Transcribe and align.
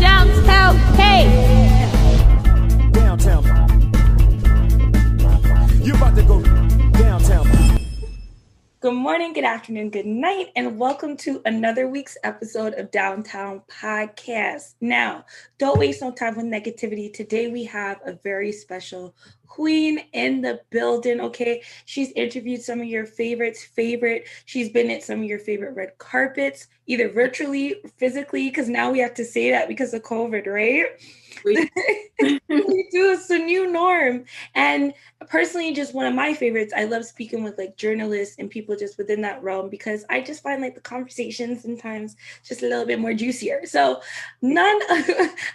Downtown, 0.00 0.76
hey! 0.96 1.24
Downtown. 2.92 3.44
You 5.82 5.94
about 5.94 6.16
to 6.16 6.22
go 6.22 6.47
Good 8.88 8.94
morning, 8.94 9.34
good 9.34 9.44
afternoon, 9.44 9.90
good 9.90 10.06
night, 10.06 10.46
and 10.56 10.78
welcome 10.78 11.14
to 11.18 11.42
another 11.44 11.88
week's 11.88 12.16
episode 12.24 12.72
of 12.72 12.90
Downtown 12.90 13.60
Podcast. 13.70 14.76
Now, 14.80 15.26
don't 15.58 15.78
waste 15.78 16.00
no 16.00 16.10
time 16.10 16.36
with 16.36 16.46
negativity. 16.46 17.12
Today 17.12 17.48
we 17.48 17.64
have 17.64 18.00
a 18.06 18.14
very 18.14 18.50
special 18.50 19.14
queen 19.46 19.98
in 20.14 20.40
the 20.40 20.62
building. 20.70 21.20
Okay, 21.20 21.62
she's 21.84 22.12
interviewed 22.12 22.62
some 22.62 22.80
of 22.80 22.86
your 22.86 23.04
favorites, 23.04 23.62
favorite. 23.62 24.26
She's 24.46 24.70
been 24.70 24.90
at 24.90 25.02
some 25.02 25.18
of 25.18 25.26
your 25.26 25.38
favorite 25.38 25.76
red 25.76 25.98
carpets, 25.98 26.68
either 26.86 27.10
virtually, 27.10 27.82
physically, 27.98 28.48
because 28.48 28.70
now 28.70 28.90
we 28.90 29.00
have 29.00 29.12
to 29.14 29.24
say 29.24 29.50
that 29.50 29.68
because 29.68 29.92
of 29.92 30.00
COVID, 30.00 30.46
right? 30.46 30.86
We, 32.48 32.88
do. 32.90 33.12
It's 33.12 33.30
a 33.30 33.38
new 33.38 33.70
norm. 33.70 34.24
And 34.54 34.92
personally, 35.28 35.72
just 35.72 35.94
one 35.94 36.06
of 36.06 36.14
my 36.14 36.34
favorites. 36.34 36.72
I 36.76 36.84
love 36.84 37.04
speaking 37.04 37.44
with 37.44 37.56
like 37.58 37.76
journalists 37.76 38.36
and 38.38 38.50
people 38.50 38.74
just 38.74 38.98
within 38.98 39.20
that 39.22 39.42
realm 39.42 39.68
because 39.68 40.04
I 40.10 40.20
just 40.20 40.42
find 40.42 40.60
like 40.60 40.74
the 40.74 40.80
conversation 40.80 41.58
sometimes 41.58 42.16
just 42.44 42.62
a 42.62 42.68
little 42.68 42.86
bit 42.86 42.98
more 42.98 43.14
juicier. 43.14 43.60
So, 43.66 44.02
none. 44.42 44.78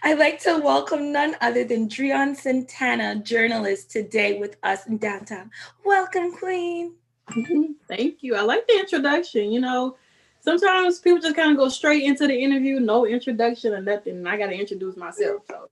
I 0.03 0.15
like 0.17 0.39
to 0.43 0.59
welcome 0.59 1.11
none 1.11 1.35
other 1.41 1.65
than 1.65 1.89
Drian 1.89 2.35
Santana, 2.35 3.17
journalist, 3.17 3.91
today 3.91 4.39
with 4.39 4.55
us 4.63 4.87
in 4.87 4.97
downtown. 4.97 5.51
Welcome, 5.83 6.31
Queen. 6.31 6.93
Thank 7.87 8.17
you. 8.21 8.35
I 8.35 8.41
like 8.41 8.67
the 8.67 8.79
introduction. 8.79 9.51
You 9.51 9.61
know, 9.61 9.97
sometimes 10.43 10.99
people 10.99 11.19
just 11.19 11.35
kind 11.35 11.51
of 11.51 11.57
go 11.57 11.69
straight 11.69 12.03
into 12.03 12.27
the 12.27 12.35
interview, 12.35 12.79
no 12.79 13.05
introduction 13.05 13.73
or 13.73 13.81
nothing. 13.81 14.17
And 14.17 14.29
I 14.29 14.37
got 14.37 14.47
to 14.47 14.59
introduce 14.59 14.95
myself. 14.95 15.43
So. 15.49 15.69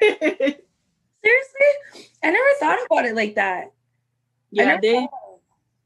Seriously? 0.00 0.60
I 2.22 2.30
never 2.30 2.48
thought 2.60 2.78
about 2.86 3.06
it 3.06 3.14
like 3.14 3.34
that. 3.36 3.72
Yeah, 4.50 4.74
I, 4.74 4.76
did. 4.76 5.08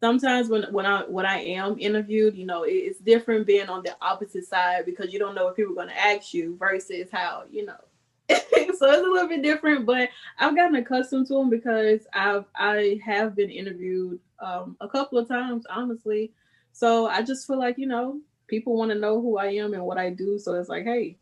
Sometimes 0.01 0.49
when 0.49 0.65
when 0.73 0.87
I 0.87 1.03
when 1.03 1.27
I 1.27 1.39
am 1.39 1.77
interviewed, 1.79 2.37
you 2.37 2.45
know, 2.45 2.65
it's 2.65 2.99
different 2.99 3.47
being 3.47 3.69
on 3.69 3.83
the 3.83 3.97
opposite 4.01 4.47
side 4.47 4.85
because 4.85 5.13
you 5.13 5.19
don't 5.19 5.35
know 5.35 5.45
what 5.45 5.57
people 5.57 5.73
are 5.73 5.77
going 5.77 5.89
to 5.89 5.99
ask 5.99 6.35
you 6.35 6.57
versus 6.59 7.09
how 7.11 7.45
you 7.51 7.67
know. 7.67 7.77
so 8.31 8.37
it's 8.61 8.81
a 8.83 8.85
little 8.85 9.29
bit 9.29 9.43
different, 9.43 9.87
but 9.87 10.11
I've 10.39 10.55
gotten 10.55 10.77
accustomed 10.77 11.27
to 11.29 11.35
them 11.35 11.51
because 11.51 12.01
I've 12.13 12.45
I 12.55 13.01
have 13.05 13.35
been 13.35 13.51
interviewed 13.51 14.21
um, 14.41 14.77
a 14.81 14.89
couple 14.89 15.19
of 15.19 15.29
times, 15.29 15.65
honestly. 15.71 16.33
So 16.79 17.09
I 17.09 17.23
just 17.23 17.45
feel 17.45 17.59
like, 17.59 17.77
you 17.77 17.89
know, 17.89 18.21
people 18.47 18.77
want 18.77 18.93
to 18.93 18.99
know 18.99 19.21
who 19.21 19.37
I 19.37 19.47
am 19.47 19.75
and 19.75 19.83
what 19.83 19.99
I 19.99 20.11
do. 20.11 20.39
So 20.39 20.55
it's 20.55 20.69
like, 20.69 20.85
hey, 20.85 21.19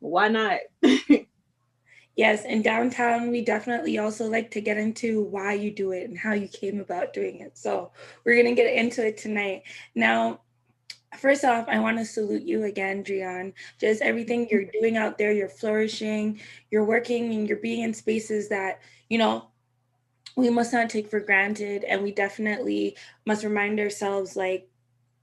why 0.00 0.28
not? 0.28 0.58
yes, 2.14 2.44
in 2.44 2.60
downtown, 2.60 3.30
we 3.30 3.42
definitely 3.42 3.96
also 3.96 4.28
like 4.28 4.50
to 4.50 4.60
get 4.60 4.76
into 4.76 5.22
why 5.22 5.54
you 5.54 5.70
do 5.70 5.92
it 5.92 6.10
and 6.10 6.18
how 6.18 6.34
you 6.34 6.46
came 6.46 6.78
about 6.78 7.14
doing 7.14 7.40
it. 7.40 7.56
So 7.56 7.90
we're 8.22 8.34
going 8.34 8.54
to 8.54 8.62
get 8.62 8.74
into 8.74 9.06
it 9.06 9.16
tonight. 9.16 9.62
Now, 9.94 10.40
First 11.16 11.42
off, 11.42 11.66
I 11.68 11.78
want 11.78 11.96
to 11.96 12.04
salute 12.04 12.42
you 12.42 12.64
again, 12.64 13.02
Drian. 13.02 13.54
Just 13.80 14.02
everything 14.02 14.46
you're 14.50 14.66
doing 14.78 14.98
out 14.98 15.16
there, 15.16 15.32
you're 15.32 15.48
flourishing, 15.48 16.38
you're 16.70 16.84
working, 16.84 17.32
and 17.32 17.48
you're 17.48 17.56
being 17.56 17.82
in 17.82 17.94
spaces 17.94 18.50
that, 18.50 18.82
you 19.08 19.16
know, 19.16 19.48
we 20.36 20.50
must 20.50 20.70
not 20.70 20.90
take 20.90 21.08
for 21.08 21.18
granted. 21.18 21.84
And 21.84 22.02
we 22.02 22.12
definitely 22.12 22.94
must 23.24 23.42
remind 23.42 23.80
ourselves 23.80 24.36
like 24.36 24.68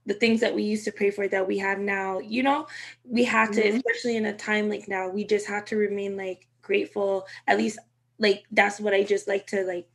the 0.06 0.14
things 0.14 0.40
that 0.40 0.54
we 0.54 0.62
used 0.62 0.84
to 0.84 0.92
pray 0.92 1.10
for 1.10 1.28
that 1.28 1.46
we 1.46 1.58
have 1.58 1.78
now 1.78 2.18
you 2.20 2.42
know 2.42 2.66
we 3.04 3.24
have 3.24 3.50
to 3.50 3.62
mm-hmm. 3.62 3.76
especially 3.76 4.16
in 4.16 4.26
a 4.26 4.36
time 4.36 4.68
like 4.68 4.88
now 4.88 5.08
we 5.08 5.24
just 5.24 5.46
have 5.46 5.64
to 5.64 5.76
remain 5.76 6.16
like 6.16 6.46
grateful 6.62 7.26
at 7.46 7.58
least 7.58 7.78
like 8.18 8.44
that's 8.52 8.80
what 8.80 8.94
i 8.94 9.02
just 9.02 9.28
like 9.28 9.46
to 9.46 9.64
like 9.64 9.86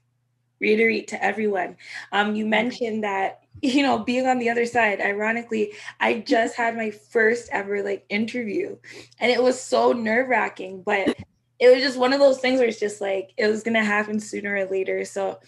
reiterate 0.59 1.07
to 1.07 1.23
everyone 1.23 1.75
um 2.11 2.35
you 2.35 2.43
mm-hmm. 2.43 2.51
mentioned 2.51 3.03
that 3.03 3.39
you 3.61 3.83
know 3.83 3.99
being 3.99 4.27
on 4.27 4.39
the 4.39 4.49
other 4.49 4.65
side 4.65 5.01
ironically 5.01 5.71
i 5.99 6.19
just 6.19 6.55
had 6.55 6.75
my 6.75 6.89
first 6.91 7.49
ever 7.51 7.81
like 7.81 8.05
interview 8.09 8.77
and 9.19 9.31
it 9.31 9.41
was 9.41 9.59
so 9.59 9.91
nerve-wracking 9.91 10.81
but 10.83 11.15
it 11.59 11.71
was 11.71 11.83
just 11.83 11.97
one 11.97 12.11
of 12.11 12.19
those 12.19 12.39
things 12.39 12.59
where 12.59 12.67
it's 12.67 12.79
just 12.79 13.01
like 13.01 13.31
it 13.37 13.47
was 13.47 13.63
gonna 13.63 13.83
happen 13.83 14.19
sooner 14.19 14.55
or 14.55 14.65
later 14.65 15.03
so 15.03 15.39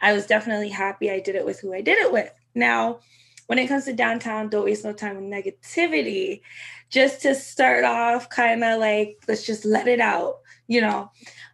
i 0.00 0.12
was 0.12 0.26
definitely 0.26 0.68
happy 0.68 1.10
i 1.10 1.20
did 1.20 1.34
it 1.34 1.44
with 1.44 1.60
who 1.60 1.72
i 1.72 1.80
did 1.80 1.98
it 1.98 2.12
with 2.12 2.32
now 2.54 2.98
when 3.46 3.58
it 3.58 3.68
comes 3.68 3.84
to 3.84 3.92
downtown, 3.92 4.48
don't 4.48 4.64
waste 4.64 4.84
no 4.84 4.92
time 4.92 5.16
with 5.16 5.24
negativity. 5.24 6.42
Just 6.90 7.22
to 7.22 7.34
start 7.34 7.84
off, 7.84 8.28
kind 8.28 8.62
of 8.62 8.78
like, 8.80 9.18
let's 9.26 9.46
just 9.46 9.64
let 9.64 9.88
it 9.88 10.00
out, 10.00 10.40
you 10.68 10.80
know. 10.80 11.10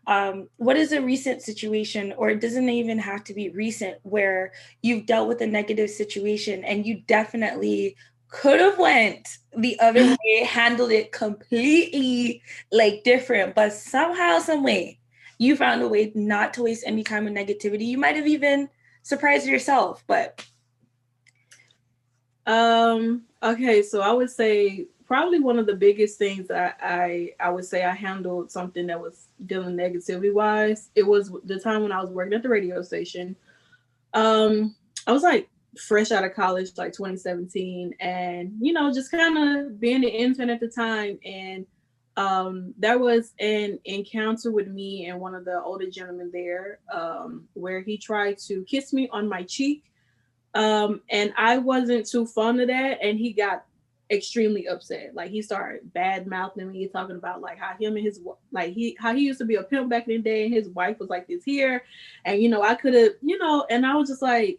Um, 0.06 0.48
what 0.56 0.76
is 0.76 0.92
a 0.92 1.02
recent 1.02 1.42
situation, 1.42 2.14
or 2.16 2.30
it 2.30 2.40
doesn't 2.40 2.68
even 2.68 2.98
have 2.98 3.24
to 3.24 3.34
be 3.34 3.50
recent, 3.50 3.98
where 4.02 4.52
you've 4.82 5.06
dealt 5.06 5.28
with 5.28 5.40
a 5.40 5.46
negative 5.46 5.90
situation 5.90 6.64
and 6.64 6.86
you 6.86 7.02
definitely 7.06 7.96
could 8.28 8.60
have 8.60 8.78
went 8.78 9.38
the 9.56 9.78
other 9.80 10.04
way, 10.24 10.44
handled 10.44 10.90
it 10.90 11.12
completely 11.12 12.42
like 12.72 13.04
different, 13.04 13.54
but 13.54 13.72
somehow, 13.72 14.38
some 14.38 14.62
way, 14.62 14.98
you 15.38 15.56
found 15.56 15.82
a 15.82 15.88
way 15.88 16.12
not 16.14 16.52
to 16.54 16.62
waste 16.62 16.84
any 16.86 17.04
time 17.04 17.24
with 17.24 17.34
negativity. 17.34 17.86
You 17.86 17.98
might 17.98 18.16
have 18.16 18.26
even 18.26 18.68
surprised 19.02 19.46
yourself, 19.46 20.02
but 20.06 20.44
um, 22.48 23.24
okay, 23.42 23.82
so 23.82 24.00
I 24.00 24.10
would 24.10 24.30
say 24.30 24.86
probably 25.06 25.38
one 25.38 25.58
of 25.58 25.66
the 25.66 25.74
biggest 25.74 26.18
things 26.18 26.50
I, 26.50 26.72
I 26.82 27.30
I 27.38 27.50
would 27.50 27.66
say 27.66 27.84
I 27.84 27.94
handled 27.94 28.50
something 28.50 28.86
that 28.86 29.00
was 29.00 29.28
dealing 29.44 29.76
negativity 29.76 30.32
wise. 30.32 30.88
It 30.94 31.06
was 31.06 31.30
the 31.44 31.60
time 31.60 31.82
when 31.82 31.92
I 31.92 32.00
was 32.00 32.10
working 32.10 32.32
at 32.32 32.42
the 32.42 32.48
radio 32.48 32.82
station. 32.82 33.36
Um, 34.14 34.74
I 35.06 35.12
was 35.12 35.22
like 35.22 35.50
fresh 35.76 36.10
out 36.10 36.24
of 36.24 36.34
college, 36.34 36.70
like 36.78 36.94
2017, 36.94 37.94
and 38.00 38.54
you 38.60 38.72
know, 38.72 38.92
just 38.92 39.10
kind 39.10 39.36
of 39.36 39.78
being 39.78 40.02
an 40.02 40.10
intern 40.10 40.48
at 40.48 40.60
the 40.60 40.68
time, 40.68 41.18
and 41.26 41.66
um, 42.16 42.72
there 42.78 42.98
was 42.98 43.34
an 43.40 43.78
encounter 43.84 44.50
with 44.50 44.68
me 44.68 45.06
and 45.06 45.20
one 45.20 45.34
of 45.34 45.44
the 45.44 45.62
older 45.62 45.90
gentlemen 45.90 46.30
there, 46.32 46.80
um, 46.92 47.46
where 47.52 47.82
he 47.82 47.98
tried 47.98 48.38
to 48.38 48.64
kiss 48.64 48.94
me 48.94 49.06
on 49.12 49.28
my 49.28 49.42
cheek 49.42 49.84
um, 50.54 51.02
and 51.10 51.32
I 51.36 51.58
wasn't 51.58 52.06
too 52.06 52.26
fond 52.26 52.60
of 52.60 52.68
that. 52.68 52.98
And 53.02 53.18
he 53.18 53.32
got 53.32 53.64
extremely 54.10 54.66
upset. 54.68 55.14
Like 55.14 55.30
he 55.30 55.42
started 55.42 55.92
bad 55.92 56.26
mouthing 56.26 56.70
me, 56.70 56.88
talking 56.88 57.16
about 57.16 57.40
like 57.40 57.58
how 57.58 57.74
him 57.78 57.96
and 57.96 58.04
his 58.04 58.20
like 58.52 58.72
he 58.72 58.96
how 58.98 59.14
he 59.14 59.22
used 59.22 59.38
to 59.38 59.44
be 59.44 59.56
a 59.56 59.62
pimp 59.62 59.90
back 59.90 60.08
in 60.08 60.16
the 60.16 60.22
day, 60.22 60.44
and 60.44 60.54
his 60.54 60.68
wife 60.70 60.98
was 60.98 61.10
like 61.10 61.26
this 61.26 61.44
here, 61.44 61.84
and 62.24 62.40
you 62.40 62.48
know 62.48 62.62
I 62.62 62.74
could 62.74 62.94
have 62.94 63.12
you 63.22 63.38
know, 63.38 63.66
and 63.70 63.86
I 63.86 63.94
was 63.94 64.08
just 64.08 64.22
like, 64.22 64.58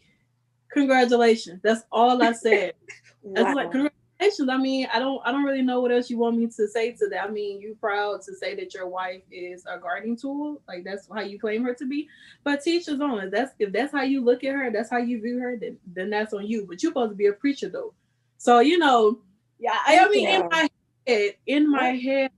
congratulations. 0.71 1.62
That's 1.63 1.83
all 1.92 2.21
I 2.21 2.33
said. 2.33 2.74
wow. 3.21 3.42
I 3.42 3.53
was 3.53 3.88
like, 4.19 4.50
I 4.50 4.57
mean, 4.57 4.88
I 4.94 5.00
don't 5.00 5.21
I 5.25 5.31
don't 5.31 5.44
really 5.44 5.62
know 5.62 5.80
what 5.81 5.92
else 5.92 6.10
you 6.10 6.18
want 6.18 6.38
me 6.38 6.48
to 6.48 6.68
say 6.68 6.92
to 6.92 7.07
that. 7.10 7.24
I 7.24 7.31
mean, 7.31 7.62
you 7.62 7.77
proud 7.80 8.21
to 8.24 8.36
say 8.36 8.56
that 8.56 8.74
your 8.74 8.88
wife 8.88 9.21
is 9.31 9.66
a 9.66 9.80
guarding 9.80 10.18
tool, 10.18 10.62
like 10.68 10.83
that's 10.83 11.07
how 11.13 11.21
you 11.21 11.39
claim 11.39 11.63
her 11.63 11.74
to 11.75 11.88
be. 11.88 12.07
But 12.44 12.62
teachers 12.62 13.00
on 13.00 13.19
it. 13.19 13.31
That's 13.31 13.54
if 13.60 13.71
that's 13.71 13.92
how 13.92 14.01
you 14.01 14.24
look 14.24 14.44
at 14.44 14.54
her, 14.54 14.71
that's 14.71 14.89
how 14.89 14.98
you 14.98 15.21
view 15.21 15.39
her, 15.39 15.57
then 15.57 15.77
then 15.88 16.10
that's 16.10 16.33
on 16.33 16.45
you. 16.45 16.66
But 16.68 16.83
you're 16.83 16.92
supposed 16.92 17.12
to 17.12 17.16
be 17.16 17.27
a 17.27 17.33
preacher 17.33 17.69
though. 17.69 17.94
So 18.38 18.60
you 18.60 18.77
know, 18.77 19.19
yeah, 19.57 19.77
I, 19.88 20.00
I 20.00 20.10
mean 20.10 20.24
yeah. 20.24 20.39
in 20.42 20.50
my 20.50 20.69
head, 21.07 21.33
in 21.45 21.71
my 21.71 21.89
head, 21.89 22.31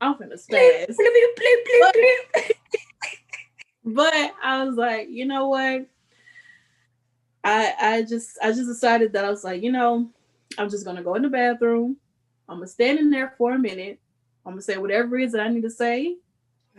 I'm 0.00 0.18
gonna 0.18 0.36
spaz. 0.36 0.86
but, 2.34 2.52
but 3.84 4.34
I 4.42 4.64
was 4.64 4.76
like, 4.76 5.08
you 5.08 5.26
know 5.26 5.48
what? 5.48 5.86
I 7.44 7.74
I 7.80 8.02
just 8.02 8.38
I 8.42 8.48
just 8.48 8.66
decided 8.66 9.12
that 9.12 9.24
I 9.24 9.30
was 9.30 9.44
like, 9.44 9.62
you 9.62 9.72
know, 9.72 10.10
I'm 10.58 10.70
just 10.70 10.84
gonna 10.84 11.02
go 11.02 11.14
in 11.14 11.22
the 11.22 11.28
bathroom. 11.28 11.96
I'm 12.48 12.56
gonna 12.56 12.68
stand 12.68 12.98
in 12.98 13.10
there 13.10 13.34
for 13.38 13.52
a 13.52 13.58
minute. 13.58 14.00
I'm 14.44 14.52
gonna 14.52 14.62
say 14.62 14.78
whatever 14.78 15.18
it 15.18 15.24
is 15.24 15.32
that 15.32 15.40
I 15.40 15.48
need 15.48 15.62
to 15.62 15.70
say, 15.70 16.16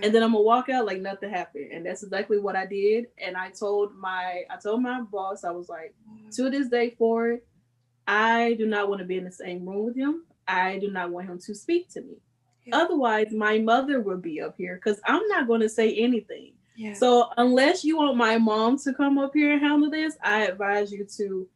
and 0.01 0.13
then 0.13 0.23
I'm 0.23 0.31
gonna 0.31 0.43
walk 0.43 0.69
out 0.69 0.85
like 0.85 1.01
nothing 1.01 1.29
happened. 1.29 1.71
And 1.71 1.85
that's 1.85 2.03
exactly 2.03 2.39
what 2.39 2.55
I 2.55 2.65
did. 2.65 3.07
And 3.17 3.37
I 3.37 3.49
told 3.49 3.95
my 3.95 4.43
I 4.49 4.57
told 4.61 4.81
my 4.81 5.01
boss, 5.01 5.43
I 5.43 5.51
was 5.51 5.69
like, 5.69 5.93
to 6.31 6.49
this 6.49 6.69
day 6.69 6.91
forward, 6.91 7.41
I 8.07 8.53
do 8.53 8.65
not 8.65 8.89
want 8.89 8.99
to 8.99 9.05
be 9.05 9.17
in 9.17 9.23
the 9.23 9.31
same 9.31 9.67
room 9.67 9.85
with 9.85 9.95
him. 9.95 10.23
I 10.47 10.79
do 10.79 10.91
not 10.91 11.11
want 11.11 11.27
him 11.27 11.39
to 11.39 11.55
speak 11.55 11.89
to 11.93 12.01
me. 12.01 12.17
Yeah. 12.65 12.77
Otherwise, 12.77 13.27
my 13.31 13.59
mother 13.59 14.01
will 14.01 14.17
be 14.17 14.41
up 14.41 14.55
here 14.57 14.75
because 14.75 14.99
I'm 15.05 15.25
not 15.27 15.47
going 15.47 15.61
to 15.61 15.69
say 15.69 15.93
anything. 15.95 16.53
Yeah. 16.75 16.93
So 16.93 17.29
unless 17.37 17.83
you 17.83 17.97
want 17.97 18.17
my 18.17 18.37
mom 18.37 18.77
to 18.79 18.93
come 18.93 19.17
up 19.17 19.31
here 19.33 19.53
and 19.53 19.61
handle 19.61 19.89
this, 19.89 20.17
I 20.23 20.45
advise 20.45 20.91
you 20.91 21.05
to 21.17 21.47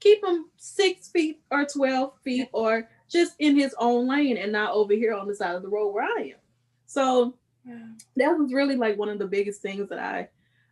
keep 0.00 0.24
him 0.24 0.46
six 0.56 1.08
feet 1.08 1.40
or 1.50 1.64
12 1.64 2.12
feet 2.22 2.48
or 2.52 2.88
just 3.10 3.34
in 3.38 3.58
his 3.58 3.74
own 3.78 4.08
lane 4.08 4.36
and 4.36 4.52
not 4.52 4.72
over 4.72 4.92
here 4.92 5.14
on 5.14 5.26
the 5.26 5.34
side 5.34 5.54
of 5.54 5.62
the 5.62 5.68
road 5.68 5.92
where 5.92 6.04
I 6.04 6.32
am. 6.32 6.38
So 6.86 7.34
yeah. 7.66 7.86
that 8.16 8.38
was 8.38 8.52
really 8.52 8.76
like 8.76 8.98
one 8.98 9.08
of 9.08 9.18
the 9.18 9.26
biggest 9.26 9.62
things 9.62 9.88
that 9.88 9.98
I 9.98 10.28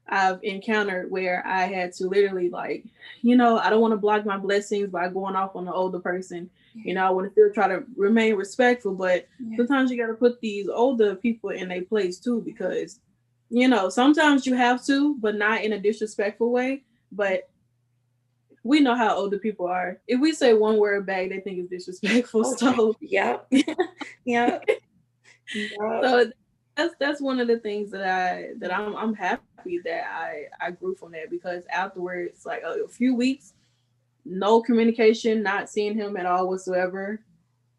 I've 0.08 0.42
encountered 0.42 1.10
where 1.10 1.46
I 1.46 1.64
had 1.66 1.92
to 1.94 2.08
literally 2.08 2.50
like, 2.50 2.84
you 3.22 3.36
know, 3.36 3.58
I 3.58 3.70
don't 3.70 3.80
want 3.80 3.92
to 3.92 3.98
block 3.98 4.26
my 4.26 4.36
blessings 4.36 4.90
by 4.90 5.08
going 5.08 5.36
off 5.36 5.56
on 5.56 5.64
the 5.64 5.72
older 5.72 6.00
person. 6.00 6.50
Yeah. 6.74 6.82
You 6.84 6.94
know, 6.94 7.06
I 7.06 7.10
want 7.10 7.26
to 7.26 7.32
still 7.32 7.52
try 7.52 7.68
to 7.68 7.84
remain 7.96 8.34
respectful, 8.34 8.94
but 8.94 9.28
yeah. 9.38 9.56
sometimes 9.56 9.90
you 9.90 9.96
got 9.96 10.08
to 10.08 10.14
put 10.14 10.40
these 10.40 10.68
older 10.68 11.14
people 11.14 11.50
in 11.50 11.70
a 11.70 11.82
place 11.82 12.18
too 12.18 12.42
because, 12.44 13.00
you 13.48 13.68
know, 13.68 13.88
sometimes 13.88 14.44
you 14.44 14.54
have 14.54 14.84
to, 14.86 15.14
but 15.18 15.36
not 15.36 15.62
in 15.62 15.72
a 15.72 15.80
disrespectful 15.80 16.50
way. 16.50 16.82
But 17.12 17.48
we 18.64 18.80
know 18.80 18.94
how 18.94 19.16
older 19.16 19.38
people 19.38 19.66
are. 19.66 19.98
If 20.06 20.20
we 20.20 20.32
say 20.32 20.54
one 20.54 20.78
word 20.78 21.06
back, 21.06 21.28
they 21.30 21.40
think 21.40 21.58
it's 21.58 21.70
disrespectful. 21.70 22.46
Okay. 22.46 22.56
So 22.58 22.96
yeah, 23.00 23.38
yeah. 24.24 24.58
So 25.54 26.30
that's 26.76 26.94
that's 26.98 27.20
one 27.20 27.40
of 27.40 27.48
the 27.48 27.58
things 27.58 27.90
that 27.90 28.02
I 28.02 28.52
that 28.58 28.72
I'm 28.74 28.96
I'm 28.96 29.14
happy 29.14 29.80
that 29.84 30.04
I 30.06 30.44
I 30.60 30.70
grew 30.70 30.94
from 30.94 31.12
that 31.12 31.28
because 31.30 31.64
afterwards, 31.70 32.46
like 32.46 32.62
a, 32.62 32.84
a 32.84 32.88
few 32.88 33.14
weeks, 33.14 33.52
no 34.24 34.62
communication, 34.62 35.42
not 35.42 35.68
seeing 35.68 35.94
him 35.94 36.16
at 36.16 36.24
all 36.24 36.48
whatsoever. 36.48 37.20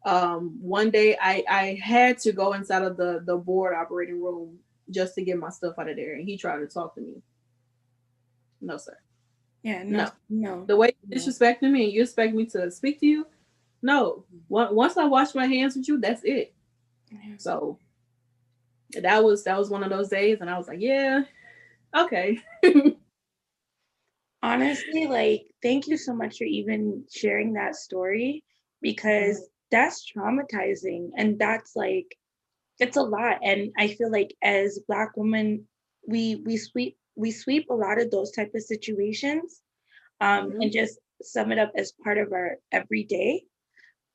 Um, 0.04 0.58
one 0.60 0.90
day 0.90 1.16
I 1.20 1.44
I 1.48 1.80
had 1.82 2.18
to 2.18 2.32
go 2.32 2.52
inside 2.52 2.82
of 2.82 2.96
the 2.96 3.24
the 3.26 3.36
board 3.36 3.74
operating 3.74 4.22
room 4.22 4.58
just 4.90 5.14
to 5.16 5.22
get 5.22 5.38
my 5.38 5.50
stuff 5.50 5.74
out 5.78 5.88
of 5.88 5.96
there, 5.96 6.14
and 6.14 6.28
he 6.28 6.36
tried 6.36 6.58
to 6.58 6.66
talk 6.66 6.94
to 6.94 7.00
me. 7.00 7.22
No, 8.60 8.76
sir. 8.76 8.96
Yeah, 9.64 9.82
no, 9.82 10.10
no. 10.28 10.56
no. 10.56 10.64
The 10.66 10.76
way 10.76 10.92
you 11.02 11.16
disrespecting 11.16 11.72
me 11.72 11.84
and 11.84 11.92
you 11.92 12.02
expect 12.02 12.34
me 12.34 12.44
to 12.46 12.70
speak 12.70 13.00
to 13.00 13.06
you, 13.06 13.26
no. 13.82 14.24
Once 14.48 14.98
I 14.98 15.06
wash 15.06 15.34
my 15.34 15.46
hands 15.46 15.74
with 15.74 15.88
you, 15.88 15.98
that's 15.98 16.22
it. 16.22 16.54
Yeah. 17.10 17.36
So 17.38 17.78
that 19.00 19.24
was 19.24 19.42
that 19.44 19.58
was 19.58 19.70
one 19.70 19.82
of 19.82 19.88
those 19.88 20.10
days, 20.10 20.42
and 20.42 20.50
I 20.50 20.58
was 20.58 20.68
like, 20.68 20.80
yeah, 20.80 21.22
okay. 21.96 22.38
Honestly, 24.42 25.06
like, 25.06 25.46
thank 25.62 25.86
you 25.86 25.96
so 25.96 26.14
much 26.14 26.36
for 26.36 26.44
even 26.44 27.02
sharing 27.10 27.54
that 27.54 27.74
story 27.74 28.44
because 28.82 29.38
mm-hmm. 29.38 29.46
that's 29.70 30.12
traumatizing, 30.12 31.08
and 31.16 31.38
that's 31.38 31.74
like, 31.74 32.18
it's 32.78 32.98
a 32.98 33.02
lot. 33.02 33.38
And 33.42 33.72
I 33.78 33.88
feel 33.88 34.12
like 34.12 34.34
as 34.42 34.78
Black 34.86 35.16
women, 35.16 35.66
we 36.06 36.42
we 36.44 36.58
sweep 36.58 36.98
we 37.16 37.30
sweep 37.30 37.70
a 37.70 37.74
lot 37.74 38.00
of 38.00 38.10
those 38.10 38.32
type 38.32 38.52
of 38.54 38.62
situations 38.62 39.62
um, 40.20 40.50
mm-hmm. 40.50 40.62
and 40.62 40.72
just 40.72 40.98
sum 41.22 41.52
it 41.52 41.58
up 41.58 41.72
as 41.76 41.92
part 42.02 42.18
of 42.18 42.32
our 42.32 42.56
everyday. 42.72 43.42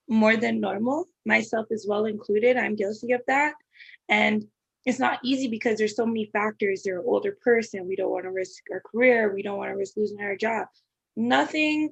More 0.08 0.36
than 0.36 0.60
normal 0.60 1.06
myself 1.26 1.68
as 1.72 1.86
well 1.88 2.06
included 2.06 2.58
i'm 2.58 2.76
guilty 2.76 3.12
of 3.12 3.22
that. 3.28 3.54
And 4.08 4.46
it's 4.86 5.00
not 5.00 5.20
easy 5.24 5.48
because 5.48 5.78
there's 5.78 5.96
so 5.96 6.06
many 6.06 6.30
factors. 6.34 6.82
They're 6.84 7.00
an 7.00 7.06
older 7.06 7.38
person 7.44 7.88
we 7.88 7.96
don't 7.96 8.10
want 8.10 8.24
to 8.24 8.32
risk 8.32 8.64
our 8.72 8.82
career 8.82 9.34
we 9.34 9.44
don't 9.44 9.58
want 9.58 9.70
to 9.70 9.76
risk 9.76 9.98
losing 9.98 10.22
our 10.22 10.36
job. 10.36 10.68
Nothing 11.16 11.92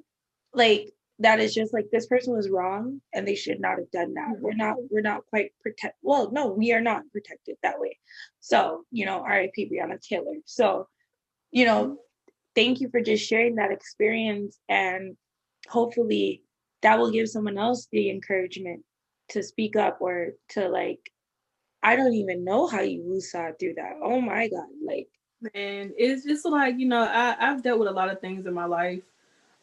like 0.52 0.92
that 1.20 1.40
is 1.40 1.54
just 1.54 1.72
like 1.72 1.86
this 1.90 2.06
person 2.06 2.34
was 2.34 2.48
wrong 2.48 3.00
and 3.12 3.26
they 3.26 3.34
should 3.34 3.60
not 3.60 3.78
have 3.78 3.90
done 3.90 4.14
that. 4.14 4.30
We're 4.40 4.54
not 4.54 4.76
we're 4.90 5.00
not 5.00 5.26
quite 5.26 5.52
protect 5.60 5.96
well 6.02 6.30
no 6.32 6.48
we 6.48 6.72
are 6.72 6.80
not 6.80 7.02
protected 7.12 7.56
that 7.62 7.78
way. 7.78 7.98
So 8.40 8.84
you 8.90 9.06
know 9.06 9.22
rip 9.22 9.52
breonna 9.56 10.00
taylor. 10.00 10.34
So 10.44 10.88
you 11.50 11.64
know, 11.64 11.98
thank 12.54 12.80
you 12.80 12.88
for 12.90 13.00
just 13.00 13.26
sharing 13.26 13.56
that 13.56 13.72
experience. 13.72 14.58
And 14.68 15.16
hopefully 15.68 16.42
that 16.82 16.98
will 16.98 17.10
give 17.10 17.28
someone 17.28 17.58
else 17.58 17.88
the 17.92 18.10
encouragement 18.10 18.84
to 19.30 19.42
speak 19.42 19.76
up 19.76 19.98
or 20.00 20.30
to 20.50 20.68
like, 20.68 21.12
I 21.82 21.96
don't 21.96 22.14
even 22.14 22.44
know 22.44 22.66
how 22.66 22.80
you 22.80 23.02
woosah 23.02 23.58
through 23.58 23.74
that. 23.74 23.98
Oh 24.02 24.20
my 24.20 24.48
God. 24.48 24.66
Like, 24.84 25.08
man, 25.54 25.92
it's 25.96 26.24
just 26.24 26.44
like, 26.44 26.78
you 26.78 26.86
know, 26.86 27.02
I, 27.02 27.36
I've 27.38 27.62
dealt 27.62 27.78
with 27.78 27.88
a 27.88 27.92
lot 27.92 28.10
of 28.10 28.20
things 28.20 28.46
in 28.46 28.54
my 28.54 28.64
life. 28.64 29.02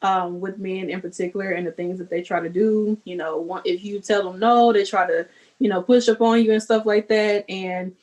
Um, 0.02 0.40
with 0.40 0.60
men 0.60 0.92
in 0.92 1.02
particular 1.02 1.52
and 1.52 1.66
the 1.66 1.72
things 1.72 1.98
that 1.98 2.12
they 2.12 2.22
try 2.22 2.40
to 2.40 2.50
do. 2.50 2.96
You 3.06 3.16
know, 3.16 3.62
if 3.66 3.84
you 3.84 4.00
tell 4.00 4.30
them 4.30 4.40
no, 4.40 4.72
they 4.72 4.84
try 4.86 5.08
to, 5.08 5.26
you 5.58 5.68
know, 5.68 5.82
push 5.82 6.08
up 6.10 6.22
on 6.22 6.44
you 6.44 6.52
and 6.52 6.62
stuff 6.62 6.86
like 6.86 7.08
that. 7.08 7.50
And, 7.50 7.96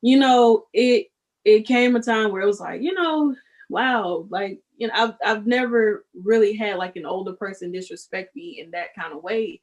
you 0.00 0.16
know, 0.18 0.66
it 0.72 1.09
it 1.44 1.66
came 1.66 1.96
a 1.96 2.02
time 2.02 2.32
where 2.32 2.42
it 2.42 2.46
was 2.46 2.60
like, 2.60 2.82
you 2.82 2.94
know, 2.94 3.34
wow, 3.68 4.26
like, 4.30 4.60
you 4.76 4.88
know, 4.88 4.94
I've 4.94 5.14
I've 5.24 5.46
never 5.46 6.04
really 6.14 6.54
had 6.56 6.76
like 6.76 6.96
an 6.96 7.06
older 7.06 7.32
person 7.32 7.72
disrespect 7.72 8.34
me 8.36 8.60
in 8.60 8.70
that 8.72 8.94
kind 8.94 9.12
of 9.12 9.22
way. 9.22 9.60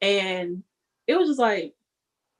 And 0.00 0.62
it 1.06 1.16
was 1.16 1.28
just 1.28 1.40
like, 1.40 1.74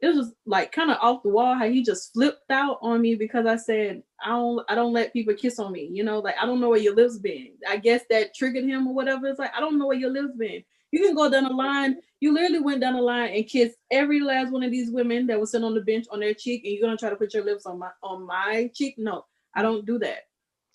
it 0.00 0.08
was 0.08 0.16
just 0.16 0.34
like 0.46 0.72
kind 0.72 0.90
of 0.90 0.98
off 1.00 1.22
the 1.22 1.28
wall 1.28 1.54
how 1.54 1.68
he 1.68 1.82
just 1.82 2.12
flipped 2.12 2.50
out 2.50 2.78
on 2.82 3.00
me 3.00 3.14
because 3.14 3.46
I 3.46 3.56
said, 3.56 4.02
I 4.24 4.30
don't 4.30 4.64
I 4.68 4.74
don't 4.74 4.92
let 4.92 5.12
people 5.12 5.34
kiss 5.34 5.58
on 5.60 5.72
me, 5.72 5.88
you 5.92 6.02
know, 6.04 6.18
like 6.20 6.34
I 6.40 6.46
don't 6.46 6.60
know 6.60 6.70
where 6.70 6.78
your 6.80 6.94
lips 6.96 7.18
been. 7.18 7.52
I 7.68 7.76
guess 7.76 8.02
that 8.10 8.34
triggered 8.34 8.64
him 8.64 8.88
or 8.88 8.94
whatever. 8.94 9.28
It's 9.28 9.38
like, 9.38 9.52
I 9.56 9.60
don't 9.60 9.78
know 9.78 9.86
where 9.86 9.96
your 9.96 10.10
lips 10.10 10.36
been. 10.36 10.64
You 10.92 11.00
can 11.00 11.14
go 11.14 11.30
down 11.30 11.44
the 11.44 11.50
line. 11.50 11.96
You 12.20 12.32
literally 12.32 12.60
went 12.60 12.82
down 12.82 12.94
the 12.94 13.00
line 13.00 13.34
and 13.34 13.46
kissed 13.46 13.76
every 13.90 14.20
last 14.20 14.52
one 14.52 14.62
of 14.62 14.70
these 14.70 14.90
women 14.90 15.26
that 15.26 15.40
was 15.40 15.50
sitting 15.50 15.64
on 15.64 15.74
the 15.74 15.80
bench 15.80 16.06
on 16.10 16.20
their 16.20 16.34
cheek, 16.34 16.62
and 16.64 16.72
you're 16.72 16.82
gonna 16.82 16.98
try 16.98 17.10
to 17.10 17.16
put 17.16 17.34
your 17.34 17.44
lips 17.44 17.66
on 17.66 17.78
my 17.78 17.90
on 18.02 18.26
my 18.26 18.70
cheek. 18.74 18.96
No, 18.98 19.24
I 19.54 19.62
don't 19.62 19.86
do 19.86 19.98
that. 19.98 20.20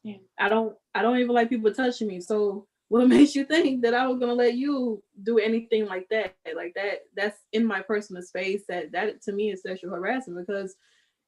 Yeah. 0.04 0.18
I 0.40 0.50
don't 0.50 0.75
I 0.96 1.02
don't 1.02 1.19
even 1.19 1.34
like 1.34 1.50
people 1.50 1.72
touching 1.74 2.08
me. 2.08 2.19
So 2.19 2.68
what 2.90 3.08
makes 3.08 3.36
you 3.36 3.46
think 3.46 3.84
that 3.84 3.94
I 3.94 4.08
was 4.08 4.19
gonna 4.19 4.34
let 4.34 4.56
you 4.56 5.04
do 5.24 5.38
anything 5.38 5.86
like 5.86 6.08
that? 6.10 6.36
Like 6.56 6.74
that, 6.76 7.02
that's 7.16 7.38
in 7.54 7.66
my 7.66 7.81
personal 7.81 8.24
space. 8.24 8.64
That 8.68 8.92
that 8.94 9.21
to 9.24 9.31
me 9.31 9.52
is 9.52 9.62
sexual 9.62 9.92
harassment 9.92 10.45
because 10.45 10.76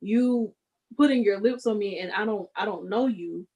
you 0.01 0.53
putting 0.98 1.24
your 1.24 1.39
lips 1.39 1.67
on 1.67 1.77
me 1.77 2.00
and 2.00 2.12
I 2.12 2.25
don't 2.25 2.50
I 2.55 2.65
don't 2.65 2.89
know 2.89 3.08
you 3.08 3.48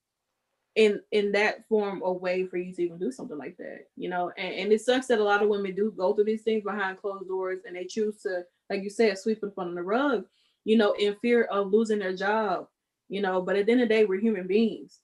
in 0.76 1.00
in 1.12 1.32
that 1.32 1.68
form 1.68 2.02
of 2.04 2.20
way 2.20 2.46
for 2.46 2.58
you 2.58 2.74
to 2.74 2.82
even 2.82 2.98
do 2.98 3.12
something 3.12 3.38
like 3.38 3.56
that 3.58 3.86
you 3.96 4.10
know? 4.10 4.32
And, 4.38 4.56
and 4.56 4.74
it 4.74 4.82
sucks 4.82 5.08
that 5.08 5.20
a 5.20 5.24
lot 5.24 5.44
of 5.44 5.50
women 5.50 5.76
do 5.76 5.94
go 5.96 6.14
through 6.14 6.26
these 6.26 6.42
things 6.42 6.64
behind 6.64 6.98
closed 7.00 7.28
doors 7.28 7.60
and 7.66 7.76
they 7.76 7.86
choose 7.86 8.22
to 8.24 8.44
like 8.70 8.84
you 8.84 8.90
said 8.90 9.18
sweep 9.18 9.44
it 9.44 9.54
under 9.58 9.76
the 9.76 9.84
rug 9.84 10.26
you 10.66 10.78
know 10.78 10.94
in 10.94 11.16
fear 11.22 11.44
of 11.46 11.72
losing 11.72 12.00
their 12.00 12.16
job 12.16 12.68
you 13.10 13.22
know? 13.22 13.42
But 13.42 13.56
at 13.56 13.68
the 13.68 13.72
end 13.74 13.82
of 13.82 13.90
the 13.90 13.94
day 13.94 14.06
we're 14.06 14.20
human 14.20 14.48
beings. 14.48 15.00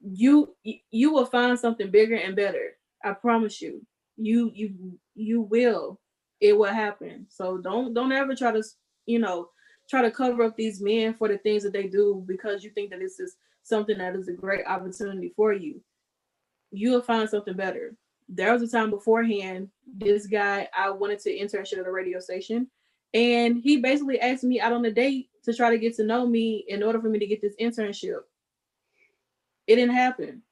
You 0.00 0.54
you 0.90 1.12
will 1.12 1.26
find 1.26 1.58
something 1.58 1.90
bigger 1.90 2.16
and 2.16 2.36
better 2.36 2.76
i 3.04 3.12
promise 3.12 3.60
you. 3.60 3.84
You 4.16 4.50
you 4.54 4.98
you 5.14 5.42
will. 5.42 6.00
It 6.40 6.56
will 6.56 6.72
happen. 6.72 7.26
So 7.28 7.58
don't 7.58 7.94
don't 7.94 8.12
ever 8.12 8.34
try 8.34 8.52
to 8.52 8.62
you 9.06 9.18
know 9.18 9.48
try 9.90 10.02
to 10.02 10.10
cover 10.10 10.44
up 10.44 10.56
these 10.56 10.80
men 10.80 11.14
for 11.14 11.28
the 11.28 11.38
things 11.38 11.62
that 11.64 11.72
they 11.72 11.88
do 11.88 12.24
because 12.26 12.64
you 12.64 12.70
think 12.70 12.90
that 12.90 13.00
this 13.00 13.18
is 13.18 13.36
something 13.64 13.98
that 13.98 14.14
is 14.14 14.28
a 14.28 14.32
great 14.32 14.64
opportunity 14.66 15.32
for 15.34 15.52
you, 15.52 15.80
you'll 16.70 17.02
find 17.02 17.28
something 17.28 17.56
better. 17.56 17.96
There 18.28 18.52
was 18.52 18.62
a 18.62 18.68
time 18.68 18.90
beforehand, 18.90 19.68
this 19.98 20.26
guy, 20.26 20.68
I 20.76 20.90
wanted 20.90 21.18
to 21.20 21.36
internship 21.36 21.78
at 21.78 21.86
a 21.86 21.90
radio 21.90 22.20
station, 22.20 22.68
and 23.12 23.58
he 23.58 23.78
basically 23.78 24.20
asked 24.20 24.44
me 24.44 24.60
out 24.60 24.72
on 24.72 24.84
a 24.84 24.90
date 24.90 25.28
to 25.44 25.52
try 25.52 25.70
to 25.70 25.78
get 25.78 25.96
to 25.96 26.04
know 26.04 26.26
me 26.26 26.64
in 26.68 26.82
order 26.82 27.00
for 27.00 27.08
me 27.08 27.18
to 27.18 27.26
get 27.26 27.42
this 27.42 27.56
internship. 27.60 28.20
It 29.66 29.76
didn't 29.76 29.94
happen. 29.94 30.42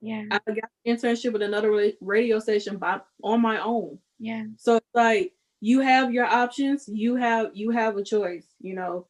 Yeah. 0.00 0.24
I 0.30 0.38
got 0.46 0.70
an 0.84 0.96
internship 0.96 1.32
with 1.32 1.42
another 1.42 1.92
radio 2.00 2.38
station 2.38 2.76
by 2.76 3.00
on 3.22 3.40
my 3.40 3.58
own. 3.58 3.98
Yeah. 4.18 4.44
So 4.56 4.76
it's 4.76 4.86
like 4.94 5.32
you 5.60 5.80
have 5.80 6.12
your 6.12 6.26
options, 6.26 6.88
you 6.92 7.16
have 7.16 7.50
you 7.54 7.70
have 7.70 7.96
a 7.96 8.04
choice, 8.04 8.46
you 8.60 8.74
know. 8.74 9.06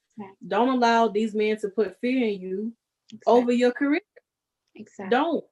Don't 0.46 0.68
allow 0.68 1.08
these 1.08 1.34
men 1.34 1.56
to 1.58 1.68
put 1.68 2.00
fear 2.00 2.24
in 2.28 2.40
you 2.40 2.72
exactly. 3.14 3.42
over 3.42 3.52
your 3.52 3.72
career. 3.72 4.00
Exactly. 4.74 5.10
Don't. 5.10 5.44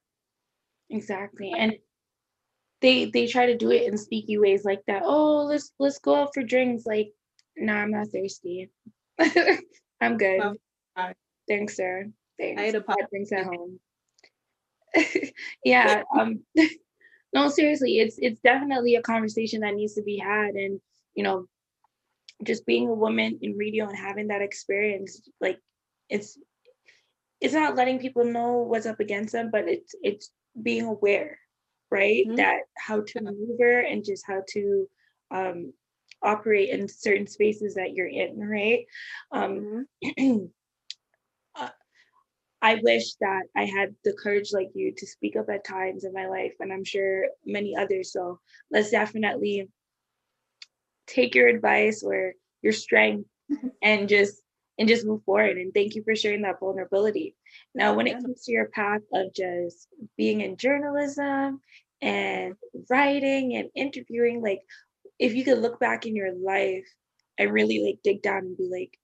Exactly. 0.90 1.52
And 1.56 1.76
they 2.80 3.06
they 3.06 3.26
try 3.26 3.46
to 3.46 3.56
do 3.56 3.70
it 3.70 3.86
in 3.90 3.96
sneaky 3.96 4.38
ways 4.38 4.64
like 4.64 4.82
that. 4.86 5.02
Oh, 5.04 5.44
let's 5.44 5.72
let's 5.78 5.98
go 5.98 6.16
out 6.16 6.34
for 6.34 6.42
drinks. 6.42 6.84
Like, 6.84 7.12
nah, 7.56 7.74
I'm 7.74 7.92
not 7.92 8.08
thirsty. 8.08 8.70
I'm 10.00 10.16
good. 10.18 10.38
Well, 10.38 11.12
Thanks, 11.48 11.76
sir. 11.76 12.06
Thanks. 12.38 12.60
I 12.60 12.66
ate 12.66 12.74
a 12.74 12.80
pop 12.80 12.98
drinks 13.10 13.32
at 13.32 13.44
home. 13.52 13.80
yeah. 15.64 16.02
Um 16.18 16.40
no, 17.32 17.48
seriously, 17.48 17.98
it's 17.98 18.16
it's 18.18 18.40
definitely 18.40 18.96
a 18.96 19.02
conversation 19.02 19.60
that 19.60 19.74
needs 19.74 19.94
to 19.94 20.02
be 20.02 20.18
had. 20.18 20.54
And 20.54 20.80
you 21.14 21.22
know, 21.22 21.46
just 22.44 22.66
being 22.66 22.88
a 22.88 22.94
woman 22.94 23.38
in 23.42 23.56
radio 23.56 23.86
and 23.88 23.96
having 23.96 24.28
that 24.28 24.42
experience, 24.42 25.22
like 25.40 25.58
it's 26.08 26.38
it's 27.42 27.54
not 27.54 27.74
letting 27.74 27.98
people 27.98 28.24
know 28.24 28.58
what's 28.58 28.86
up 28.86 29.00
against 29.00 29.32
them, 29.32 29.50
but 29.50 29.68
it's 29.68 29.94
it's 30.00 30.30
being 30.62 30.84
aware, 30.86 31.38
right? 31.90 32.24
Mm-hmm. 32.24 32.36
That 32.36 32.60
how 32.78 33.00
to 33.00 33.20
maneuver 33.20 33.80
and 33.80 34.04
just 34.04 34.24
how 34.24 34.42
to 34.50 34.88
um, 35.32 35.72
operate 36.22 36.68
in 36.68 36.88
certain 36.88 37.26
spaces 37.26 37.74
that 37.74 37.94
you're 37.94 38.06
in, 38.06 38.38
right? 38.38 38.86
Um, 39.32 39.86
mm-hmm. 40.04 40.44
uh, 41.56 41.70
I 42.62 42.78
wish 42.80 43.14
that 43.20 43.42
I 43.56 43.64
had 43.64 43.96
the 44.04 44.12
courage 44.12 44.52
like 44.52 44.70
you 44.74 44.94
to 44.96 45.06
speak 45.06 45.34
up 45.34 45.50
at 45.50 45.64
times 45.64 46.04
in 46.04 46.12
my 46.12 46.28
life, 46.28 46.52
and 46.60 46.72
I'm 46.72 46.84
sure 46.84 47.26
many 47.44 47.76
others. 47.76 48.12
So 48.12 48.38
let's 48.70 48.90
definitely 48.90 49.68
take 51.08 51.34
your 51.34 51.48
advice 51.48 52.04
or 52.04 52.34
your 52.62 52.72
strength 52.72 53.28
and 53.82 54.08
just 54.08 54.41
and 54.78 54.88
just 54.88 55.06
move 55.06 55.22
forward. 55.24 55.58
And 55.58 55.72
thank 55.72 55.94
you 55.94 56.02
for 56.02 56.16
sharing 56.16 56.42
that 56.42 56.60
vulnerability. 56.60 57.34
Now, 57.74 57.94
when 57.94 58.06
it 58.06 58.20
comes 58.20 58.44
to 58.44 58.52
your 58.52 58.66
path 58.66 59.02
of 59.12 59.34
just 59.34 59.88
being 60.16 60.40
in 60.40 60.56
journalism 60.56 61.60
and 62.00 62.54
writing 62.90 63.56
and 63.56 63.68
interviewing, 63.74 64.42
like 64.42 64.60
if 65.18 65.34
you 65.34 65.44
could 65.44 65.58
look 65.58 65.78
back 65.78 66.06
in 66.06 66.16
your 66.16 66.34
life 66.34 66.88
and 67.38 67.52
really 67.52 67.84
like 67.84 67.98
dig 68.02 68.22
down 68.22 68.38
and 68.38 68.56
be 68.56 68.68
like, 68.70 68.98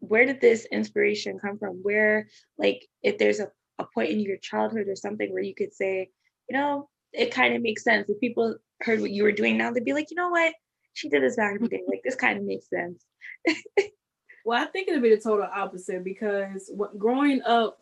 where 0.00 0.26
did 0.26 0.40
this 0.40 0.66
inspiration 0.72 1.38
come 1.38 1.58
from? 1.58 1.78
Where, 1.82 2.28
like, 2.58 2.86
if 3.04 3.18
there's 3.18 3.38
a, 3.38 3.48
a 3.78 3.86
point 3.94 4.10
in 4.10 4.18
your 4.18 4.36
childhood 4.36 4.88
or 4.88 4.96
something 4.96 5.32
where 5.32 5.42
you 5.42 5.54
could 5.54 5.72
say, 5.72 6.10
you 6.48 6.56
know, 6.56 6.88
it 7.12 7.32
kind 7.32 7.54
of 7.54 7.62
makes 7.62 7.84
sense. 7.84 8.10
If 8.10 8.18
people 8.18 8.56
heard 8.80 9.00
what 9.00 9.12
you 9.12 9.22
were 9.22 9.32
doing 9.32 9.56
now, 9.56 9.70
they'd 9.70 9.84
be 9.84 9.92
like, 9.92 10.10
you 10.10 10.16
know 10.16 10.30
what? 10.30 10.54
She 10.94 11.08
did 11.08 11.22
this 11.22 11.36
back 11.36 11.54
in 11.54 11.62
the 11.62 11.68
day. 11.68 11.82
Like, 11.86 12.02
this 12.04 12.16
kind 12.16 12.36
of 12.36 12.44
makes 12.44 12.68
sense. 12.68 13.04
well, 14.44 14.62
I 14.62 14.66
think 14.66 14.88
it'd 14.88 15.02
be 15.02 15.14
the 15.14 15.20
total 15.20 15.48
opposite 15.52 16.04
because 16.04 16.70
growing 16.98 17.42
up, 17.42 17.78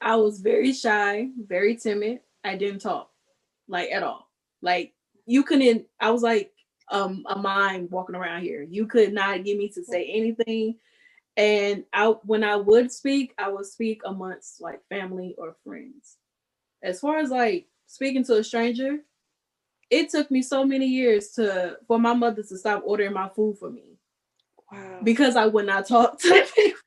I 0.00 0.16
was 0.16 0.40
very 0.40 0.72
shy, 0.72 1.28
very 1.46 1.76
timid. 1.76 2.20
I 2.44 2.56
didn't 2.56 2.80
talk 2.80 3.10
like 3.68 3.90
at 3.90 4.02
all. 4.02 4.28
Like 4.60 4.94
you 5.26 5.44
couldn't, 5.44 5.86
I 6.00 6.10
was 6.10 6.22
like 6.22 6.52
um, 6.90 7.24
a 7.28 7.38
mime 7.38 7.88
walking 7.90 8.16
around 8.16 8.42
here. 8.42 8.62
You 8.62 8.86
could 8.86 9.12
not 9.12 9.44
get 9.44 9.56
me 9.58 9.68
to 9.70 9.84
say 9.84 10.04
anything. 10.06 10.76
And 11.36 11.84
I 11.92 12.08
when 12.24 12.44
I 12.44 12.56
would 12.56 12.92
speak, 12.92 13.32
I 13.38 13.48
would 13.48 13.66
speak 13.66 14.02
amongst 14.04 14.60
like 14.60 14.86
family 14.88 15.34
or 15.38 15.56
friends. 15.64 16.18
As 16.82 17.00
far 17.00 17.18
as 17.18 17.30
like 17.30 17.66
speaking 17.86 18.24
to 18.24 18.36
a 18.36 18.44
stranger, 18.44 18.98
it 19.88 20.10
took 20.10 20.30
me 20.30 20.42
so 20.42 20.64
many 20.64 20.86
years 20.86 21.30
to 21.32 21.78
for 21.86 21.98
my 21.98 22.12
mother 22.12 22.42
to 22.42 22.58
stop 22.58 22.82
ordering 22.84 23.14
my 23.14 23.30
food 23.30 23.56
for 23.58 23.70
me. 23.70 23.91
Wow. 24.72 25.00
Because 25.02 25.36
I 25.36 25.46
would 25.46 25.66
not 25.66 25.86
talk 25.86 26.18
to 26.20 26.46
people. 26.54 26.78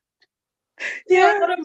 yeah. 1.07 1.55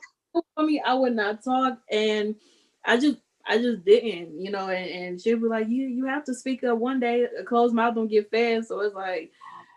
For 0.54 0.62
me, 0.62 0.80
I 0.84 0.94
would 0.94 1.16
not 1.16 1.42
talk. 1.42 1.78
And 1.90 2.36
I 2.84 2.96
just 2.96 3.18
I 3.46 3.58
just 3.58 3.84
didn't, 3.84 4.40
you 4.40 4.50
know, 4.50 4.68
and, 4.68 4.90
and 4.90 5.20
she'd 5.20 5.40
be 5.40 5.48
like, 5.48 5.68
You 5.68 5.86
you 5.86 6.06
have 6.06 6.24
to 6.24 6.34
speak 6.34 6.62
up 6.64 6.78
one 6.78 7.00
day, 7.00 7.26
a 7.38 7.44
closed 7.44 7.74
mouth 7.74 7.94
don't 7.94 8.08
get 8.08 8.30
fed. 8.30 8.66
So 8.66 8.80
it's 8.80 8.94
like 8.94 9.32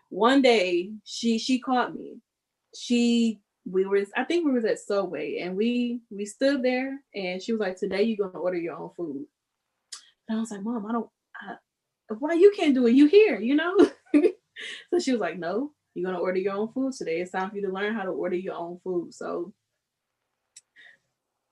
one 0.09 0.41
day 0.41 0.91
she 1.05 1.39
she 1.39 1.59
caught 1.59 1.95
me. 1.95 2.17
She 2.75 3.39
we 3.65 3.85
were 3.85 4.03
I 4.15 4.25
think 4.25 4.45
we 4.45 4.51
was 4.51 4.65
at 4.65 4.79
Subway 4.79 5.39
and 5.39 5.55
we 5.55 6.01
we 6.11 6.25
stood 6.25 6.61
there 6.61 6.99
and 7.15 7.41
she 7.41 7.51
was 7.51 7.61
like, 7.61 7.77
Today 7.77 8.03
you're 8.03 8.27
gonna 8.27 8.43
order 8.43 8.57
your 8.57 8.75
own 8.75 8.91
food. 8.95 9.25
And 10.29 10.37
I 10.37 10.41
was 10.41 10.51
like, 10.51 10.61
Mom, 10.61 10.85
I 10.85 10.91
don't 10.91 11.09
I, 11.41 11.55
why 12.19 12.33
you 12.33 12.53
can't 12.55 12.75
do 12.75 12.85
it? 12.85 12.93
You 12.93 13.07
here, 13.07 13.39
you 13.39 13.55
know? 13.55 13.75
so 14.91 14.99
she 14.99 15.13
was 15.13 15.21
like, 15.21 15.39
No, 15.39 15.71
you're 15.93 16.05
gonna 16.05 16.21
order 16.21 16.39
your 16.39 16.53
own 16.53 16.71
food 16.73 16.93
today. 16.93 17.21
It's 17.21 17.31
time 17.31 17.49
for 17.49 17.57
you 17.57 17.67
to 17.67 17.73
learn 17.73 17.93
how 17.93 18.03
to 18.03 18.11
order 18.11 18.35
your 18.35 18.55
own 18.55 18.79
food. 18.83 19.13
So 19.13 19.53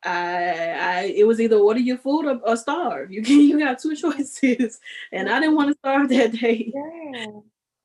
I, 0.03 0.71
I 0.79 1.13
it 1.15 1.27
was 1.27 1.39
either 1.39 1.57
order 1.57 1.79
your 1.79 1.97
food 1.97 2.25
or, 2.25 2.39
or 2.43 2.57
starve. 2.57 3.11
You 3.11 3.21
can 3.21 3.39
you 3.41 3.59
got 3.59 3.79
two 3.79 3.95
choices, 3.95 4.79
and 5.11 5.29
I 5.29 5.39
didn't 5.39 5.55
want 5.55 5.69
to 5.69 5.77
starve 5.77 6.09
that 6.09 6.31
day. 6.39 6.71
Yeah. 6.73 7.25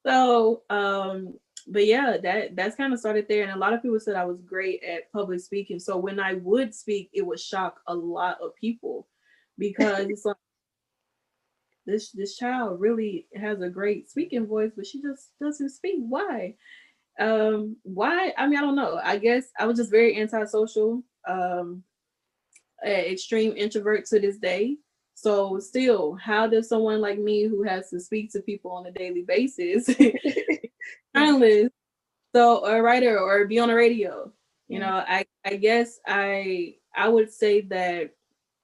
So, 0.07 0.63
um, 0.71 1.35
but 1.67 1.85
yeah, 1.87 2.17
that 2.23 2.57
that's 2.57 2.77
kind 2.77 2.93
of 2.93 3.01
started 3.01 3.27
there, 3.29 3.43
and 3.43 3.53
a 3.53 3.59
lot 3.59 3.75
of 3.75 3.83
people 3.83 4.01
said 4.01 4.17
I 4.17 4.25
was 4.25 4.41
great 4.41 4.83
at 4.83 5.13
public 5.13 5.41
speaking. 5.41 5.79
So 5.79 5.97
when 5.97 6.21
I 6.21 6.35
would 6.35 6.75
speak, 6.75 7.11
it 7.13 7.27
would 7.27 7.41
shock 7.41 7.81
a 7.87 7.95
lot 7.95 8.39
of 8.41 8.55
people 8.57 9.09
because 9.59 10.07
it's 10.09 10.25
like 10.25 10.37
this 11.87 12.11
this 12.13 12.37
child 12.37 12.81
really 12.81 13.27
has 13.35 13.61
a 13.61 13.71
great 13.71 14.11
speaking 14.11 14.47
voice, 14.47 14.73
but 14.77 14.87
she 14.87 15.01
just 15.01 15.31
doesn't 15.41 15.71
speak. 15.71 15.97
Why? 15.99 16.55
Um, 17.19 17.77
why? 17.83 18.33
I 18.37 18.47
mean, 18.47 18.59
I 18.59 18.63
don't 18.63 18.77
know. 18.77 19.01
I 19.03 19.19
guess 19.19 19.45
I 19.59 19.67
was 19.67 19.79
just 19.79 19.91
very 19.91 20.21
antisocial. 20.21 21.03
Um, 21.29 21.83
extreme 22.85 23.55
introvert 23.57 24.07
to 24.07 24.21
this 24.21 24.39
day. 24.39 24.77
So 25.15 25.59
still, 25.59 26.15
how 26.15 26.47
does 26.47 26.69
someone 26.69 27.01
like 27.01 27.19
me 27.19 27.45
who 27.45 27.63
has 27.63 27.89
to 27.91 28.01
speak 28.01 28.31
to 28.33 28.41
people 28.41 28.71
on 28.73 28.87
a 28.87 28.93
daily 28.93 29.23
basis, 29.23 29.87
journalist, 31.17 31.73
so 32.35 32.65
a 32.67 32.83
writer 32.83 33.19
or 33.19 33.47
be 33.47 33.59
on 33.59 33.69
the 33.69 33.75
radio? 33.75 34.31
You 34.69 34.81
know, 34.81 35.03
I 35.07 35.25
I 35.45 35.57
guess 35.57 35.99
I 36.07 36.75
I 36.95 37.09
would 37.09 37.33
say 37.33 37.63
that 37.63 38.11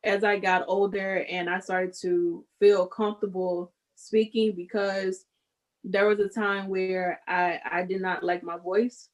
as 0.04 0.24
I 0.24 0.38
got 0.38 0.64
older 0.66 1.24
and 1.28 1.48
I 1.48 1.60
started 1.60 1.94
to 2.00 2.44
feel 2.58 2.86
comfortable 2.86 3.72
speaking 3.94 4.52
because 4.56 5.24
there 5.84 6.06
was 6.06 6.20
a 6.20 6.28
time 6.28 6.68
where 6.68 7.20
I 7.26 7.60
I 7.70 7.82
did 7.84 8.00
not 8.00 8.22
like 8.22 8.42
my 8.42 8.56
voice 8.56 9.08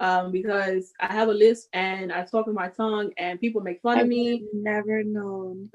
um, 0.00 0.32
because 0.32 0.92
I 1.00 1.12
have 1.12 1.28
a 1.28 1.34
list 1.34 1.68
and 1.72 2.12
I 2.12 2.24
talk 2.24 2.46
with 2.46 2.54
my 2.54 2.68
tongue 2.68 3.12
and 3.16 3.40
people 3.40 3.60
make 3.60 3.80
fun 3.80 3.98
I've 3.98 4.04
of 4.04 4.08
me. 4.08 4.44
Never 4.52 5.02
known. 5.04 5.70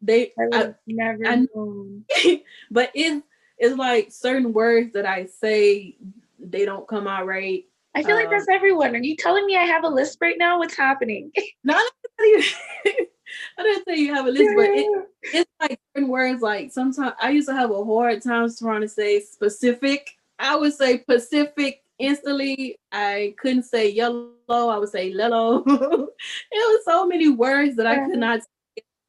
They 0.00 0.32
I, 0.38 0.44
I 0.52 0.74
never 0.86 1.26
I, 1.26 1.46
known. 1.54 2.04
but 2.70 2.90
it's 2.94 3.24
it's 3.58 3.76
like 3.76 4.10
certain 4.10 4.52
words 4.52 4.92
that 4.94 5.06
I 5.06 5.26
say 5.26 5.96
they 6.38 6.64
don't 6.64 6.88
come 6.88 7.06
out 7.06 7.26
right. 7.26 7.64
I 7.94 8.02
feel 8.02 8.16
um, 8.16 8.22
like 8.22 8.30
that's 8.30 8.48
everyone. 8.50 8.94
Are 8.96 9.02
you 9.02 9.16
telling 9.16 9.46
me 9.46 9.56
I 9.56 9.64
have 9.64 9.84
a 9.84 9.88
list 9.88 10.18
right 10.20 10.36
now? 10.36 10.58
What's 10.58 10.76
happening? 10.76 11.30
Not 11.64 11.84
I 13.58 13.62
didn't 13.62 13.84
say 13.86 13.96
you 13.96 14.14
have 14.14 14.26
a 14.26 14.30
list, 14.30 14.44
yeah. 14.44 14.54
but 14.56 14.64
it, 14.70 15.08
it's 15.22 15.50
like 15.60 15.80
certain 15.94 16.08
words. 16.08 16.42
Like 16.42 16.72
sometimes 16.72 17.14
I 17.20 17.30
used 17.30 17.48
to 17.48 17.54
have 17.54 17.70
a 17.70 17.84
hard 17.84 18.22
time 18.22 18.48
trying 18.56 18.80
to 18.80 18.88
say 18.88 19.20
specific. 19.20 20.10
I 20.38 20.56
would 20.56 20.74
say 20.74 20.98
Pacific 20.98 21.80
instantly 21.98 22.76
I 22.90 23.34
couldn't 23.38 23.64
say 23.64 23.90
yellow, 23.90 24.32
I 24.48 24.78
would 24.78 24.88
say 24.88 25.12
lello. 25.12 25.62
it 25.66 26.10
was 26.52 26.84
so 26.84 27.06
many 27.06 27.28
words 27.28 27.76
that 27.76 27.86
I 27.86 28.06
could 28.06 28.18
not 28.18 28.40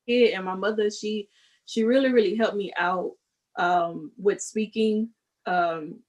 say. 0.07 0.33
And 0.33 0.45
my 0.45 0.55
mother, 0.55 0.89
she 0.89 1.29
she 1.65 1.83
really, 1.83 2.11
really 2.11 2.35
helped 2.35 2.57
me 2.57 2.71
out 2.77 3.11
um, 3.57 4.11
with 4.17 4.41
speaking 4.41 5.09
um, 5.45 5.99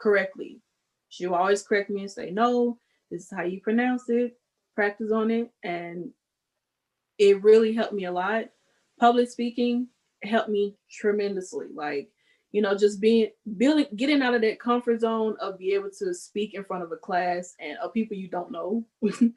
correctly. 0.00 0.60
She 1.08 1.26
would 1.26 1.36
always 1.36 1.62
correct 1.62 1.90
me 1.90 2.02
and 2.02 2.10
say, 2.10 2.30
no, 2.30 2.78
this 3.10 3.22
is 3.22 3.32
how 3.34 3.42
you 3.42 3.60
pronounce 3.60 4.08
it, 4.08 4.36
practice 4.74 5.10
on 5.12 5.30
it. 5.30 5.50
And 5.62 6.10
it 7.18 7.42
really 7.42 7.72
helped 7.72 7.92
me 7.92 8.04
a 8.04 8.12
lot. 8.12 8.46
Public 8.98 9.28
speaking 9.28 9.88
helped 10.22 10.48
me 10.48 10.76
tremendously. 10.90 11.66
Like 11.72 12.10
you 12.54 12.62
know, 12.62 12.76
just 12.76 13.00
being 13.00 13.30
building, 13.56 13.86
getting 13.96 14.22
out 14.22 14.34
of 14.34 14.40
that 14.42 14.60
comfort 14.60 15.00
zone 15.00 15.34
of 15.40 15.58
be 15.58 15.74
able 15.74 15.90
to 15.98 16.14
speak 16.14 16.54
in 16.54 16.62
front 16.62 16.84
of 16.84 16.92
a 16.92 16.96
class 16.96 17.56
and 17.58 17.76
of 17.78 17.92
people 17.92 18.16
you 18.16 18.28
don't 18.28 18.52
know, 18.52 18.84
mm-hmm. 19.04 19.28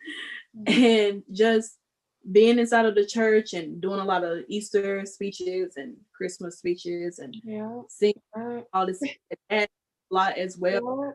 and 0.67 1.23
just 1.31 1.79
being 2.31 2.59
inside 2.59 2.85
of 2.85 2.93
the 2.93 3.07
church 3.07 3.53
and 3.53 3.81
doing 3.81 3.99
a 3.99 4.05
lot 4.05 4.23
of 4.23 4.43
Easter 4.47 5.03
speeches 5.07 5.77
and 5.77 5.95
Christmas 6.15 6.59
speeches 6.59 7.17
and 7.17 7.35
yeah. 7.43 7.81
seeing 7.89 8.13
all 8.71 8.85
this 8.85 9.01
a 9.49 9.67
lot 10.11 10.37
as 10.37 10.55
well. 10.59 11.11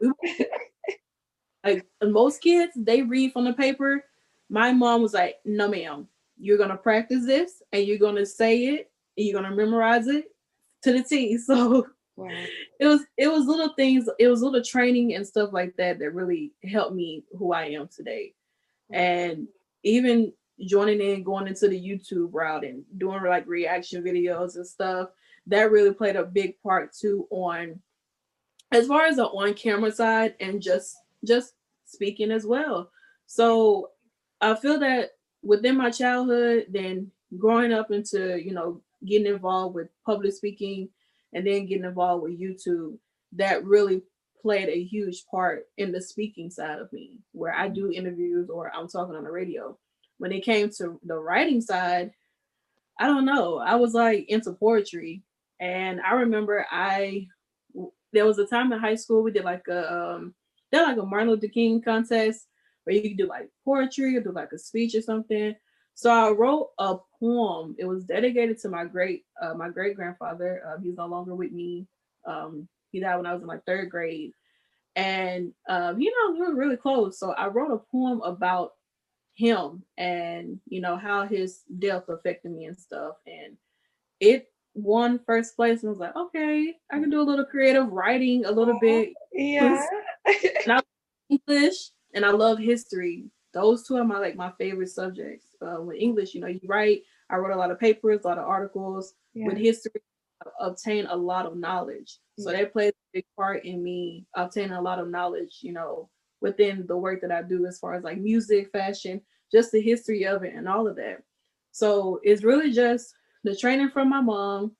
like 1.65 1.87
most 2.03 2.43
kids, 2.43 2.73
they 2.75 3.03
read 3.03 3.33
from 3.33 3.45
the 3.45 3.53
paper. 3.53 4.05
My 4.51 4.73
mom 4.73 5.03
was 5.03 5.15
like, 5.15 5.37
"No, 5.45 5.69
ma'am, 5.69 6.09
you're 6.39 6.59
gonna 6.59 6.77
practice 6.77 7.25
this 7.27 7.63
and 7.73 7.85
you're 7.85 7.99
gonna 7.99 8.27
say 8.27 8.67
it 8.67 8.91
and 9.17 9.27
you're 9.27 9.41
gonna 9.41 9.55
memorize 9.55 10.07
it 10.07 10.27
to 10.83 10.93
the 10.93 11.03
T. 11.03 11.39
So 11.47 11.87
wow. 12.17 12.29
it 12.79 12.87
was 12.87 13.01
it 13.17 13.29
was 13.29 13.47
little 13.47 13.75
things, 13.75 14.09
it 14.19 14.29
was 14.29 14.43
little 14.43 14.63
training 14.63 15.15
and 15.15 15.27
stuff 15.27 15.51
like 15.53 15.75
that 15.77 15.99
that 15.99 16.15
really 16.15 16.53
helped 16.65 16.95
me 16.95 17.25
who 17.37 17.53
I 17.53 17.67
am 17.67 17.89
today. 17.89 18.35
And 18.91 19.49
even 19.83 20.33
joining 20.67 21.01
in, 21.01 21.23
going 21.23 21.47
into 21.47 21.69
the 21.69 21.81
YouTube 21.81 22.29
route 22.33 22.65
and 22.65 22.85
doing 22.99 23.23
like 23.25 23.47
reaction 23.47 24.05
videos 24.05 24.57
and 24.57 24.67
stuff, 24.67 25.09
that 25.47 25.71
really 25.71 25.95
played 25.95 26.17
a 26.17 26.25
big 26.25 26.61
part 26.63 26.93
too 26.95 27.27
on 27.31 27.81
as 28.73 28.87
far 28.87 29.07
as 29.07 29.17
the 29.17 29.27
on 29.27 29.55
camera 29.55 29.91
side 29.91 30.35
and 30.41 30.61
just 30.61 30.97
just 31.25 31.55
speaking 31.85 32.31
as 32.31 32.47
well. 32.47 32.91
So 33.27 33.91
I 34.41 34.55
feel 34.55 34.79
that 34.81 35.11
within 35.43 35.77
my 35.77 35.91
childhood, 35.91 36.67
then 36.71 37.11
growing 37.39 37.73
up 37.73 37.91
into, 37.91 38.41
you 38.43 38.53
know, 38.53 38.81
getting 39.07 39.27
involved 39.27 39.75
with 39.75 39.89
public 40.07 40.33
speaking 40.33 40.89
and 41.33 41.47
then 41.47 41.67
getting 41.67 41.85
involved 41.85 42.23
with 42.23 42.41
YouTube, 42.41 42.97
that 43.33 43.65
really 43.65 44.03
played 44.41 44.69
a 44.69 44.83
huge 44.83 45.25
part 45.31 45.67
in 45.79 45.93
the 45.93 46.01
speaking 46.01 46.51
side 46.51 46.79
of 46.79 46.93
me, 46.93 47.19
where 47.33 47.55
I 47.55 47.69
do 47.69 47.91
interviews 47.91 48.51
or 48.51 48.71
I'm 48.75 48.89
talking 48.89 49.15
on 49.15 49.25
the 49.25 49.31
radio. 49.31 49.79
When 50.19 50.33
it 50.33 50.45
came 50.45 50.71
to 50.79 51.01
the 51.05 51.17
writing 51.17 51.61
side, 51.61 52.13
I 52.99 53.07
don't 53.07 53.25
know. 53.25 53.59
I 53.59 53.77
was 53.77 53.95
like 53.95 54.29
into 54.29 54.53
poetry, 54.53 55.23
and 55.59 56.01
I 56.01 56.13
remember 56.13 56.67
I 56.71 57.27
there 58.13 58.27
was 58.27 58.39
a 58.39 58.47
time 58.47 58.73
in 58.73 58.79
high 58.79 58.95
school 58.95 59.23
we 59.23 59.31
did 59.31 59.45
like 59.45 59.67
a 59.69 59.93
um 59.93 60.35
did 60.71 60.83
like 60.83 60.99
a 60.99 61.03
Martin 61.03 61.31
Luther 61.31 61.49
King 61.49 61.81
contest 61.81 62.47
where 62.85 62.97
you 62.97 63.03
can 63.03 63.17
do 63.17 63.27
like 63.27 63.49
poetry 63.65 64.17
or 64.17 64.21
do 64.21 64.33
like 64.33 64.53
a 64.53 64.59
speech 64.59 64.95
or 64.95 65.03
something. 65.03 65.55
So 65.95 66.11
I 66.11 66.31
wrote 66.31 66.71
a 66.79 66.97
poem. 67.21 67.77
It 67.79 67.85
was 67.85 68.05
dedicated 68.05 68.59
to 68.61 68.69
my 68.69 68.85
great 68.85 69.25
uh, 69.41 69.55
my 69.55 69.69
great 69.69 69.97
grandfather. 69.97 70.63
Uh, 70.67 70.81
he's 70.83 70.97
no 70.97 71.07
longer 71.07 71.35
with 71.35 71.53
me. 71.53 71.87
Um, 72.27 72.69
he 72.91 73.01
died 73.01 73.17
when 73.17 73.27
I 73.27 73.33
was 73.33 73.43
in 73.43 73.49
like 73.49 73.65
third 73.65 73.91
grade, 73.91 74.33
and 74.97 75.53
um, 75.69 76.01
you 76.01 76.11
know 76.11 76.35
we 76.35 76.41
were 76.41 76.55
really 76.55 76.77
close. 76.77 77.19
So 77.19 77.33
I 77.33 77.49
wrote 77.49 77.73
a 77.73 77.91
poem 77.91 78.21
about 78.23 78.73
him 79.35 79.83
and 79.97 80.61
you 80.67 80.81
know 80.81 80.97
how 80.97 81.27
his 81.27 81.61
death 81.79 82.09
affected 82.09 82.53
me 82.53 82.67
and 82.67 82.77
stuff. 82.77 83.17
And 83.27 83.57
it 84.21 84.49
won 84.75 85.21
first 85.27 85.57
place, 85.57 85.83
and 85.83 85.89
I 85.89 85.91
was 85.91 85.99
like, 85.99 86.17
okay, 86.17 86.75
I 86.91 86.99
can 86.99 87.11
do 87.11 87.21
a 87.21 87.23
little 87.23 87.45
creative 87.45 87.89
writing, 87.93 88.45
a 88.47 88.51
little 88.51 88.79
bit. 88.81 89.13
Yeah. 89.33 89.85
English 91.29 91.93
and 92.15 92.25
I 92.25 92.31
love 92.31 92.59
history. 92.59 93.31
Those 93.53 93.87
two 93.87 93.97
are 93.97 94.05
my 94.05 94.19
like 94.19 94.37
my 94.37 94.53
favorite 94.59 94.91
subjects. 94.91 95.47
Uh, 95.61 95.83
with 95.83 95.97
English, 95.99 96.35
you 96.35 96.41
know, 96.41 96.47
you 96.47 96.61
write. 96.67 97.03
I 97.31 97.37
wrote 97.37 97.55
a 97.55 97.59
lot 97.59 97.71
of 97.71 97.81
papers, 97.81 98.21
a 98.25 98.29
lot 98.29 98.39
of 98.39 98.47
articles. 98.47 99.15
Yeah. 99.35 99.47
With 99.47 99.59
history, 99.59 100.03
I 100.45 100.67
obtain 100.67 101.07
a 101.07 101.17
lot 101.17 101.47
of 101.47 101.57
knowledge. 101.57 102.19
So 102.39 102.51
that 102.51 102.73
plays 102.73 102.91
a 102.91 103.19
big 103.19 103.25
part 103.37 103.65
in 103.65 103.83
me 103.83 104.27
obtaining 104.35 104.73
a 104.73 104.81
lot 104.81 104.99
of 104.99 105.09
knowledge. 105.09 105.59
You 105.63 105.73
know, 105.73 106.09
within 106.41 106.87
the 106.87 106.97
work 106.97 107.21
that 107.23 107.33
I 107.33 107.43
do, 107.43 107.67
as 107.67 107.79
far 107.79 107.95
as 107.95 108.05
like 108.05 108.19
music, 108.19 108.71
fashion, 108.73 109.21
just 109.51 109.73
the 109.73 109.81
history 109.81 110.25
of 110.25 110.43
it, 110.45 110.55
and 110.55 110.69
all 110.69 110.87
of 110.87 110.97
that. 110.97 111.23
So 111.73 112.21
it's 112.23 112.45
really 112.45 112.73
just 112.73 113.15
the 113.45 113.57
training 113.57 113.91
from 113.91 114.11
my 114.11 114.21
mom, 114.21 114.73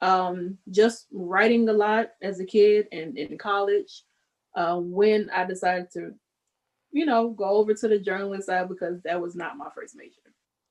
um, 0.00 0.58
just 0.70 1.06
writing 1.12 1.68
a 1.68 1.72
lot 1.72 2.10
as 2.22 2.40
a 2.40 2.44
kid 2.44 2.88
and 2.92 3.16
in 3.18 3.36
college. 3.38 4.04
Uh, 4.54 4.76
when 4.76 5.30
I 5.30 5.44
decided 5.44 5.90
to 5.92 6.12
you 6.92 7.06
know, 7.06 7.30
go 7.30 7.44
over 7.44 7.74
to 7.74 7.88
the 7.88 7.98
journalist 7.98 8.46
side 8.46 8.68
because 8.68 9.00
that 9.02 9.20
was 9.20 9.34
not 9.34 9.56
my 9.56 9.68
first 9.74 9.96
major. 9.96 10.12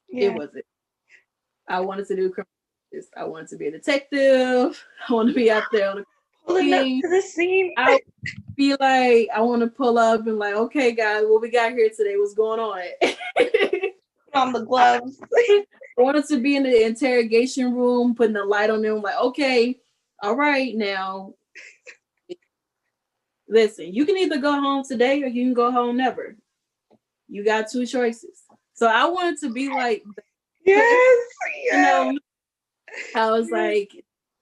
Yeah. 0.09 0.29
It 0.29 0.33
wasn't. 0.35 0.65
I 1.67 1.79
wanted 1.79 2.07
to 2.07 2.15
do 2.15 2.29
criminal 2.29 2.49
I 3.15 3.23
wanted 3.23 3.49
to 3.49 3.57
be 3.57 3.67
a 3.67 3.71
detective. 3.71 4.83
I 5.09 5.13
want 5.13 5.29
to 5.29 5.35
be 5.35 5.51
out 5.51 5.63
there 5.71 5.89
on 5.89 5.97
the 5.97 6.05
pulling 6.45 6.73
up 6.73 6.83
to 6.83 7.09
the 7.09 7.21
scene. 7.21 7.73
I 7.77 7.99
be 8.55 8.71
like, 8.71 9.29
I 9.35 9.41
want 9.41 9.61
to 9.61 9.67
pull 9.67 9.97
up 9.97 10.25
and 10.27 10.39
like, 10.39 10.55
okay, 10.55 10.91
guys, 10.91 11.23
what 11.27 11.41
we 11.41 11.51
got 11.51 11.73
here 11.73 11.89
today? 11.95 12.15
What's 12.17 12.33
going 12.33 12.59
on? 12.59 12.81
on 14.33 14.53
the 14.53 14.59
gloves. 14.65 15.19
I 15.21 15.65
wanted 15.97 16.25
to 16.27 16.39
be 16.39 16.55
in 16.55 16.63
the 16.63 16.85
interrogation 16.85 17.73
room, 17.73 18.15
putting 18.15 18.33
the 18.33 18.43
light 18.43 18.69
on 18.69 18.81
them. 18.81 19.01
Like, 19.01 19.17
okay, 19.17 19.79
all 20.21 20.35
right, 20.35 20.75
now 20.75 21.33
listen, 23.49 23.93
you 23.93 24.05
can 24.05 24.15
either 24.17 24.37
go 24.37 24.51
home 24.51 24.83
today 24.87 25.21
or 25.23 25.27
you 25.27 25.43
can 25.43 25.53
go 25.53 25.71
home 25.71 25.97
never. 25.97 26.35
You 27.27 27.43
got 27.43 27.69
two 27.69 27.85
choices. 27.85 28.43
So 28.73 28.87
I 28.87 29.05
wanted 29.05 29.39
to 29.41 29.51
be 29.51 29.69
like, 29.69 30.03
yes, 30.65 31.27
you 31.65 31.73
know, 31.73 32.17
I 33.15 33.31
was 33.31 33.49
like 33.49 33.91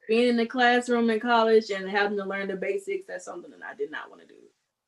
being 0.07 0.29
in 0.29 0.37
the 0.37 0.45
classroom 0.45 1.09
in 1.09 1.19
college 1.19 1.69
and 1.71 1.89
having 1.89 2.17
to 2.17 2.25
learn 2.25 2.47
the 2.47 2.55
basics. 2.55 3.05
That's 3.07 3.25
something 3.25 3.51
that 3.51 3.65
I 3.67 3.75
did 3.75 3.91
not 3.91 4.09
want 4.09 4.21
to 4.21 4.27
do. 4.27 4.35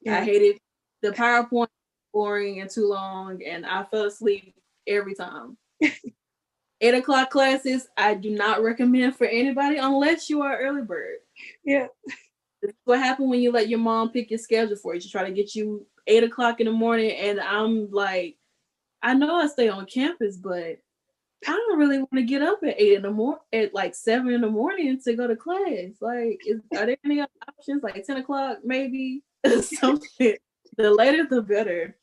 Yeah. 0.01 0.19
I 0.19 0.23
hated 0.23 0.59
the 1.01 1.11
PowerPoint 1.11 1.67
boring 2.13 2.61
and 2.61 2.69
too 2.69 2.87
long, 2.87 3.43
and 3.43 3.65
I 3.65 3.83
fell 3.83 4.05
asleep 4.05 4.53
every 4.87 5.15
time. 5.15 5.57
Eight 6.81 6.93
o'clock 6.93 7.29
classes, 7.29 7.89
I 7.97 8.13
do 8.13 8.29
not 8.29 8.63
recommend 8.63 9.17
for 9.17 9.27
anybody 9.27 9.75
unless 9.77 10.29
you 10.29 10.41
are 10.43 10.57
early 10.57 10.83
bird. 10.83 11.17
Yeah 11.65 11.87
what 12.85 12.99
happened 12.99 13.29
when 13.29 13.41
you 13.41 13.51
let 13.51 13.69
your 13.69 13.79
mom 13.79 14.11
pick 14.11 14.29
your 14.29 14.39
schedule 14.39 14.75
for 14.75 14.93
you. 14.93 15.01
She 15.01 15.09
try 15.09 15.25
to 15.25 15.31
get 15.33 15.55
you 15.55 15.85
eight 16.07 16.23
o'clock 16.23 16.59
in 16.59 16.65
the 16.65 16.71
morning, 16.71 17.11
and 17.11 17.39
I'm 17.39 17.89
like, 17.91 18.37
I 19.01 19.13
know 19.13 19.35
I 19.35 19.47
stay 19.47 19.69
on 19.69 19.85
campus, 19.85 20.37
but 20.37 20.77
I 21.47 21.51
don't 21.51 21.79
really 21.79 21.99
want 21.99 22.15
to 22.15 22.23
get 22.23 22.41
up 22.41 22.59
at 22.63 22.79
eight 22.79 22.93
in 22.93 23.01
the 23.01 23.11
morning, 23.11 23.41
at 23.53 23.73
like 23.73 23.95
seven 23.95 24.33
in 24.33 24.41
the 24.41 24.49
morning 24.49 24.99
to 25.05 25.15
go 25.15 25.27
to 25.27 25.35
class. 25.35 25.93
Like, 26.01 26.41
is, 26.45 26.59
are 26.77 26.85
there 26.85 26.97
any 27.05 27.21
other 27.21 27.31
options? 27.47 27.83
Like 27.83 28.03
ten 28.05 28.17
o'clock, 28.17 28.59
maybe 28.63 29.23
something. 29.61 30.35
the 30.77 30.91
later, 30.91 31.25
the 31.29 31.41
better. 31.41 31.95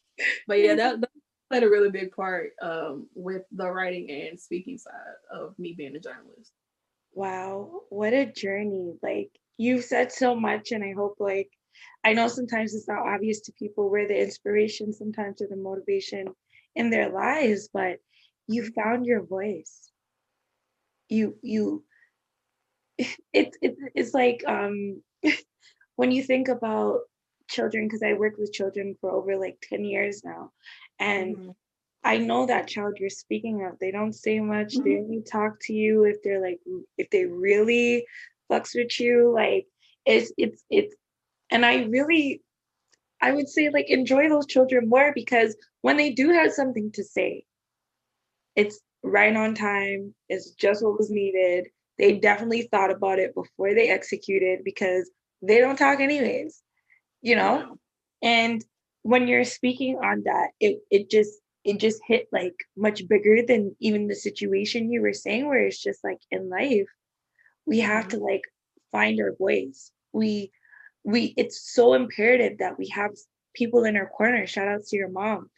But 0.46 0.60
yeah, 0.60 0.74
that, 0.76 1.00
that 1.00 1.10
played 1.50 1.62
a 1.62 1.68
really 1.68 1.90
big 1.90 2.12
part 2.12 2.50
um, 2.62 3.08
with 3.14 3.42
the 3.52 3.70
writing 3.70 4.10
and 4.10 4.40
speaking 4.40 4.78
side 4.78 4.92
of 5.30 5.58
me 5.58 5.74
being 5.76 5.94
a 5.94 6.00
journalist. 6.00 6.52
Wow, 7.12 7.82
what 7.90 8.14
a 8.14 8.26
journey! 8.26 8.94
Like 9.02 9.30
you've 9.58 9.84
said 9.84 10.12
so 10.12 10.34
much 10.34 10.72
and 10.72 10.84
i 10.84 10.92
hope 10.92 11.16
like 11.18 11.48
i 12.04 12.12
know 12.12 12.28
sometimes 12.28 12.74
it's 12.74 12.88
not 12.88 13.06
obvious 13.06 13.40
to 13.40 13.52
people 13.52 13.90
where 13.90 14.06
the 14.06 14.20
inspiration 14.20 14.92
sometimes 14.92 15.40
or 15.40 15.46
the 15.48 15.56
motivation 15.56 16.26
in 16.74 16.90
their 16.90 17.10
lives 17.10 17.68
but 17.72 17.98
you 18.46 18.70
found 18.72 19.06
your 19.06 19.24
voice 19.24 19.90
you 21.08 21.36
you 21.42 21.84
it's 23.32 23.56
it, 23.60 23.76
it's 23.94 24.14
like 24.14 24.42
um 24.46 25.02
when 25.96 26.10
you 26.10 26.22
think 26.22 26.48
about 26.48 27.00
children 27.48 27.86
because 27.86 28.02
i 28.02 28.12
worked 28.12 28.38
with 28.38 28.52
children 28.52 28.96
for 29.00 29.10
over 29.10 29.36
like 29.36 29.56
10 29.68 29.84
years 29.84 30.22
now 30.24 30.50
and 30.98 31.36
mm-hmm. 31.36 31.50
i 32.04 32.18
know 32.18 32.46
that 32.46 32.66
child 32.66 32.96
you're 32.98 33.08
speaking 33.08 33.64
of 33.64 33.78
they 33.78 33.90
don't 33.90 34.14
say 34.14 34.40
much 34.40 34.74
mm-hmm. 34.74 34.84
they 34.84 34.98
only 34.98 35.22
talk 35.22 35.52
to 35.60 35.72
you 35.72 36.04
if 36.04 36.16
they're 36.22 36.42
like 36.42 36.58
if 36.98 37.08
they 37.10 37.24
really 37.24 38.04
fucks 38.50 38.74
with 38.74 38.98
you. 39.00 39.32
Like 39.34 39.66
it's 40.04 40.32
it's 40.36 40.62
it's 40.70 40.94
and 41.50 41.64
I 41.64 41.84
really 41.84 42.42
I 43.20 43.32
would 43.32 43.48
say 43.48 43.70
like 43.70 43.90
enjoy 43.90 44.28
those 44.28 44.46
children 44.46 44.88
more 44.88 45.12
because 45.14 45.56
when 45.82 45.96
they 45.96 46.10
do 46.10 46.30
have 46.30 46.52
something 46.52 46.92
to 46.92 47.04
say, 47.04 47.44
it's 48.54 48.80
right 49.02 49.34
on 49.34 49.54
time, 49.54 50.14
it's 50.28 50.50
just 50.52 50.84
what 50.84 50.98
was 50.98 51.10
needed. 51.10 51.68
They 51.98 52.18
definitely 52.18 52.62
thought 52.62 52.90
about 52.90 53.18
it 53.18 53.34
before 53.34 53.74
they 53.74 53.88
executed 53.88 54.60
because 54.64 55.10
they 55.42 55.58
don't 55.58 55.76
talk 55.78 56.00
anyways, 56.00 56.62
you 57.22 57.36
know? 57.36 57.78
And 58.22 58.64
when 59.02 59.28
you're 59.28 59.44
speaking 59.44 59.98
on 60.02 60.24
that, 60.24 60.48
it 60.60 60.78
it 60.90 61.10
just 61.10 61.32
it 61.64 61.80
just 61.80 62.00
hit 62.06 62.28
like 62.32 62.54
much 62.76 63.06
bigger 63.08 63.42
than 63.46 63.74
even 63.80 64.08
the 64.08 64.14
situation 64.14 64.92
you 64.92 65.02
were 65.02 65.12
saying 65.12 65.46
where 65.46 65.66
it's 65.66 65.82
just 65.82 66.02
like 66.04 66.18
in 66.30 66.48
life 66.48 66.88
we 67.66 67.80
have 67.80 68.08
to 68.08 68.18
like 68.18 68.42
find 68.92 69.20
our 69.20 69.34
voice. 69.36 69.90
We 70.12 70.52
we 71.04 71.34
it's 71.36 71.72
so 71.72 71.94
imperative 71.94 72.58
that 72.58 72.78
we 72.78 72.88
have 72.88 73.10
people 73.54 73.84
in 73.84 73.96
our 73.96 74.08
corner. 74.08 74.46
Shout 74.46 74.68
outs 74.68 74.90
to 74.90 74.96
your 74.96 75.10
mom 75.10 75.50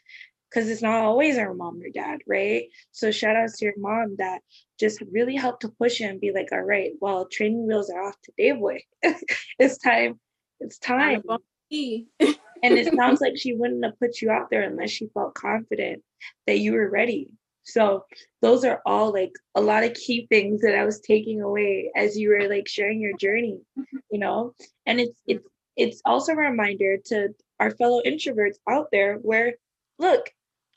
because 0.49 0.69
it's 0.69 0.83
not 0.83 1.05
always 1.05 1.37
our 1.37 1.53
mom 1.55 1.81
or 1.83 1.91
dad 1.91 2.21
right? 2.27 2.65
So 2.93 3.11
shout 3.11 3.37
outs 3.37 3.59
to 3.59 3.67
your 3.67 3.75
mom 3.79 4.17
that 4.19 4.41
just 4.81 5.03
really 5.13 5.37
helped 5.37 5.63
to 5.63 5.69
push 5.69 6.01
you 6.01 6.09
and 6.09 6.21
be 6.21 6.33
like 6.33 6.49
all 6.53 6.63
right 6.63 6.93
well 7.01 7.27
training 7.31 7.67
wheels 7.67 7.91
are 7.91 8.03
off 8.03 8.17
today 8.23 8.53
boy. 8.53 8.81
It's 9.59 9.79
time 9.79 10.19
it's 10.61 10.79
time. 10.79 11.23
and 11.71 12.79
it 12.79 12.93
sounds 12.97 13.21
like 13.21 13.37
she 13.37 13.55
wouldn't 13.55 13.85
have 13.85 13.99
put 13.99 14.21
you 14.21 14.31
out 14.31 14.51
there 14.51 14.63
unless 14.63 14.91
she 14.91 15.09
felt 15.15 15.35
confident 15.35 16.03
that 16.47 16.59
you 16.59 16.73
were 16.73 16.89
ready 16.89 17.29
so 17.69 18.05
those 18.41 18.65
are 18.65 18.81
all 18.87 19.13
like 19.13 19.33
a 19.55 19.61
lot 19.61 19.85
of 19.85 19.93
key 19.93 20.27
things 20.31 20.63
that 20.63 20.75
I 20.75 20.85
was 20.85 21.01
taking 21.01 21.43
away 21.43 21.91
as 21.95 22.17
you 22.17 22.31
were 22.31 22.49
like 22.49 22.67
sharing 22.67 23.01
your 23.01 23.17
journey, 23.17 23.61
mm-hmm. 23.79 23.99
you 24.11 24.19
know? 24.19 24.55
And 24.87 25.01
it's 25.01 25.11
mm-hmm. 25.11 25.37
it's 25.37 25.49
it's 25.77 26.03
also 26.05 26.33
a 26.33 26.37
reminder 26.37 26.97
to 27.07 27.29
our 27.61 27.71
fellow 27.73 28.01
introverts 28.05 28.57
out 28.69 28.89
there 28.91 29.17
where 29.17 29.55
look, 29.99 30.31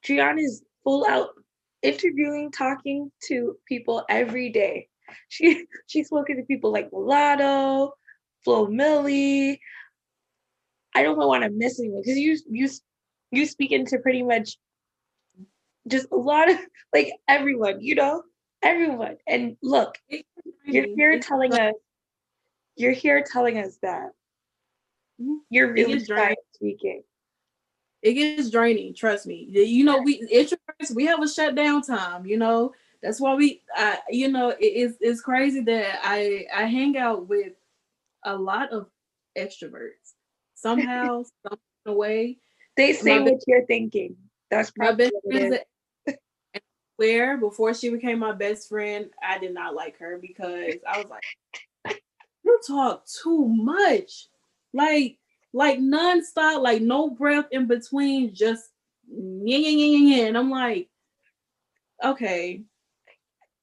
Triana 0.06 0.40
is 0.40 0.64
full 0.84 1.06
out 1.08 1.30
interviewing, 1.82 2.52
talking 2.52 3.12
to 3.28 3.56
people 3.68 4.04
every 4.10 4.50
day. 4.50 4.88
She 5.28 5.66
she's 5.88 6.08
spoken 6.08 6.38
to 6.38 6.44
people 6.44 6.72
like 6.72 6.90
Mulatto, 6.94 7.94
Flo 8.46 8.68
Milli. 8.68 9.60
I 10.96 11.04
don't 11.04 11.18
want 11.18 11.44
to 11.44 11.50
miss 11.50 11.80
anyone 11.80 12.02
because 12.02 12.18
you 12.18 12.38
you 12.50 12.70
you 13.32 13.46
speak 13.46 13.72
into 13.74 13.98
pretty 14.00 14.24
much 14.24 14.58
just 15.88 16.08
a 16.12 16.16
lot 16.16 16.50
of 16.50 16.58
like 16.94 17.12
everyone, 17.28 17.82
you 17.82 17.96
know, 17.96 18.24
everyone. 18.62 19.18
And 19.28 19.58
look, 19.62 19.98
you're 20.66 20.88
here 20.96 21.20
telling 21.20 21.54
us, 21.54 21.74
you're 22.76 22.92
here 22.92 23.24
telling 23.30 23.58
us 23.58 23.78
that 23.82 24.12
mm-hmm. 25.22 25.36
you're 25.50 25.74
really 25.74 26.00
speaking. 26.54 27.04
It 28.02 28.14
gets 28.14 28.50
draining, 28.50 28.96
trust 28.96 29.28
me. 29.28 29.48
You 29.50 29.84
know, 29.84 30.02
we 30.02 30.26
introverts, 30.28 30.96
we 30.96 31.06
have 31.06 31.22
a 31.22 31.30
shutdown 31.30 31.84
time, 31.84 32.26
you 32.26 32.38
know. 32.38 32.74
That's 33.04 33.20
why 33.20 33.36
we 33.36 33.62
I 33.76 34.00
you 34.10 34.28
know, 34.28 34.50
it, 34.50 34.58
it's 34.60 34.98
it's 35.02 35.22
crazy 35.22 35.62
that 35.62 36.00
I 36.04 36.46
I 36.54 36.66
hang 36.66 36.98
out 36.98 37.28
with 37.28 37.54
a 38.24 38.36
lot 38.36 38.72
of 38.72 38.88
extroverts. 39.38 40.14
somehow, 40.56 41.24
some 41.48 41.58
way. 41.96 42.38
They 42.78 42.94
say 42.94 43.20
what 43.20 43.42
you're 43.48 43.66
thinking. 43.66 44.16
That's 44.50 44.72
probably 44.72 45.12
my 45.26 45.40
best 45.40 45.50
friend. 45.50 45.60
Where 47.02 47.36
before 47.36 47.74
she 47.74 47.90
became 47.90 48.20
my 48.20 48.32
best 48.32 48.70
friend, 48.70 49.10
I 49.28 49.40
did 49.40 49.56
not 49.56 49.74
like 49.74 49.98
her 49.98 50.20
because 50.22 50.76
I 50.88 51.02
was 51.02 51.10
like, 51.10 52.00
you 52.44 52.60
talk 52.68 53.08
too 53.24 53.48
much. 53.48 54.28
Like, 54.72 55.18
like 55.52 55.80
nonstop, 55.80 56.62
like 56.62 56.84
no 56.84 57.10
breath 57.10 57.48
in 57.50 57.66
between, 57.66 58.36
just 58.36 58.70
yeah, 59.12 59.58
yeah, 59.58 59.88
yeah, 59.88 60.16
yeah. 60.16 60.26
And 60.28 60.38
I'm 60.38 60.52
like, 60.52 60.90
okay. 62.04 62.62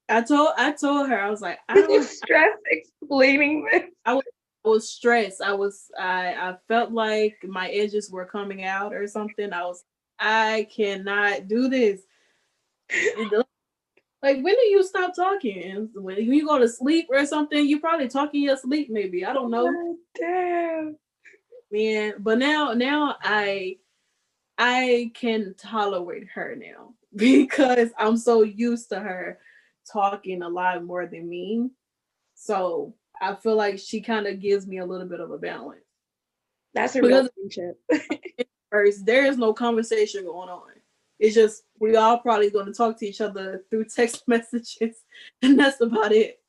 I 0.09 0.22
told 0.22 0.48
I 0.57 0.72
told 0.72 1.09
her, 1.09 1.20
I 1.20 1.31
was 1.31 1.40
like, 1.40 1.61
I 1.68 1.81
was 1.87 2.11
stressed 2.18 2.59
explaining 2.66 3.68
this. 3.70 3.85
I 4.05 4.14
was, 4.14 4.24
I 4.64 4.68
was 4.68 4.90
stressed. 4.90 5.40
I 5.42 5.53
was 5.53 5.92
I 5.96 6.35
I 6.35 6.57
felt 6.66 6.90
like 6.90 7.37
my 7.44 7.68
edges 7.68 8.11
were 8.11 8.27
coming 8.27 8.64
out 8.64 8.92
or 8.92 9.07
something. 9.07 9.53
I 9.53 9.64
was 9.64 9.85
I 10.18 10.66
cannot 10.74 11.46
do 11.46 11.68
this. 11.68 12.03
like 14.22 14.42
when 14.42 14.55
do 14.55 14.66
you 14.68 14.83
stop 14.83 15.14
talking? 15.14 15.88
When 15.94 16.16
you 16.18 16.46
go 16.46 16.59
to 16.59 16.68
sleep 16.68 17.07
or 17.11 17.24
something, 17.27 17.66
you 17.66 17.81
probably 17.81 18.09
talking 18.09 18.42
your 18.42 18.57
sleep, 18.57 18.88
maybe. 18.90 19.24
I 19.24 19.33
don't 19.33 19.51
know. 19.51 19.66
Oh, 19.68 19.96
damn. 20.18 20.96
Man, 21.70 22.14
but 22.18 22.38
now 22.38 22.72
now 22.72 23.16
I 23.22 23.77
I 24.57 25.12
can 25.14 25.55
tolerate 25.59 26.29
her 26.35 26.57
now 26.57 26.94
because 27.14 27.90
I'm 27.98 28.16
so 28.16 28.42
used 28.42 28.88
to 28.90 29.01
her 29.01 29.38
talking 29.90 30.42
a 30.42 30.48
lot 30.48 30.85
more 30.85 31.07
than 31.07 31.29
me. 31.29 31.70
So 32.35 32.94
I 33.20 33.35
feel 33.35 33.57
like 33.57 33.79
she 33.79 34.01
kind 34.01 34.27
of 34.27 34.40
gives 34.40 34.66
me 34.66 34.79
a 34.79 34.87
little 34.87 35.07
bit 35.07 35.20
of 35.20 35.31
a 35.31 35.38
balance. 35.38 35.81
That's 36.74 36.94
a 36.94 37.03
relationship. 37.03 37.81
first, 38.70 39.07
there 39.07 39.24
is 39.27 39.38
no 39.38 39.53
conversation 39.53 40.24
going 40.24 40.48
on. 40.48 40.70
It's 41.19 41.35
just 41.35 41.65
we 41.79 41.97
all 41.97 42.19
probably 42.19 42.51
going 42.51 42.67
to 42.67 42.73
talk 42.73 42.99
to 42.99 43.07
each 43.07 43.21
other 43.21 43.65
through 43.71 43.87
text 43.87 44.25
messages, 44.29 45.05
and 45.43 45.59
that's 45.59 45.81
about 45.81 46.13
it. 46.13 46.41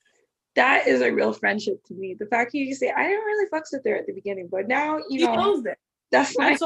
That 0.56 0.88
is 0.88 1.02
a 1.02 1.12
real 1.12 1.34
friendship 1.34 1.84
to 1.86 1.94
me. 1.94 2.16
The 2.16 2.26
fact 2.26 2.54
you 2.54 2.74
say 2.76 2.92
I 2.92 3.04
didn't 3.04 3.26
really 3.26 3.50
fuck 3.50 3.64
with 3.72 3.84
her 3.86 3.96
at 3.96 4.08
the 4.08 4.14
beginning, 4.14 4.48
but 4.52 4.68
now 4.68 5.00
you 5.10 5.26
know 5.26 5.36
knows 5.36 5.64
that. 5.64 5.78
That's 6.12 6.38
my. 6.38 6.58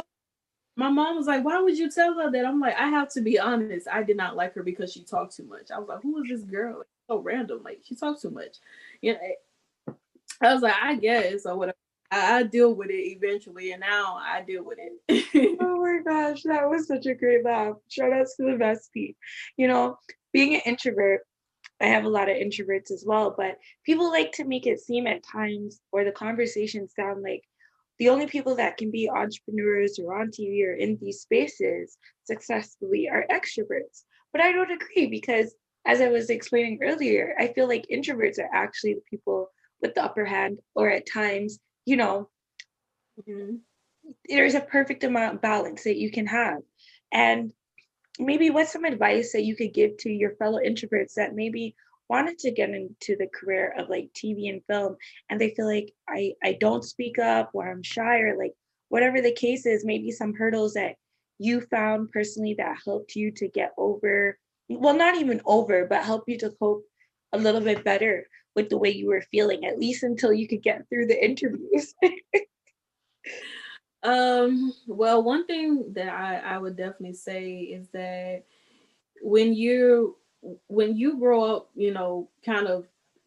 my 0.75 0.89
mom 0.89 1.17
was 1.17 1.27
like, 1.27 1.43
"Why 1.43 1.61
would 1.61 1.77
you 1.77 1.91
tell 1.91 2.13
her 2.15 2.31
that?" 2.31 2.45
I'm 2.45 2.59
like, 2.59 2.77
"I 2.77 2.87
have 2.87 3.09
to 3.13 3.21
be 3.21 3.39
honest. 3.39 3.87
I 3.91 4.03
did 4.03 4.17
not 4.17 4.35
like 4.35 4.53
her 4.55 4.63
because 4.63 4.91
she 4.91 5.03
talked 5.03 5.35
too 5.35 5.45
much." 5.45 5.71
I 5.71 5.79
was 5.79 5.87
like, 5.87 6.01
"Who 6.01 6.21
is 6.23 6.29
this 6.29 6.43
girl? 6.43 6.79
Like, 6.79 6.87
so 7.07 7.19
random. 7.19 7.61
Like 7.63 7.81
she 7.83 7.95
talks 7.95 8.21
too 8.21 8.31
much." 8.31 8.57
You 9.01 9.13
know, 9.13 9.95
I 10.41 10.53
was 10.53 10.63
like, 10.63 10.75
"I 10.81 10.95
guess 10.95 11.45
or 11.45 11.57
whatever." 11.57 11.77
I, 12.13 12.37
I 12.37 12.43
deal 12.43 12.75
with 12.75 12.89
it 12.89 13.17
eventually, 13.17 13.71
and 13.71 13.81
now 13.81 14.17
I 14.21 14.43
deal 14.43 14.63
with 14.63 14.77
it. 14.79 15.57
oh 15.61 15.81
my 15.81 15.99
gosh, 16.05 16.43
that 16.43 16.69
was 16.69 16.87
such 16.87 17.07
a 17.07 17.15
great 17.15 17.43
laugh. 17.43 17.75
Shout 17.89 18.13
outs 18.13 18.35
to 18.37 18.43
the 18.43 18.51
bestie. 18.51 19.15
You 19.57 19.67
know, 19.67 19.97
being 20.31 20.53
an 20.53 20.61
introvert, 20.65 21.21
I 21.81 21.87
have 21.87 22.05
a 22.05 22.09
lot 22.09 22.29
of 22.29 22.37
introverts 22.37 22.91
as 22.91 23.03
well, 23.05 23.33
but 23.35 23.57
people 23.83 24.11
like 24.11 24.31
to 24.33 24.45
make 24.45 24.67
it 24.67 24.79
seem 24.79 25.07
at 25.07 25.23
times 25.23 25.81
or 25.91 26.03
the 26.03 26.11
conversations 26.11 26.93
sound 26.95 27.23
like 27.23 27.43
the 27.97 28.09
only 28.09 28.27
people 28.27 28.55
that 28.55 28.77
can 28.77 28.91
be 28.91 29.09
entrepreneurs 29.09 29.97
or 29.99 30.19
on 30.19 30.27
TV 30.27 30.63
or 30.65 30.73
in 30.73 30.97
these 31.01 31.21
spaces 31.21 31.97
successfully 32.25 33.09
are 33.09 33.25
extroverts. 33.31 34.03
But 34.31 34.41
I 34.41 34.51
don't 34.51 34.71
agree 34.71 35.07
because, 35.07 35.55
as 35.85 35.99
I 35.99 36.09
was 36.09 36.29
explaining 36.29 36.79
earlier, 36.83 37.35
I 37.39 37.47
feel 37.47 37.67
like 37.67 37.87
introverts 37.91 38.39
are 38.39 38.49
actually 38.53 38.93
the 38.93 39.03
people 39.09 39.49
with 39.81 39.95
the 39.95 40.03
upper 40.03 40.25
hand, 40.25 40.59
or 40.75 40.89
at 40.89 41.11
times 41.11 41.59
you 41.85 41.97
know, 41.97 42.29
mm-hmm. 43.19 43.55
there's 44.27 44.55
a 44.55 44.61
perfect 44.61 45.03
amount 45.03 45.35
of 45.35 45.41
balance 45.41 45.83
that 45.83 45.97
you 45.97 46.11
can 46.11 46.27
have. 46.27 46.59
And 47.11 47.53
maybe 48.19 48.49
what's 48.49 48.73
some 48.73 48.85
advice 48.85 49.33
that 49.33 49.43
you 49.43 49.55
could 49.55 49.73
give 49.73 49.97
to 49.97 50.09
your 50.09 50.35
fellow 50.35 50.59
introverts 50.59 51.15
that 51.15 51.35
maybe 51.35 51.75
wanted 52.09 52.37
to 52.37 52.51
get 52.51 52.69
into 52.69 53.15
the 53.17 53.27
career 53.33 53.73
of 53.77 53.89
like 53.89 54.09
TV 54.13 54.49
and 54.49 54.61
film 54.65 54.97
and 55.29 55.39
they 55.39 55.49
feel 55.51 55.65
like 55.65 55.93
I 56.07 56.33
I 56.43 56.57
don't 56.59 56.83
speak 56.83 57.17
up 57.17 57.51
or 57.53 57.67
I'm 57.67 57.81
shy 57.81 58.19
or 58.19 58.37
like 58.37 58.53
whatever 58.89 59.21
the 59.21 59.31
case 59.31 59.65
is, 59.65 59.85
maybe 59.85 60.11
some 60.11 60.35
hurdles 60.35 60.73
that 60.73 60.95
you 61.39 61.61
found 61.61 62.11
personally 62.11 62.55
that 62.57 62.77
helped 62.85 63.15
you 63.15 63.31
to 63.31 63.47
get 63.47 63.71
over 63.77 64.37
well 64.69 64.93
not 64.93 65.15
even 65.15 65.41
over 65.45 65.85
but 65.85 66.03
help 66.03 66.23
you 66.27 66.37
to 66.37 66.51
cope 66.51 66.85
a 67.33 67.37
little 67.37 67.61
bit 67.61 67.83
better 67.83 68.27
with 68.55 68.69
the 68.69 68.77
way 68.77 68.89
you 68.89 69.07
were 69.07 69.23
feeling, 69.31 69.65
at 69.65 69.79
least 69.79 70.03
until 70.03 70.33
you 70.33 70.47
could 70.47 70.63
get 70.63 70.87
through 70.89 71.07
the 71.07 71.23
interviews? 71.23 71.93
um, 74.03 74.73
well, 74.87 75.23
one 75.23 75.45
thing 75.45 75.93
that 75.93 76.09
I, 76.09 76.37
I 76.37 76.57
would 76.57 76.75
definitely 76.75 77.13
say 77.13 77.59
is 77.59 77.87
that 77.93 78.43
when 79.21 79.53
you 79.53 80.17
when 80.67 80.97
you 80.97 81.17
grow 81.17 81.55
up, 81.55 81.69
you 81.75 81.93
know, 81.93 82.29
kind 82.45 82.67
of 82.67 82.85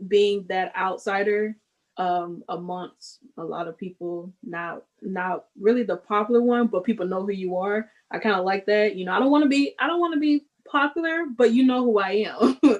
being 0.09 0.45
that 0.49 0.73
outsider 0.77 1.57
um 1.99 2.45
amongst 2.51 3.21
a 3.39 3.45
lot 3.45 3.69
of 3.69 3.79
people, 3.79 4.33
not 4.43 4.83
not 5.01 5.47
really 5.59 5.83
the 5.83 5.97
popular 5.97 6.43
one, 6.43 6.67
but 6.67 6.85
people 6.85 7.07
know 7.07 7.25
who 7.25 7.33
you 7.33 7.57
are. 7.57 7.91
I 8.11 8.19
kind 8.19 8.37
of 8.37 8.45
like 8.45 8.67
that. 8.67 8.97
You 8.97 9.07
know, 9.07 9.13
I 9.13 9.19
don't 9.19 9.31
want 9.31 9.45
to 9.45 9.49
be 9.49 9.75
I 9.81 9.87
don't 9.87 10.01
want 10.01 10.15
to 10.15 10.21
be 10.21 10.45
popular, 10.71 11.25
but 11.37 11.53
you 11.53 11.65
know 11.65 11.83
who 11.83 11.99
I 11.99 12.27
am. 12.29 12.59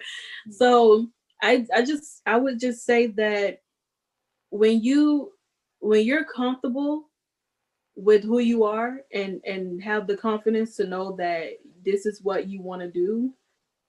so 0.51 1.09
I 1.43 1.67
I 1.75 1.83
just 1.83 2.23
I 2.27 2.37
would 2.37 2.59
just 2.61 2.85
say 2.85 3.09
that 3.09 3.61
when 4.51 4.83
you 4.83 5.33
when 5.81 6.05
you're 6.05 6.25
comfortable 6.25 7.11
with 7.97 8.23
who 8.25 8.39
you 8.39 8.65
are 8.65 9.01
and 9.13 9.41
and 9.45 9.83
have 9.83 10.07
the 10.07 10.17
confidence 10.17 10.77
to 10.77 10.87
know 10.87 11.17
that 11.17 11.53
this 11.85 12.07
is 12.07 12.23
what 12.23 12.49
you 12.49 12.61
want 12.63 12.83
to 12.83 12.91
do 12.91 13.33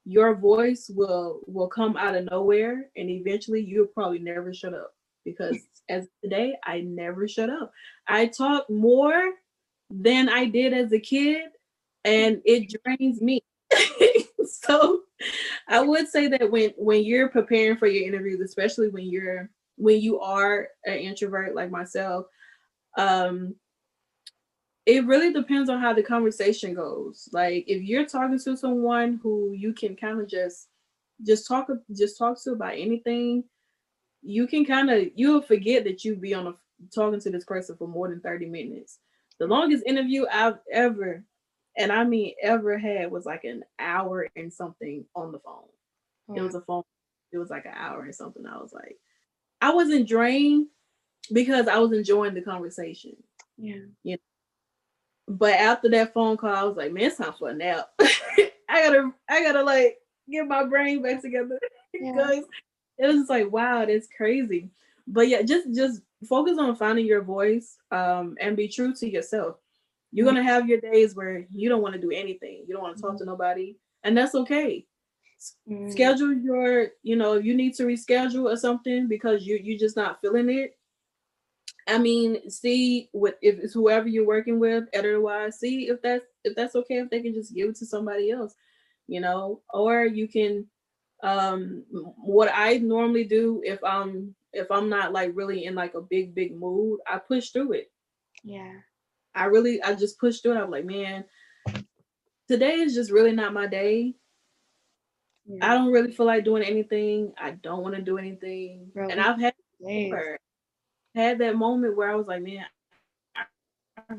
your 0.06 0.36
voice 0.36 0.90
will 0.96 1.42
will 1.48 1.68
come 1.68 1.98
out 1.98 2.16
of 2.16 2.28
nowhere 2.32 2.90
and 2.96 3.10
eventually 3.10 3.62
you'll 3.62 3.88
probably 3.88 4.20
never 4.20 4.54
shut 4.54 4.74
up 4.74 4.94
because 5.26 5.58
as 5.90 6.08
today 6.24 6.56
i 6.66 6.82
never 6.82 7.28
shut 7.28 7.50
up. 7.50 7.72
I 8.08 8.28
talk 8.28 8.70
more 8.70 9.32
than 9.90 10.30
i 10.30 10.46
did 10.46 10.74
as 10.74 10.94
a 10.94 11.00
kid 11.00 11.44
and 12.06 12.42
it 12.46 12.74
drains 12.84 13.22
me. 13.22 13.42
So 14.50 15.02
I 15.68 15.82
would 15.82 16.08
say 16.08 16.28
that 16.28 16.52
when 16.52 16.72
when 16.78 17.04
you're 17.04 17.30
preparing 17.30 17.78
for 17.78 17.88
your 17.88 18.08
interviews, 18.08 18.42
especially 18.42 18.90
when 18.90 19.06
you're 19.06 19.50
when 19.76 20.02
you 20.02 20.20
are 20.20 20.70
an 20.86 20.98
introvert 20.98 21.56
like 21.56 21.72
myself, 21.72 22.26
um, 22.98 23.56
it 24.86 25.06
really 25.06 25.34
depends 25.34 25.70
on 25.70 25.80
how 25.82 25.94
the 25.94 26.02
conversation 26.02 26.74
goes. 26.74 27.28
Like 27.34 27.66
if 27.68 27.84
you're 27.84 28.06
talking 28.06 28.40
to 28.40 28.58
someone 28.58 29.20
who 29.22 29.52
you 29.54 29.74
can 29.74 29.96
kind 29.96 30.20
of 30.20 30.28
just 30.28 30.70
just 31.26 31.48
talk 31.48 31.68
just 31.96 32.18
talk 32.18 32.42
to 32.44 32.52
about 32.52 32.74
anything, 32.74 33.44
you 34.22 34.48
can 34.48 34.66
kind 34.66 34.90
of 34.90 35.08
you'll 35.16 35.42
forget 35.42 35.84
that 35.84 36.06
you 36.06 36.16
be 36.16 36.34
on 36.34 36.48
a 36.48 36.54
talking 36.94 37.20
to 37.20 37.30
this 37.30 37.44
person 37.44 37.76
for 37.76 37.88
more 37.88 38.08
than 38.08 38.22
30 38.22 38.46
minutes. 38.46 39.00
The 39.40 39.48
longest 39.48 39.84
interview 39.86 40.26
I've 40.32 40.60
ever 40.72 41.24
and 41.78 41.92
I 41.92 42.04
mean 42.04 42.34
ever 42.42 42.78
had 42.78 43.12
was 43.12 43.26
like 43.26 43.44
an 43.44 43.64
hour 43.80 44.28
and 44.36 44.52
something 44.52 45.06
on 45.16 45.32
the 45.32 45.40
phone. 45.40 46.36
It 46.36 46.42
was 46.42 46.56
a 46.56 46.62
phone. 46.62 46.84
It 47.32 47.38
was 47.38 47.50
like 47.50 47.66
an 47.66 47.74
hour 47.76 48.04
and 48.04 48.14
something. 48.14 48.46
I 48.46 48.58
was 48.58 48.74
like, 48.74 48.98
I 49.62 49.74
wasn't 49.74 50.08
drained 50.08 50.68
because 51.32 51.68
I 51.68 51.78
was 51.78 51.92
enjoying 51.92 52.34
the 52.34 52.42
conversation. 52.42 53.16
Yeah. 53.58 53.76
You 54.04 54.14
know? 54.14 54.18
But 55.30 55.54
after 55.54 55.90
that 55.90 56.14
phone 56.14 56.38
call, 56.38 56.56
I 56.56 56.64
was 56.64 56.78
like, 56.78 56.92
man, 56.92 57.06
it's 57.06 57.18
time 57.18 57.34
for 57.38 57.50
a 57.50 57.54
nap. 57.54 57.90
I 58.00 58.52
gotta, 58.70 59.12
I 59.30 59.44
gotta 59.44 59.64
like 59.64 59.98
get 60.30 60.48
my 60.48 60.64
brain 60.64 61.02
back 61.02 61.22
together 61.22 61.60
because 61.94 62.44
yeah. 62.98 63.06
it 63.06 63.16
was 63.16 63.30
like, 63.30 63.52
wow, 63.52 63.86
that's 63.86 64.08
crazy. 64.16 64.70
But 65.06 65.28
yeah, 65.28 65.42
just 65.42 65.74
just 65.74 66.02
focus 66.28 66.58
on 66.58 66.76
finding 66.76 67.06
your 67.06 67.22
voice 67.22 67.78
um, 67.92 68.36
and 68.42 68.58
be 68.58 68.68
true 68.68 68.94
to 68.96 69.10
yourself. 69.10 69.58
You're 70.12 70.26
gonna 70.26 70.44
have 70.44 70.68
your 70.68 70.80
days 70.80 71.16
where 71.16 71.46
you 71.52 71.70
don't 71.70 71.82
want 71.82 71.96
to 71.96 72.02
do 72.02 72.12
anything. 72.12 72.66
You 72.68 72.74
don't 72.74 72.84
want 72.84 72.96
to 72.96 73.02
talk 73.02 73.12
mm-hmm. 73.12 73.20
to 73.20 73.26
nobody, 73.26 73.76
and 74.04 74.18
that's 74.18 74.36
okay. 74.36 74.86
Mm-hmm. 75.70 75.92
Schedule 75.92 76.34
your, 76.34 76.88
you 77.04 77.16
know, 77.16 77.34
if 77.34 77.46
you 77.46 77.56
need 77.56 77.76
to 77.76 77.84
reschedule 77.84 78.52
or 78.52 78.58
something 78.58 79.08
because 79.08 79.46
you 79.46 79.60
you're 79.62 79.78
just 79.78 79.96
not 79.96 80.20
feeling 80.22 80.50
it. 80.50 80.78
I 81.88 81.98
mean, 81.98 82.50
see 82.50 83.10
what 83.12 83.38
if 83.42 83.60
it's 83.60 83.74
whoever 83.74 84.08
you're 84.08 84.26
working 84.26 84.60
with, 84.60 84.86
editor 84.94 85.22
wise, 85.22 85.60
see 85.60 85.88
if 85.90 86.02
that's 86.02 86.26
if 86.44 86.56
that's 86.56 86.76
okay 86.76 86.98
if 86.98 87.10
they 87.10 87.22
can 87.22 87.34
just 87.34 87.56
give 87.56 87.70
it 87.70 87.76
to 87.78 87.86
somebody 87.86 88.32
else, 88.32 88.56
you 89.08 89.22
know, 89.22 89.62
or 89.74 90.06
you 90.06 90.28
can 90.28 90.66
um 91.24 91.84
what 92.18 92.52
I 92.54 92.78
normally 92.78 93.24
do 93.24 93.62
if 93.66 93.84
I'm 93.84 94.36
if 94.54 94.70
I'm 94.72 94.90
not 94.90 95.14
like 95.14 95.32
really 95.34 95.66
in 95.66 95.76
like 95.76 95.94
a 95.94 96.02
big 96.02 96.36
big 96.36 96.56
mood, 96.56 97.00
I 97.08 97.20
push 97.20 97.50
through 97.50 97.74
it. 97.74 97.92
Yeah. 98.44 98.74
I 99.38 99.46
really, 99.46 99.82
I 99.84 99.94
just 99.94 100.20
pushed 100.20 100.44
through 100.44 100.54
it. 100.54 100.62
I'm 100.62 100.72
like, 100.72 100.86
man, 100.86 101.24
today 102.48 102.76
is 102.76 102.96
just 102.96 103.12
really 103.12 103.32
not 103.32 103.54
my 103.54 103.68
day. 103.68 104.16
Yeah. 105.46 105.72
I 105.72 105.76
don't 105.76 105.92
really 105.92 106.12
feel 106.12 106.26
like 106.26 106.44
doing 106.44 106.64
anything. 106.64 107.34
I 107.38 107.52
don't 107.52 107.84
want 107.84 107.96
to 107.96 108.02
do 108.02 108.18
anything. 108.18 108.92
Bro, 108.94 109.10
and 109.10 109.22
I've 109.22 109.40
had 109.40 109.54
had 111.16 111.40
that 111.40 111.56
moment 111.56 111.96
where 111.96 112.12
I 112.12 112.16
was 112.16 112.28
like, 112.28 112.42
man, 112.42 112.66
I 113.36 114.14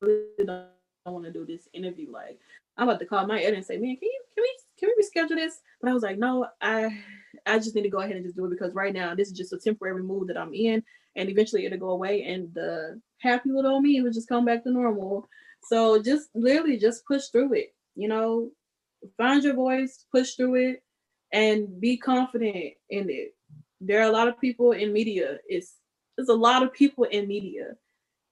really 0.00 0.44
don't 0.44 0.66
want 1.06 1.24
to 1.24 1.32
do 1.32 1.46
this 1.46 1.68
interview. 1.72 2.10
Like, 2.12 2.38
I'm 2.76 2.88
about 2.88 2.98
to 3.00 3.06
call 3.06 3.26
my 3.26 3.40
editor 3.40 3.56
and 3.56 3.64
say, 3.64 3.76
man, 3.76 3.96
can 3.96 4.08
you 4.08 4.22
can 4.34 4.42
we 4.42 4.58
can 4.78 4.90
we 4.90 5.02
reschedule 5.02 5.36
this? 5.36 5.60
But 5.80 5.90
I 5.90 5.94
was 5.94 6.02
like, 6.02 6.18
no, 6.18 6.46
I 6.60 7.02
I 7.46 7.58
just 7.58 7.74
need 7.74 7.82
to 7.82 7.88
go 7.88 7.98
ahead 7.98 8.16
and 8.16 8.24
just 8.24 8.36
do 8.36 8.44
it 8.44 8.50
because 8.50 8.74
right 8.74 8.92
now 8.92 9.14
this 9.14 9.28
is 9.28 9.36
just 9.36 9.52
a 9.52 9.58
temporary 9.58 10.02
mood 10.02 10.28
that 10.28 10.36
I'm 10.36 10.52
in, 10.52 10.82
and 11.16 11.28
eventually 11.28 11.66
it'll 11.66 11.78
go 11.78 11.90
away, 11.90 12.22
and 12.22 12.52
the 12.54 13.00
happy 13.20 13.50
little 13.50 13.80
me 13.80 14.00
will 14.02 14.12
just 14.12 14.28
come 14.28 14.44
back 14.44 14.64
to 14.64 14.70
normal. 14.70 15.28
So 15.64 16.02
just 16.02 16.28
literally 16.34 16.78
just 16.78 17.06
push 17.06 17.28
through 17.28 17.54
it. 17.54 17.74
You 17.96 18.08
know, 18.08 18.50
find 19.16 19.42
your 19.42 19.54
voice, 19.54 20.04
push 20.12 20.34
through 20.34 20.56
it, 20.56 20.82
and 21.32 21.80
be 21.80 21.96
confident 21.96 22.74
in 22.90 23.10
it. 23.10 23.34
There 23.80 24.00
are 24.00 24.08
a 24.08 24.12
lot 24.12 24.28
of 24.28 24.40
people 24.40 24.72
in 24.72 24.92
media. 24.92 25.38
It's 25.48 25.74
there's 26.16 26.28
a 26.28 26.34
lot 26.34 26.62
of 26.62 26.72
people 26.72 27.04
in 27.04 27.26
media, 27.26 27.74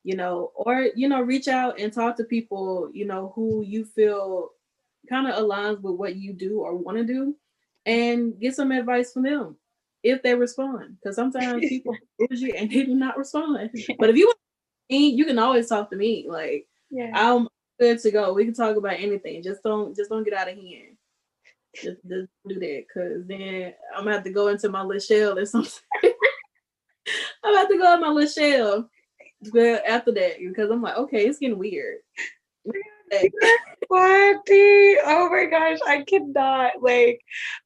you 0.05 0.17
know, 0.17 0.53
or 0.55 0.89
you 0.95 1.09
know, 1.09 1.21
reach 1.21 1.49
out 1.49 1.79
and 1.79 1.93
talk 1.93 2.17
to 2.17 2.25
people, 2.25 2.91
you 2.93 3.07
know, 3.07 3.33
who 3.35 3.63
you 3.63 3.85
feel 3.85 4.51
kind 5.09 5.27
of 5.27 5.35
aligns 5.35 5.81
with 5.81 5.95
what 5.95 6.17
you 6.17 6.33
do 6.33 6.61
or 6.61 6.77
want 6.77 6.99
to 6.99 7.05
do, 7.05 7.37
and 7.87 8.39
get 8.41 8.55
some 8.55 8.73
advice 8.73 9.13
from 9.13 9.25
them 9.25 9.57
if 10.03 10.23
they 10.23 10.35
respond. 10.35 10.97
Because 11.03 11.17
sometimes 11.17 11.65
people 11.69 11.97
you 12.19 12.55
and 12.57 12.71
they 12.71 12.85
do 12.85 12.95
not 12.95 13.19
respond. 13.19 13.71
But 13.99 14.11
if 14.11 14.17
you 14.17 14.27
want 14.27 14.39
me, 14.91 15.09
you 15.09 15.25
can 15.25 15.39
always 15.39 15.69
talk 15.69 15.91
to 15.91 15.97
me. 15.97 16.27
Like 16.29 16.67
yeah. 16.91 17.11
I'm 17.15 17.49
good 17.81 17.99
to 18.01 18.11
go. 18.11 18.33
We 18.33 18.45
can 18.45 18.55
talk 18.55 18.77
about 18.77 19.01
anything. 19.01 19.43
Just 19.43 19.63
don't 19.63 19.97
just 19.97 20.11
don't 20.11 20.25
get 20.25 20.35
out 20.35 20.49
of 20.49 20.57
hand. 20.57 20.97
Just, 21.75 22.07
just 22.07 22.29
do 22.47 22.61
that, 22.61 22.85
cause 22.93 23.23
then 23.27 23.73
I'm 23.97 24.05
gonna 24.05 24.17
have 24.17 24.25
to 24.25 24.31
go 24.31 24.49
into 24.49 24.69
my 24.69 24.83
little 24.83 25.01
shell 25.01 25.39
or 25.39 25.47
something. 25.47 25.81
I'm 27.43 27.55
about 27.55 27.71
to 27.71 27.79
go 27.79 27.95
in 27.95 28.01
my 28.01 28.09
little 28.09 28.29
shell 28.29 28.91
after 29.87 30.13
that 30.13 30.39
because 30.39 30.71
I'm 30.71 30.83
like, 30.83 30.97
okay, 30.97 31.27
it's 31.27 31.39
getting 31.39 31.59
weird. 31.59 31.99
Funny. 33.93 34.97
Oh 35.05 35.29
my 35.31 35.47
gosh, 35.51 35.79
I 35.87 36.03
cannot. 36.09 36.81
Like, 36.81 37.21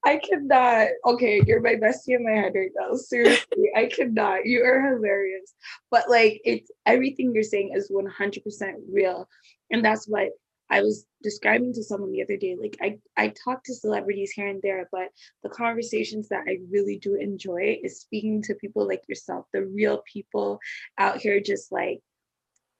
I 0.04 0.16
cannot. 0.16 0.88
Okay, 1.06 1.40
you're 1.46 1.60
my 1.60 1.74
bestie 1.76 2.16
in 2.16 2.24
my 2.24 2.32
head 2.32 2.52
right 2.56 2.72
now. 2.76 2.96
Seriously, 2.96 3.70
I 3.76 3.86
cannot. 3.86 4.44
You 4.44 4.64
are 4.64 4.94
hilarious. 4.94 5.54
But 5.88 6.10
like, 6.10 6.40
it's 6.44 6.68
everything 6.84 7.32
you're 7.32 7.44
saying 7.44 7.74
is 7.76 7.92
100% 7.92 8.42
real, 8.90 9.28
and 9.70 9.84
that's 9.84 10.06
what 10.08 10.30
I 10.68 10.82
was 10.82 11.06
describing 11.22 11.72
to 11.74 11.84
someone 11.84 12.10
the 12.10 12.24
other 12.24 12.36
day. 12.36 12.56
Like, 12.60 12.76
I 12.82 12.98
I 13.16 13.32
talk 13.44 13.62
to 13.64 13.74
celebrities 13.74 14.32
here 14.32 14.48
and 14.48 14.60
there, 14.62 14.88
but 14.90 15.10
the 15.44 15.50
conversations 15.50 16.28
that 16.30 16.42
I 16.48 16.58
really 16.72 16.98
do 16.98 17.14
enjoy 17.14 17.78
is 17.84 18.00
speaking 18.00 18.42
to 18.42 18.54
people 18.56 18.84
like 18.84 19.04
yourself, 19.08 19.46
the 19.52 19.64
real 19.64 20.02
people 20.12 20.58
out 20.98 21.18
here, 21.18 21.38
just 21.38 21.70
like 21.70 22.00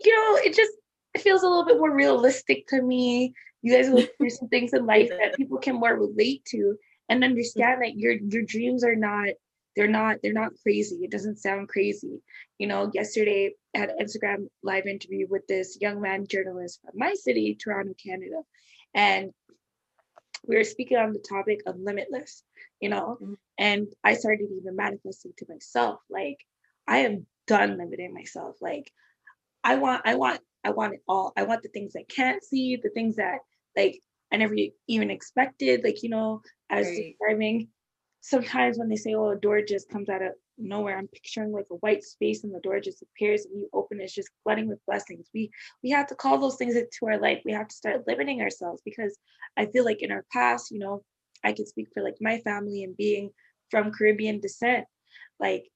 you 0.05 0.15
know, 0.15 0.37
it 0.45 0.55
just 0.55 0.73
it 1.17 1.23
feels 1.23 1.43
a 1.43 1.49
little 1.49 1.65
bit 1.65 1.79
more 1.79 1.91
realistic 1.91 2.67
to 2.69 2.83
me. 2.83 3.33
You 3.63 3.75
guys 3.75 3.89
go 3.89 4.03
through 4.19 4.31
some 4.31 4.49
things 4.49 4.75
in 4.75 4.85
life 4.85 5.09
that 5.09 5.35
people 5.37 5.57
can 5.57 5.77
more 5.77 5.97
relate 5.97 6.45
to 6.49 6.77
and 7.09 7.25
understand 7.25 7.81
that 7.83 7.97
your 7.97 8.13
your 8.13 8.43
dreams 8.43 8.85
are 8.85 8.95
not 8.95 9.29
they're 9.75 9.89
not 9.89 10.19
they're 10.23 10.35
not 10.35 10.53
crazy. 10.63 10.97
It 10.97 11.11
doesn't 11.11 11.39
sound 11.39 11.71
crazy. 11.71 12.21
You 12.59 12.67
know, 12.67 12.91
yesterday 12.93 13.55
I 13.75 13.79
had 13.79 13.91
an 13.91 13.99
Instagram 14.05 14.49
live 14.63 14.87
interview 14.87 15.27
with 15.29 15.47
this 15.47 15.79
young 15.81 16.03
man 16.03 16.27
journalist 16.27 16.81
from 16.83 16.93
my 16.99 17.15
city, 17.15 17.55
Toronto, 17.59 17.95
Canada. 17.95 18.43
And 18.95 19.31
we 20.47 20.57
were 20.57 20.65
speaking 20.65 20.99
on 20.99 21.15
the 21.15 21.25
topic 21.27 21.61
of 21.67 21.79
limitless, 21.79 22.43
you 22.81 22.91
know, 22.91 23.17
mm-hmm. 23.23 23.35
and 23.57 23.89
I 24.05 24.15
started 24.15 24.49
even 24.53 24.77
manifesting 24.77 25.33
to 25.39 25.47
myself, 25.49 26.01
like 26.11 26.39
I 26.87 26.99
am 26.99 27.27
done 27.47 27.79
limiting 27.79 28.13
myself. 28.13 28.57
Like 28.61 28.93
I 29.65 29.77
want, 29.77 30.03
I 30.05 30.15
want 30.15 30.41
I 30.67 30.71
want 30.71 30.95
it 30.95 31.03
all. 31.07 31.33
I 31.37 31.45
want 31.45 31.63
the 31.63 31.69
things 31.69 31.95
I 31.97 32.05
can't 32.09 32.43
see, 32.43 32.77
the 32.77 32.91
things 32.91 33.17
that 33.17 33.39
like 33.77 34.03
I 34.33 34.37
never 34.37 34.57
even 34.89 35.11
expected. 35.11 35.85
Like, 35.85 36.03
you 36.03 36.09
know, 36.09 36.43
as 36.71 36.87
right. 36.87 37.15
describing 37.19 37.69
sometimes 38.21 38.77
when 38.77 38.89
they 38.89 38.97
say, 38.97 39.15
oh, 39.15 39.31
a 39.31 39.37
door 39.37 39.63
just 39.63 39.89
comes 39.89 40.09
out 40.09 40.23
of 40.23 40.33
nowhere, 40.59 40.99
I'm 40.99 41.07
picturing 41.07 41.53
like 41.53 41.67
a 41.71 41.77
white 41.77 42.03
space 42.03 42.43
and 42.43 42.53
the 42.53 42.59
door 42.59 42.81
just 42.81 43.01
appears 43.03 43.45
and 43.45 43.61
you 43.61 43.69
open 43.73 44.01
it's 44.01 44.13
just 44.13 44.31
flooding 44.43 44.67
with 44.67 44.85
blessings. 44.87 45.29
We 45.33 45.51
we 45.85 45.91
have 45.91 46.09
to 46.09 46.17
call 46.17 46.39
those 46.39 46.57
things 46.57 46.75
into 46.75 47.07
our 47.07 47.19
life. 47.19 47.43
We 47.45 47.53
have 47.53 47.69
to 47.69 47.75
start 47.77 48.09
limiting 48.09 48.43
ourselves 48.43 48.83
because 48.85 49.17
I 49.57 49.67
feel 49.67 49.85
like 49.85 50.03
in 50.03 50.11
our 50.11 50.25
past, 50.33 50.73
you 50.73 50.81
know, 50.81 51.05
I 51.45 51.53
could 51.53 51.69
speak 51.69 51.87
for 51.95 52.03
like 52.03 52.17
my 52.21 52.39
family 52.41 52.83
and 52.83 52.97
being 52.97 53.31
from 53.71 53.93
Caribbean 53.93 54.41
descent, 54.41 54.87
like 55.39 55.71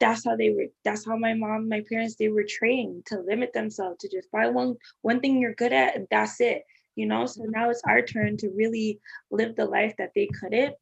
that's 0.00 0.24
how 0.24 0.34
they 0.34 0.50
were 0.50 0.66
that's 0.84 1.06
how 1.06 1.16
my 1.16 1.34
mom 1.34 1.68
my 1.68 1.82
parents 1.88 2.16
they 2.16 2.28
were 2.28 2.44
trained 2.48 3.04
to 3.06 3.20
limit 3.20 3.52
themselves 3.52 3.98
to 4.00 4.08
just 4.08 4.30
find 4.30 4.54
one 4.54 4.74
one 5.02 5.20
thing 5.20 5.38
you're 5.38 5.54
good 5.54 5.72
at 5.72 5.94
and 5.94 6.06
that's 6.10 6.40
it 6.40 6.64
you 7.00 7.06
know? 7.06 7.26
So 7.26 7.44
now 7.44 7.70
it's 7.70 7.82
our 7.86 8.02
turn 8.02 8.36
to 8.38 8.50
really 8.50 9.00
live 9.30 9.56
the 9.56 9.64
life 9.64 9.94
that 9.98 10.10
they 10.14 10.26
couldn't 10.26 10.74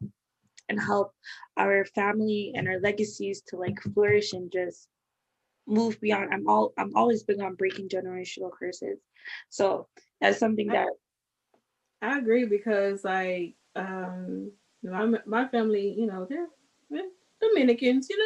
and 0.69 0.81
help 0.81 1.15
our 1.57 1.85
family 1.85 2.53
and 2.57 2.67
our 2.69 2.81
legacies 2.81 3.43
to 3.49 3.57
like 3.57 3.81
flourish 3.95 4.33
and 4.33 4.51
just 4.51 4.89
move 5.67 6.01
beyond. 6.01 6.35
I'm 6.35 6.49
all 6.49 6.73
i'm 6.77 6.95
always 6.97 7.23
big 7.23 7.41
on 7.41 7.55
breaking 7.55 7.89
generational 7.89 8.51
curses. 8.51 8.99
So 9.49 9.87
that's 10.21 10.39
something 10.39 10.69
that 10.69 10.89
i, 12.03 12.15
I 12.15 12.19
agree 12.19 12.47
because 12.47 13.05
like 13.05 13.55
um 13.77 14.51
my, 14.83 15.07
my 15.25 15.47
family 15.49 15.95
you 15.97 16.07
know 16.07 16.27
they're, 16.29 16.49
they're 16.91 17.05
dominicans 17.41 18.09
you 18.11 18.19
know 18.19 18.25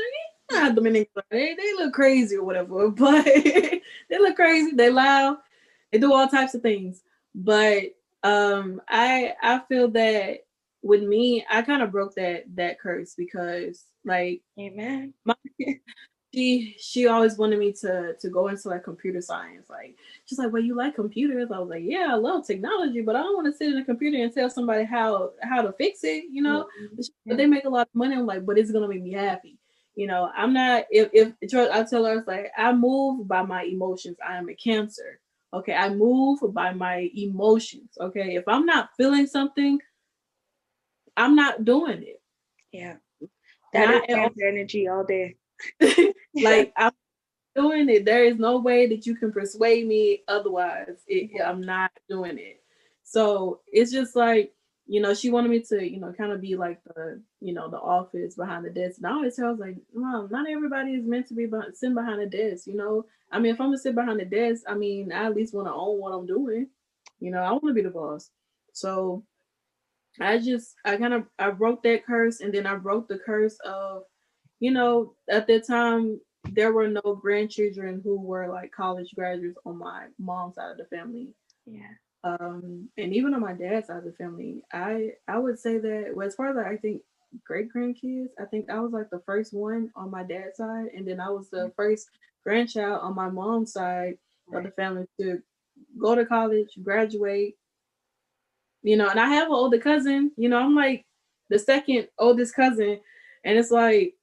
what 0.52 0.60
i 0.60 0.64
mean 0.64 0.64
not 0.68 0.74
Dominican. 0.74 1.22
They, 1.30 1.54
they 1.54 1.72
look 1.74 1.92
crazy 1.92 2.36
or 2.36 2.44
whatever, 2.44 2.88
but 2.90 3.24
they 3.24 3.82
look 4.10 4.36
crazy. 4.36 4.72
They 4.72 4.90
loud. 4.90 5.38
They 5.90 5.98
do 5.98 6.12
all 6.12 6.28
types 6.28 6.54
of 6.54 6.62
things. 6.62 7.02
But 7.34 7.94
um, 8.22 8.80
I 8.88 9.34
I 9.42 9.60
feel 9.68 9.88
that 9.92 10.44
with 10.82 11.02
me, 11.02 11.44
I 11.50 11.62
kind 11.62 11.82
of 11.82 11.92
broke 11.92 12.14
that 12.16 12.44
that 12.56 12.80
curse 12.80 13.14
because 13.14 13.84
like, 14.04 14.42
amen. 14.58 15.14
My, 15.24 15.34
she 16.34 16.74
she 16.78 17.06
always 17.06 17.36
wanted 17.36 17.58
me 17.58 17.72
to 17.72 18.14
to 18.18 18.28
go 18.30 18.48
into 18.48 18.68
like 18.68 18.84
computer 18.84 19.20
science. 19.20 19.68
Like 19.68 19.96
she's 20.24 20.38
like, 20.38 20.52
well, 20.52 20.62
you 20.62 20.74
like 20.74 20.94
computers? 20.94 21.50
I 21.50 21.58
was 21.58 21.68
like, 21.68 21.84
yeah, 21.84 22.08
I 22.10 22.14
love 22.14 22.46
technology, 22.46 23.02
but 23.02 23.16
I 23.16 23.20
don't 23.20 23.34
want 23.34 23.46
to 23.46 23.56
sit 23.56 23.68
in 23.68 23.78
a 23.78 23.84
computer 23.84 24.22
and 24.22 24.32
tell 24.32 24.50
somebody 24.50 24.84
how 24.84 25.32
how 25.42 25.62
to 25.62 25.72
fix 25.72 26.04
it. 26.04 26.24
You 26.30 26.42
know, 26.42 26.68
mm-hmm. 26.82 27.02
but 27.26 27.36
they 27.36 27.46
make 27.46 27.64
a 27.64 27.70
lot 27.70 27.88
of 27.88 27.94
money. 27.94 28.14
I'm 28.14 28.26
like, 28.26 28.46
but 28.46 28.58
it's 28.58 28.72
gonna 28.72 28.88
make 28.88 29.02
me 29.02 29.12
happy. 29.12 29.58
You 29.94 30.06
know, 30.06 30.30
I'm 30.34 30.52
not 30.54 30.84
if 30.90 31.10
if 31.12 31.32
I 31.54 31.84
tell 31.84 32.04
her 32.06 32.18
it's 32.18 32.26
like 32.28 32.50
I 32.56 32.72
move 32.72 33.28
by 33.28 33.42
my 33.42 33.62
emotions. 33.64 34.16
I 34.26 34.36
am 34.36 34.48
a 34.48 34.54
cancer. 34.54 35.20
Okay, 35.54 35.74
I 35.74 35.90
move 35.90 36.40
by 36.54 36.72
my 36.72 37.10
emotions. 37.14 37.90
Okay, 38.00 38.36
if 38.36 38.44
I'm 38.48 38.64
not 38.64 38.88
feeling 38.96 39.26
something, 39.26 39.78
I'm 41.16 41.36
not 41.36 41.64
doing 41.64 42.02
it. 42.02 42.22
Yeah, 42.72 42.96
that 43.74 44.08
not 44.08 44.10
is 44.10 44.32
energy 44.42 44.88
all 44.88 45.04
day. 45.04 45.36
like 46.34 46.72
I'm 46.76 46.92
doing 47.54 47.90
it. 47.90 48.06
There 48.06 48.24
is 48.24 48.38
no 48.38 48.60
way 48.60 48.86
that 48.86 49.06
you 49.06 49.14
can 49.14 49.30
persuade 49.30 49.86
me 49.86 50.22
otherwise. 50.26 51.02
It, 51.06 51.30
I'm 51.44 51.60
not 51.60 51.90
doing 52.08 52.38
it. 52.38 52.62
So 53.04 53.60
it's 53.70 53.92
just 53.92 54.16
like 54.16 54.54
you 54.86 55.00
know, 55.00 55.14
she 55.14 55.30
wanted 55.30 55.50
me 55.50 55.60
to, 55.60 55.82
you 55.82 56.00
know, 56.00 56.12
kind 56.12 56.32
of 56.32 56.40
be 56.40 56.56
like 56.56 56.82
the, 56.84 57.20
you 57.40 57.54
know, 57.54 57.68
the 57.70 57.78
office 57.78 58.34
behind 58.34 58.64
the 58.64 58.70
desk. 58.70 58.98
And 58.98 59.06
I 59.06 59.12
always 59.12 59.36
tell 59.36 59.48
her, 59.48 59.54
like, 59.54 59.76
Mom, 59.94 60.28
not 60.30 60.48
everybody 60.48 60.92
is 60.92 61.06
meant 61.06 61.28
to 61.28 61.34
be 61.34 61.46
behind, 61.46 61.76
sitting 61.76 61.94
behind 61.94 62.20
the 62.20 62.26
desk, 62.26 62.66
you 62.66 62.76
know. 62.76 63.04
I 63.30 63.38
mean, 63.38 63.54
if 63.54 63.60
I'm 63.60 63.68
gonna 63.68 63.78
sit 63.78 63.94
behind 63.94 64.20
the 64.20 64.24
desk, 64.24 64.64
I 64.66 64.74
mean, 64.74 65.12
I 65.12 65.26
at 65.26 65.34
least 65.34 65.54
want 65.54 65.68
to 65.68 65.72
own 65.72 66.00
what 66.00 66.12
I'm 66.12 66.26
doing. 66.26 66.68
You 67.20 67.30
know, 67.30 67.42
I 67.42 67.52
want 67.52 67.68
to 67.68 67.74
be 67.74 67.82
the 67.82 67.90
boss. 67.90 68.30
So 68.72 69.24
I 70.20 70.38
just, 70.38 70.74
I 70.84 70.96
kind 70.96 71.14
of, 71.14 71.26
I 71.38 71.50
broke 71.50 71.82
that 71.84 72.04
curse, 72.04 72.40
and 72.40 72.52
then 72.52 72.66
I 72.66 72.74
broke 72.76 73.08
the 73.08 73.18
curse 73.18 73.56
of, 73.64 74.02
you 74.60 74.72
know, 74.72 75.14
at 75.30 75.46
that 75.46 75.66
time 75.66 76.20
there 76.50 76.72
were 76.72 76.88
no 76.88 77.14
grandchildren 77.20 78.00
who 78.02 78.20
were 78.20 78.48
like 78.48 78.72
college 78.72 79.14
graduates 79.14 79.58
on 79.64 79.78
my 79.78 80.06
mom's 80.18 80.56
side 80.56 80.72
of 80.72 80.76
the 80.76 80.84
family. 80.84 81.28
Yeah 81.66 81.92
um, 82.24 82.88
and 82.96 83.14
even 83.14 83.34
on 83.34 83.40
my 83.40 83.52
dad's 83.52 83.88
side 83.88 83.98
of 83.98 84.04
the 84.04 84.12
family, 84.12 84.62
I 84.72 85.12
I 85.26 85.38
would 85.38 85.58
say 85.58 85.78
that 85.78 86.12
well, 86.14 86.26
as 86.26 86.34
far 86.34 86.50
as 86.50 86.56
like, 86.56 86.66
I 86.66 86.76
think 86.76 87.02
great 87.44 87.72
grandkids, 87.74 88.28
I 88.40 88.44
think 88.44 88.70
I 88.70 88.78
was 88.80 88.92
like 88.92 89.10
the 89.10 89.22
first 89.26 89.52
one 89.52 89.90
on 89.96 90.10
my 90.10 90.22
dad's 90.22 90.58
side, 90.58 90.88
and 90.96 91.06
then 91.06 91.20
I 91.20 91.30
was 91.30 91.50
the 91.50 91.68
mm. 91.68 91.74
first 91.74 92.08
grandchild 92.44 93.00
on 93.02 93.14
my 93.14 93.28
mom's 93.28 93.72
side 93.72 94.18
of 94.52 94.62
the 94.62 94.70
family 94.70 95.06
to 95.20 95.42
go 95.98 96.14
to 96.14 96.24
college, 96.26 96.68
graduate. 96.82 97.56
You 98.82 98.96
know, 98.96 99.08
and 99.08 99.18
I 99.18 99.28
have 99.28 99.46
an 99.46 99.54
older 99.54 99.78
cousin. 99.78 100.32
You 100.36 100.48
know, 100.48 100.58
I'm 100.58 100.74
like 100.74 101.04
the 101.50 101.58
second 101.58 102.08
oldest 102.18 102.54
cousin, 102.54 103.00
and 103.44 103.58
it's 103.58 103.70
like, 103.72 104.14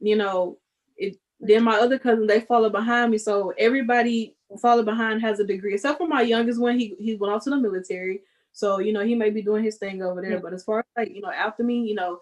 you 0.00 0.16
know, 0.16 0.58
it. 0.96 1.16
Then 1.40 1.64
my 1.64 1.76
other 1.76 1.98
cousin 1.98 2.26
they 2.26 2.40
follow 2.40 2.70
behind 2.70 3.10
me, 3.10 3.18
so 3.18 3.52
everybody 3.58 4.36
follow 4.60 4.82
behind 4.82 5.20
has 5.22 5.40
a 5.40 5.44
degree, 5.44 5.74
except 5.74 5.98
for 5.98 6.08
my 6.08 6.22
youngest 6.22 6.60
one. 6.60 6.78
He 6.78 6.94
he 6.98 7.14
went 7.14 7.32
off 7.32 7.44
to 7.44 7.50
the 7.50 7.56
military, 7.56 8.22
so 8.52 8.78
you 8.78 8.92
know 8.92 9.04
he 9.04 9.14
may 9.14 9.30
be 9.30 9.42
doing 9.42 9.64
his 9.64 9.76
thing 9.76 10.02
over 10.02 10.20
there. 10.20 10.32
Yeah. 10.32 10.40
But 10.42 10.54
as 10.54 10.64
far 10.64 10.80
as 10.80 10.84
like 10.96 11.14
you 11.14 11.20
know, 11.20 11.30
after 11.30 11.62
me, 11.62 11.86
you 11.86 11.94
know, 11.94 12.18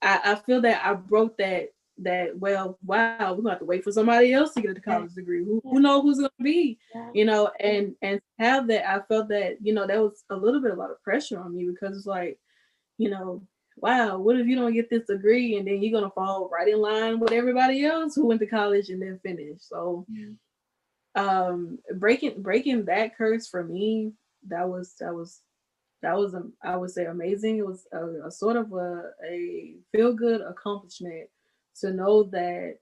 I, 0.00 0.20
I 0.24 0.34
feel 0.34 0.60
that 0.62 0.84
I 0.84 0.94
broke 0.94 1.36
that 1.38 1.70
that 1.98 2.38
well 2.38 2.78
wow 2.84 3.32
we're 3.32 3.36
gonna 3.36 3.50
have 3.50 3.58
to 3.58 3.64
wait 3.64 3.84
for 3.84 3.92
somebody 3.92 4.32
else 4.32 4.54
to 4.54 4.62
get 4.62 4.76
a 4.76 4.80
college 4.80 5.14
degree 5.14 5.44
who, 5.44 5.60
who 5.62 5.80
knows 5.80 6.02
who's 6.02 6.18
gonna 6.18 6.30
be 6.42 6.78
yeah. 6.94 7.10
you 7.12 7.24
know 7.24 7.50
and 7.60 7.94
and 8.00 8.20
have 8.38 8.66
that 8.66 8.88
i 8.88 9.00
felt 9.08 9.28
that 9.28 9.56
you 9.60 9.74
know 9.74 9.86
that 9.86 10.00
was 10.00 10.24
a 10.30 10.36
little 10.36 10.60
bit 10.60 10.72
a 10.72 10.74
lot 10.74 10.90
of 10.90 11.02
pressure 11.02 11.38
on 11.38 11.54
me 11.54 11.68
because 11.68 11.96
it's 11.96 12.06
like 12.06 12.38
you 12.98 13.10
know 13.10 13.42
wow 13.76 14.18
what 14.18 14.38
if 14.38 14.46
you 14.46 14.56
don't 14.56 14.72
get 14.72 14.88
this 14.88 15.06
degree 15.06 15.56
and 15.56 15.66
then 15.66 15.82
you're 15.82 15.92
gonna 15.92 16.12
fall 16.12 16.48
right 16.52 16.68
in 16.68 16.80
line 16.80 17.20
with 17.20 17.32
everybody 17.32 17.84
else 17.84 18.14
who 18.14 18.26
went 18.26 18.40
to 18.40 18.46
college 18.46 18.88
and 18.88 19.02
then 19.02 19.20
finished 19.22 19.68
so 19.68 20.06
yeah. 20.10 20.26
Um 21.14 21.78
breaking 21.96 22.40
breaking 22.42 22.86
that 22.86 23.16
curse 23.16 23.46
for 23.46 23.62
me 23.62 24.12
that 24.48 24.68
was 24.68 24.94
that 24.98 25.14
was 25.14 25.40
that 26.02 26.16
was 26.16 26.34
um, 26.34 26.52
I 26.62 26.76
would 26.76 26.90
say 26.90 27.06
amazing. 27.06 27.58
It 27.58 27.66
was 27.66 27.86
a, 27.92 28.26
a 28.26 28.30
sort 28.30 28.56
of 28.56 28.72
a, 28.72 29.10
a 29.24 29.76
feel 29.92 30.12
good 30.12 30.40
accomplishment 30.40 31.28
to 31.80 31.92
know 31.92 32.24
that 32.24 32.78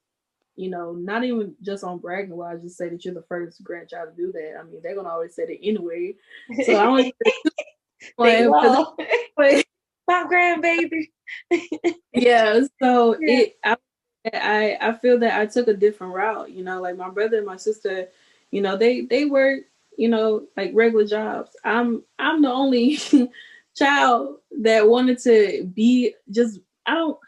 you 0.57 0.69
know, 0.69 0.93
not 0.93 1.25
even 1.25 1.55
just 1.63 1.85
on 1.85 1.99
bragging 1.99 2.37
why 2.37 2.53
I 2.53 2.57
just 2.57 2.77
say 2.77 2.89
that 2.89 3.05
you're 3.05 3.15
the 3.15 3.23
first 3.23 3.63
grandchild 3.63 4.11
to 4.11 4.23
do 4.23 4.33
that. 4.33 4.59
I 4.61 4.63
mean, 4.65 4.81
they're 4.83 4.95
gonna 4.95 5.09
always 5.09 5.35
say 5.35 5.47
that 5.47 5.59
anyway. 5.63 6.17
So 6.65 6.75
I 6.75 6.89
want 6.89 7.07
to 7.07 7.35
my 10.09 10.25
grandbaby. 10.25 11.09
yeah. 12.13 12.61
So 12.83 13.17
yeah. 13.21 13.39
it 13.39 13.57
I, 13.65 13.77
I 14.33 14.77
I 14.81 14.93
feel 14.95 15.19
that 15.21 15.41
I 15.41 15.47
took 15.47 15.69
a 15.69 15.75
different 15.75 16.15
route. 16.15 16.51
You 16.51 16.65
know, 16.65 16.81
like 16.81 16.97
my 16.97 17.11
brother 17.11 17.39
and 17.39 17.47
my 17.47 17.57
sister, 17.57 18.09
you 18.51 18.61
know, 18.63 18.77
they 18.77 19.03
they 19.03 19.25
work 19.25 19.65
you 20.01 20.09
know, 20.09 20.47
like 20.57 20.71
regular 20.73 21.07
jobs. 21.07 21.55
I'm 21.63 22.03
I'm 22.19 22.41
the 22.41 22.51
only 22.51 22.99
child 23.77 24.39
that 24.61 24.89
wanted 24.89 25.19
to 25.21 25.65
be 25.75 26.15
just 26.31 26.61
I 26.87 26.95
don't 26.95 27.19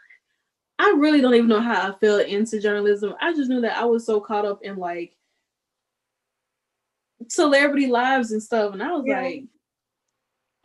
I 0.79 0.95
really 0.97 1.21
don't 1.21 1.35
even 1.35 1.49
know 1.49 1.61
how 1.61 1.89
I 1.89 1.95
fell 1.99 2.19
into 2.19 2.59
journalism. 2.59 3.13
I 3.21 3.31
just 3.33 3.47
knew 3.47 3.61
that 3.61 3.77
I 3.77 3.85
was 3.85 4.07
so 4.07 4.19
caught 4.19 4.45
up 4.45 4.63
in 4.63 4.77
like 4.77 5.15
celebrity 7.27 7.85
lives 7.85 8.31
and 8.31 8.41
stuff 8.41 8.73
and 8.73 8.81
I 8.81 8.91
was 8.93 9.03
yeah. 9.05 9.21
like 9.21 9.43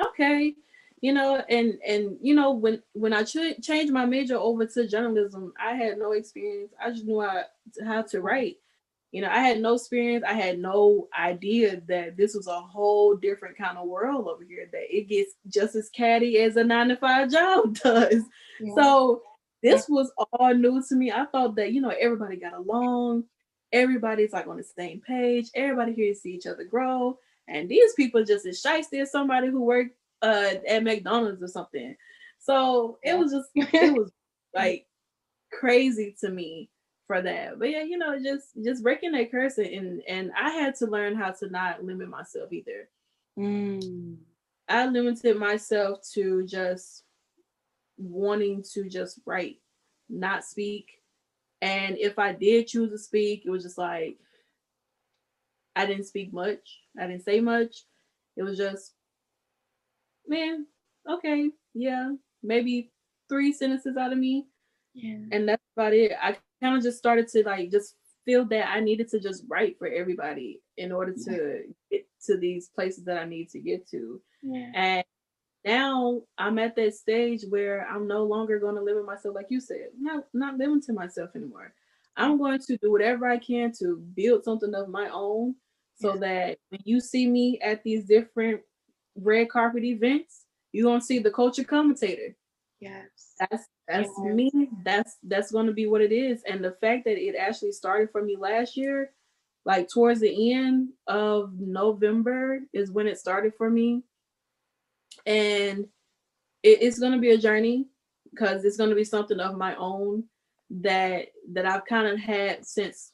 okay, 0.07 0.55
you 1.01 1.13
know, 1.13 1.43
and 1.49 1.79
and 1.87 2.17
you 2.21 2.35
know 2.35 2.53
when 2.53 2.83
when 2.93 3.13
I 3.13 3.23
ch- 3.23 3.61
changed 3.63 3.93
my 3.93 4.05
major 4.05 4.37
over 4.37 4.67
to 4.67 4.89
journalism, 4.89 5.53
I 5.63 5.75
had 5.75 5.99
no 5.99 6.13
experience. 6.13 6.73
I 6.83 6.91
just 6.91 7.05
knew 7.05 7.21
how, 7.21 7.43
how 7.85 8.03
to 8.03 8.21
write 8.21 8.57
you 9.11 9.23
know, 9.23 9.29
I 9.29 9.39
had 9.39 9.61
no 9.61 9.75
experience. 9.75 10.25
I 10.27 10.35
had 10.35 10.59
no 10.59 11.09
idea 11.19 11.81
that 11.89 12.17
this 12.17 12.35
was 12.35 12.47
a 12.47 12.61
whole 12.61 13.17
different 13.17 13.57
kind 13.57 13.79
of 13.79 13.89
world 13.89 14.29
over 14.29 14.45
here, 14.45 14.69
that 14.71 14.95
it 14.95 15.09
gets 15.09 15.33
just 15.49 15.75
as 15.77 15.89
catty 15.89 16.39
as 16.39 16.57
a 16.57 16.65
nine 16.65 16.89
to 16.89 16.97
five 16.97 17.31
job 17.33 17.75
does. 17.79 18.23
Yeah. 18.61 18.75
So 18.75 19.23
this 19.63 19.89
was 19.89 20.13
all 20.17 20.55
new 20.55 20.83
to 20.89 20.95
me. 20.95 21.11
I 21.11 21.25
thought 21.27 21.57
that, 21.57 21.73
you 21.73 21.81
know, 21.81 21.93
everybody 21.99 22.37
got 22.37 22.53
along, 22.53 23.25
everybody's 23.73 24.33
like 24.33 24.47
on 24.47 24.59
the 24.59 24.65
same 24.65 25.01
page, 25.01 25.51
everybody 25.55 25.95
here 25.95 26.13
to 26.13 26.19
see 26.19 26.35
each 26.35 26.47
other 26.47 26.65
grow. 26.65 27.19
And 27.49 27.67
these 27.67 27.95
people 27.95 28.25
just 28.25 28.45
as 28.45 28.63
shiesty 28.63 29.01
as 29.01 29.11
somebody 29.11 29.49
who 29.49 29.63
worked 29.63 29.97
uh, 30.23 30.55
at 30.69 30.85
McDonald's 30.85 31.43
or 31.43 31.49
something. 31.49 31.97
So 32.39 32.99
it 33.03 33.19
was 33.19 33.33
just, 33.33 33.49
it 33.75 33.97
was 33.97 34.11
like 34.55 34.87
crazy 35.53 36.17
to 36.21 36.31
me 36.31 36.71
for 37.07 37.21
that. 37.23 37.59
But 37.59 37.71
yeah, 37.71 37.83
you 37.83 37.99
know, 37.99 38.19
just 38.23 38.49
just 38.65 38.83
breaking 38.83 39.13
that 39.13 39.31
curse 39.31 39.59
and 39.59 40.03
and 40.09 40.31
I 40.39 40.51
had 40.51 40.77
to 40.77 40.87
learn 40.87 41.17
how 41.17 41.31
to 41.33 41.49
not 41.51 41.85
limit 41.85 42.09
myself 42.09 42.53
either. 42.53 42.89
Mm. 43.39 44.17
I 44.69 44.87
limited 44.87 45.39
myself 45.39 46.01
to 46.15 46.47
just 46.47 47.05
wanting 47.97 48.63
to 48.75 48.89
just 48.89 49.21
write, 49.25 49.57
not 50.09 50.45
speak. 50.45 50.87
And 51.61 51.97
if 51.99 52.19
I 52.19 52.33
did 52.33 52.69
choose 52.69 52.91
to 52.91 52.99
speak, 52.99 53.43
it 53.45 53.51
was 53.51 53.65
just 53.65 53.79
like 53.79 54.19
I 55.79 55.87
didn't 55.87 56.07
speak 56.07 56.33
much. 56.33 56.81
I 56.99 57.07
didn't 57.07 57.25
say 57.25 57.41
much. 57.41 57.85
It 58.37 58.43
was 58.43 58.59
just, 58.59 58.95
man, 60.29 60.67
okay, 61.09 61.51
yeah, 61.75 62.13
maybe 62.43 62.93
three 63.29 63.53
sentences 63.53 63.97
out 63.97 64.13
of 64.13 64.19
me. 64.19 64.47
Yeah. 64.95 65.19
And 65.33 65.49
that's 65.49 65.63
about 65.77 65.93
it. 65.93 66.13
I 66.21 66.37
kind 66.63 66.77
of 66.77 66.83
just 66.83 66.99
started 66.99 67.29
to 67.29 67.45
like 67.45 67.71
just 67.71 67.95
feel 68.25 68.45
that 68.47 68.69
I 68.71 68.81
needed 68.81 69.09
to 69.11 69.21
just 69.21 69.45
write 69.49 69.79
for 69.79 69.89
everybody 69.89 70.61
in 70.77 70.93
order 70.93 71.15
to 71.25 71.63
get 71.91 72.07
to 72.27 72.37
these 72.37 72.69
places 72.75 73.05
that 73.05 73.19
I 73.19 73.25
need 73.25 73.49
to 73.51 73.61
get 73.61 73.89
to. 73.91 74.21
Yeah. 74.43 74.71
And 74.75 75.05
now 75.65 76.23
I'm 76.37 76.59
at 76.59 76.77
that 76.77 76.95
stage 76.95 77.45
where 77.49 77.87
I'm 77.89 78.07
no 78.07 78.25
longer 78.25 78.59
going 78.59 78.75
to 78.77 78.83
limit 78.83 79.07
myself, 79.07 79.35
like 79.35 79.47
you 79.51 79.61
said, 79.61 79.89
not 79.99 80.25
not 80.33 80.59
to 80.59 80.93
myself 80.93 81.31
anymore. 81.35 81.73
I'm 82.17 82.37
going 82.37 82.59
to 82.59 82.77
do 82.79 82.91
whatever 82.91 83.29
I 83.29 83.39
can 83.39 83.73
to 83.79 84.03
build 84.15 84.45
something 84.45 84.75
of 84.75 84.89
my 84.89 85.09
own, 85.13 85.55
so 85.95 86.15
yeah. 86.15 86.21
that 86.21 86.59
when 86.71 86.81
you 86.85 87.01
see 87.01 87.29
me 87.29 87.61
at 87.61 87.85
these 87.85 88.05
different 88.05 88.61
red 89.21 89.51
carpet 89.51 89.85
events, 89.85 90.45
you're 90.73 90.85
gonna 90.85 91.01
see 91.01 91.19
the 91.19 91.31
culture 91.31 91.65
commentator. 91.65 92.35
Yes, 92.81 93.35
that's 93.39 93.67
that's 93.89 94.11
yes. 94.23 94.35
me. 94.35 94.69
That's 94.85 95.17
that's 95.23 95.51
going 95.51 95.65
to 95.67 95.73
be 95.73 95.87
what 95.87 96.03
it 96.03 96.13
is. 96.13 96.43
And 96.49 96.63
the 96.63 96.77
fact 96.81 97.05
that 97.07 97.19
it 97.19 97.35
actually 97.37 97.73
started 97.73 98.11
for 98.13 98.23
me 98.23 98.37
last 98.37 98.77
year, 98.77 99.11
like 99.65 99.89
towards 99.89 100.21
the 100.21 100.53
end 100.53 100.91
of 101.07 101.59
November, 101.59 102.61
is 102.73 102.93
when 102.93 103.09
it 103.09 103.19
started 103.19 103.55
for 103.57 103.71
me. 103.71 104.03
And 105.27 105.87
it, 106.63 106.83
it's 106.83 106.99
going 106.99 107.13
to 107.13 107.19
be 107.19 107.31
a 107.31 107.39
journey 107.39 107.87
because 108.31 108.63
it's 108.65 108.77
going 108.77 108.91
to 108.91 108.97
be 108.97 109.05
something 109.05 109.41
of 109.41 109.57
my 109.57 109.75
own 109.77 110.25
that 110.71 111.29
that 111.53 111.65
I've 111.67 111.87
kind 111.87 112.07
of 112.07 112.21
had 112.21 112.67
since 112.67 113.13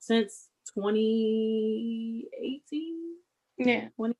since 0.00 0.48
2018. 0.74 2.94
Yeah. 3.58 3.88
20, 3.96 4.14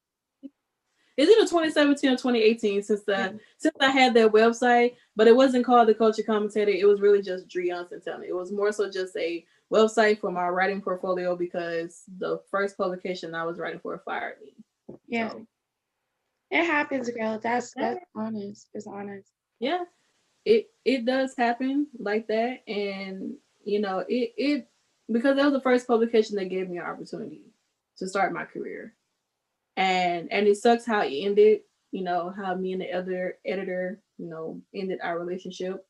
it's 1.16 1.30
either 1.30 1.42
2017 1.42 2.10
or 2.10 2.14
2018 2.14 2.82
since 2.82 3.02
the 3.02 3.12
mm-hmm. 3.12 3.36
since 3.58 3.74
I 3.80 3.90
had 3.90 4.14
that 4.14 4.32
website, 4.32 4.96
but 5.14 5.28
it 5.28 5.36
wasn't 5.36 5.64
called 5.64 5.88
the 5.88 5.94
Culture 5.94 6.22
Commentator. 6.22 6.72
It 6.72 6.86
was 6.86 7.00
really 7.00 7.22
just 7.22 7.48
Dre 7.48 7.68
Johnson 7.68 8.00
telling. 8.04 8.28
It 8.28 8.34
was 8.34 8.50
more 8.50 8.72
so 8.72 8.90
just 8.90 9.16
a 9.16 9.44
website 9.72 10.20
for 10.20 10.30
my 10.30 10.48
writing 10.48 10.80
portfolio 10.80 11.36
because 11.36 12.02
the 12.18 12.40
first 12.50 12.76
publication 12.76 13.34
I 13.34 13.44
was 13.44 13.58
writing 13.58 13.80
for 13.80 14.00
fired 14.04 14.36
me. 14.42 14.96
Yeah. 15.06 15.30
So. 15.30 15.46
It 16.50 16.64
happens, 16.64 17.10
girl. 17.10 17.38
That's 17.42 17.72
that's 17.74 18.04
honest. 18.14 18.68
It's 18.74 18.86
honest. 18.86 19.28
Yeah. 19.60 19.84
It 20.44 20.68
it 20.84 21.04
does 21.04 21.34
happen 21.36 21.86
like 21.98 22.26
that. 22.26 22.68
And 22.68 23.34
you 23.64 23.80
know, 23.80 24.04
it 24.08 24.34
it 24.36 24.68
because 25.10 25.36
that 25.36 25.44
was 25.44 25.54
the 25.54 25.60
first 25.60 25.86
publication 25.86 26.36
that 26.36 26.46
gave 26.46 26.68
me 26.68 26.78
an 26.78 26.84
opportunity 26.84 27.52
to 27.98 28.08
start 28.08 28.32
my 28.32 28.44
career 28.44 28.94
and 29.76 30.30
and 30.32 30.46
it 30.46 30.56
sucks 30.56 30.86
how 30.86 31.02
it 31.02 31.10
ended 31.12 31.60
you 31.90 32.02
know 32.02 32.32
how 32.36 32.54
me 32.54 32.72
and 32.72 32.82
the 32.82 32.92
other 32.92 33.38
editor 33.46 34.00
you 34.18 34.26
know 34.26 34.60
ended 34.74 34.98
our 35.02 35.18
relationship. 35.18 35.86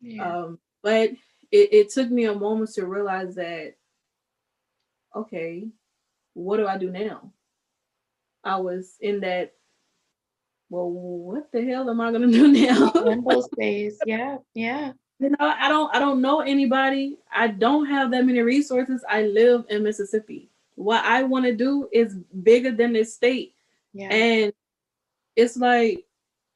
Yeah. 0.00 0.24
um 0.26 0.58
but 0.82 1.10
it, 1.50 1.72
it 1.72 1.90
took 1.90 2.10
me 2.10 2.24
a 2.24 2.34
moment 2.34 2.72
to 2.74 2.86
realize 2.86 3.34
that 3.36 3.74
okay 5.14 5.68
what 6.34 6.56
do 6.56 6.66
i 6.66 6.76
do 6.76 6.90
now? 6.90 7.30
I 8.42 8.56
was 8.56 8.96
in 9.00 9.20
that 9.20 9.52
well 10.68 10.90
what 10.90 11.50
the 11.52 11.64
hell 11.64 11.88
am 11.88 12.00
i 12.00 12.10
gonna 12.12 12.26
do 12.30 12.48
now? 12.48 12.90
Limbo 12.94 13.42
space. 13.42 13.98
Yeah 14.06 14.38
yeah. 14.54 14.92
You 15.20 15.30
know 15.30 15.36
i 15.40 15.68
don't 15.68 15.94
i 15.94 16.00
don't 16.00 16.20
know 16.20 16.40
anybody. 16.40 17.18
I 17.32 17.46
don't 17.46 17.86
have 17.86 18.10
that 18.10 18.26
many 18.26 18.40
resources. 18.40 19.04
I 19.08 19.22
live 19.22 19.64
in 19.70 19.84
mississippi 19.84 20.50
what 20.74 21.04
I 21.04 21.22
want 21.22 21.44
to 21.44 21.54
do 21.54 21.88
is 21.92 22.16
bigger 22.42 22.70
than 22.70 22.92
this 22.92 23.14
state. 23.14 23.54
Yeah. 23.92 24.08
And 24.08 24.52
it's 25.36 25.56
like 25.56 26.04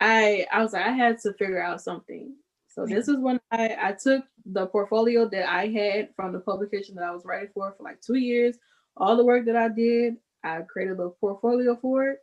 I 0.00 0.46
I 0.52 0.62
was 0.62 0.72
like, 0.72 0.86
I 0.86 0.90
had 0.90 1.18
to 1.20 1.32
figure 1.34 1.62
out 1.62 1.82
something. 1.82 2.34
So 2.68 2.86
this 2.86 3.08
is 3.08 3.18
when 3.18 3.40
I, 3.50 3.76
I 3.80 3.92
took 3.92 4.24
the 4.46 4.66
portfolio 4.66 5.28
that 5.30 5.50
I 5.50 5.66
had 5.66 6.10
from 6.14 6.32
the 6.32 6.38
publication 6.38 6.94
that 6.94 7.04
I 7.04 7.10
was 7.10 7.24
writing 7.24 7.50
for 7.52 7.74
for 7.76 7.82
like 7.82 8.00
two 8.00 8.16
years, 8.16 8.56
all 8.96 9.16
the 9.16 9.24
work 9.24 9.46
that 9.46 9.56
I 9.56 9.68
did, 9.68 10.16
I 10.44 10.60
created 10.62 11.00
a 11.00 11.08
portfolio 11.08 11.76
for 11.76 12.10
it, 12.10 12.18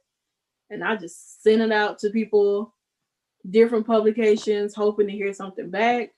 and 0.70 0.84
I 0.84 0.96
just 0.96 1.44
sent 1.44 1.62
it 1.62 1.72
out 1.72 2.00
to 2.00 2.10
people, 2.10 2.74
different 3.50 3.86
publications, 3.86 4.74
hoping 4.74 5.08
to 5.08 5.14
hear 5.14 5.34
something 5.34 5.70
back. 5.70 6.12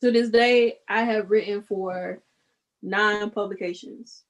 To 0.00 0.10
this 0.10 0.30
day, 0.30 0.78
I 0.88 1.02
have 1.02 1.30
written 1.30 1.62
for 1.62 2.22
nine 2.82 3.30
publications 3.30 4.24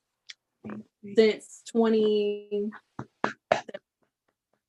since 1.16 1.62
20 1.70 2.70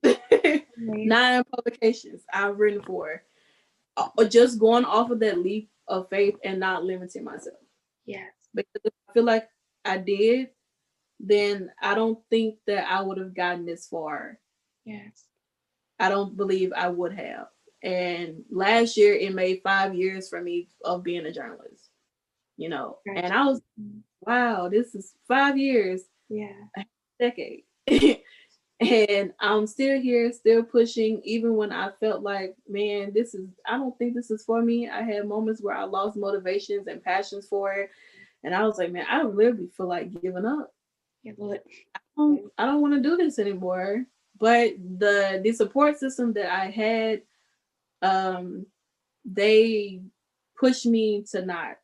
nine 0.77 1.43
publications 1.53 2.23
I've 2.31 2.57
written 2.57 2.81
for. 2.83 3.23
Uh, 3.97 4.23
just 4.25 4.59
going 4.59 4.85
off 4.85 5.09
of 5.11 5.19
that 5.19 5.39
leap 5.39 5.69
of 5.87 6.09
faith 6.09 6.35
and 6.43 6.59
not 6.59 6.85
limiting 6.85 7.23
myself. 7.23 7.57
Yes. 8.05 8.31
Because 8.53 8.81
if 8.85 8.93
I 9.09 9.13
feel 9.13 9.23
like 9.23 9.49
I 9.83 9.97
did, 9.97 10.49
then 11.19 11.71
I 11.81 11.95
don't 11.95 12.19
think 12.29 12.55
that 12.65 12.89
I 12.89 13.01
would 13.01 13.17
have 13.17 13.35
gotten 13.35 13.65
this 13.65 13.87
far. 13.87 14.39
Yes. 14.85 15.25
I 15.99 16.09
don't 16.09 16.37
believe 16.37 16.71
I 16.75 16.87
would 16.87 17.13
have. 17.13 17.47
And 17.83 18.43
last 18.49 18.97
year 18.97 19.13
it 19.13 19.33
made 19.33 19.61
five 19.63 19.95
years 19.95 20.29
for 20.29 20.41
me 20.41 20.69
of 20.83 21.03
being 21.03 21.25
a 21.25 21.31
journalist. 21.31 21.89
You 22.57 22.69
know, 22.69 22.97
and 23.05 23.31
I 23.31 23.45
was 23.45 23.61
wow, 24.22 24.70
this 24.70 24.95
is 24.95 25.13
five 25.28 25.57
years. 25.57 26.01
Yeah. 26.30 26.53
Decade. 27.20 27.63
and 28.80 29.34
I'm 29.39 29.67
still 29.67 29.99
here, 29.99 30.32
still 30.32 30.63
pushing, 30.63 31.22
even 31.24 31.55
when 31.55 31.72
I 31.72 31.89
felt 31.99 32.22
like, 32.22 32.55
man, 32.67 33.11
this 33.13 33.34
is, 33.34 33.47
I 33.67 33.78
don't 33.78 33.97
think 33.97 34.13
this 34.15 34.32
is 34.32 34.43
for 34.43 34.61
me. 34.61 34.89
I 34.89 35.01
had 35.01 35.28
moments 35.28 35.61
where 35.61 35.76
I 35.76 35.84
lost 35.84 36.17
motivations 36.17 36.88
and 36.88 37.03
passions 37.03 37.47
for 37.47 37.74
it. 37.74 37.89
And 38.43 38.55
I 38.55 38.63
was 38.63 38.78
like, 38.78 38.91
man, 38.91 39.05
I 39.09 39.24
literally 39.24 39.67
feel 39.76 39.88
like 39.88 40.22
giving 40.22 40.45
up. 40.45 40.74
Yeah, 41.24 41.34
but 41.38 41.63
I 41.95 41.99
don't, 42.15 42.51
I 42.57 42.65
don't 42.65 42.82
want 42.82 42.93
to 42.93 43.01
do 43.01 43.17
this 43.17 43.39
anymore. 43.39 44.05
But 44.39 44.76
the 44.99 45.41
the 45.43 45.51
support 45.51 45.99
system 45.99 46.32
that 46.34 46.49
I 46.49 46.70
had, 46.70 47.24
um, 48.01 48.65
they 49.26 50.01
pushed 50.57 50.86
me 50.86 51.26
to 51.32 51.45
not 51.45 51.78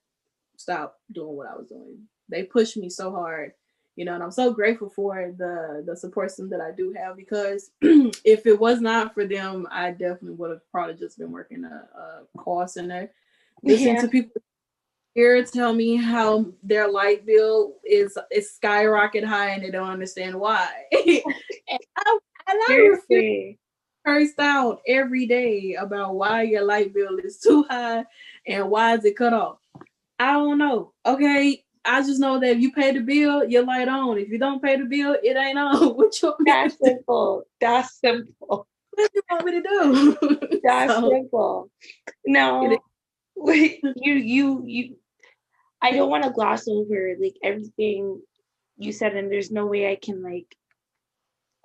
stop 0.55 0.97
doing 1.11 1.35
what 1.35 1.47
I 1.47 1.57
was 1.57 1.67
doing. 1.67 2.07
They 2.29 2.43
pushed 2.43 2.77
me 2.77 2.89
so 2.89 3.11
hard 3.11 3.53
you 3.95 4.03
know 4.03 4.13
and 4.13 4.21
i'm 4.21 4.31
so 4.31 4.51
grateful 4.51 4.89
for 4.89 5.33
the 5.37 5.83
the 5.85 5.95
support 5.95 6.29
system 6.29 6.49
that 6.49 6.61
i 6.61 6.71
do 6.71 6.93
have 6.97 7.15
because 7.15 7.71
if 7.81 8.45
it 8.45 8.59
was 8.59 8.81
not 8.81 9.13
for 9.13 9.25
them 9.25 9.65
i 9.71 9.91
definitely 9.91 10.33
would 10.33 10.49
have 10.49 10.69
probably 10.69 10.95
just 10.95 11.17
been 11.17 11.31
working 11.31 11.63
a, 11.63 11.87
a 11.97 12.37
call 12.37 12.67
center. 12.67 13.11
Listening 13.63 13.95
yeah. 13.95 14.01
to 14.01 14.07
people 14.07 14.41
here 15.13 15.43
tell 15.45 15.73
me 15.73 15.95
how 15.95 16.45
their 16.61 16.91
light 16.91 17.25
bill 17.25 17.75
is 17.85 18.17
is 18.31 18.53
skyrocket 18.53 19.23
high 19.23 19.51
and 19.51 19.63
they 19.63 19.71
don't 19.71 19.89
understand 19.89 20.39
why. 20.39 20.69
And 21.67 21.79
i, 21.97 22.19
and 22.47 22.61
I 22.69 23.55
cursed 24.05 24.39
out 24.39 24.81
every 24.87 25.25
day 25.25 25.75
about 25.79 26.13
why 26.13 26.43
your 26.43 26.63
light 26.63 26.93
bill 26.93 27.17
is 27.17 27.39
too 27.39 27.65
high 27.67 28.05
and 28.45 28.69
why 28.69 28.93
is 28.93 29.03
it 29.03 29.17
cut 29.17 29.33
off. 29.33 29.57
I 30.19 30.33
don't 30.33 30.59
know 30.59 30.93
okay 31.05 31.64
I 31.85 32.01
just 32.01 32.19
know 32.19 32.39
that 32.39 32.51
if 32.51 32.59
you 32.59 32.71
pay 32.71 32.91
the 32.91 33.01
bill, 33.01 33.45
your 33.45 33.63
light 33.63 33.87
on. 33.87 34.17
If 34.17 34.29
you 34.29 34.39
don't 34.39 34.61
pay 34.61 34.77
the 34.77 34.85
bill, 34.85 35.15
it 35.21 35.37
ain't 35.37 35.57
on. 35.57 35.89
What 35.95 36.21
you 36.21 36.33
That's 36.45 36.77
simple. 36.83 37.43
That's 37.61 37.99
simple. 37.99 38.67
What 38.91 38.97
do 38.97 39.09
you 39.13 39.21
want 39.29 39.45
me 39.45 39.51
to 39.51 39.61
do? 39.61 40.59
That's 40.63 40.93
so, 40.93 41.09
simple. 41.09 41.71
No, 42.25 42.77
wait, 43.35 43.81
you 43.95 44.13
you 44.13 44.63
you. 44.65 44.95
I 45.81 45.91
don't 45.91 46.09
want 46.09 46.23
to 46.23 46.31
gloss 46.31 46.67
over 46.67 47.15
like 47.19 47.35
everything 47.43 48.21
you 48.77 48.91
said, 48.91 49.15
and 49.15 49.31
there's 49.31 49.51
no 49.51 49.65
way 49.65 49.91
I 49.91 49.97
can 50.01 50.23
like 50.23 50.55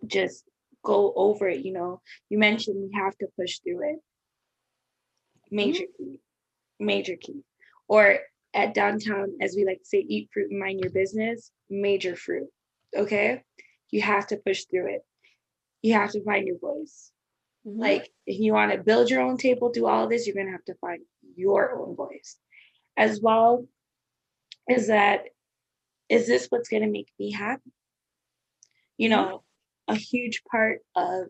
just 0.07 0.45
go 0.85 1.13
over 1.15 1.49
it. 1.49 1.65
You 1.65 1.73
know, 1.73 2.03
you 2.29 2.39
mentioned 2.39 2.77
we 2.77 2.99
have 2.99 3.17
to 3.19 3.29
push 3.39 3.59
through 3.61 3.91
it. 3.91 3.99
Major 5.51 5.85
mm-hmm. 5.85 6.13
key, 6.13 6.21
major 6.79 7.17
key, 7.17 7.43
or 7.89 8.19
at 8.55 8.75
downtown, 8.75 9.37
as 9.41 9.55
we 9.57 9.65
like 9.65 9.79
to 9.79 9.85
say, 9.85 9.99
eat 9.99 10.29
fruit 10.33 10.51
and 10.51 10.59
mind 10.59 10.81
your 10.81 10.91
business, 10.91 11.51
major 11.69 12.17
fruit. 12.17 12.49
Okay. 12.97 13.43
You 13.91 14.03
have 14.03 14.27
to 14.29 14.37
push 14.37 14.65
through 14.65 14.95
it. 14.95 15.03
You 15.83 15.95
have 15.95 16.11
to 16.13 16.25
find 16.25 16.47
your 16.47 16.59
voice. 16.59 17.11
Mm-hmm. 17.67 17.81
Like, 17.81 18.11
if 18.27 18.39
you 18.39 18.53
want 18.53 18.73
to 18.73 18.79
build 18.79 19.11
your 19.11 19.23
own 19.23 19.37
table, 19.37 19.71
do 19.71 19.87
all 19.87 20.09
this, 20.09 20.27
you're 20.27 20.35
going 20.35 20.47
to 20.47 20.53
have 20.53 20.65
to 20.65 20.75
find 20.81 21.01
your 21.37 21.79
own 21.79 21.95
voice. 21.95 22.37
As 22.97 23.21
well, 23.21 23.67
is 24.69 24.89
that, 24.89 25.25
is 26.09 26.27
this 26.27 26.47
what's 26.49 26.69
going 26.69 26.83
to 26.83 26.89
make 26.89 27.09
me 27.19 27.31
happy? 27.33 27.73
You 28.99 29.11
mm-hmm. 29.11 29.21
know, 29.21 29.43
a 29.89 29.95
huge 29.95 30.43
part 30.51 30.81
of 30.95 31.27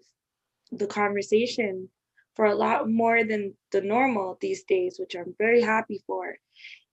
the 0.72 0.86
conversation 0.86 1.88
for 2.36 2.44
a 2.46 2.54
lot 2.54 2.88
more 2.88 3.24
than 3.24 3.54
the 3.72 3.80
normal 3.80 4.38
these 4.40 4.64
days, 4.64 4.98
which 4.98 5.14
I'm 5.14 5.34
very 5.38 5.60
happy 5.60 6.02
for, 6.06 6.36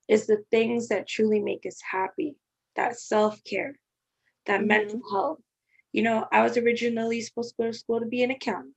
is 0.07 0.27
the 0.27 0.43
things 0.51 0.87
that 0.87 1.07
truly 1.07 1.39
make 1.39 1.65
us 1.65 1.79
happy 1.81 2.35
that 2.77 2.97
self 2.97 3.43
care, 3.43 3.77
that 4.45 4.59
mm-hmm. 4.59 4.67
mental 4.67 5.01
health. 5.11 5.39
You 5.91 6.03
know, 6.03 6.25
I 6.31 6.43
was 6.43 6.55
originally 6.55 7.21
supposed 7.21 7.55
to 7.55 7.63
go 7.63 7.67
to 7.67 7.77
school 7.77 7.99
to 7.99 8.05
be 8.05 8.23
an 8.23 8.31
accountant, 8.31 8.75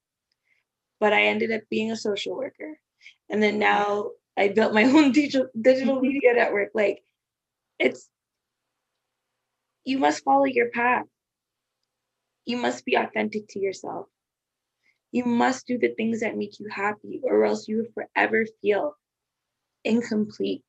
but 0.99 1.13
I 1.13 1.25
ended 1.25 1.53
up 1.53 1.63
being 1.71 1.93
a 1.93 1.97
social 1.97 2.37
worker. 2.37 2.81
And 3.29 3.41
then 3.43 3.59
now 3.59 4.11
I 4.37 4.49
built 4.49 4.75
my 4.75 4.85
own 4.87 5.13
digital, 5.13 5.49
digital 5.61 6.01
media 6.01 6.35
network. 6.35 6.71
Like, 6.75 7.05
it's, 7.79 8.09
you 9.85 9.99
must 9.99 10.25
follow 10.25 10.45
your 10.45 10.71
path. 10.71 11.05
You 12.47 12.57
must 12.57 12.85
be 12.85 12.95
authentic 12.97 13.49
to 13.51 13.61
yourself. 13.61 14.07
You 15.13 15.25
must 15.25 15.67
do 15.67 15.79
the 15.79 15.95
things 15.97 16.21
that 16.21 16.37
make 16.37 16.59
you 16.59 16.69
happy, 16.71 17.21
or 17.23 17.45
else 17.45 17.69
you 17.69 17.79
will 17.79 18.07
forever 18.07 18.47
feel 18.63 18.95
incomplete 19.85 20.63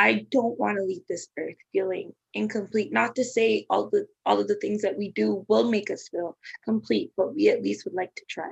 I 0.00 0.26
don't 0.30 0.58
want 0.58 0.78
to 0.78 0.82
leave 0.82 1.02
this 1.10 1.28
earth 1.38 1.56
feeling 1.74 2.14
incomplete. 2.32 2.90
Not 2.90 3.16
to 3.16 3.24
say 3.24 3.66
all 3.68 3.90
the 3.90 4.06
all 4.24 4.40
of 4.40 4.48
the 4.48 4.54
things 4.54 4.80
that 4.80 4.96
we 4.96 5.12
do 5.12 5.44
will 5.46 5.70
make 5.70 5.90
us 5.90 6.08
feel 6.08 6.38
complete, 6.64 7.12
but 7.18 7.34
we 7.34 7.50
at 7.50 7.62
least 7.62 7.84
would 7.84 7.92
like 7.92 8.14
to 8.14 8.24
try. 8.26 8.50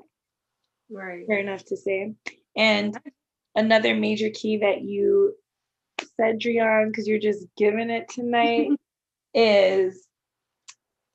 Right. 0.91 1.27
Fair 1.27 1.39
enough 1.39 1.65
to 1.67 1.77
say. 1.79 2.13
And 2.55 2.95
another 3.55 3.95
major 3.95 4.29
key 4.29 4.59
that 4.59 4.83
you 4.83 5.37
said, 6.21 6.39
Drian, 6.39 6.89
because 6.89 7.09
you're 7.09 7.19
just 7.19 7.47
giving 7.57 7.89
it 7.89 8.11
tonight, 8.11 8.69
is 9.35 10.07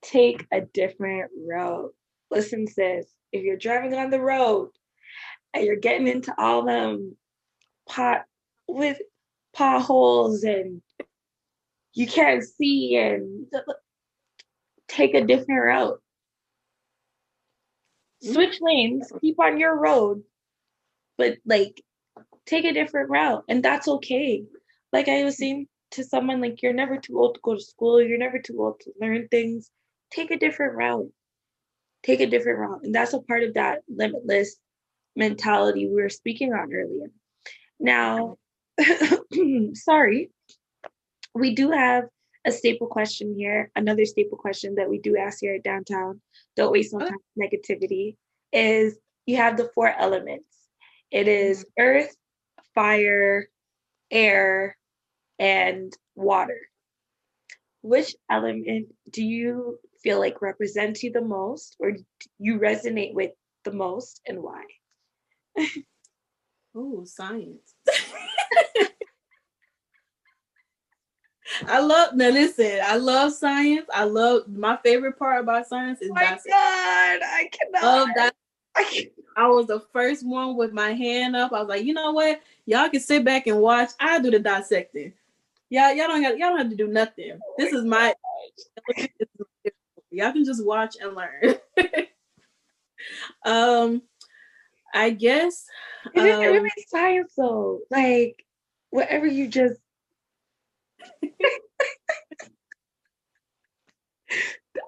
take 0.01 0.47
a 0.51 0.61
different 0.61 1.29
road. 1.47 1.91
Listen, 2.31 2.65
sis, 2.65 3.05
if 3.31 3.43
you're 3.43 3.55
driving 3.55 3.93
on 3.93 4.09
the 4.09 4.19
road 4.19 4.71
and 5.53 5.63
you're 5.63 5.75
getting 5.75 6.07
into 6.07 6.33
all 6.39 6.65
them 6.65 7.15
pot 7.87 8.23
with 8.67 8.97
potholes 9.53 10.43
and 10.43 10.81
you 11.93 12.07
can't 12.07 12.43
see 12.43 12.95
and 12.95 13.47
take 14.87 15.13
a 15.13 15.25
different 15.25 15.63
route. 15.63 16.01
Switch 18.21 18.59
lanes, 18.61 19.11
keep 19.21 19.39
on 19.39 19.59
your 19.59 19.75
road, 19.75 20.23
but 21.17 21.37
like 21.45 21.81
take 22.45 22.65
a 22.65 22.73
different 22.73 23.09
route. 23.09 23.43
And 23.47 23.63
that's 23.63 23.87
okay. 23.87 24.43
Like 24.91 25.07
I 25.07 25.23
was 25.23 25.37
saying 25.37 25.67
to 25.91 26.03
someone, 26.03 26.41
like 26.41 26.61
you're 26.61 26.73
never 26.73 26.97
too 26.97 27.19
old 27.19 27.35
to 27.35 27.41
go 27.43 27.55
to 27.55 27.61
school, 27.61 28.01
you're 28.01 28.17
never 28.17 28.39
too 28.39 28.61
old 28.61 28.79
to 28.81 28.93
learn 28.99 29.27
things. 29.27 29.69
Take 30.11 30.31
a 30.31 30.37
different 30.39 30.75
route. 30.75 31.11
Take 32.03 32.21
a 32.21 32.27
different 32.27 32.59
route. 32.59 32.83
And 32.83 32.93
that's 32.93 33.13
a 33.13 33.21
part 33.21 33.43
of 33.43 33.55
that 33.55 33.79
limitless 33.87 34.55
mentality 35.15 35.87
we 35.87 36.01
were 36.01 36.09
speaking 36.09 36.53
on 36.53 36.73
earlier. 36.73 37.11
Now, 37.79 38.37
sorry, 39.73 40.31
we 41.33 41.55
do 41.55 41.71
have 41.71 42.05
a 42.45 42.51
staple 42.51 42.87
question 42.87 43.35
here. 43.37 43.71
Another 43.75 44.05
staple 44.05 44.37
question 44.37 44.75
that 44.75 44.89
we 44.89 44.99
do 44.99 45.17
ask 45.17 45.39
here 45.41 45.55
at 45.55 45.63
downtown. 45.63 46.21
Don't 46.55 46.71
waste 46.71 46.93
no 46.93 46.99
time. 46.99 47.17
Negativity 47.39 48.15
is 48.51 48.97
you 49.25 49.37
have 49.37 49.57
the 49.57 49.69
four 49.73 49.89
elements. 49.89 50.47
It 51.11 51.27
is 51.27 51.59
mm-hmm. 51.59 51.83
earth, 51.83 52.15
fire, 52.75 53.47
air, 54.11 54.77
and 55.39 55.93
water. 56.15 56.59
Which 57.81 58.15
element 58.29 58.87
do 59.11 59.23
you 59.23 59.79
feel 60.01 60.19
like 60.19 60.41
represents 60.41 61.03
you 61.03 61.11
the 61.11 61.21
most, 61.21 61.75
or 61.79 61.93
you 62.39 62.59
resonate 62.59 63.13
with 63.13 63.31
the 63.63 63.71
most, 63.71 64.21
and 64.25 64.41
why? 64.41 64.63
oh, 66.75 67.03
science. 67.05 67.73
I 71.67 71.79
love 71.79 72.15
now 72.15 72.29
listen, 72.29 72.79
I 72.83 72.95
love 72.95 73.33
science. 73.33 73.85
I 73.93 74.05
love 74.05 74.47
my 74.47 74.77
favorite 74.77 75.19
part 75.19 75.41
about 75.41 75.67
science 75.67 76.01
is 76.01 76.09
oh 76.09 76.13
my 76.13 76.39
God, 76.47 76.49
I 76.49 77.49
cannot 77.51 78.07
that. 78.15 78.33
I, 78.75 79.09
I 79.35 79.47
was 79.47 79.67
the 79.67 79.81
first 79.91 80.25
one 80.25 80.55
with 80.55 80.73
my 80.73 80.93
hand 80.93 81.35
up. 81.35 81.53
I 81.53 81.59
was 81.59 81.69
like, 81.69 81.83
you 81.83 81.93
know 81.93 82.11
what? 82.11 82.41
Y'all 82.65 82.89
can 82.89 82.99
sit 82.99 83.23
back 83.23 83.47
and 83.47 83.59
watch. 83.59 83.91
I 83.99 84.19
do 84.19 84.31
the 84.31 84.39
dissecting. 84.39 85.13
Y'all, 85.69 85.93
y'all 85.93 86.07
don't 86.07 86.21
got 86.21 86.37
y'all 86.37 86.49
don't 86.49 86.59
have 86.59 86.69
to 86.69 86.75
do 86.75 86.87
nothing. 86.87 87.33
Oh 87.33 87.55
this 87.57 87.73
is 87.73 87.83
my 87.83 88.13
y'all 90.11 90.31
can 90.31 90.45
just 90.45 90.65
watch 90.65 90.95
and 91.01 91.15
learn. 91.15 91.55
um 93.45 94.01
I 94.93 95.09
guess 95.09 95.65
it 96.13 96.19
um, 96.19 96.39
really 96.39 96.69
science 96.87 97.33
though. 97.35 97.79
Like 97.89 98.45
whatever 98.89 99.25
you 99.25 99.47
just 99.47 99.79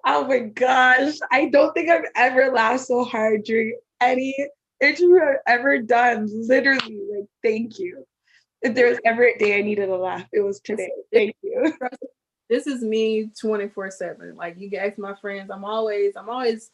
oh 0.05 0.27
my 0.27 0.39
gosh. 0.39 1.15
I 1.31 1.45
don't 1.49 1.73
think 1.73 1.89
I've 1.89 2.05
ever 2.15 2.51
laughed 2.51 2.85
so 2.85 3.03
hard 3.03 3.43
during 3.43 3.77
any 4.01 4.35
interview 4.81 5.19
I've 5.21 5.37
ever 5.47 5.79
done. 5.79 6.29
Literally, 6.47 7.01
like, 7.11 7.27
thank 7.43 7.79
you. 7.79 8.05
If 8.61 8.73
there 8.75 8.89
was 8.89 8.99
ever 9.05 9.23
a 9.23 9.37
day 9.37 9.59
I 9.59 9.61
needed 9.61 9.89
a 9.89 9.95
laugh, 9.95 10.25
it 10.31 10.41
was 10.41 10.59
today. 10.59 10.91
Thank 11.13 11.35
you. 11.41 11.73
This 12.49 12.67
is 12.67 12.83
me 12.83 13.31
24 13.41 13.91
7. 13.91 14.35
Like 14.35 14.59
you 14.59 14.69
guys, 14.69 14.93
my 14.97 15.15
friends, 15.15 15.49
I'm 15.49 15.65
always, 15.65 16.15
I'm 16.15 16.29
always 16.29 16.69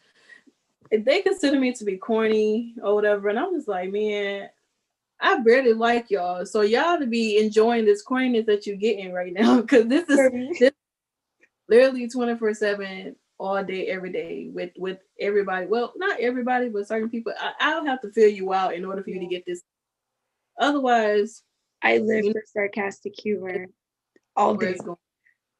they 0.91 1.21
consider 1.21 1.59
me 1.59 1.73
to 1.73 1.85
be 1.85 1.97
corny 1.97 2.75
or 2.83 2.95
whatever, 2.95 3.29
and 3.29 3.39
I'm 3.39 3.55
just 3.55 3.67
like, 3.67 3.91
man, 3.91 4.49
I 5.19 5.39
barely 5.39 5.73
like 5.73 6.09
y'all. 6.11 6.45
So 6.45 6.61
y'all 6.61 6.99
to 6.99 7.07
be 7.07 7.37
enjoying 7.37 7.85
this 7.85 8.03
corniness 8.03 8.45
that 8.47 8.65
you're 8.65 8.75
getting 8.75 9.13
right 9.13 9.31
now, 9.31 9.61
because 9.61 9.87
this 9.87 10.09
is 10.09 10.59
this 10.59 10.71
literally 11.69 12.09
24 12.09 12.53
7 12.53 13.15
all 13.37 13.63
day, 13.63 13.87
every 13.87 14.11
day 14.11 14.49
with 14.53 14.71
with 14.77 14.99
everybody. 15.19 15.65
Well, 15.65 15.93
not 15.95 16.19
everybody, 16.19 16.69
but 16.69 16.87
certain 16.87 17.09
people. 17.09 17.33
I, 17.59 17.79
will 17.79 17.85
have 17.85 18.01
to 18.01 18.11
fill 18.11 18.29
you 18.29 18.53
out 18.53 18.75
in 18.75 18.85
order 18.85 19.03
for 19.03 19.09
you 19.09 19.19
to 19.19 19.25
get 19.27 19.45
this. 19.45 19.61
Otherwise, 20.59 21.43
I 21.81 21.97
live 21.97 22.25
for 22.33 22.43
sarcastic 22.45 23.13
humor 23.17 23.67
all 24.35 24.55
day. 24.55 24.75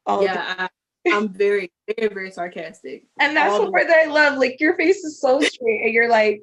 All 0.06 0.22
yeah, 0.22 0.34
day. 0.34 0.62
I, 0.64 0.68
am 1.06 1.28
very, 1.28 1.72
very, 1.96 2.12
very 2.12 2.30
sarcastic. 2.30 3.06
And 3.18 3.36
that's 3.36 3.58
the 3.58 3.70
part 3.70 3.86
that 3.88 4.06
I 4.06 4.10
love. 4.10 4.38
Like 4.38 4.60
your 4.60 4.76
face 4.76 5.04
is 5.04 5.20
so 5.20 5.40
straight, 5.40 5.84
and 5.84 5.94
you're 5.94 6.08
like, 6.08 6.42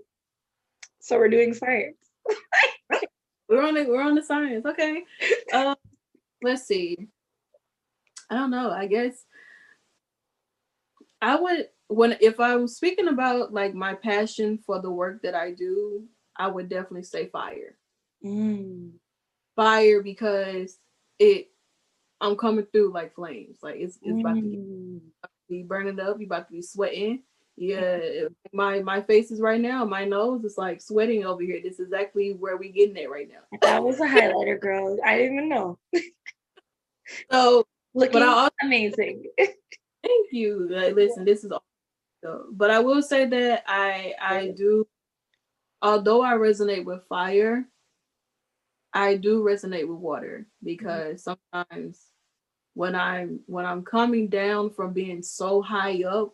so 0.99 1.17
we're 1.17 1.29
doing 1.29 1.53
science. 1.53 1.97
we're 3.49 3.65
on 3.65 3.73
the 3.73 3.85
we're 3.85 4.01
on 4.01 4.15
the 4.15 4.23
science. 4.23 4.65
Okay. 4.65 5.03
Um, 5.53 5.75
let's 6.41 6.65
see. 6.65 7.07
I 8.29 8.35
don't 8.35 8.51
know. 8.51 8.71
I 8.71 8.87
guess 8.87 9.25
I 11.21 11.35
would 11.35 11.67
when 11.87 12.17
if 12.21 12.39
I'm 12.39 12.67
speaking 12.67 13.07
about 13.07 13.51
like 13.53 13.73
my 13.73 13.95
passion 13.95 14.59
for 14.59 14.81
the 14.81 14.91
work 14.91 15.23
that 15.23 15.35
I 15.35 15.51
do, 15.51 16.05
I 16.35 16.47
would 16.47 16.69
definitely 16.69 17.03
say 17.03 17.27
fire. 17.27 17.77
Mm. 18.23 18.91
Fire 19.55 20.03
because 20.03 20.77
it 21.17 21.47
I'm 22.21 22.35
coming 22.35 22.65
through 22.71 22.93
like 22.93 23.15
flames. 23.15 23.57
Like 23.61 23.75
it's 23.77 23.97
it's 24.01 24.11
mm. 24.11 24.19
about, 24.21 24.35
to 24.35 24.41
get, 24.41 24.59
mm. 24.59 24.99
about 25.23 25.31
to 25.31 25.49
be 25.49 25.63
burning 25.63 25.99
up, 25.99 26.19
you 26.19 26.25
about 26.25 26.47
to 26.47 26.53
be 26.53 26.61
sweating. 26.61 27.23
Yeah, 27.61 27.99
my 28.53 28.79
my 28.79 29.01
face 29.01 29.31
is 29.31 29.41
right 29.41 29.59
now. 29.59 29.83
My 29.83 30.05
nose 30.05 30.45
is 30.45 30.57
like 30.57 30.81
sweating 30.81 31.25
over 31.25 31.41
here. 31.43 31.59
This 31.61 31.73
is 31.73 31.87
exactly 31.87 32.31
where 32.31 32.55
we 32.55 32.69
getting 32.69 32.95
it 32.95 33.11
right 33.11 33.27
now. 33.27 33.57
That 33.61 33.83
was 33.83 33.99
a 33.99 34.05
highlighter, 34.05 34.57
girl. 34.57 34.97
I 35.05 35.17
didn't 35.17 35.33
even 35.33 35.49
know. 35.49 35.77
so 37.29 37.65
looking 37.93 38.13
but 38.13 38.21
I 38.21 38.27
also, 38.27 38.55
amazing. 38.63 39.25
Thank 39.37 40.31
you. 40.31 40.69
Like, 40.71 40.95
listen, 40.95 41.25
this 41.25 41.43
is 41.43 41.51
all. 41.51 41.65
But 42.49 42.71
I 42.71 42.79
will 42.79 43.01
say 43.01 43.25
that 43.25 43.65
I 43.67 44.13
I 44.21 44.53
do, 44.55 44.87
although 45.81 46.21
I 46.21 46.35
resonate 46.35 46.85
with 46.85 47.03
fire, 47.09 47.65
I 48.93 49.15
do 49.15 49.43
resonate 49.43 49.87
with 49.87 49.97
water 49.97 50.47
because 50.63 51.23
mm-hmm. 51.23 51.37
sometimes 51.53 52.01
when 52.73 52.95
I'm 52.95 53.41
when 53.45 53.65
I'm 53.65 53.83
coming 53.83 54.29
down 54.29 54.71
from 54.71 54.93
being 54.93 55.21
so 55.21 55.61
high 55.61 56.03
up, 56.03 56.33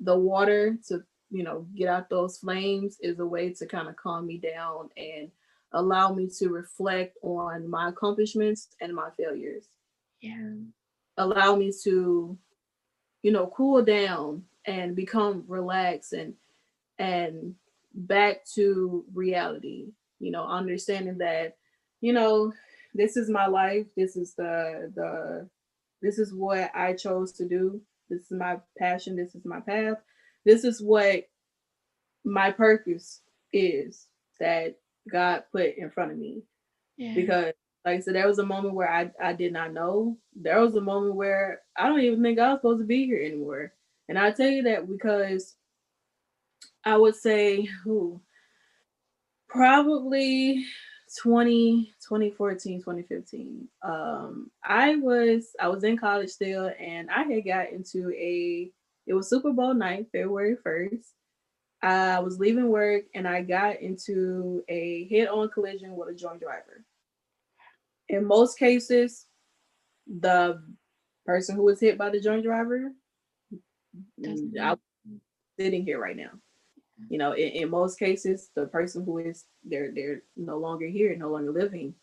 the 0.00 0.18
water 0.18 0.78
to 0.88 1.02
you 1.30 1.42
know 1.42 1.66
get 1.74 1.88
out 1.88 2.10
those 2.10 2.38
flames 2.38 2.98
is 3.00 3.18
a 3.18 3.26
way 3.26 3.52
to 3.54 3.66
kind 3.66 3.88
of 3.88 3.96
calm 3.96 4.26
me 4.26 4.38
down 4.38 4.90
and 4.96 5.30
allow 5.72 6.12
me 6.12 6.28
to 6.38 6.48
reflect 6.48 7.16
on 7.22 7.68
my 7.68 7.88
accomplishments 7.88 8.68
and 8.80 8.94
my 8.94 9.08
failures. 9.16 9.64
Yeah. 10.20 10.54
Allow 11.16 11.56
me 11.56 11.72
to 11.84 12.38
you 13.26 13.32
know, 13.32 13.48
cool 13.48 13.82
down 13.82 14.44
and 14.66 14.94
become 14.94 15.42
relaxed 15.48 16.12
and 16.12 16.34
and 16.96 17.56
back 17.92 18.44
to 18.54 19.04
reality. 19.12 19.88
You 20.18 20.30
know, 20.30 20.44
understanding 20.44 21.18
that, 21.18 21.56
you 22.00 22.12
know, 22.12 22.52
this 22.94 23.16
is 23.16 23.28
my 23.28 23.46
life. 23.46 23.86
This 23.96 24.16
is 24.16 24.34
the 24.34 24.92
the 24.94 25.48
this 26.02 26.18
is 26.18 26.32
what 26.34 26.70
I 26.74 26.94
chose 26.94 27.32
to 27.32 27.48
do. 27.48 27.80
This 28.08 28.22
is 28.22 28.30
my 28.30 28.58
passion. 28.78 29.16
This 29.16 29.34
is 29.34 29.44
my 29.44 29.60
path. 29.60 29.98
This 30.44 30.64
is 30.64 30.80
what 30.80 31.28
my 32.24 32.50
purpose 32.50 33.20
is 33.52 34.06
that 34.40 34.76
God 35.10 35.44
put 35.52 35.76
in 35.76 35.90
front 35.90 36.12
of 36.12 36.18
me. 36.18 36.42
Yeah. 36.96 37.14
Because 37.14 37.52
like 37.84 37.98
I 37.98 38.00
said, 38.00 38.14
there 38.16 38.26
was 38.26 38.40
a 38.40 38.46
moment 38.46 38.74
where 38.74 38.90
I, 38.90 39.10
I 39.22 39.32
did 39.32 39.52
not 39.52 39.72
know. 39.72 40.18
There 40.34 40.60
was 40.60 40.74
a 40.74 40.80
moment 40.80 41.14
where 41.14 41.62
I 41.76 41.88
don't 41.88 42.00
even 42.00 42.22
think 42.22 42.38
I 42.38 42.50
was 42.50 42.58
supposed 42.58 42.80
to 42.80 42.86
be 42.86 43.06
here 43.06 43.22
anymore. 43.22 43.72
And 44.08 44.18
I 44.18 44.32
tell 44.32 44.48
you 44.48 44.64
that 44.64 44.88
because 44.88 45.54
I 46.84 46.96
would 46.96 47.14
say 47.14 47.68
who 47.84 48.20
probably 49.48 50.64
20 51.20 51.92
2014 52.06 52.80
2015 52.80 53.68
um 53.82 54.50
i 54.64 54.96
was 54.96 55.50
i 55.60 55.68
was 55.68 55.84
in 55.84 55.96
college 55.96 56.28
still 56.30 56.70
and 56.80 57.08
i 57.10 57.22
had 57.22 57.44
got 57.44 57.70
into 57.70 58.10
a 58.10 58.70
it 59.06 59.14
was 59.14 59.30
super 59.30 59.52
bowl 59.52 59.72
night 59.72 60.06
february 60.10 60.56
1st 60.66 61.04
i 61.82 62.18
was 62.18 62.40
leaving 62.40 62.68
work 62.68 63.04
and 63.14 63.28
i 63.28 63.40
got 63.40 63.80
into 63.80 64.64
a 64.68 65.08
head-on 65.08 65.48
collision 65.50 65.94
with 65.96 66.08
a 66.08 66.18
drunk 66.18 66.40
driver. 66.40 66.84
In 68.08 68.24
most 68.24 68.58
cases, 68.58 69.26
the 70.06 70.62
person 71.24 71.56
who 71.56 71.64
was 71.64 71.80
hit 71.80 71.98
by 71.98 72.10
the 72.10 72.20
drunk 72.20 72.44
driver, 72.44 72.92
I'm 74.24 74.76
sitting 75.58 75.84
here 75.84 76.00
right 76.00 76.16
now. 76.16 76.30
You 77.08 77.18
know, 77.18 77.32
in, 77.32 77.48
in, 77.48 77.70
most 77.70 77.98
cases, 77.98 78.50
the 78.54 78.66
person 78.66 79.04
who 79.04 79.18
is 79.18 79.44
they're 79.64 79.92
they're 79.94 80.22
no 80.36 80.56
longer 80.56 80.86
here, 80.86 81.14
no 81.16 81.30
longer 81.30 81.52
living. 81.52 81.94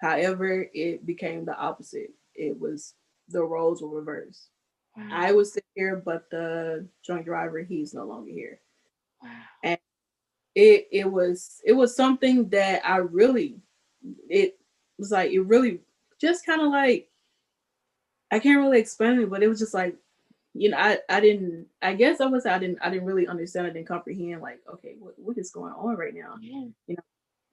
However, 0.00 0.68
it 0.72 1.04
became 1.04 1.44
the 1.44 1.56
opposite. 1.56 2.10
It 2.34 2.58
was 2.58 2.94
the 3.28 3.44
roles 3.44 3.82
were 3.82 3.88
reversed. 3.88 4.48
Wow. 4.96 5.08
I 5.10 5.32
was 5.32 5.56
here, 5.74 6.02
but 6.04 6.30
the 6.30 6.86
drunk 7.04 7.26
driver, 7.26 7.62
he's 7.62 7.94
no 7.94 8.04
longer 8.04 8.30
here. 8.30 8.60
Wow. 9.22 9.30
And 9.64 9.78
it 10.54 10.88
it 10.90 11.10
was 11.10 11.60
it 11.64 11.72
was 11.72 11.94
something 11.94 12.48
that 12.50 12.82
I 12.86 12.96
really 12.98 13.56
it 14.28 14.58
was 14.98 15.10
like 15.10 15.30
it 15.30 15.40
really 15.40 15.80
just 16.20 16.46
kind 16.46 16.62
of 16.62 16.70
like 16.70 17.08
I 18.32 18.38
can't 18.38 18.60
really 18.60 18.78
explain 18.78 19.20
it, 19.20 19.28
but 19.28 19.42
it 19.42 19.48
was 19.48 19.58
just 19.58 19.74
like, 19.74 19.94
you 20.54 20.70
know, 20.70 20.76
I 20.76 20.98
I 21.08 21.20
didn't 21.20 21.66
I 21.80 21.94
guess 21.94 22.20
I 22.20 22.26
was 22.26 22.46
I 22.46 22.58
didn't 22.58 22.78
I 22.82 22.90
didn't 22.90 23.06
really 23.06 23.26
understand, 23.26 23.66
I 23.66 23.70
didn't 23.70 23.88
comprehend 23.88 24.42
like, 24.42 24.60
okay, 24.74 24.94
what, 24.98 25.14
what 25.18 25.38
is 25.38 25.50
going 25.50 25.72
on 25.72 25.96
right 25.96 26.14
now? 26.14 26.34
Yeah. 26.40 26.66
You 26.86 26.96
know, 26.96 27.02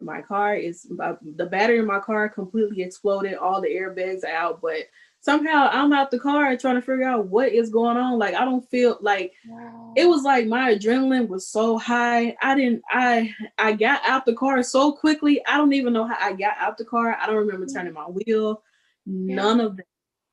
my 0.02 0.22
car 0.22 0.56
is 0.56 0.88
my, 0.90 1.16
the 1.36 1.46
battery 1.46 1.80
in 1.80 1.86
my 1.86 2.00
car 2.00 2.30
completely 2.30 2.82
exploded, 2.82 3.36
all 3.36 3.62
the 3.62 3.68
airbags 3.68 4.24
out, 4.24 4.62
but 4.62 4.84
somehow 5.22 5.70
I'm 5.72 5.94
out 5.94 6.12
the 6.12 6.20
car 6.20 6.56
trying 6.56 6.76
to 6.76 6.82
figure 6.82 7.04
out 7.04 7.28
what 7.28 7.52
is 7.52 7.70
going 7.70 7.98
on. 7.98 8.20
Like 8.20 8.36
I 8.36 8.46
don't 8.46 8.70
feel 8.70 8.98
like 9.02 9.34
wow. 9.48 9.94
it 9.96 10.06
was 10.06 10.24
like 10.24 10.48
my 10.48 10.76
adrenaline 10.76 11.28
was 11.28 11.48
so 11.48 11.78
high. 11.78 12.36
I 12.42 12.56
didn't 12.56 12.82
I 12.90 13.34
I 13.58 13.74
got 13.74 14.02
out 14.06 14.26
the 14.26 14.36
car 14.36 14.62
so 14.64 14.92
quickly. 14.92 15.42
I 15.46 15.58
don't 15.58 15.74
even 15.74 15.94
know 15.94 16.06
how 16.06 16.18
I 16.20 16.34
got 16.34 16.58
out 16.58 16.78
the 16.78 16.86
car. 16.86 17.18
I 17.20 17.28
don't 17.28 17.36
remember 17.36 17.66
turning 17.66 17.94
my 17.94 18.04
wheel. 18.04 18.62
None 19.06 19.60
of 19.62 19.78
that. 19.78 19.86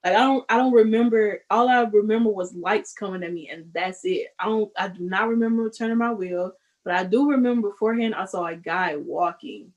Like 0.07 0.17
I 0.17 0.21
don't 0.21 0.47
I 0.51 0.59
don't 0.59 0.75
remember 0.75 1.41
all 1.51 1.69
I 1.69 1.83
remember 1.83 2.31
was 2.31 2.55
lights 2.55 2.95
coming 2.95 3.25
at 3.25 3.35
me 3.35 3.51
and 3.53 3.67
that's 3.75 4.03
it. 4.05 4.29
I 4.41 4.47
don't 4.47 4.73
I 4.79 4.89
do 4.89 5.03
not 5.05 5.29
remember 5.29 5.69
turning 5.71 5.99
my 5.99 6.13
wheel, 6.15 6.53
but 6.85 6.95
I 6.95 7.05
do 7.05 7.31
remember 7.31 7.71
beforehand 7.71 8.15
I 8.17 8.27
saw 8.27 8.47
a 8.47 8.57
guy 8.57 8.97
walking 8.97 9.73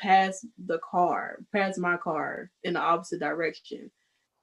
past 0.00 0.46
the 0.66 0.78
car, 0.80 1.38
past 1.54 1.78
my 1.80 1.98
car 1.98 2.50
in 2.64 2.74
the 2.74 2.80
opposite 2.80 3.20
direction 3.20 3.90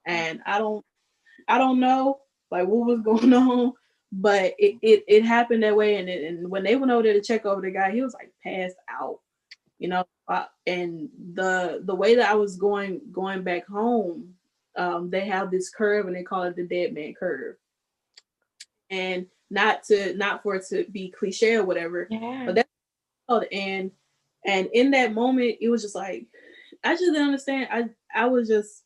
and 0.06 0.40
I 0.46 0.58
don't 0.58 0.84
I 1.48 1.58
don't 1.58 1.80
know 1.80 2.20
like 2.50 2.68
what 2.68 2.86
was 2.86 3.00
going 3.04 3.34
on, 3.34 3.74
but 4.12 4.54
it 4.58 4.78
it, 4.82 5.04
it 5.08 5.24
happened 5.24 5.64
that 5.64 5.76
way. 5.76 5.96
And 5.96 6.10
it, 6.10 6.24
and 6.24 6.50
when 6.50 6.64
they 6.64 6.76
went 6.76 6.92
over 6.92 7.04
there 7.04 7.14
to 7.14 7.22
check 7.22 7.46
over 7.46 7.62
the 7.62 7.72
guy, 7.72 7.92
he 7.92 8.02
was 8.02 8.14
like 8.14 8.32
passed 8.44 8.76
out, 8.90 9.20
you 9.78 9.88
know. 9.88 10.04
Uh, 10.28 10.46
and 10.66 11.10
the 11.34 11.82
the 11.84 11.94
way 11.94 12.16
that 12.16 12.30
I 12.30 12.34
was 12.34 12.56
going 12.56 13.02
going 13.12 13.44
back 13.44 13.66
home, 13.68 14.34
um, 14.76 15.10
they 15.10 15.26
have 15.26 15.50
this 15.50 15.70
curve 15.70 16.06
and 16.06 16.14
they 16.14 16.22
call 16.22 16.44
it 16.44 16.56
the 16.56 16.64
dead 16.64 16.94
man 16.94 17.14
curve. 17.14 17.56
And 18.90 19.26
not 19.50 19.84
to 19.84 20.14
not 20.16 20.42
for 20.42 20.56
it 20.56 20.66
to 20.68 20.84
be 20.90 21.10
cliche 21.10 21.54
or 21.54 21.64
whatever, 21.64 22.06
yeah. 22.10 22.44
but 22.46 22.54
that's 22.54 22.68
and 23.52 23.90
and 24.46 24.68
in 24.72 24.90
that 24.90 25.12
moment 25.12 25.56
it 25.60 25.68
was 25.68 25.82
just 25.82 25.94
like 25.94 26.26
I 26.82 26.94
just 26.94 27.04
didn't 27.04 27.22
understand. 27.22 27.68
I 27.70 27.90
I 28.14 28.26
was 28.26 28.48
just 28.48 28.84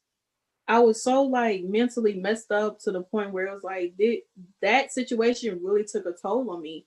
I 0.67 0.79
was 0.79 1.03
so 1.03 1.23
like 1.23 1.63
mentally 1.65 2.15
messed 2.15 2.51
up 2.51 2.79
to 2.81 2.93
the 2.93 3.03
point 3.03 3.33
where 3.33 3.47
it 3.47 3.53
was 3.55 3.63
like 3.63 3.95
did, 3.99 4.21
that 4.63 4.93
situation 4.93 5.61
really 5.63 5.85
took 5.85 6.07
a 6.07 6.13
toll 6.13 6.51
on 6.51 6.63
me 6.63 6.87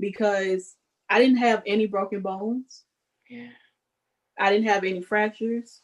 because 0.00 0.74
I 1.10 1.18
didn't 1.18 1.38
have 1.38 1.62
any 1.66 1.86
broken 1.86 2.20
bones. 2.20 2.84
Yeah. 3.28 3.48
I 4.38 4.50
didn't 4.50 4.68
have 4.68 4.84
any 4.84 5.02
fractures. 5.02 5.80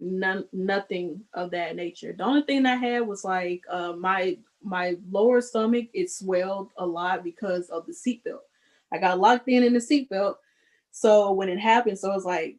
None, 0.00 0.46
nothing 0.52 1.20
of 1.34 1.50
that 1.50 1.76
nature. 1.76 2.14
The 2.16 2.24
only 2.24 2.42
thing 2.42 2.64
I 2.66 2.76
had 2.76 3.06
was 3.06 3.24
like 3.24 3.62
uh, 3.68 3.92
my 3.92 4.38
my 4.62 4.96
lower 5.10 5.40
stomach. 5.40 5.86
It 5.92 6.10
swelled 6.10 6.70
a 6.78 6.86
lot 6.86 7.22
because 7.22 7.68
of 7.68 7.86
the 7.86 7.92
seatbelt. 7.92 8.40
I 8.92 8.98
got 8.98 9.20
locked 9.20 9.48
in 9.48 9.62
in 9.62 9.74
the 9.74 9.78
seatbelt, 9.78 10.36
so 10.90 11.32
when 11.32 11.48
it 11.48 11.58
happened, 11.58 11.98
so 11.98 12.10
it 12.10 12.14
was 12.14 12.24
like 12.24 12.56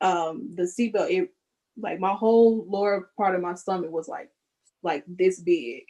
um, 0.00 0.50
the 0.54 0.62
seatbelt. 0.64 1.10
It 1.10 1.32
like 1.78 2.00
my 2.00 2.12
whole 2.12 2.66
lower 2.68 3.10
part 3.16 3.34
of 3.34 3.40
my 3.40 3.54
stomach 3.54 3.90
was 3.90 4.08
like 4.08 4.30
like 4.82 5.04
this 5.06 5.40
big 5.40 5.84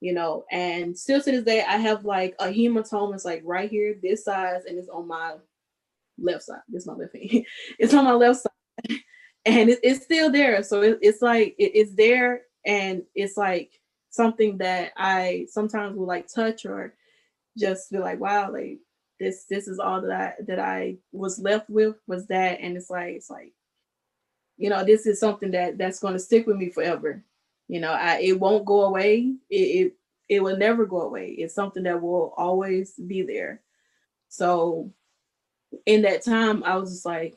you 0.00 0.12
know, 0.12 0.44
and 0.50 0.96
still 0.96 1.20
to 1.20 1.30
this 1.32 1.44
day, 1.44 1.64
I 1.66 1.76
have 1.78 2.04
like 2.04 2.34
a 2.38 2.46
hematoma. 2.46 3.14
It's 3.14 3.24
like 3.24 3.42
right 3.44 3.70
here, 3.70 3.96
this 4.02 4.24
size, 4.24 4.64
and 4.66 4.78
it's 4.78 4.88
on 4.88 5.08
my 5.08 5.34
left 6.18 6.44
side. 6.44 6.60
This 6.68 6.82
is 6.82 6.86
my 6.86 6.94
left 6.94 7.16
hand. 7.16 7.44
it's 7.78 7.94
on 7.94 8.04
my 8.04 8.12
left 8.12 8.40
side, 8.40 8.98
and 9.46 9.70
it, 9.70 9.78
it's 9.82 10.04
still 10.04 10.30
there. 10.30 10.62
So 10.62 10.82
it, 10.82 10.98
it's 11.00 11.22
like 11.22 11.54
it, 11.58 11.72
it's 11.74 11.94
there, 11.94 12.42
and 12.66 13.02
it's 13.14 13.36
like 13.36 13.70
something 14.10 14.58
that 14.58 14.92
I 14.96 15.46
sometimes 15.48 15.96
will 15.96 16.06
like 16.06 16.26
touch 16.28 16.66
or 16.66 16.94
just 17.58 17.88
feel 17.88 18.02
like, 18.02 18.20
wow, 18.20 18.52
like 18.52 18.78
this 19.18 19.46
this 19.48 19.68
is 19.68 19.78
all 19.78 20.02
that 20.02 20.12
I 20.12 20.42
that 20.46 20.58
I 20.58 20.96
was 21.12 21.38
left 21.38 21.70
with 21.70 21.96
was 22.06 22.26
that, 22.26 22.60
and 22.60 22.76
it's 22.76 22.90
like 22.90 23.14
it's 23.14 23.30
like, 23.30 23.52
you 24.58 24.68
know, 24.68 24.84
this 24.84 25.06
is 25.06 25.20
something 25.20 25.52
that 25.52 25.78
that's 25.78 26.00
going 26.00 26.14
to 26.14 26.20
stick 26.20 26.46
with 26.46 26.56
me 26.56 26.70
forever. 26.70 27.24
You 27.68 27.80
know, 27.80 27.92
I 27.92 28.18
it 28.20 28.38
won't 28.38 28.66
go 28.66 28.82
away. 28.82 29.36
It, 29.48 29.56
it 29.56 29.92
it 30.28 30.42
will 30.42 30.56
never 30.56 30.86
go 30.86 31.02
away. 31.02 31.28
It's 31.30 31.54
something 31.54 31.84
that 31.84 32.02
will 32.02 32.34
always 32.36 32.94
be 32.94 33.22
there. 33.22 33.62
So 34.28 34.92
in 35.86 36.02
that 36.02 36.24
time, 36.24 36.64
I 36.64 36.76
was 36.76 36.90
just 36.90 37.06
like, 37.06 37.36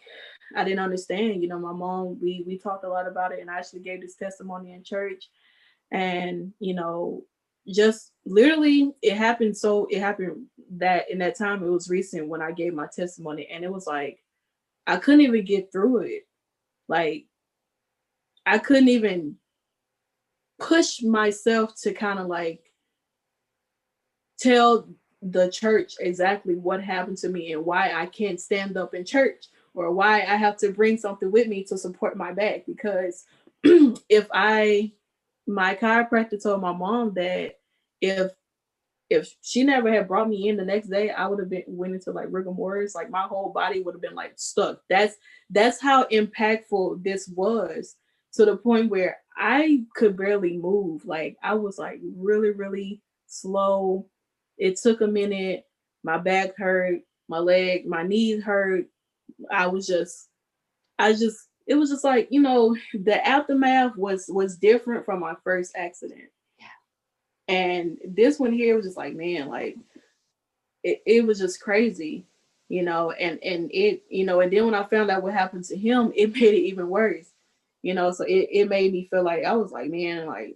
I 0.56 0.64
didn't 0.64 0.80
understand. 0.80 1.41
You 1.41 1.47
know, 1.50 1.60
my 1.60 1.74
mom, 1.74 2.20
we 2.22 2.43
we 2.45 2.58
talked 2.58 2.84
a 2.84 2.89
lot 2.89 3.08
about 3.08 3.32
it, 3.32 3.39
and 3.39 3.50
I 3.50 3.58
actually 3.58 3.82
gave 3.82 4.02
this 4.02 4.16
testimony 4.16 4.74
in 4.74 4.84
church. 4.84 5.30
And 5.91 6.54
you 6.60 6.74
know, 6.74 7.24
just 7.68 8.12
literally, 8.26 8.91
it 9.02 9.16
happened. 9.16 9.58
So 9.58 9.88
it 9.89 10.00
happened 10.00 10.45
that 10.78 11.10
in 11.10 11.20
that 11.20 11.38
time, 11.38 11.64
it 11.64 11.70
was 11.70 11.89
recent 11.89 12.28
when 12.28 12.41
I 12.41 12.52
gave 12.52 12.74
my 12.74 12.88
testimony, 12.93 13.47
and 13.52 13.64
it 13.64 13.72
was 13.72 13.88
like 13.88 14.24
I 14.88 14.97
couldn't 14.97 15.22
even 15.22 15.45
get 15.45 15.72
through 15.72 16.00
it. 16.00 16.28
Like 16.88 17.26
I 18.45 18.58
couldn't 18.58 18.89
even 18.89 19.36
push 20.60 21.02
myself 21.04 21.74
to 21.84 21.93
kind 21.93 22.20
of 22.20 22.28
like 22.28 22.62
tell 24.39 24.88
the 25.22 25.52
church 25.52 25.93
exactly 26.00 26.56
what 26.56 26.82
happened 26.82 27.18
to 27.18 27.30
me 27.30 27.52
and 27.52 27.66
why 27.66 27.91
I 27.93 28.06
can't 28.08 28.39
stand 28.39 28.78
up 28.78 28.93
in 28.93 29.06
church 29.06 29.45
or 29.74 29.91
why 29.91 30.22
I 30.22 30.36
have 30.36 30.57
to 30.57 30.72
bring 30.72 30.97
something 30.97 31.32
with 31.32 31.47
me 31.47 31.63
to 31.65 31.78
support 31.78 32.17
my 32.17 32.32
back. 32.32 32.65
Because 32.65 33.26
if 33.63 34.28
I, 34.34 34.91
my 35.47 35.76
chiropractor 35.76 36.41
told 36.41 36.61
my 36.61 36.74
mom 36.74 37.13
that 37.15 37.59
if 38.01 38.32
if 39.09 39.36
she 39.41 39.63
never 39.63 39.91
had 39.91 40.07
brought 40.07 40.30
me 40.30 40.49
in 40.49 40.57
the 40.57 40.63
next 40.63 40.88
day, 40.88 41.09
I 41.09 41.26
would 41.28 41.39
have 41.39 41.49
been 41.49 41.63
went 41.67 41.95
into 41.95 42.11
like 42.11 42.28
rigor 42.30 42.51
mortis. 42.51 42.93
Like 42.93 43.09
my 43.09 43.24
whole 43.24 43.51
body 43.51 43.82
would 43.82 43.95
have 43.95 44.01
been 44.01 44.15
like 44.15 44.34
stuck. 44.36 44.82
That's 44.89 45.15
that's 45.49 45.82
how 45.82 46.05
impactful 46.05 47.03
this 47.03 47.28
was 47.28 47.95
to 48.34 48.45
the 48.45 48.57
point 48.57 48.91
where 48.91 49.17
I 49.36 49.84
could 49.95 50.15
barely 50.15 50.57
move. 50.57 51.05
Like 51.05 51.38
I 51.41 51.55
was 51.55 51.80
like 51.80 51.99
really, 52.15 52.51
really 52.51 53.01
slow. 53.26 54.07
It 54.57 54.78
took 54.78 55.01
a 55.01 55.07
minute. 55.07 55.65
My 56.03 56.17
back 56.17 56.55
hurt, 56.57 57.01
my 57.28 57.39
leg, 57.39 57.88
my 57.88 58.03
knees 58.03 58.43
hurt. 58.43 58.86
I 59.52 59.68
was 59.68 59.88
just, 59.88 60.30
I 60.98 61.14
just, 61.14 61.48
it 61.68 61.76
was 61.76 61.90
just 61.90 62.04
like, 62.04 62.28
you 62.32 62.42
know, 62.42 62.76
the 62.94 63.26
aftermath 63.26 63.96
was 63.96 64.26
was 64.30 64.58
different 64.58 65.06
from 65.06 65.20
my 65.20 65.36
first 65.44 65.74
accident. 65.76 66.30
Yeah. 66.58 67.56
And 67.56 67.98
this 68.08 68.40
one 68.40 68.54
here 68.54 68.76
was 68.76 68.86
just 68.86 68.98
like, 68.98 69.16
man, 69.16 69.48
like 69.48 69.78
it, 70.84 71.02
it 71.06 71.26
was 71.26 71.40
just 71.40 71.62
crazy, 71.62 72.26
you 72.70 72.84
know, 72.84 73.12
and 73.12 73.40
and 73.44 73.70
it, 73.74 74.04
you 74.10 74.26
know, 74.26 74.42
and 74.42 74.52
then 74.52 74.66
when 74.66 74.76
I 74.76 74.84
found 74.84 75.12
out 75.12 75.24
what 75.24 75.34
happened 75.34 75.66
to 75.66 75.78
him, 75.78 76.12
it 76.16 76.34
made 76.34 76.54
it 76.54 76.68
even 76.68 76.90
worse 76.90 77.32
you 77.82 77.94
know 77.94 78.12
so 78.12 78.24
it, 78.24 78.48
it 78.52 78.70
made 78.70 78.92
me 78.92 79.08
feel 79.10 79.24
like 79.24 79.44
i 79.44 79.54
was 79.54 79.72
like 79.72 79.90
man 79.90 80.28
like 80.28 80.56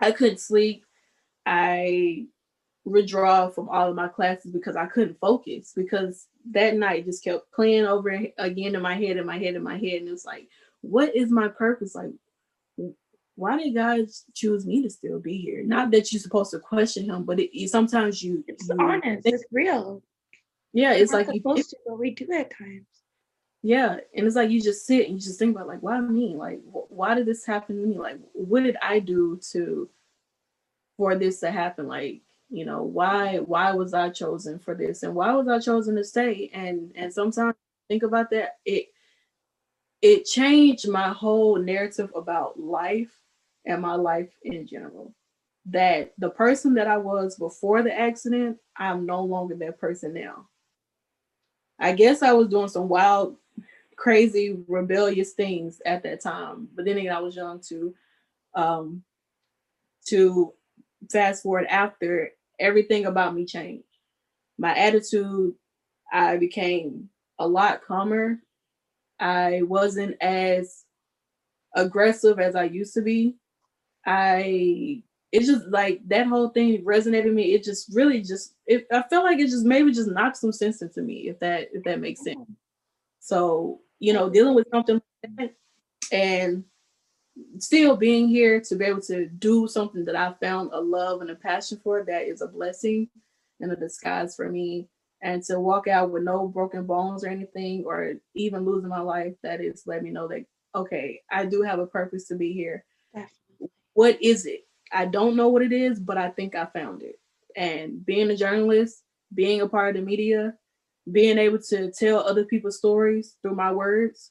i 0.00 0.10
couldn't 0.10 0.40
sleep 0.40 0.84
i 1.46 2.24
withdraw 2.88 3.48
from 3.48 3.68
all 3.68 3.88
of 3.88 3.96
my 3.96 4.08
classes 4.08 4.52
because 4.52 4.76
i 4.76 4.86
couldn't 4.86 5.18
focus 5.20 5.72
because 5.74 6.26
that 6.50 6.76
night 6.76 7.04
just 7.04 7.22
kept 7.22 7.50
playing 7.52 7.84
over 7.84 8.10
again 8.38 8.74
in 8.74 8.82
my 8.82 8.94
head 8.94 9.16
in 9.16 9.26
my 9.26 9.38
head 9.38 9.54
in 9.54 9.62
my 9.62 9.76
head 9.78 10.00
and 10.00 10.08
it's 10.08 10.24
like 10.24 10.48
what 10.80 11.14
is 11.14 11.30
my 11.30 11.48
purpose? 11.48 11.94
Like 11.94 12.10
why 13.34 13.56
did 13.56 13.74
God 13.74 14.06
choose 14.34 14.66
me 14.66 14.82
to 14.82 14.90
still 14.90 15.20
be 15.20 15.38
here? 15.38 15.62
Not 15.62 15.90
that 15.92 16.12
you're 16.12 16.20
supposed 16.20 16.50
to 16.50 16.58
question 16.58 17.04
him, 17.04 17.24
but 17.24 17.38
it, 17.38 17.68
sometimes 17.70 18.22
you 18.22 18.44
it's 18.48 18.68
you 18.68 18.76
honest, 18.78 19.26
it's 19.26 19.44
real. 19.52 20.02
Yeah, 20.72 20.92
it's 20.92 21.12
like 21.12 21.26
supposed 21.26 21.70
to, 21.70 21.76
but 21.86 21.98
we 21.98 22.10
do 22.10 22.30
at 22.32 22.56
times. 22.56 22.86
Yeah 23.62 23.96
and 24.14 24.26
it's 24.26 24.36
like 24.36 24.50
you 24.50 24.62
just 24.62 24.86
sit 24.86 25.08
and 25.08 25.16
you 25.16 25.20
just 25.20 25.38
think 25.38 25.54
about 25.54 25.68
like 25.68 25.82
why 25.82 26.00
me? 26.00 26.34
Like 26.36 26.60
wh- 26.64 26.90
why 26.90 27.14
did 27.14 27.26
this 27.26 27.44
happen 27.44 27.80
to 27.80 27.86
me? 27.86 27.98
Like 27.98 28.18
what 28.32 28.62
did 28.62 28.76
i 28.80 29.00
do 29.00 29.40
to 29.52 29.88
for 30.96 31.16
this 31.16 31.40
to 31.40 31.50
happen? 31.50 31.88
Like 31.88 32.22
you 32.50 32.64
know 32.64 32.82
why 32.82 33.38
why 33.38 33.72
was 33.72 33.92
i 33.92 34.08
chosen 34.08 34.58
for 34.58 34.74
this 34.74 35.02
and 35.02 35.14
why 35.14 35.32
was 35.34 35.48
i 35.48 35.58
chosen 35.58 35.96
to 35.96 36.04
stay? 36.04 36.50
And 36.54 36.92
and 36.94 37.12
sometimes 37.12 37.54
think 37.88 38.02
about 38.02 38.30
that 38.30 38.56
it 38.64 38.86
it 40.00 40.24
changed 40.24 40.88
my 40.88 41.08
whole 41.10 41.58
narrative 41.58 42.10
about 42.14 42.58
life 42.58 43.12
and 43.66 43.82
my 43.82 43.94
life 43.94 44.30
in 44.44 44.66
general. 44.66 45.14
That 45.66 46.14
the 46.18 46.30
person 46.30 46.74
that 46.74 46.86
i 46.86 46.96
was 46.96 47.36
before 47.36 47.82
the 47.82 47.98
accident 47.98 48.58
i'm 48.76 49.04
no 49.06 49.22
longer 49.24 49.54
that 49.56 49.78
person 49.78 50.14
now. 50.14 50.48
I 51.78 51.92
guess 51.92 52.22
i 52.22 52.32
was 52.32 52.48
doing 52.48 52.68
some 52.68 52.88
wild 52.88 53.36
crazy 53.96 54.56
rebellious 54.68 55.32
things 55.32 55.82
at 55.84 56.02
that 56.04 56.20
time. 56.20 56.68
But 56.74 56.84
then 56.84 56.96
again, 56.96 57.14
I 57.14 57.20
was 57.20 57.36
young 57.36 57.60
to 57.68 57.94
um 58.54 59.02
to 60.06 60.54
fast 61.10 61.42
forward 61.42 61.66
after 61.66 62.30
everything 62.58 63.06
about 63.06 63.34
me 63.34 63.44
changed. 63.44 63.84
My 64.58 64.76
attitude, 64.76 65.54
I 66.12 66.36
became 66.36 67.08
a 67.38 67.46
lot 67.46 67.82
calmer. 67.82 68.40
I 69.20 69.62
wasn't 69.62 70.16
as 70.20 70.84
aggressive 71.74 72.38
as 72.38 72.56
I 72.56 72.64
used 72.64 72.94
to 72.94 73.02
be. 73.02 73.36
I 74.06 75.02
it's 75.30 75.46
just 75.46 75.66
like 75.68 76.00
that 76.08 76.26
whole 76.26 76.48
thing 76.48 76.82
resonated 76.84 77.26
with 77.26 77.34
me. 77.34 77.54
It 77.54 77.62
just 77.62 77.94
really 77.94 78.22
just 78.22 78.54
it, 78.66 78.86
I 78.90 79.02
felt 79.10 79.24
like 79.24 79.38
it 79.38 79.48
just 79.48 79.66
maybe 79.66 79.92
just 79.92 80.10
knocked 80.10 80.38
some 80.38 80.52
sense 80.52 80.80
into 80.82 81.02
me, 81.02 81.28
if 81.28 81.38
that 81.40 81.68
if 81.72 81.84
that 81.84 82.00
makes 82.00 82.24
sense. 82.24 82.38
Mm. 82.38 82.54
So 83.20 83.80
you 83.98 84.12
know, 84.12 84.30
dealing 84.30 84.54
with 84.54 84.68
something 84.72 85.00
like 85.22 85.36
that 85.36 85.54
and 86.12 86.64
still 87.58 87.96
being 87.96 88.28
here 88.28 88.60
to 88.60 88.76
be 88.76 88.84
able 88.84 89.02
to 89.02 89.26
do 89.26 89.68
something 89.68 90.04
that 90.04 90.16
I 90.16 90.34
found 90.40 90.70
a 90.72 90.80
love 90.80 91.20
and 91.20 91.30
a 91.30 91.34
passion 91.34 91.80
for, 91.82 92.02
that 92.04 92.28
is 92.28 92.40
a 92.40 92.46
blessing 92.46 93.08
and 93.60 93.72
a 93.72 93.76
disguise 93.76 94.36
for 94.36 94.48
me. 94.48 94.88
And 95.20 95.42
to 95.44 95.58
walk 95.58 95.88
out 95.88 96.10
with 96.10 96.22
no 96.22 96.46
broken 96.46 96.86
bones 96.86 97.24
or 97.24 97.28
anything, 97.28 97.84
or 97.84 98.14
even 98.34 98.64
losing 98.64 98.88
my 98.88 99.00
life, 99.00 99.34
that 99.42 99.60
is 99.60 99.82
let 99.84 100.02
me 100.02 100.10
know 100.10 100.28
that, 100.28 100.44
okay, 100.74 101.22
I 101.30 101.44
do 101.44 101.62
have 101.62 101.80
a 101.80 101.86
purpose 101.86 102.28
to 102.28 102.36
be 102.36 102.52
here. 102.52 102.84
Definitely. 103.12 103.70
What 103.94 104.22
is 104.22 104.46
it? 104.46 104.66
I 104.92 105.06
don't 105.06 105.34
know 105.34 105.48
what 105.48 105.62
it 105.62 105.72
is, 105.72 105.98
but 105.98 106.18
I 106.18 106.30
think 106.30 106.54
I 106.54 106.66
found 106.66 107.02
it. 107.02 107.18
And 107.56 108.06
being 108.06 108.30
a 108.30 108.36
journalist, 108.36 109.02
being 109.34 109.60
a 109.60 109.68
part 109.68 109.96
of 109.96 110.00
the 110.00 110.06
media, 110.06 110.54
being 111.10 111.38
able 111.38 111.58
to 111.70 111.90
tell 111.90 112.20
other 112.20 112.44
people's 112.44 112.78
stories 112.78 113.34
through 113.42 113.56
my 113.56 113.72
words, 113.72 114.30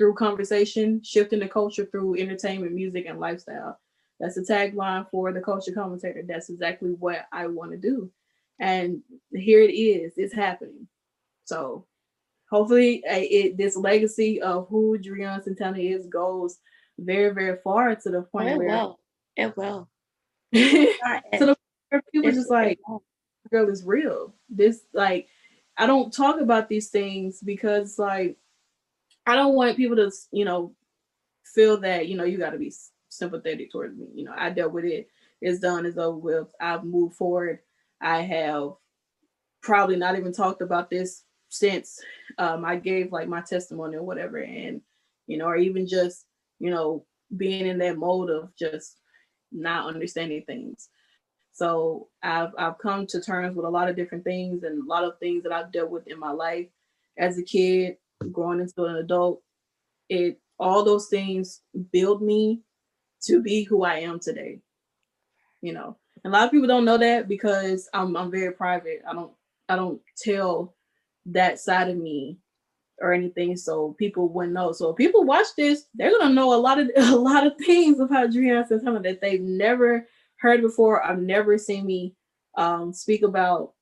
through 0.00 0.14
conversation, 0.14 1.02
shifting 1.04 1.40
the 1.40 1.46
culture 1.46 1.84
through 1.84 2.16
entertainment, 2.16 2.72
music, 2.72 3.04
and 3.06 3.20
lifestyle. 3.20 3.78
That's 4.18 4.34
the 4.34 4.40
tagline 4.40 5.06
for 5.10 5.30
the 5.30 5.42
culture 5.42 5.72
commentator. 5.72 6.22
That's 6.26 6.48
exactly 6.48 6.92
what 6.92 7.26
I 7.32 7.48
want 7.48 7.72
to 7.72 7.76
do. 7.76 8.10
And 8.58 9.02
here 9.30 9.60
it 9.60 9.72
is, 9.72 10.14
it's 10.16 10.32
happening. 10.32 10.88
So 11.44 11.84
hopefully 12.48 13.02
it, 13.04 13.58
this 13.58 13.76
legacy 13.76 14.40
of 14.40 14.68
who 14.70 14.98
Drian 14.98 15.44
Santana 15.44 15.76
is 15.76 16.06
goes 16.06 16.56
very, 16.98 17.34
very 17.34 17.58
far 17.62 17.94
to 17.94 18.10
the 18.10 18.22
point 18.22 18.48
it 18.48 18.56
where 18.56 18.68
will. 18.68 19.00
it 19.36 19.54
will. 19.54 19.86
to 20.54 20.96
the 21.30 21.56
point 21.90 22.04
people 22.10 22.30
just 22.30 22.50
like, 22.50 22.78
girl 23.50 23.68
is 23.68 23.84
real. 23.84 24.32
This 24.48 24.80
like 24.94 25.28
I 25.76 25.86
don't 25.86 26.10
talk 26.10 26.40
about 26.40 26.70
these 26.70 26.88
things 26.88 27.40
because 27.42 27.98
like 27.98 28.38
I 29.26 29.36
don't 29.36 29.54
want 29.54 29.76
people 29.76 29.96
to, 29.96 30.10
you 30.32 30.44
know, 30.44 30.74
feel 31.44 31.78
that, 31.80 32.08
you 32.08 32.16
know, 32.16 32.24
you 32.24 32.38
got 32.38 32.50
to 32.50 32.58
be 32.58 32.72
sympathetic 33.08 33.70
towards 33.70 33.96
me. 33.96 34.06
You 34.14 34.24
know, 34.24 34.34
I 34.36 34.50
dealt 34.50 34.72
with 34.72 34.84
it. 34.84 35.08
It's 35.40 35.60
done, 35.60 35.86
it's 35.86 35.98
over 35.98 36.18
with. 36.18 36.54
I've 36.60 36.84
moved 36.84 37.16
forward. 37.16 37.60
I 38.00 38.22
have 38.22 38.72
probably 39.62 39.96
not 39.96 40.16
even 40.16 40.32
talked 40.32 40.62
about 40.62 40.90
this 40.90 41.24
since 41.48 42.00
um, 42.38 42.64
I 42.64 42.76
gave 42.76 43.12
like 43.12 43.28
my 43.28 43.40
testimony 43.40 43.96
or 43.96 44.02
whatever. 44.02 44.38
And, 44.38 44.80
you 45.26 45.38
know, 45.38 45.46
or 45.46 45.56
even 45.56 45.86
just, 45.86 46.24
you 46.58 46.70
know, 46.70 47.04
being 47.36 47.66
in 47.66 47.78
that 47.78 47.96
mode 47.96 48.30
of 48.30 48.54
just 48.56 48.96
not 49.52 49.86
understanding 49.86 50.42
things. 50.46 50.88
So 51.52 52.08
I've 52.22 52.50
I've 52.56 52.78
come 52.78 53.06
to 53.08 53.20
terms 53.20 53.56
with 53.56 53.66
a 53.66 53.70
lot 53.70 53.88
of 53.88 53.96
different 53.96 54.24
things 54.24 54.62
and 54.62 54.82
a 54.82 54.86
lot 54.86 55.04
of 55.04 55.18
things 55.18 55.42
that 55.42 55.52
I've 55.52 55.72
dealt 55.72 55.90
with 55.90 56.06
in 56.06 56.18
my 56.18 56.30
life 56.30 56.68
as 57.18 57.38
a 57.38 57.42
kid, 57.42 57.96
growing 58.32 58.60
into 58.60 58.84
an 58.84 58.96
adult. 58.96 59.42
It 60.08 60.40
all 60.58 60.84
those 60.84 61.08
things 61.08 61.62
build 61.92 62.22
me 62.22 62.62
to 63.22 63.42
be 63.42 63.64
who 63.64 63.84
I 63.84 63.96
am 64.00 64.20
today. 64.20 64.60
You 65.62 65.74
know, 65.74 65.98
And 66.24 66.32
a 66.34 66.36
lot 66.36 66.46
of 66.46 66.52
people 66.52 66.68
don't 66.68 66.86
know 66.86 66.98
that 66.98 67.28
because 67.28 67.88
I'm 67.94 68.16
I'm 68.16 68.30
very 68.30 68.52
private. 68.52 69.02
I 69.08 69.14
don't 69.14 69.32
I 69.68 69.76
don't 69.76 70.00
tell 70.18 70.76
that 71.26 71.60
side 71.60 71.88
of 71.90 71.98
me 71.98 72.38
or 73.00 73.12
anything, 73.12 73.56
so 73.56 73.94
people 73.98 74.28
wouldn't 74.30 74.54
know. 74.54 74.72
So 74.72 74.90
if 74.90 74.96
people 74.96 75.24
watch 75.24 75.48
this, 75.56 75.86
they're 75.94 76.18
gonna 76.18 76.34
know 76.34 76.54
a 76.54 76.56
lot 76.56 76.80
of 76.80 76.90
a 76.96 77.16
lot 77.16 77.46
of 77.46 77.56
things 77.58 78.00
about 78.00 78.30
Dreon 78.30 78.66
Santana 78.68 79.00
that 79.02 79.20
they've 79.22 79.42
never 79.42 80.08
heard 80.38 80.62
before. 80.62 81.04
I've 81.04 81.20
never 81.20 81.58
seen 81.58 81.86
me 81.86 82.14
um, 82.56 82.94
speak 82.94 83.22
about, 83.22 83.74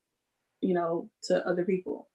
you 0.61 0.75
know, 0.75 1.09
to 1.25 1.47
other 1.47 1.65
people, 1.65 2.08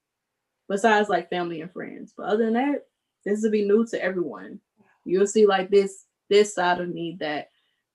besides 0.69 1.09
like 1.09 1.31
family 1.31 1.61
and 1.61 1.73
friends. 1.73 2.15
But 2.17 2.27
other 2.27 2.45
than 2.45 2.55
that, 2.55 2.83
this 3.25 3.43
will 3.43 3.51
be 3.51 3.67
new 3.67 3.87
to 3.87 4.03
everyone. 4.03 4.61
You'll 5.05 5.27
see 5.27 5.47
like 5.47 5.71
this 5.71 6.05
this 6.31 6.55
side 6.55 6.81
of 6.81 6.89
me 6.89 7.17
that 7.21 7.49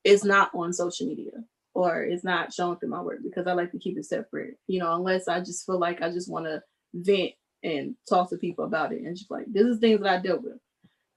is 0.04 0.24
not 0.24 0.52
on 0.54 0.72
social 0.74 1.08
media 1.08 1.32
or 1.74 2.04
is 2.04 2.24
not 2.24 2.54
shown 2.54 2.78
through 2.78 2.90
my 2.90 3.02
work 3.02 3.20
because 3.24 3.48
I 3.48 3.54
like 3.54 3.72
to 3.72 3.80
keep 3.80 3.98
it 3.98 4.06
separate. 4.06 4.58
You 4.68 4.80
know, 4.80 4.94
unless 4.96 5.28
I 5.28 5.40
just 5.40 5.66
feel 5.66 5.80
like 5.80 6.02
I 6.02 6.12
just 6.12 6.30
want 6.30 6.46
to 6.46 6.62
vent 6.94 7.32
and 7.64 7.96
talk 8.08 8.30
to 8.30 8.38
people 8.38 8.66
about 8.66 8.94
it 8.94 9.02
and 9.02 9.16
just 9.16 9.30
like 9.30 9.46
this 9.52 9.66
is 9.66 9.80
things 9.80 10.02
that 10.02 10.20
I 10.20 10.22
dealt 10.22 10.44
with. 10.44 10.60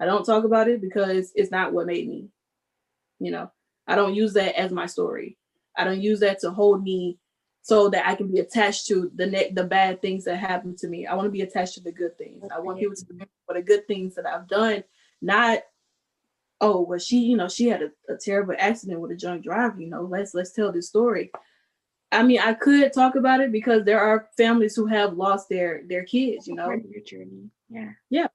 I 0.01 0.05
don't 0.05 0.25
talk 0.25 0.45
about 0.45 0.69
it 0.69 0.81
because 0.81 1.33
it's 1.35 1.51
not 1.51 1.73
what 1.73 1.87
made 1.87 2.09
me. 2.09 2.29
You 3.21 3.31
know, 3.31 3.51
I 3.87 3.95
don't 3.95 4.15
use 4.15 4.33
that 4.35 4.59
as 4.59 4.73
my 4.73 4.87
story. 4.87 5.39
I 5.77 5.85
don't 5.85 6.01
use 6.01 6.21
that 6.21 6.41
to 6.41 6.51
hold 6.51 6.83
me 6.83 7.19
so 7.63 7.89
that 7.89 8.07
I 8.07 8.17
can 8.17 8.31
be 8.31 8.41
attached 8.41 8.89
to 8.89 9.11
the 9.15 9.27
ne- 9.27 9.53
the 9.53 9.65
bad 9.65 10.03
things 10.03 10.25
that 10.25 10.37
happen 10.37 10.77
to 10.77 10.89
me. 10.89 11.07
I 11.07 11.15
want 11.15 11.27
to 11.27 11.31
be 11.31 11.43
attached 11.43 11.75
to 11.75 11.81
the 11.81 11.93
good 11.93 12.19
things. 12.19 12.45
I 12.55 12.59
want 12.59 12.81
people 12.81 12.97
to 12.97 13.07
remember 13.09 13.31
for 13.47 13.55
the 13.55 13.63
good 13.63 13.87
things 13.87 14.17
that 14.17 14.27
I've 14.27 14.49
done, 14.49 14.83
not 15.23 15.61
oh 16.61 16.81
well 16.81 16.99
she 16.99 17.19
you 17.19 17.37
know 17.37 17.49
she 17.49 17.69
had 17.69 17.83
a, 17.83 18.13
a 18.13 18.17
terrible 18.17 18.55
accident 18.59 19.01
with 19.01 19.13
a 19.13 19.17
drunk 19.17 19.45
driver. 19.45 19.81
You 19.81 19.89
know 19.89 20.03
let's 20.03 20.35
let's 20.35 20.53
tell 20.53 20.73
this 20.73 20.89
story. 20.89 21.31
I 22.11 22.25
mean 22.25 22.41
I 22.41 22.55
could 22.55 22.93
talk 22.93 23.15
about 23.15 23.41
it 23.41 23.53
because 23.53 23.85
there 23.85 24.01
are 24.01 24.29
families 24.37 24.75
who 24.75 24.87
have 24.87 25.15
lost 25.15 25.49
their 25.49 25.83
their 25.87 26.05
kids. 26.05 26.49
You 26.49 26.57
know 26.57 26.69
your 26.71 27.05
journey. 27.05 27.49
Yeah. 27.71 27.93
Yeah. 28.11 28.27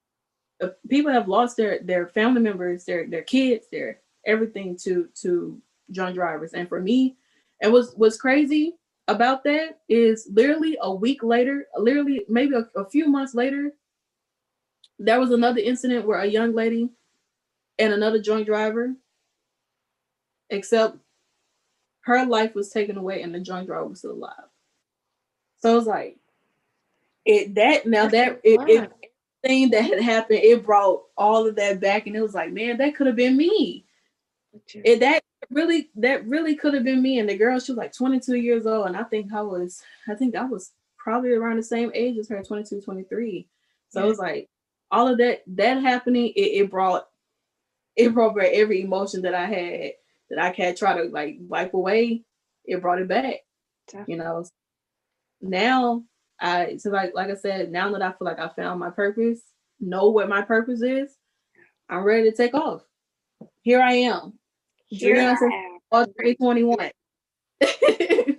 Uh, 0.63 0.69
people 0.89 1.11
have 1.11 1.27
lost 1.27 1.57
their 1.57 1.79
their 1.83 2.07
family 2.07 2.41
members, 2.41 2.85
their 2.85 3.07
their 3.07 3.23
kids, 3.23 3.67
their 3.73 3.99
everything 4.25 4.77
to 4.83 5.09
to 5.21 5.61
drunk 5.91 6.15
drivers. 6.15 6.53
And 6.53 6.69
for 6.69 6.81
me, 6.81 7.17
it 7.59 7.69
was 7.69 7.93
was 7.97 8.17
crazy 8.17 8.77
about 9.07 9.43
that 9.45 9.79
is 9.89 10.29
literally 10.31 10.77
a 10.81 10.93
week 10.93 11.23
later, 11.23 11.67
literally 11.77 12.25
maybe 12.29 12.55
a, 12.55 12.79
a 12.79 12.89
few 12.89 13.07
months 13.07 13.33
later, 13.35 13.71
there 14.99 15.19
was 15.19 15.31
another 15.31 15.59
incident 15.59 16.05
where 16.05 16.19
a 16.19 16.25
young 16.27 16.53
lady 16.53 16.89
and 17.79 17.93
another 17.93 18.21
drunk 18.21 18.47
driver, 18.47 18.93
except 20.49 20.97
her 22.01 22.25
life 22.25 22.55
was 22.55 22.69
taken 22.69 22.97
away 22.97 23.21
and 23.21 23.33
the 23.33 23.39
drunk 23.39 23.67
driver 23.67 23.87
was 23.87 23.99
still 23.99 24.11
alive. 24.13 24.33
So 25.59 25.73
it 25.73 25.75
was 25.75 25.87
like 25.87 26.17
it 27.25 27.55
that 27.55 27.85
now 27.85 28.07
that 28.07 28.39
it, 28.43 28.59
it 28.67 28.91
thing 29.43 29.69
that 29.71 29.83
had 29.85 30.01
happened, 30.01 30.39
it 30.43 30.65
brought 30.65 31.03
all 31.17 31.47
of 31.47 31.55
that 31.55 31.79
back, 31.79 32.07
and 32.07 32.15
it 32.15 32.21
was 32.21 32.33
like, 32.33 32.51
man, 32.51 32.77
that 32.77 32.95
could 32.95 33.07
have 33.07 33.15
been 33.15 33.37
me. 33.37 33.85
It, 34.83 34.99
that 35.01 35.23
really 35.49 35.89
that 35.95 36.25
really 36.27 36.55
could 36.55 36.73
have 36.73 36.83
been 36.83 37.01
me 37.01 37.19
and 37.19 37.29
the 37.29 37.37
girl 37.37 37.59
she 37.59 37.71
was 37.71 37.77
like 37.77 37.93
22 37.93 38.35
years 38.35 38.65
old 38.65 38.87
and 38.87 38.97
i 38.97 39.03
think 39.03 39.31
i 39.33 39.41
was 39.41 39.81
i 40.09 40.15
think 40.15 40.35
i 40.35 40.43
was 40.43 40.71
probably 40.97 41.31
around 41.31 41.57
the 41.57 41.63
same 41.63 41.91
age 41.93 42.17
as 42.17 42.27
her 42.27 42.43
22 42.43 42.81
23 42.81 43.47
so 43.89 43.99
yeah. 43.99 44.05
it 44.05 44.09
was 44.09 44.17
like 44.17 44.49
all 44.91 45.07
of 45.07 45.17
that 45.17 45.43
that 45.47 45.81
happening 45.81 46.27
it, 46.35 46.63
it 46.63 46.71
brought 46.71 47.07
it 47.95 48.13
brought 48.13 48.35
back 48.35 48.49
every 48.51 48.81
emotion 48.81 49.21
that 49.21 49.33
i 49.33 49.45
had 49.45 49.91
that 50.29 50.39
i 50.39 50.49
can't 50.49 50.77
try 50.77 50.97
to 50.97 51.09
like 51.09 51.37
wipe 51.41 51.73
away 51.73 52.23
it 52.65 52.81
brought 52.81 52.99
it 52.99 53.07
back 53.07 53.35
Definitely. 53.87 54.13
you 54.13 54.19
know 54.19 54.45
now 55.41 56.03
i 56.41 56.77
so 56.77 56.89
like 56.89 57.13
like 57.13 57.29
i 57.29 57.35
said 57.35 57.71
now 57.71 57.91
that 57.91 58.01
i 58.01 58.09
feel 58.09 58.25
like 58.25 58.39
i 58.39 58.49
found 58.49 58.79
my 58.79 58.89
purpose 58.89 59.39
know 59.79 60.09
what 60.09 60.27
my 60.27 60.41
purpose 60.41 60.81
is 60.81 61.15
i'm 61.89 62.03
ready 62.03 62.29
to 62.29 62.35
take 62.35 62.53
off 62.53 62.81
here 63.61 63.81
i 63.81 63.93
am 63.93 64.33
here 64.87 65.15
I 65.17 65.31
am. 65.31 65.79
All 65.91 66.05
2021. 66.05 66.91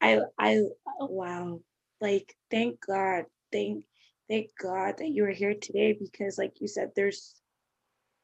I 0.00 0.20
I 0.38 0.62
wow. 1.00 1.60
Like 2.00 2.34
thank 2.50 2.84
God. 2.86 3.24
Thank 3.52 3.84
thank 4.28 4.50
God 4.60 4.98
that 4.98 5.10
you 5.10 5.24
are 5.24 5.30
here 5.30 5.54
today 5.54 5.92
because 5.92 6.38
like 6.38 6.60
you 6.60 6.68
said 6.68 6.90
there's 6.94 7.34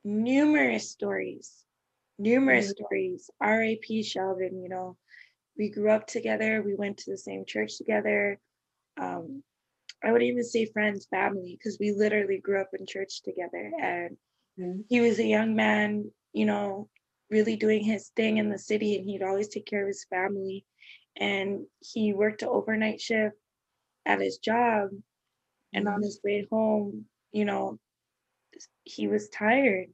numerous 0.04 0.90
stories. 0.90 1.52
Numerous 2.18 2.66
mm-hmm. 2.66 2.84
stories. 2.84 3.30
R.A.P. 3.40 4.02
Sheldon, 4.02 4.62
you 4.62 4.68
know. 4.68 4.96
We 5.56 5.70
grew 5.70 5.90
up 5.90 6.06
together, 6.06 6.62
we 6.64 6.76
went 6.76 6.98
to 6.98 7.10
the 7.10 7.18
same 7.18 7.44
church 7.46 7.78
together. 7.78 8.38
Um 9.00 9.42
I 10.04 10.12
would 10.12 10.22
even 10.22 10.44
say 10.44 10.66
friends, 10.66 11.06
family, 11.10 11.58
because 11.58 11.78
we 11.80 11.92
literally 11.92 12.38
grew 12.38 12.60
up 12.60 12.70
in 12.78 12.86
church 12.86 13.22
together. 13.22 13.72
And 13.80 14.16
mm-hmm. 14.58 14.80
he 14.88 15.00
was 15.00 15.18
a 15.18 15.24
young 15.24 15.56
man, 15.56 16.10
you 16.32 16.46
know, 16.46 16.88
really 17.30 17.56
doing 17.56 17.82
his 17.82 18.08
thing 18.16 18.38
in 18.38 18.48
the 18.48 18.58
city 18.58 18.96
and 18.96 19.08
he'd 19.08 19.22
always 19.22 19.48
take 19.48 19.66
care 19.66 19.82
of 19.82 19.88
his 19.88 20.06
family. 20.08 20.64
And 21.16 21.66
he 21.80 22.12
worked 22.12 22.42
an 22.42 22.48
overnight 22.48 23.00
shift 23.00 23.36
at 24.06 24.20
his 24.20 24.38
job. 24.38 24.90
And 25.72 25.88
on 25.88 26.02
his 26.02 26.20
way 26.24 26.46
home, 26.50 27.06
you 27.32 27.44
know, 27.44 27.78
he 28.84 29.06
was 29.06 29.28
tired, 29.28 29.88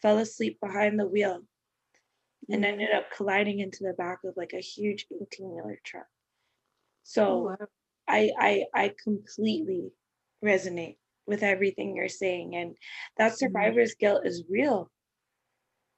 fell 0.00 0.18
asleep 0.18 0.58
behind 0.60 0.98
the 0.98 1.06
wheel, 1.06 1.40
and 2.48 2.64
ended 2.64 2.88
up 2.94 3.10
colliding 3.14 3.60
into 3.60 3.84
the 3.84 3.92
back 3.92 4.18
of 4.24 4.34
like 4.36 4.52
a 4.54 4.60
huge 4.60 5.06
18 5.10 5.50
wheeler 5.50 5.78
truck. 5.84 6.06
So 7.02 7.26
oh, 7.26 7.56
wow. 7.60 7.66
I, 8.08 8.30
I 8.38 8.64
I 8.74 8.94
completely 9.02 9.90
resonate 10.44 10.96
with 11.26 11.42
everything 11.42 11.94
you're 11.94 12.08
saying. 12.08 12.56
And 12.56 12.76
that 13.16 13.38
survivor's 13.38 13.92
mm-hmm. 13.92 14.06
guilt 14.06 14.26
is 14.26 14.44
real 14.48 14.90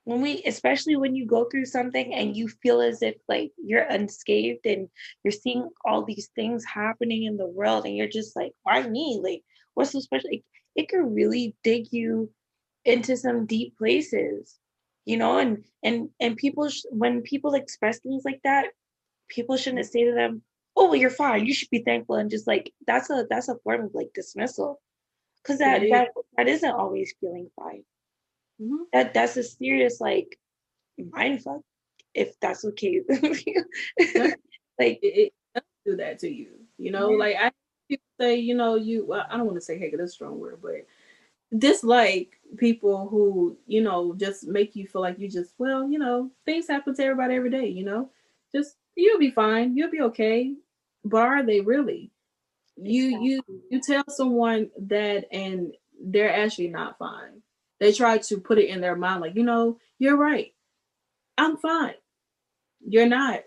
when 0.05 0.20
we 0.20 0.42
especially 0.44 0.96
when 0.96 1.14
you 1.14 1.26
go 1.26 1.44
through 1.46 1.64
something 1.64 2.14
and 2.14 2.36
you 2.36 2.48
feel 2.48 2.80
as 2.80 3.02
if 3.02 3.14
like 3.28 3.52
you're 3.62 3.82
unscathed 3.82 4.66
and 4.66 4.88
you're 5.22 5.32
seeing 5.32 5.68
all 5.84 6.05
these 6.05 6.28
things 6.34 6.64
happening 6.64 7.24
in 7.24 7.36
the 7.36 7.46
world 7.46 7.86
and 7.86 7.96
you're 7.96 8.09
just 8.09 8.36
like 8.36 8.52
why 8.62 8.86
me? 8.86 9.20
Like 9.22 9.42
what's 9.74 9.92
so 9.92 10.00
special? 10.00 10.30
Like, 10.30 10.44
it 10.76 10.88
could 10.88 11.14
really 11.14 11.57
dig 11.62 11.92
you 11.92 12.30
into 12.84 13.16
some 13.16 13.46
deep 13.46 13.76
places 13.78 14.59
you 15.05 15.16
know 15.16 15.38
and 15.38 15.64
and 15.82 16.09
and 16.20 16.36
people 16.36 16.68
sh- 16.68 16.82
when 16.90 17.22
people 17.22 17.55
express 17.55 17.98
things 17.98 18.22
like 18.24 18.40
that 18.44 18.66
people 19.28 19.57
shouldn't 19.57 19.86
say 19.86 20.05
to 20.05 20.12
them 20.12 20.42
oh 20.76 20.86
well 20.86 20.96
you're 20.96 21.11
fine. 21.11 21.46
You 21.46 21.55
should 21.55 21.70
be 21.70 21.82
thankful 21.82 22.16
and 22.16 22.30
just 22.30 22.46
like 22.46 22.72
that's 22.86 23.11
a 23.11 23.26
that's 23.28 23.48
a 23.48 23.57
form 23.64 23.84
of 23.84 23.94
like 23.94 24.11
dismissal 24.14 24.80
because 25.42 25.59
that, 25.59 25.82
that 25.90 26.09
that 26.36 26.48
isn't 26.48 26.70
always 26.70 27.14
feeling 27.20 27.50
fine 27.57 27.84
Mm-hmm. 28.61 28.84
That 28.92 29.14
that's 29.14 29.36
a 29.36 29.42
serious 29.42 30.00
like 30.00 30.38
mind 31.12 31.42
fuck, 31.42 31.61
if 32.14 32.38
that's 32.40 32.64
okay 32.64 33.00
like 34.78 34.98
it, 35.02 35.32
it, 35.55 35.64
do 35.84 35.96
that 35.96 36.18
to 36.20 36.28
you. 36.28 36.48
You 36.78 36.90
know, 36.90 37.11
yeah. 37.11 37.18
like 37.18 37.36
I 37.36 37.52
people 37.88 38.07
say, 38.20 38.36
you 38.36 38.55
know, 38.55 38.76
you 38.76 39.05
well, 39.07 39.26
I 39.28 39.36
don't 39.36 39.46
want 39.46 39.57
to 39.57 39.61
say 39.64 39.78
hate, 39.78 39.94
that's 39.96 40.12
a 40.12 40.14
strong 40.14 40.38
word, 40.38 40.61
but 40.62 40.86
dislike 41.59 42.40
people 42.57 43.09
who, 43.09 43.57
you 43.66 43.82
know, 43.82 44.14
just 44.16 44.46
make 44.46 44.74
you 44.74 44.86
feel 44.86 45.02
like 45.02 45.18
you 45.18 45.28
just, 45.28 45.55
well, 45.59 45.88
you 45.88 45.98
know, 45.98 46.30
things 46.44 46.68
happen 46.68 46.94
to 46.94 47.05
everybody 47.05 47.34
every 47.34 47.50
day, 47.50 47.68
you 47.68 47.84
know. 47.84 48.11
Just 48.52 48.76
you'll 48.96 49.18
be 49.18 49.30
fine, 49.30 49.76
you'll 49.76 49.90
be 49.90 50.00
okay. 50.02 50.55
But 51.05 51.22
are 51.22 51.42
they 51.42 51.61
really? 51.61 52.11
You 52.76 53.07
exactly. 53.07 53.28
you 53.28 53.42
you 53.70 53.80
tell 53.80 54.05
someone 54.09 54.70
that 54.78 55.26
and 55.32 55.72
they're 56.00 56.34
actually 56.34 56.68
not 56.68 56.98
fine 56.98 57.40
they 57.80 57.92
try 57.92 58.18
to 58.18 58.40
put 58.40 58.58
it 58.58 58.68
in 58.68 58.80
their 58.80 58.96
mind, 58.96 59.20
like, 59.20 59.34
you 59.34 59.42
know, 59.42 59.78
you're 59.98 60.16
right. 60.16 60.52
I'm 61.36 61.56
fine. 61.56 61.94
You're 62.86 63.08
not. 63.08 63.40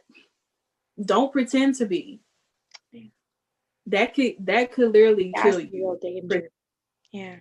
Don't 1.03 1.31
pretend 1.31 1.75
to 1.75 1.85
be. 1.85 2.21
That 3.87 4.13
could 4.13 4.35
that 4.39 4.73
could 4.73 4.91
literally 4.91 5.31
That's 5.33 5.49
kill 5.49 5.61
you. 5.61 5.97
Danger. 6.01 6.49
Yeah. 7.13 7.35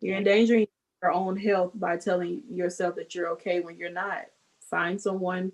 You're 0.00 0.16
endangering 0.16 0.66
your 1.02 1.12
own 1.12 1.36
health 1.36 1.72
by 1.74 1.98
telling 1.98 2.42
yourself 2.50 2.96
that 2.96 3.14
you're 3.14 3.28
okay 3.30 3.60
when 3.60 3.76
you're 3.76 3.90
not. 3.90 4.22
Find 4.70 5.00
someone 5.00 5.52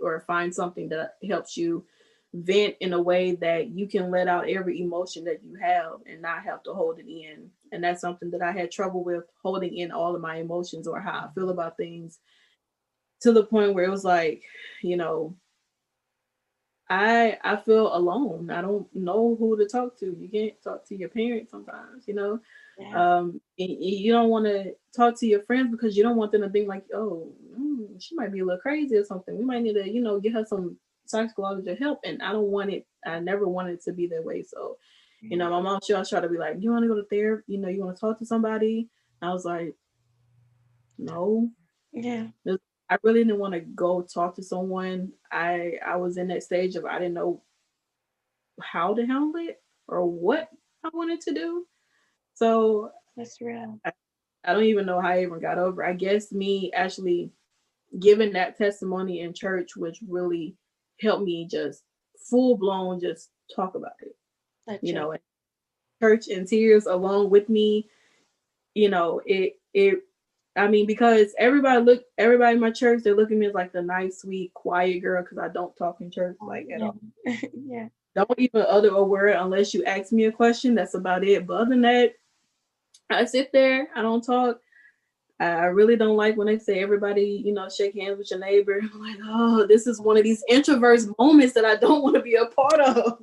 or 0.00 0.20
find 0.20 0.54
something 0.54 0.88
that 0.90 1.16
helps 1.28 1.56
you 1.56 1.84
vent 2.32 2.76
in 2.80 2.92
a 2.92 3.02
way 3.02 3.32
that 3.32 3.70
you 3.70 3.88
can 3.88 4.10
let 4.10 4.28
out 4.28 4.48
every 4.48 4.80
emotion 4.80 5.24
that 5.24 5.42
you 5.42 5.56
have 5.60 5.94
and 6.06 6.22
not 6.22 6.44
have 6.44 6.62
to 6.62 6.72
hold 6.72 7.00
it 7.00 7.08
in. 7.08 7.50
And 7.72 7.82
that's 7.82 8.00
something 8.00 8.30
that 8.30 8.42
I 8.42 8.52
had 8.52 8.70
trouble 8.70 9.04
with 9.04 9.24
holding 9.42 9.76
in 9.76 9.92
all 9.92 10.14
of 10.14 10.20
my 10.20 10.36
emotions 10.36 10.86
or 10.86 11.00
how 11.00 11.12
I 11.12 11.28
feel 11.34 11.50
about 11.50 11.76
things 11.76 12.18
to 13.20 13.32
the 13.32 13.44
point 13.44 13.74
where 13.74 13.84
it 13.84 13.90
was 13.90 14.04
like, 14.04 14.42
you 14.82 14.96
know, 14.96 15.36
I 16.88 17.38
I 17.44 17.56
feel 17.56 17.94
alone. 17.94 18.50
I 18.50 18.60
don't 18.60 18.88
know 18.94 19.36
who 19.38 19.56
to 19.56 19.66
talk 19.66 19.98
to. 20.00 20.16
You 20.18 20.28
can't 20.28 20.60
talk 20.62 20.84
to 20.88 20.96
your 20.96 21.08
parents 21.08 21.52
sometimes, 21.52 22.08
you 22.08 22.14
know. 22.14 22.40
Yeah. 22.78 23.18
Um, 23.18 23.40
you 23.56 24.12
don't 24.12 24.30
want 24.30 24.46
to 24.46 24.74
talk 24.96 25.18
to 25.20 25.26
your 25.26 25.42
friends 25.42 25.70
because 25.70 25.96
you 25.96 26.02
don't 26.02 26.16
want 26.16 26.32
them 26.32 26.42
to 26.42 26.48
think 26.48 26.66
like, 26.66 26.84
oh, 26.92 27.32
mm, 27.56 27.88
she 28.00 28.16
might 28.16 28.32
be 28.32 28.40
a 28.40 28.44
little 28.44 28.60
crazy 28.60 28.96
or 28.96 29.04
something. 29.04 29.38
We 29.38 29.44
might 29.44 29.62
need 29.62 29.74
to, 29.74 29.88
you 29.88 30.00
know, 30.00 30.18
get 30.18 30.32
her 30.32 30.44
some 30.44 30.78
psychological 31.06 31.76
help. 31.76 32.00
And 32.04 32.22
I 32.22 32.32
don't 32.32 32.48
want 32.48 32.70
it. 32.70 32.86
I 33.06 33.20
never 33.20 33.46
wanted 33.46 33.74
it 33.74 33.84
to 33.84 33.92
be 33.92 34.08
that 34.08 34.24
way. 34.24 34.42
So, 34.42 34.76
you 35.22 35.36
know, 35.36 35.50
my 35.50 35.60
mom 35.60 35.80
she 35.84 35.92
always 35.92 36.08
try 36.08 36.20
to 36.20 36.28
be 36.28 36.38
like, 36.38 36.56
you 36.60 36.70
want 36.70 36.84
to 36.84 36.88
go 36.88 36.96
to 36.96 37.06
therapy? 37.08 37.44
You 37.48 37.58
know, 37.58 37.68
you 37.68 37.84
want 37.84 37.96
to 37.96 38.00
talk 38.00 38.18
to 38.18 38.26
somebody? 38.26 38.88
I 39.22 39.32
was 39.32 39.44
like, 39.44 39.74
no. 40.98 41.50
Yeah. 41.92 42.28
I 42.90 42.98
really 43.02 43.24
didn't 43.24 43.38
want 43.38 43.54
to 43.54 43.60
go 43.60 44.02
talk 44.02 44.34
to 44.36 44.42
someone. 44.42 45.12
I 45.30 45.74
I 45.84 45.96
was 45.96 46.16
in 46.16 46.28
that 46.28 46.42
stage 46.42 46.74
of 46.74 46.84
I 46.84 46.98
didn't 46.98 47.14
know 47.14 47.42
how 48.60 48.94
to 48.94 49.06
handle 49.06 49.32
it 49.36 49.62
or 49.86 50.04
what 50.04 50.48
I 50.84 50.90
wanted 50.92 51.20
to 51.22 51.32
do. 51.32 51.66
So 52.34 52.90
that's 53.16 53.40
real. 53.40 53.78
I, 53.84 53.92
I 54.44 54.54
don't 54.54 54.64
even 54.64 54.86
know 54.86 55.00
how 55.00 55.08
I 55.08 55.22
even 55.22 55.40
got 55.40 55.58
over. 55.58 55.84
I 55.84 55.92
guess 55.92 56.32
me 56.32 56.72
actually 56.74 57.30
giving 57.98 58.32
that 58.32 58.56
testimony 58.56 59.20
in 59.20 59.34
church, 59.34 59.76
which 59.76 60.00
really 60.06 60.56
helped 61.00 61.24
me 61.24 61.46
just 61.50 61.82
full 62.28 62.56
blown 62.56 63.00
just 63.00 63.30
talk 63.54 63.74
about 63.74 63.92
it. 64.00 64.16
That's 64.70 64.82
you 64.82 64.90
it. 64.90 64.94
know, 64.94 65.16
church 66.00 66.28
in 66.28 66.46
tears 66.46 66.86
along 66.86 67.30
with 67.30 67.48
me. 67.48 67.88
You 68.74 68.88
know, 68.88 69.20
it 69.26 69.58
it 69.74 70.02
I 70.56 70.68
mean, 70.68 70.86
because 70.86 71.34
everybody 71.38 71.82
look, 71.82 72.04
everybody 72.18 72.54
in 72.54 72.60
my 72.60 72.70
church, 72.70 73.02
they 73.02 73.12
look 73.12 73.30
at 73.30 73.36
me 73.36 73.46
as 73.46 73.54
like 73.54 73.72
the 73.72 73.82
nice, 73.82 74.20
sweet, 74.20 74.52
quiet 74.54 75.00
girl 75.00 75.22
because 75.22 75.38
I 75.38 75.48
don't 75.48 75.76
talk 75.76 76.00
in 76.00 76.10
church 76.10 76.36
oh, 76.40 76.46
like 76.46 76.68
at 76.72 76.82
all. 76.82 76.96
yeah. 77.24 77.88
Don't 78.14 78.38
even 78.38 78.64
utter 78.68 78.88
a 78.88 79.04
word 79.04 79.36
unless 79.36 79.72
you 79.72 79.84
ask 79.84 80.10
me 80.10 80.24
a 80.24 80.32
question. 80.32 80.74
That's 80.74 80.94
about 80.94 81.22
it. 81.22 81.46
But 81.46 81.54
other 81.54 81.70
than 81.70 81.82
that, 81.82 82.14
I 83.08 83.24
sit 83.24 83.52
there, 83.52 83.88
I 83.94 84.02
don't 84.02 84.22
talk. 84.22 84.60
I 85.38 85.66
really 85.66 85.96
don't 85.96 86.16
like 86.16 86.36
when 86.36 86.48
they 86.48 86.58
say 86.58 86.82
everybody, 86.82 87.42
you 87.44 87.54
know, 87.54 87.68
shake 87.68 87.94
hands 87.94 88.18
with 88.18 88.30
your 88.30 88.40
neighbor. 88.40 88.80
I'm 88.92 89.00
like, 89.00 89.18
oh, 89.24 89.66
this 89.66 89.86
is 89.86 90.00
one 90.00 90.18
of 90.18 90.24
these 90.24 90.44
introverts 90.50 91.12
moments 91.18 91.54
that 91.54 91.64
I 91.64 91.76
don't 91.76 92.02
want 92.02 92.16
to 92.16 92.22
be 92.22 92.34
a 92.34 92.46
part 92.46 92.80
of. 92.80 93.18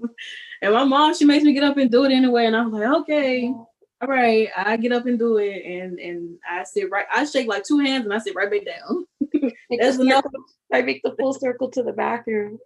And 0.62 0.74
my 0.74 0.84
mom, 0.84 1.14
she 1.16 1.26
makes 1.26 1.44
me 1.44 1.54
get 1.54 1.64
up 1.64 1.78
and 1.78 1.92
do 1.92 2.06
it 2.06 2.12
anyway. 2.12 2.46
And 2.46 2.56
I'm 2.56 2.72
like, 2.72 2.90
okay 3.02 3.54
all 4.02 4.08
right, 4.08 4.50
I 4.56 4.78
get 4.78 4.92
up 4.92 5.08
and 5.08 5.18
do 5.18 5.38
it, 5.38 5.66
and 5.66 6.00
and 6.00 6.38
I 6.48 6.64
sit 6.64 6.90
right. 6.92 7.08
I 7.12 7.26
shake 7.26 7.48
like 7.48 7.64
two 7.64 7.80
hands, 7.80 8.06
and 8.06 8.14
I 8.14 8.20
sit 8.20 8.36
right 8.36 8.50
back 8.50 8.66
down. 8.66 9.08
that's 9.80 9.98
enough. 9.98 10.26
I 10.72 10.82
make 10.84 11.02
the 11.04 11.16
full 11.18 11.34
circle 11.34 11.70
to 11.72 11.82
the 11.82 11.94
bathroom. 11.94 12.60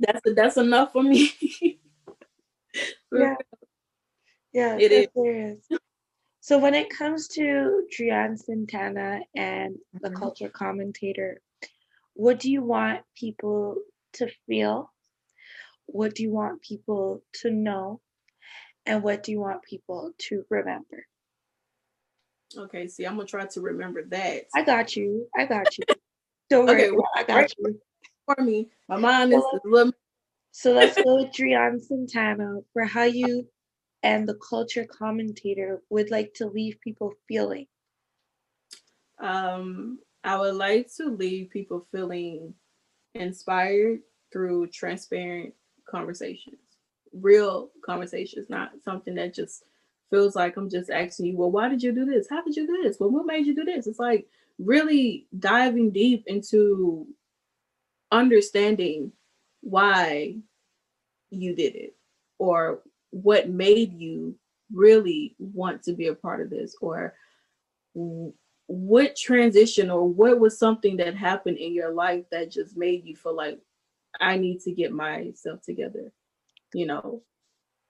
that's 0.00 0.20
that's 0.36 0.56
enough 0.58 0.92
for 0.92 1.02
me. 1.02 1.32
yeah, 3.12 3.36
yeah, 4.52 4.76
it 4.78 4.92
is. 4.92 5.08
Serious. 5.16 5.58
So 6.40 6.58
when 6.58 6.74
it 6.74 6.90
comes 6.90 7.28
to 7.28 7.86
Drian 7.98 8.38
Santana 8.38 9.20
and 9.34 9.76
the 9.94 10.10
mm-hmm. 10.10 10.18
culture 10.18 10.50
commentator, 10.50 11.40
what 12.12 12.38
do 12.38 12.50
you 12.50 12.62
want 12.62 13.00
people 13.16 13.76
to 14.14 14.28
feel? 14.46 14.92
What 15.86 16.14
do 16.14 16.22
you 16.22 16.30
want 16.30 16.62
people 16.62 17.22
to 17.42 17.50
know? 17.50 18.00
and 18.86 19.02
what 19.02 19.22
do 19.22 19.32
you 19.32 19.40
want 19.40 19.62
people 19.62 20.12
to 20.18 20.44
remember? 20.50 21.06
Okay, 22.56 22.86
see, 22.86 23.04
I'm 23.04 23.16
gonna 23.16 23.26
try 23.26 23.46
to 23.46 23.60
remember 23.60 24.04
that. 24.08 24.44
I 24.54 24.62
got 24.62 24.96
you. 24.96 25.26
I 25.36 25.46
got 25.46 25.76
you. 25.76 25.84
Don't 26.50 26.66
worry, 26.66 26.88
okay, 26.88 27.02
I 27.16 27.22
got 27.24 27.52
you. 27.58 27.80
For 28.26 28.42
me, 28.42 28.68
my 28.88 28.96
mind 28.96 29.32
is 29.32 29.42
a 29.42 29.68
little. 29.68 29.92
So 30.52 30.72
let's 30.72 31.00
go 31.02 31.16
with 31.16 31.32
Drian 31.32 31.82
Santana 31.82 32.60
for 32.72 32.84
how 32.84 33.04
you 33.04 33.48
and 34.02 34.28
the 34.28 34.34
culture 34.34 34.86
commentator 34.86 35.82
would 35.90 36.10
like 36.10 36.32
to 36.34 36.46
leave 36.46 36.80
people 36.80 37.12
feeling. 37.26 37.66
Um, 39.18 39.98
I 40.22 40.38
would 40.38 40.54
like 40.54 40.88
to 40.98 41.08
leave 41.10 41.50
people 41.50 41.86
feeling 41.90 42.54
inspired 43.14 44.00
through 44.32 44.68
transparent 44.68 45.54
conversations 45.88 46.58
real 47.20 47.70
conversations, 47.84 48.50
not 48.50 48.72
something 48.84 49.14
that 49.14 49.34
just 49.34 49.64
feels 50.10 50.36
like 50.36 50.56
I'm 50.56 50.68
just 50.68 50.90
asking 50.90 51.26
you, 51.26 51.36
well, 51.36 51.50
why 51.50 51.68
did 51.68 51.82
you 51.82 51.92
do 51.92 52.04
this? 52.04 52.26
How 52.28 52.42
did 52.42 52.56
you 52.56 52.66
do 52.66 52.82
this? 52.82 52.98
Well, 52.98 53.10
what 53.10 53.26
made 53.26 53.46
you 53.46 53.54
do 53.54 53.64
this? 53.64 53.86
It's 53.86 53.98
like 53.98 54.26
really 54.58 55.26
diving 55.38 55.90
deep 55.90 56.24
into 56.26 57.06
understanding 58.12 59.12
why 59.60 60.36
you 61.30 61.54
did 61.54 61.74
it 61.74 61.96
or 62.38 62.80
what 63.10 63.48
made 63.48 63.98
you 63.98 64.36
really 64.72 65.34
want 65.38 65.82
to 65.84 65.92
be 65.92 66.08
a 66.08 66.14
part 66.14 66.40
of 66.40 66.50
this 66.50 66.76
or 66.80 67.14
what 68.66 69.16
transition 69.16 69.90
or 69.90 70.08
what 70.08 70.38
was 70.38 70.58
something 70.58 70.96
that 70.96 71.16
happened 71.16 71.58
in 71.58 71.72
your 71.72 71.92
life 71.92 72.24
that 72.30 72.50
just 72.50 72.76
made 72.76 73.04
you 73.04 73.14
feel 73.14 73.36
like 73.36 73.58
I 74.20 74.36
need 74.36 74.60
to 74.60 74.72
get 74.72 74.92
myself 74.92 75.62
together 75.62 76.12
you 76.74 76.86
know 76.86 77.22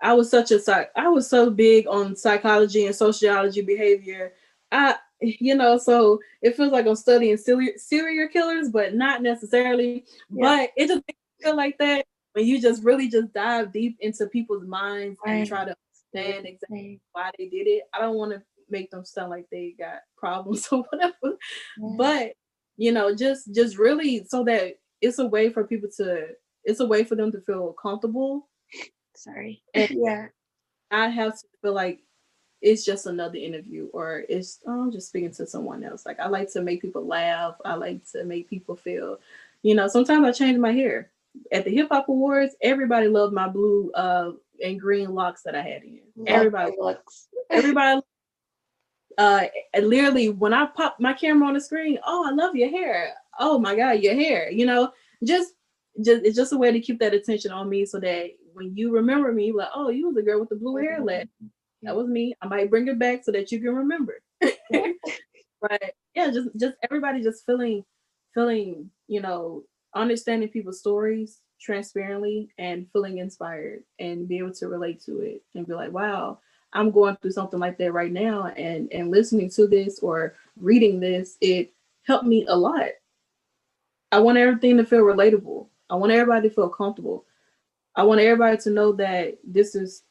i 0.02 0.12
was 0.12 0.30
such 0.30 0.50
a 0.52 0.60
psych 0.60 0.90
i 0.94 1.08
was 1.08 1.28
so 1.28 1.50
big 1.50 1.86
on 1.88 2.14
psychology 2.14 2.86
and 2.86 2.94
sociology 2.94 3.62
behavior 3.62 4.32
i 4.70 4.94
you 5.20 5.54
know 5.54 5.78
so 5.78 6.20
it 6.42 6.56
feels 6.56 6.72
like 6.72 6.86
i'm 6.86 6.94
studying 6.94 7.36
serial, 7.36 7.72
serial 7.76 8.28
killers 8.28 8.68
but 8.68 8.94
not 8.94 9.22
necessarily 9.22 10.04
yeah. 10.30 10.42
but 10.42 10.70
it 10.76 10.88
just 10.88 11.02
feel 11.40 11.56
like 11.56 11.76
that 11.78 12.04
when 12.34 12.46
you 12.46 12.60
just 12.60 12.82
really 12.84 13.08
just 13.08 13.32
dive 13.32 13.72
deep 13.72 13.96
into 14.00 14.26
people's 14.26 14.66
minds 14.66 15.18
right. 15.24 15.34
and 15.34 15.48
try 15.48 15.64
to 15.64 15.74
understand 16.14 16.46
exactly 16.46 17.00
why 17.12 17.30
they 17.38 17.48
did 17.48 17.66
it 17.66 17.84
i 17.94 18.00
don't 18.00 18.16
want 18.16 18.30
to 18.30 18.42
make 18.70 18.90
them 18.90 19.04
sound 19.04 19.30
like 19.30 19.46
they 19.50 19.74
got 19.78 20.00
problems 20.16 20.68
or 20.72 20.84
whatever 20.90 21.14
yeah. 21.78 21.94
but 21.96 22.32
you 22.76 22.92
know 22.92 23.14
just 23.14 23.54
just 23.54 23.78
really 23.78 24.24
so 24.28 24.44
that 24.44 24.74
it's 25.00 25.18
a 25.18 25.26
way 25.26 25.50
for 25.50 25.64
people 25.64 25.88
to 25.96 26.28
it's 26.64 26.80
a 26.80 26.86
way 26.86 27.04
for 27.04 27.14
them 27.14 27.30
to 27.30 27.40
feel 27.40 27.74
comfortable 27.74 28.48
Sorry. 29.14 29.62
And 29.72 29.90
yeah. 29.90 30.26
I 30.90 31.08
have 31.08 31.34
to 31.34 31.46
feel 31.62 31.72
like 31.72 32.00
it's 32.60 32.84
just 32.84 33.06
another 33.06 33.36
interview 33.36 33.88
or 33.92 34.24
it's 34.28 34.60
oh, 34.66 34.84
I'm 34.84 34.92
just 34.92 35.08
speaking 35.08 35.32
to 35.32 35.46
someone 35.46 35.84
else. 35.84 36.06
Like 36.06 36.20
I 36.20 36.28
like 36.28 36.52
to 36.52 36.62
make 36.62 36.82
people 36.82 37.06
laugh. 37.06 37.56
I 37.64 37.74
like 37.74 38.10
to 38.12 38.24
make 38.24 38.48
people 38.48 38.76
feel, 38.76 39.18
you 39.62 39.74
know, 39.74 39.88
sometimes 39.88 40.26
I 40.26 40.32
change 40.32 40.58
my 40.58 40.72
hair. 40.72 41.10
At 41.50 41.64
the 41.64 41.74
hip 41.74 41.88
hop 41.90 42.08
awards, 42.08 42.54
everybody 42.62 43.08
loved 43.08 43.34
my 43.34 43.48
blue 43.48 43.90
uh 43.92 44.32
and 44.62 44.80
green 44.80 45.14
locks 45.14 45.42
that 45.42 45.54
I 45.54 45.62
had 45.62 45.82
in. 45.82 46.00
Love 46.16 46.28
everybody 46.28 46.72
looks. 46.78 47.28
everybody 47.50 48.00
uh 49.18 49.46
literally 49.80 50.28
when 50.30 50.52
I 50.52 50.66
pop 50.66 50.96
my 51.00 51.12
camera 51.12 51.48
on 51.48 51.54
the 51.54 51.60
screen, 51.60 51.98
oh 52.06 52.26
I 52.26 52.30
love 52.30 52.54
your 52.54 52.70
hair. 52.70 53.14
Oh 53.38 53.58
my 53.58 53.76
god, 53.76 54.00
your 54.00 54.14
hair, 54.14 54.50
you 54.50 54.66
know, 54.66 54.92
just 55.24 55.54
just 56.04 56.24
it's 56.24 56.36
just 56.36 56.52
a 56.52 56.56
way 56.56 56.72
to 56.72 56.80
keep 56.80 56.98
that 57.00 57.14
attention 57.14 57.52
on 57.52 57.68
me 57.68 57.86
so 57.86 58.00
that 58.00 58.30
when 58.52 58.76
you 58.76 58.92
remember 58.92 59.32
me, 59.32 59.52
like, 59.52 59.68
oh, 59.74 59.88
you 59.90 60.06
was 60.06 60.14
the 60.14 60.22
girl 60.22 60.40
with 60.40 60.48
the 60.48 60.56
blue 60.56 60.76
hair 60.76 61.02
last. 61.02 61.28
That 61.82 61.96
was 61.96 62.06
me. 62.08 62.34
I 62.40 62.46
might 62.46 62.70
bring 62.70 62.88
it 62.88 62.98
back 62.98 63.24
so 63.24 63.32
that 63.32 63.52
you 63.52 63.60
can 63.60 63.74
remember. 63.74 64.22
but 64.40 65.82
yeah, 66.14 66.30
just 66.30 66.48
just 66.58 66.76
everybody 66.82 67.22
just 67.22 67.44
feeling 67.44 67.84
feeling, 68.32 68.90
you 69.06 69.20
know, 69.20 69.64
understanding 69.94 70.48
people's 70.48 70.80
stories 70.80 71.40
transparently 71.60 72.48
and 72.58 72.86
feeling 72.92 73.18
inspired 73.18 73.82
and 73.98 74.28
be 74.28 74.38
able 74.38 74.52
to 74.52 74.68
relate 74.68 75.02
to 75.04 75.20
it 75.20 75.42
and 75.54 75.66
be 75.66 75.74
like, 75.74 75.92
wow, 75.92 76.38
I'm 76.74 76.90
going 76.90 77.16
through 77.16 77.30
something 77.32 77.60
like 77.60 77.78
that 77.78 77.92
right 77.92 78.12
now 78.12 78.46
and 78.48 78.92
and 78.92 79.10
listening 79.10 79.48
to 79.50 79.66
this 79.66 80.00
or 80.00 80.34
reading 80.60 81.00
this, 81.00 81.36
it 81.40 81.72
helped 82.02 82.26
me 82.26 82.46
a 82.48 82.56
lot. 82.56 82.90
I 84.12 84.18
want 84.18 84.38
everything 84.38 84.76
to 84.76 84.84
feel 84.84 85.00
relatable. 85.00 85.66
I 85.90 85.96
want 85.96 86.12
everybody 86.12 86.48
to 86.48 86.54
feel 86.54 86.68
comfortable. 86.68 87.24
I 87.96 88.02
want 88.02 88.20
everybody 88.20 88.56
to 88.58 88.70
know 88.70 88.92
that 88.92 89.38
this 89.44 89.74
is 89.74 90.02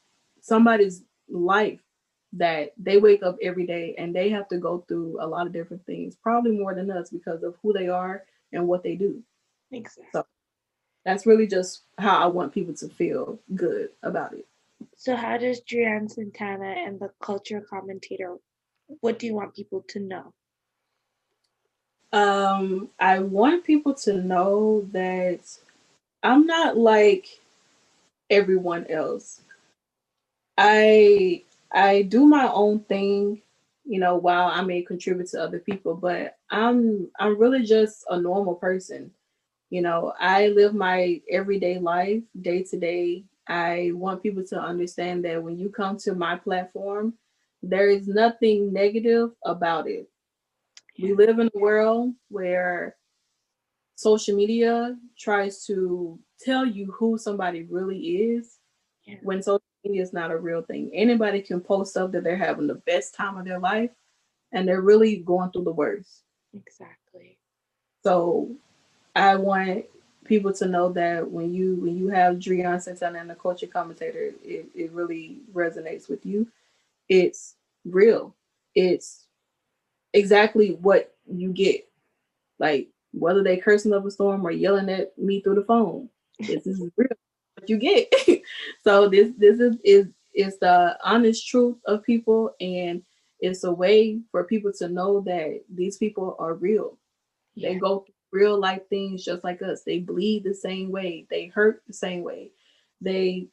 somebody's 0.41 1.03
life 1.29 1.79
that 2.33 2.73
they 2.77 2.97
wake 2.97 3.23
up 3.23 3.37
every 3.41 3.65
day 3.65 3.93
and 3.97 4.13
they 4.13 4.29
have 4.29 4.47
to 4.49 4.57
go 4.57 4.83
through 4.87 5.17
a 5.21 5.27
lot 5.27 5.45
of 5.45 5.53
different 5.53 5.85
things, 5.85 6.15
probably 6.15 6.51
more 6.51 6.73
than 6.73 6.89
us 6.89 7.09
because 7.09 7.43
of 7.43 7.55
who 7.61 7.73
they 7.73 7.87
are 7.87 8.23
and 8.51 8.67
what 8.67 8.83
they 8.83 8.95
do. 8.95 9.21
Exactly. 9.71 10.05
So 10.11 10.25
that's 11.05 11.25
really 11.25 11.47
just 11.47 11.83
how 11.97 12.17
I 12.17 12.25
want 12.25 12.53
people 12.53 12.73
to 12.75 12.89
feel 12.89 13.39
good 13.55 13.89
about 14.01 14.33
it. 14.33 14.47
So 14.95 15.15
how 15.15 15.37
does 15.37 15.61
Drian 15.61 16.09
Santana 16.09 16.75
and 16.85 16.99
the 16.99 17.09
culture 17.21 17.61
commentator 17.61 18.37
what 19.01 19.19
do 19.19 19.27
you 19.27 19.35
want 19.35 19.55
people 19.55 19.83
to 19.89 19.99
know? 19.99 20.33
Um, 22.11 22.89
I 22.99 23.19
want 23.19 23.63
people 23.63 23.93
to 23.95 24.13
know 24.13 24.87
that 24.91 25.39
I'm 26.21 26.45
not 26.45 26.77
like 26.77 27.27
everyone 28.29 28.85
else. 28.87 29.41
I 30.57 31.43
I 31.71 32.03
do 32.03 32.27
my 32.27 32.51
own 32.51 32.81
thing, 32.81 33.41
you 33.83 33.99
know, 33.99 34.15
while 34.15 34.47
I 34.47 34.61
may 34.61 34.83
contribute 34.83 35.29
to 35.29 35.41
other 35.41 35.59
people, 35.59 35.95
but 35.95 36.37
I'm 36.51 37.09
I'm 37.19 37.39
really 37.39 37.63
just 37.63 38.05
a 38.09 38.19
normal 38.19 38.55
person. 38.55 39.11
You 39.71 39.81
know, 39.81 40.13
I 40.19 40.49
live 40.49 40.75
my 40.75 41.19
everyday 41.31 41.79
life 41.79 42.21
day 42.39 42.61
to 42.63 42.77
day. 42.77 43.23
I 43.47 43.91
want 43.93 44.23
people 44.23 44.43
to 44.47 44.59
understand 44.59 45.25
that 45.25 45.43
when 45.43 45.57
you 45.57 45.69
come 45.69 45.97
to 45.99 46.15
my 46.15 46.35
platform, 46.37 47.13
There 47.63 47.89
is 47.89 48.07
nothing 48.07 48.73
negative 48.73 49.31
about 49.45 49.87
it. 49.87 50.09
We 50.99 51.13
live 51.13 51.39
in 51.39 51.49
a 51.53 51.59
world 51.59 52.13
where 52.29 52.97
social 53.95 54.35
media 54.35 54.97
tries 55.17 55.65
to 55.67 56.19
tell 56.41 56.65
you 56.65 56.91
who 56.91 57.17
somebody 57.17 57.63
really 57.63 57.99
is 57.99 58.59
yeah. 59.05 59.15
when 59.23 59.41
social 59.41 59.63
media 59.83 60.01
is 60.01 60.13
not 60.13 60.31
a 60.31 60.37
real 60.37 60.61
thing. 60.61 60.91
Anybody 60.93 61.41
can 61.41 61.61
post 61.61 61.95
up 61.97 62.11
that 62.11 62.23
they're 62.23 62.35
having 62.35 62.67
the 62.67 62.81
best 62.85 63.15
time 63.15 63.37
of 63.37 63.45
their 63.45 63.59
life 63.59 63.91
and 64.51 64.67
they're 64.67 64.81
really 64.81 65.17
going 65.17 65.51
through 65.51 65.63
the 65.63 65.71
worst. 65.71 66.23
Exactly. 66.53 67.37
So 68.03 68.55
I 69.15 69.35
want 69.37 69.85
people 70.25 70.53
to 70.53 70.67
know 70.67 70.91
that 70.93 71.29
when 71.29 71.53
you 71.53 71.75
when 71.75 71.97
you 71.97 72.07
have 72.09 72.35
Drian 72.35 72.81
Santana 72.81 73.19
and 73.19 73.29
the 73.29 73.35
culture 73.35 73.67
commentator, 73.67 74.31
it, 74.43 74.67
it 74.75 74.91
really 74.91 75.39
resonates 75.53 76.09
with 76.09 76.25
you. 76.25 76.47
It's 77.09 77.55
real. 77.85 78.35
It's 78.75 79.27
exactly 80.13 80.77
what 80.81 81.13
you 81.31 81.51
get. 81.51 81.87
Like 82.59 82.89
whether 83.11 83.43
they 83.43 83.57
cursing 83.57 83.93
up 83.93 84.05
a 84.05 84.11
storm 84.11 84.45
or 84.45 84.51
yelling 84.51 84.89
at 84.89 85.17
me 85.17 85.41
through 85.41 85.55
the 85.55 85.63
phone. 85.63 86.09
This 86.39 86.65
is 86.65 86.79
real 86.97 87.09
what 87.55 87.69
you 87.69 87.77
get. 87.77 88.13
so 88.83 89.09
this 89.09 89.31
this 89.37 89.59
is 89.59 89.77
is 89.83 90.07
is 90.33 90.57
the 90.59 90.97
honest 91.03 91.47
truth 91.47 91.77
of 91.85 92.03
people 92.03 92.55
and 92.59 93.03
it's 93.39 93.63
a 93.65 93.71
way 93.71 94.19
for 94.31 94.45
people 94.45 94.71
to 94.73 94.87
know 94.87 95.21
that 95.21 95.61
these 95.73 95.97
people 95.97 96.35
are 96.39 96.53
real. 96.55 96.97
Yeah. 97.55 97.69
They 97.69 97.75
go 97.75 98.05
real 98.33 98.59
life 98.59 98.81
things 98.89 99.23
just 99.23 99.43
like 99.43 99.61
us. 99.61 99.83
They 99.83 99.99
bleed 99.99 100.43
the 100.43 100.53
same 100.53 100.91
way. 100.91 101.25
They 101.29 101.45
hurt 101.47 101.83
the 101.87 101.93
same 101.93 102.23
way. 102.23 102.51
They 102.99 103.47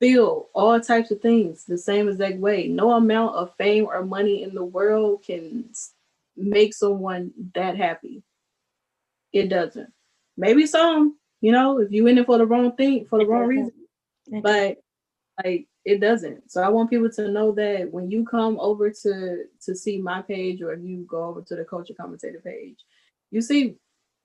feel 0.00 0.48
all 0.54 0.80
types 0.80 1.12
of 1.12 1.20
things 1.20 1.64
the 1.64 1.78
same 1.78 2.08
exact 2.08 2.38
way. 2.38 2.66
No 2.66 2.92
amount 2.92 3.36
of 3.36 3.54
fame 3.56 3.86
or 3.86 4.04
money 4.04 4.42
in 4.42 4.54
the 4.54 4.64
world 4.64 5.22
can 5.24 5.70
make 6.36 6.74
someone 6.74 7.30
that 7.54 7.76
happy. 7.76 8.22
It 9.32 9.48
doesn't. 9.48 9.92
Maybe 10.36 10.66
some, 10.66 11.18
you 11.40 11.52
know, 11.52 11.78
if 11.78 11.92
you 11.92 12.06
in 12.06 12.18
it 12.18 12.26
for 12.26 12.38
the 12.38 12.46
wrong 12.46 12.72
thing, 12.72 13.06
for 13.06 13.18
the 13.18 13.24
it 13.24 13.28
wrong 13.28 13.46
reason. 13.46 13.72
But 14.42 14.78
like 15.44 15.66
it 15.84 16.00
doesn't. 16.00 16.50
So 16.50 16.62
I 16.62 16.68
want 16.68 16.90
people 16.90 17.10
to 17.10 17.28
know 17.28 17.52
that 17.52 17.90
when 17.90 18.10
you 18.10 18.24
come 18.24 18.58
over 18.60 18.90
to 18.90 19.44
to 19.64 19.74
see 19.74 19.98
my 19.98 20.22
page 20.22 20.62
or 20.62 20.72
if 20.72 20.82
you 20.82 21.04
go 21.08 21.24
over 21.24 21.42
to 21.42 21.56
the 21.56 21.64
culture 21.64 21.94
commentator 21.94 22.40
page, 22.40 22.78
you 23.30 23.40
see 23.40 23.76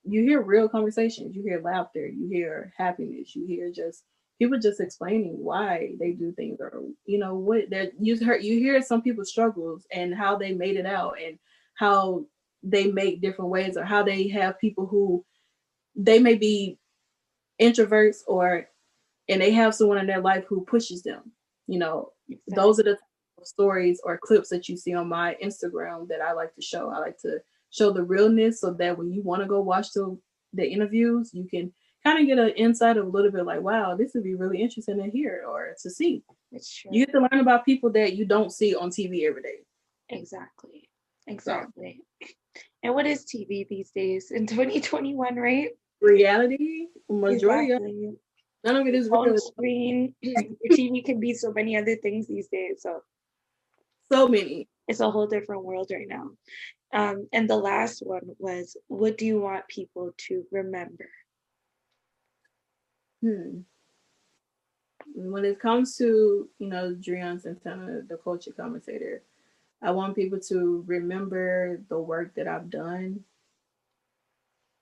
you 0.08 0.24
hear 0.24 0.42
real 0.42 0.70
conversations, 0.70 1.36
you 1.36 1.44
hear 1.44 1.62
laughter, 1.62 2.08
you 2.08 2.28
hear 2.28 2.74
happiness, 2.78 3.36
you 3.36 3.46
hear 3.46 3.72
just 3.72 4.04
people 4.40 4.60
just 4.60 4.80
explaining 4.80 5.44
why 5.44 5.94
they 6.00 6.12
do 6.12 6.32
things 6.34 6.60
or 6.60 6.84
you 7.06 7.18
know 7.18 7.36
what 7.36 7.70
that 7.70 7.92
you 8.00 8.24
heard 8.24 8.44
you 8.44 8.60
hear 8.60 8.82
some 8.82 9.02
people's 9.02 9.30
struggles 9.30 9.86
and 9.92 10.14
how 10.14 10.38
they 10.38 10.54
made 10.54 10.76
it 10.76 10.86
out 10.86 11.16
and 11.24 11.40
how 11.76 12.24
they 12.64 12.92
make 12.92 13.22
different 13.22 13.50
ways 13.50 13.78
or 13.78 13.84
how 13.84 14.04
they 14.04 14.28
have 14.28 14.60
people 14.60 14.86
who 14.86 15.24
they 15.96 16.20
may 16.20 16.36
be 16.36 16.78
introverts 17.60 18.18
or 18.28 18.68
and 19.30 19.42
they 19.42 19.52
have 19.52 19.74
someone 19.74 19.98
in 19.98 20.08
their 20.08 20.22
life 20.22 20.46
who 20.48 20.64
pushes 20.66 21.02
them 21.02 21.32
you 21.68 21.80
know 21.80 22.12
exactly. 22.30 22.56
those 22.56 22.80
are 22.80 22.84
the 22.84 22.98
stories 23.44 24.02
or 24.04 24.18
clips 24.18 24.50
that 24.50 24.68
you 24.68 24.76
see 24.76 24.94
on 24.94 25.08
my 25.08 25.36
instagram 25.44 26.08
that 26.08 26.22
i 26.22 26.32
like 26.32 26.54
to 26.54 26.62
show 26.62 26.90
i 26.90 27.00
like 27.00 27.18
to 27.18 27.40
show 27.72 27.92
the 27.92 28.04
realness 28.04 28.62
so 28.62 28.74
that 28.74 28.98
when 28.98 29.12
you 29.12 29.22
want 29.22 29.42
to 29.42 29.48
go 29.48 29.62
watch 29.62 29.92
the 29.94 30.18
the 30.54 30.68
interviews 30.68 31.32
you 31.34 31.48
can 31.48 31.72
kind 32.04 32.20
of 32.20 32.26
get 32.26 32.40
an 32.40 32.50
insight 32.50 32.98
of 32.98 33.06
a 33.06 33.10
little 33.10 33.32
bit 33.32 33.46
like 33.46 33.62
wow 33.62 33.96
this 33.96 34.12
would 34.14 34.24
be 34.24 34.36
really 34.36 34.62
interesting 34.62 34.98
to 34.98 35.10
hear 35.10 35.44
or 35.48 35.76
to 35.82 35.90
see 35.90 36.24
it's 36.52 36.74
true. 36.74 36.92
you 36.94 37.06
get 37.06 37.12
to 37.12 37.20
learn 37.20 37.42
about 37.42 37.66
people 37.66 37.92
that 37.92 38.14
you 38.14 38.26
don't 38.26 38.52
see 38.52 38.76
on 38.76 38.90
tv 38.90 39.28
every 39.28 39.42
day 39.42 39.60
exactly 40.10 40.90
exactly 41.28 42.02
so. 42.22 42.28
And 42.84 42.94
what 42.94 43.06
is 43.06 43.26
TV 43.26 43.68
these 43.68 43.92
days 43.92 44.32
in 44.32 44.48
2021, 44.48 45.36
right? 45.36 45.70
Reality, 46.02 46.88
majority 47.10 47.74
exactly. 47.74 48.14
none 48.64 48.76
of 48.76 48.88
it 48.88 48.96
is 48.96 49.10
on 49.10 49.38
screen. 49.38 50.14
TV 50.26 51.04
can 51.04 51.20
be 51.20 51.34
so 51.34 51.52
many 51.52 51.76
other 51.76 51.96
things 51.96 52.28
these 52.28 52.48
days. 52.48 52.82
So 52.82 53.02
so 54.12 54.28
many. 54.28 54.70
It's 54.88 55.00
a 55.00 55.12
whole 55.12 55.28
different 55.28 55.66
world 55.66 55.92
right 55.92 56.08
now. 56.08 56.30
Um, 56.94 57.28
and 57.34 57.50
the 57.50 57.58
last 57.58 58.00
one 58.00 58.22
was, 58.40 58.78
what 58.88 59.18
do 59.18 59.26
you 59.26 59.40
want 59.40 59.68
people 59.68 60.14
to 60.30 60.46
remember? 60.52 61.10
Hmm. 63.22 63.60
When 65.16 65.46
it 65.46 65.60
comes 65.60 65.98
to, 65.98 66.50
you 66.60 66.68
know, 66.68 66.96
Drian 66.96 67.42
Santana, 67.42 68.02
the 68.08 68.18
culture 68.18 68.52
commentator, 68.52 69.24
I 69.82 69.92
want 69.92 70.16
people 70.16 70.40
to 70.48 70.84
remember 70.88 71.82
the 71.90 72.00
work 72.00 72.36
that 72.36 72.48
I've 72.48 72.70
done. 72.70 73.24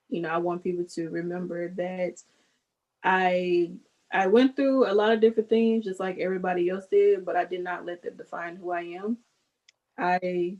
You 0.08 0.20
know, 0.20 0.28
I 0.28 0.38
want 0.38 0.62
people 0.62 0.84
to 0.94 1.10
remember 1.10 1.68
that 1.70 2.22
I 3.02 3.72
I 4.12 4.28
went 4.28 4.54
through 4.54 4.90
a 4.90 4.94
lot 4.94 5.12
of 5.12 5.20
different 5.20 5.48
things 5.48 5.84
just 5.84 6.00
like 6.00 6.18
everybody 6.18 6.68
else 6.68 6.86
did, 6.90 7.24
but 7.24 7.36
I 7.36 7.44
did 7.44 7.62
not 7.62 7.84
let 7.84 8.02
them 8.02 8.16
define 8.16 8.56
who 8.56 8.70
I 8.70 8.82
am. 8.82 9.18
I 9.98 10.58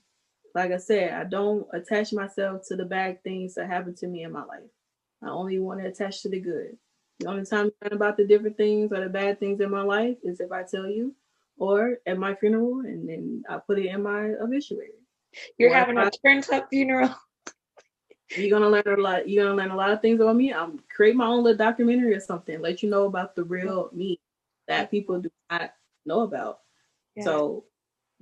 like 0.55 0.73
I 0.73 0.79
said, 0.79 1.13
I 1.13 1.25
don't 1.25 1.67
attach 1.75 2.13
myself 2.13 2.63
to 2.69 2.77
the 2.77 2.85
bad 2.85 3.23
things 3.23 3.55
that 3.55 3.69
happen 3.69 3.95
to 3.97 4.07
me 4.07 4.25
in 4.25 4.33
my 4.33 4.45
life. 4.45 4.71
I 5.23 5.29
only 5.29 5.59
want 5.59 5.81
to 5.81 5.87
attach 5.87 6.23
to 6.23 6.31
the 6.31 6.41
good. 6.41 6.79
The 7.19 7.29
only 7.29 7.45
time 7.45 7.71
I 7.83 7.87
learn 7.87 7.97
about 7.97 8.17
the 8.17 8.27
different 8.27 8.57
things 8.57 8.91
or 8.93 9.01
the 9.01 9.11
bad 9.11 9.39
things 9.39 9.61
in 9.61 9.71
my 9.71 9.83
life 9.83 10.17
is 10.23 10.41
if 10.41 10.53
I 10.53 10.63
tell 10.63 10.87
you 10.87 11.15
or 11.59 11.99
at 12.07 12.19
my 12.19 12.35
funeral, 12.35 12.81
and 12.81 13.09
then 13.09 13.43
I 13.49 13.59
put 13.59 13.79
it 13.79 13.87
in 13.87 14.03
my 14.03 14.31
obituary. 14.43 14.91
You're 15.59 15.71
or 15.71 15.75
having 15.75 15.99
a 15.99 16.11
turned 16.25 16.49
up 16.53 16.69
funeral. 16.71 17.15
You're 18.37 18.59
gonna 18.59 18.69
learn 18.69 18.99
a 18.99 19.03
lot. 19.03 19.29
You're 19.29 19.45
gonna 19.45 19.57
learn 19.57 19.71
a 19.71 19.77
lot 19.77 19.91
of 19.91 20.03
things 20.03 20.21
about 20.21 20.37
me. 20.37 20.53
I'm 20.53 20.81
create 20.95 21.15
my 21.15 21.27
own 21.27 21.45
little 21.45 21.57
documentary 21.57 22.15
or 22.15 22.21
something. 22.21 22.61
Let 22.61 22.83
you 22.83 22.91
know 22.91 23.05
about 23.05 23.37
the 23.37 23.45
real 23.45 23.89
me 23.93 24.21
that 24.69 24.91
people 24.91 25.21
do 25.21 25.31
not 25.51 25.73
know 26.05 26.21
about. 26.21 26.59
Yeah. 27.15 27.25
So 27.25 27.65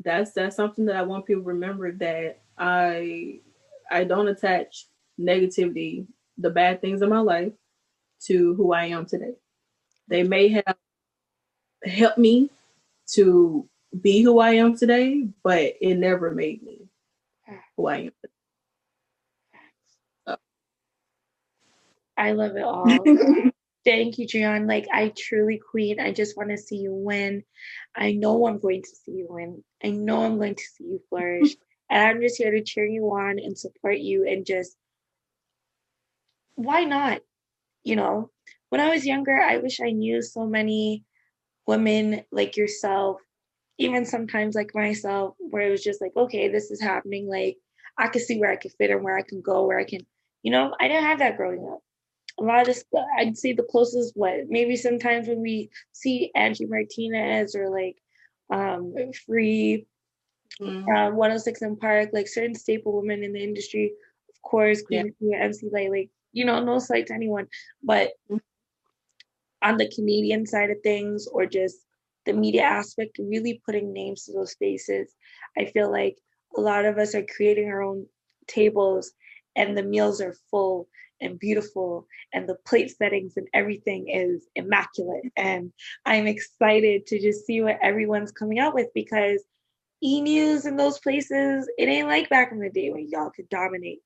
that's 0.05 0.33
that's 0.33 0.57
something 0.57 0.87
that 0.87 0.97
I 0.97 1.03
want 1.03 1.27
people 1.27 1.43
to 1.43 1.49
remember 1.49 1.93
that 1.93 2.41
I 2.59 3.41
I 3.91 4.05
don't 4.05 4.29
attach 4.29 4.87
negativity, 5.19 6.07
the 6.39 6.51
bad 6.51 6.81
things 6.81 7.03
in 7.03 7.09
my 7.09 7.21
life, 7.21 7.53
to 8.27 8.55
who 8.55 8.73
I 8.73 8.87
am 8.87 9.07
today. 9.07 9.35
They 10.09 10.23
may 10.23 10.49
have 10.49 10.77
helped 11.85 12.19
me 12.19 12.51
to 13.13 13.69
be 14.01 14.23
who 14.23 14.39
I 14.39 14.53
am 14.53 14.77
today, 14.77 15.29
but 15.43 15.75
it 15.81 15.97
never 15.97 16.31
made 16.31 16.63
me 16.63 16.89
who 17.77 17.87
I 17.87 17.97
am. 17.97 18.13
So. 20.27 20.37
I 22.17 22.33
love 22.33 22.57
it 22.57 22.65
all. 22.65 23.05
Thank 23.85 24.19
you, 24.19 24.27
Drian. 24.27 24.69
Like 24.69 24.87
I 24.93 25.13
truly 25.17 25.59
queen. 25.71 26.01
I 26.01 26.13
just 26.13 26.37
want 26.37 26.51
to 26.51 26.59
see 26.59 26.77
you 26.77 26.95
win. 26.95 27.45
I 27.95 28.13
know 28.13 28.47
I'm 28.47 28.59
going 28.59 28.83
to 28.83 28.89
see 28.89 29.13
you 29.13 29.27
win. 29.29 29.63
I 29.83 29.91
know 29.91 30.25
I'm 30.25 30.39
going 30.39 30.55
to 30.55 30.63
see 30.63 30.85
you 30.85 31.01
flourish. 31.11 31.57
and 31.91 32.03
I'm 32.03 32.21
just 32.23 32.39
here 32.39 32.53
to 32.53 32.63
cheer 32.63 32.87
you 32.87 33.05
on 33.07 33.39
and 33.39 33.59
support 33.59 33.99
you 33.99 34.27
and 34.27 34.47
just 34.47 34.77
why 36.57 36.85
not? 36.85 37.21
You 37.85 37.97
know, 37.97 38.31
when 38.71 38.81
I 38.81 38.91
was 38.91 39.07
younger, 39.07 39.37
I 39.41 39.59
wish 39.59 39.81
I 39.81 39.91
knew 39.91 40.23
so 40.23 40.47
many 40.47 41.05
women 41.67 42.25
like 42.33 42.57
yourself, 42.57 43.21
even 43.79 44.07
sometimes 44.07 44.55
like 44.55 44.75
myself, 44.75 45.35
where 45.39 45.69
it 45.69 45.71
was 45.71 45.85
just 45.85 46.01
like, 46.01 46.13
okay, 46.17 46.49
this 46.49 46.71
is 46.71 46.81
happening. 46.81 47.29
Like 47.29 47.59
I 47.99 48.09
could 48.09 48.23
see 48.23 48.39
where 48.41 48.51
I 48.51 48.57
could 48.57 48.73
fit 48.79 48.91
and 48.91 49.05
where 49.05 49.17
I 49.19 49.23
can 49.23 49.43
go, 49.43 49.67
where 49.67 49.79
I 49.79 49.85
can, 49.85 50.01
you 50.43 50.53
know, 50.53 50.75
I 50.81 50.89
didn't 50.89 51.05
have 51.05 51.19
that 51.21 51.37
growing 51.37 51.69
up. 51.73 51.81
A 52.41 52.43
lot 52.43 52.69
of 52.69 52.77
I'd 53.19 53.39
say 53.39 53.53
the 53.53 53.63
closest, 53.63 54.17
what 54.17 54.49
maybe 54.49 54.77
sometimes 54.77 55.29
when 55.29 55.41
we 55.41 55.71
see 55.93 56.31
Angie 56.35 56.67
Martinez 56.67 57.55
or 57.55 57.71
like 57.71 57.97
um 58.51 58.95
Free, 59.27 59.87
mm-hmm. 60.61 60.89
uh, 60.89 61.11
106 61.11 61.63
& 61.71 61.81
Park, 61.81 62.11
like 62.13 62.29
certain 62.29 62.55
staple 62.55 63.01
women 63.01 63.23
in 63.23 63.33
the 63.33 63.43
industry, 63.43 63.93
of 64.29 64.43
course, 64.43 64.83
Queen 64.83 65.15
yeah. 65.21 65.45
MC 65.45 65.69
Lyte, 65.73 65.91
like, 65.91 66.11
you 66.33 66.45
know, 66.45 66.63
no 66.63 66.79
slight 66.79 67.07
to 67.07 67.15
anyone, 67.15 67.47
but 67.83 68.11
mm-hmm 68.31 68.39
on 69.65 69.79
the 69.79 69.89
Canadian 69.89 70.47
side 70.47 70.71
of 70.71 70.77
things 70.83 71.27
or 71.27 71.47
just 71.47 71.79
the 72.27 72.33
media 72.33 72.63
aspect, 72.63 73.19
really 73.19 73.61
putting 73.65 73.93
names 73.93 74.25
to 74.25 74.33
those 74.33 74.55
faces. 74.55 75.13
I 75.59 75.65
feel 75.65 75.91
like 75.91 76.19
a 76.57 76.61
lot 76.61 76.85
of 76.85 76.99
us 76.99 77.15
are 77.15 77.25
creating 77.35 77.69
our 77.69 77.83
own 77.83 78.07
tables 78.47 79.13
and 79.57 79.77
the 79.77 79.83
meals 79.83 80.21
are 80.21 80.37
full 80.51 80.87
and 81.21 81.39
beautiful 81.39 82.07
and 82.33 82.49
the 82.49 82.57
plate 82.67 82.91
settings 82.97 83.35
and 83.37 83.49
everything 83.55 84.09
is 84.09 84.47
immaculate. 84.55 85.25
And 85.37 85.73
I'm 86.05 86.27
excited 86.27 87.07
to 87.07 87.21
just 87.21 87.47
see 87.47 87.63
what 87.63 87.79
everyone's 87.83 88.33
coming 88.33 88.59
out 88.59 88.75
with 88.75 88.89
because 88.95 89.43
e 90.03 90.21
news 90.21 90.67
in 90.67 90.77
those 90.77 90.99
places, 90.99 91.71
it 91.79 91.89
ain't 91.89 92.09
like 92.09 92.29
back 92.29 92.53
in 92.53 92.59
the 92.59 92.71
day 92.71 92.91
when 92.91 93.09
y'all 93.09 93.31
could 93.31 93.49
dominate. 93.49 94.01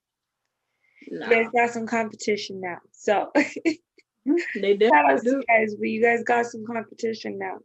No. 1.09 1.25
You 1.25 1.31
guys 1.31 1.51
got 1.55 1.69
some 1.71 1.87
competition 1.87 2.61
now. 2.61 2.77
So 2.91 3.31
mm-hmm. 3.35 4.61
They 4.61 4.77
definitely 4.77 5.31
do. 5.31 5.43
guys, 5.47 5.75
but 5.75 5.89
you 5.89 6.01
guys 6.01 6.23
got 6.23 6.45
some 6.45 6.65
competition 6.65 7.39
now. 7.39 7.57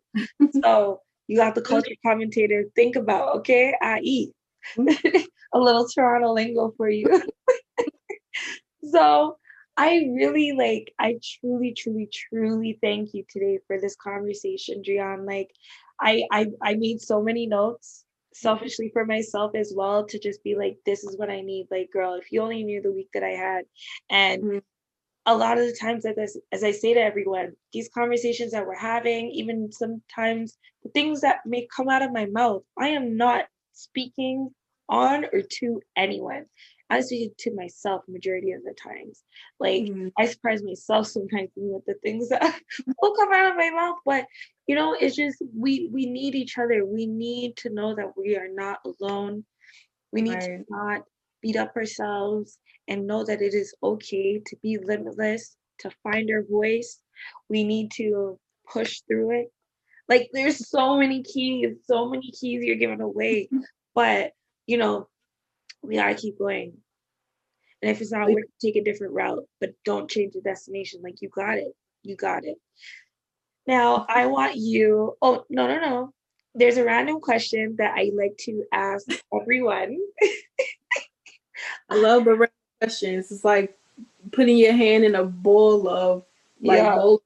so 0.62 1.00
you 1.26 1.36
got 1.36 1.54
the 1.54 1.62
culture 1.62 1.94
commentator. 2.04 2.64
Think 2.74 2.96
about, 2.96 3.36
okay? 3.36 3.74
I 3.80 4.00
eat. 4.02 4.32
Mm-hmm. 4.76 5.18
a 5.54 5.58
little 5.58 5.86
Toronto 5.88 6.32
lingo 6.32 6.72
for 6.76 6.88
you. 6.88 7.06
So 8.90 9.38
I 9.76 10.08
really 10.14 10.52
like, 10.52 10.92
I 10.98 11.18
truly, 11.40 11.74
truly, 11.76 12.08
truly 12.12 12.78
thank 12.80 13.12
you 13.12 13.24
today 13.28 13.58
for 13.66 13.80
this 13.80 13.96
conversation, 13.96 14.82
Drian. 14.82 15.26
Like, 15.26 15.50
I, 16.00 16.24
I, 16.30 16.46
I 16.62 16.74
made 16.74 17.00
so 17.00 17.22
many 17.22 17.46
notes 17.46 18.04
selfishly 18.32 18.90
for 18.92 19.04
myself 19.04 19.52
as 19.54 19.72
well 19.74 20.06
to 20.06 20.18
just 20.18 20.42
be 20.44 20.54
like, 20.54 20.76
this 20.86 21.04
is 21.04 21.16
what 21.16 21.30
I 21.30 21.40
need. 21.40 21.66
Like, 21.70 21.90
girl, 21.92 22.14
if 22.14 22.30
you 22.30 22.42
only 22.42 22.62
knew 22.62 22.82
the 22.82 22.92
week 22.92 23.08
that 23.14 23.24
I 23.24 23.30
had, 23.30 23.64
and 24.10 24.42
mm-hmm. 24.42 24.58
a 25.26 25.36
lot 25.36 25.58
of 25.58 25.66
the 25.66 25.76
times, 25.80 26.04
that 26.04 26.18
as, 26.18 26.36
as 26.52 26.62
I 26.62 26.70
say 26.70 26.94
to 26.94 27.00
everyone, 27.00 27.52
these 27.72 27.90
conversations 27.92 28.52
that 28.52 28.66
we're 28.66 28.76
having, 28.76 29.30
even 29.30 29.72
sometimes 29.72 30.56
the 30.82 30.90
things 30.90 31.20
that 31.22 31.38
may 31.46 31.66
come 31.74 31.88
out 31.88 32.02
of 32.02 32.12
my 32.12 32.26
mouth, 32.26 32.62
I 32.78 32.88
am 32.88 33.16
not 33.16 33.46
speaking 33.72 34.50
on 34.88 35.24
or 35.32 35.42
to 35.60 35.80
anyone. 35.96 36.46
I 36.90 37.00
speak 37.00 37.36
to 37.38 37.54
myself 37.54 38.02
majority 38.08 38.52
of 38.52 38.62
the 38.62 38.74
times. 38.74 39.22
Like 39.58 39.84
mm-hmm. 39.84 40.08
I 40.18 40.26
surprise 40.26 40.62
myself 40.62 41.06
sometimes 41.06 41.50
with 41.56 41.84
the 41.86 41.94
things 42.02 42.28
that 42.30 42.60
will 43.00 43.16
come 43.16 43.32
out 43.32 43.50
of 43.50 43.56
my 43.56 43.70
mouth. 43.70 43.96
But 44.04 44.26
you 44.66 44.74
know, 44.74 44.94
it's 44.98 45.16
just 45.16 45.42
we 45.56 45.88
we 45.92 46.06
need 46.06 46.34
each 46.34 46.58
other. 46.58 46.84
We 46.84 47.06
need 47.06 47.56
to 47.58 47.70
know 47.70 47.94
that 47.94 48.16
we 48.16 48.36
are 48.36 48.48
not 48.48 48.80
alone. 48.84 49.44
We 50.12 50.22
need 50.22 50.34
right. 50.34 50.42
to 50.42 50.64
not 50.68 51.02
beat 51.42 51.56
up 51.56 51.74
ourselves 51.76 52.58
and 52.86 53.06
know 53.06 53.24
that 53.24 53.42
it 53.42 53.54
is 53.54 53.74
okay 53.82 54.40
to 54.46 54.56
be 54.62 54.78
limitless, 54.78 55.56
to 55.80 55.90
find 56.02 56.30
our 56.30 56.42
voice. 56.42 57.00
We 57.48 57.64
need 57.64 57.90
to 57.92 58.38
push 58.70 59.00
through 59.08 59.40
it. 59.40 59.52
Like 60.08 60.30
there's 60.32 60.68
so 60.68 60.98
many 60.98 61.22
keys, 61.22 61.76
so 61.86 62.08
many 62.08 62.30
keys 62.30 62.62
you're 62.62 62.76
giving 62.76 63.00
away. 63.00 63.48
But 63.94 64.32
you 64.66 64.76
know, 64.76 65.06
we 65.84 65.96
gotta 65.96 66.14
keep 66.14 66.38
going. 66.38 66.72
And 67.82 67.90
if 67.90 68.00
it's 68.00 68.12
not 68.12 68.28
working, 68.28 68.44
take 68.60 68.76
a 68.76 68.84
different 68.84 69.12
route, 69.12 69.44
but 69.60 69.74
don't 69.84 70.10
change 70.10 70.32
the 70.32 70.40
destination. 70.40 71.02
Like 71.02 71.20
you 71.20 71.28
got 71.28 71.58
it. 71.58 71.74
You 72.02 72.16
got 72.16 72.44
it. 72.44 72.56
Now 73.66 74.06
I 74.08 74.26
want 74.26 74.56
you, 74.56 75.16
oh 75.22 75.44
no, 75.50 75.66
no, 75.66 75.80
no. 75.80 76.12
There's 76.54 76.76
a 76.76 76.84
random 76.84 77.20
question 77.20 77.76
that 77.78 77.94
I 77.96 78.12
like 78.14 78.36
to 78.40 78.64
ask 78.72 79.06
everyone. 79.38 79.98
I 81.90 81.96
love 81.96 82.24
the 82.24 82.32
random 82.32 82.50
questions. 82.80 83.32
It's 83.32 83.44
like 83.44 83.76
putting 84.32 84.56
your 84.56 84.72
hand 84.72 85.04
in 85.04 85.14
a 85.14 85.24
bowl 85.24 85.88
of 85.88 86.24
like 86.62 86.78
yeah. 86.78 86.96
bowl. 86.96 87.22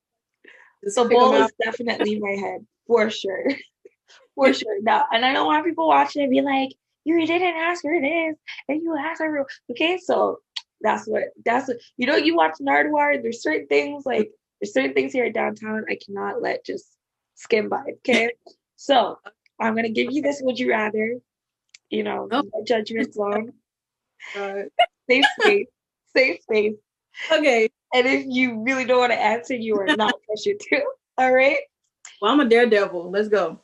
The 0.82 1.04
bowl 1.04 1.34
is 1.34 1.52
definitely 1.62 2.18
my 2.18 2.32
head 2.32 2.66
for 2.86 3.11
sure. 3.11 3.46
for 4.34 4.52
sure. 4.52 4.80
Now, 4.82 5.06
and 5.12 5.24
I 5.24 5.32
don't 5.32 5.46
want 5.46 5.64
people 5.64 5.88
watching 5.88 6.22
and 6.22 6.30
be 6.30 6.40
like, 6.40 6.70
you 7.16 7.26
didn't 7.26 7.56
ask 7.56 7.84
her 7.84 8.00
this, 8.00 8.36
and 8.68 8.82
you 8.82 8.96
asked 8.96 9.22
her. 9.22 9.46
Okay, 9.70 9.98
so 9.98 10.40
that's 10.80 11.06
what 11.06 11.24
that's 11.44 11.68
what 11.68 11.78
you 11.96 12.06
know. 12.06 12.16
You 12.16 12.36
watch 12.36 12.54
Nardwuar. 12.61 13.22
There's 13.22 13.42
certain 13.42 13.66
things 13.66 14.04
like 14.06 14.30
there's 14.61 14.72
certain 14.72 14.94
things 14.94 15.12
here 15.12 15.24
at 15.24 15.34
downtown 15.34 15.84
I 15.88 15.98
cannot 16.04 16.42
let 16.42 16.64
just 16.64 16.86
skim 17.34 17.68
by. 17.68 17.84
Okay, 17.98 18.32
so 18.76 19.18
I'm 19.61 19.74
gonna 19.74 19.88
give 19.90 20.12
you 20.12 20.22
this. 20.22 20.40
Would 20.42 20.59
you 20.59 20.70
rather? 20.70 21.18
You 21.90 22.02
know, 22.02 22.28
oh. 22.30 22.42
no 22.42 22.64
judgment 22.66 23.14
zone. 23.14 23.52
Uh, 24.36 24.62
safe 25.09 25.24
space. 25.40 25.66
Safe 26.14 26.42
space. 26.42 26.74
Okay. 27.32 27.70
And 27.94 28.06
if 28.06 28.26
you 28.26 28.62
really 28.62 28.84
don't 28.84 29.00
want 29.00 29.12
to 29.12 29.20
answer, 29.20 29.54
you 29.54 29.76
are 29.76 29.86
not 29.96 30.14
pressured 30.26 30.61
to. 30.61 30.82
All 31.16 31.32
right. 31.32 31.59
Well, 32.20 32.32
I'm 32.32 32.40
a 32.40 32.44
daredevil. 32.48 33.11
Let's 33.11 33.28
go. 33.28 33.61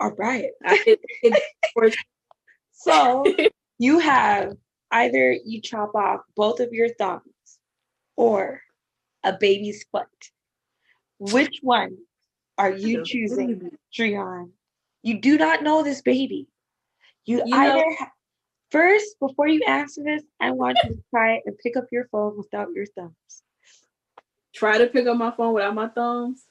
All 0.00 0.12
right. 0.12 0.50
it, 0.64 1.00
it, 1.22 1.42
so 2.82 3.24
you 3.78 3.98
have 3.98 4.54
either 4.90 5.32
you 5.44 5.60
chop 5.60 5.94
off 5.94 6.20
both 6.36 6.60
of 6.60 6.72
your 6.72 6.88
thumbs 6.94 7.22
or 8.16 8.60
a 9.24 9.32
baby's 9.32 9.84
foot. 9.90 10.06
Which 11.18 11.60
one 11.62 11.98
are 12.58 12.72
you 12.72 13.04
choosing, 13.04 13.70
Drian? 13.96 14.50
You 15.02 15.20
do 15.20 15.38
not 15.38 15.62
know 15.62 15.82
this 15.82 16.02
baby. 16.02 16.48
You, 17.24 17.42
you 17.46 17.54
either 17.54 17.76
know, 17.76 17.96
ha- 17.98 18.10
first, 18.70 19.18
before 19.20 19.46
you 19.46 19.62
answer 19.66 20.02
this, 20.02 20.22
I 20.40 20.50
want 20.50 20.78
you 20.84 20.90
to 20.90 21.02
try 21.10 21.40
and 21.44 21.56
pick 21.58 21.76
up 21.76 21.86
your 21.92 22.08
phone 22.10 22.36
without 22.36 22.68
your 22.74 22.86
thumbs. 22.86 23.14
Try 24.54 24.78
to 24.78 24.86
pick 24.88 25.06
up 25.06 25.16
my 25.16 25.30
phone 25.30 25.54
without 25.54 25.74
my 25.74 25.88
thumbs. 25.88 26.44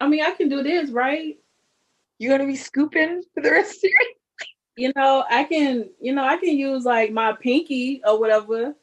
I 0.00 0.08
mean, 0.08 0.22
I 0.22 0.30
can 0.32 0.48
do 0.48 0.62
this, 0.62 0.90
right? 0.90 1.36
You're 2.18 2.36
gonna 2.36 2.48
be 2.48 2.56
scooping 2.56 3.22
for 3.34 3.42
the 3.42 3.50
rest 3.50 3.84
of 3.84 3.90
your 3.90 4.00
you 4.76 4.92
know, 4.94 5.24
I 5.30 5.44
can, 5.44 5.90
you 6.00 6.12
know, 6.12 6.24
I 6.24 6.36
can 6.36 6.56
use 6.56 6.84
like 6.84 7.10
my 7.10 7.32
pinky 7.32 8.02
or 8.04 8.20
whatever, 8.20 8.74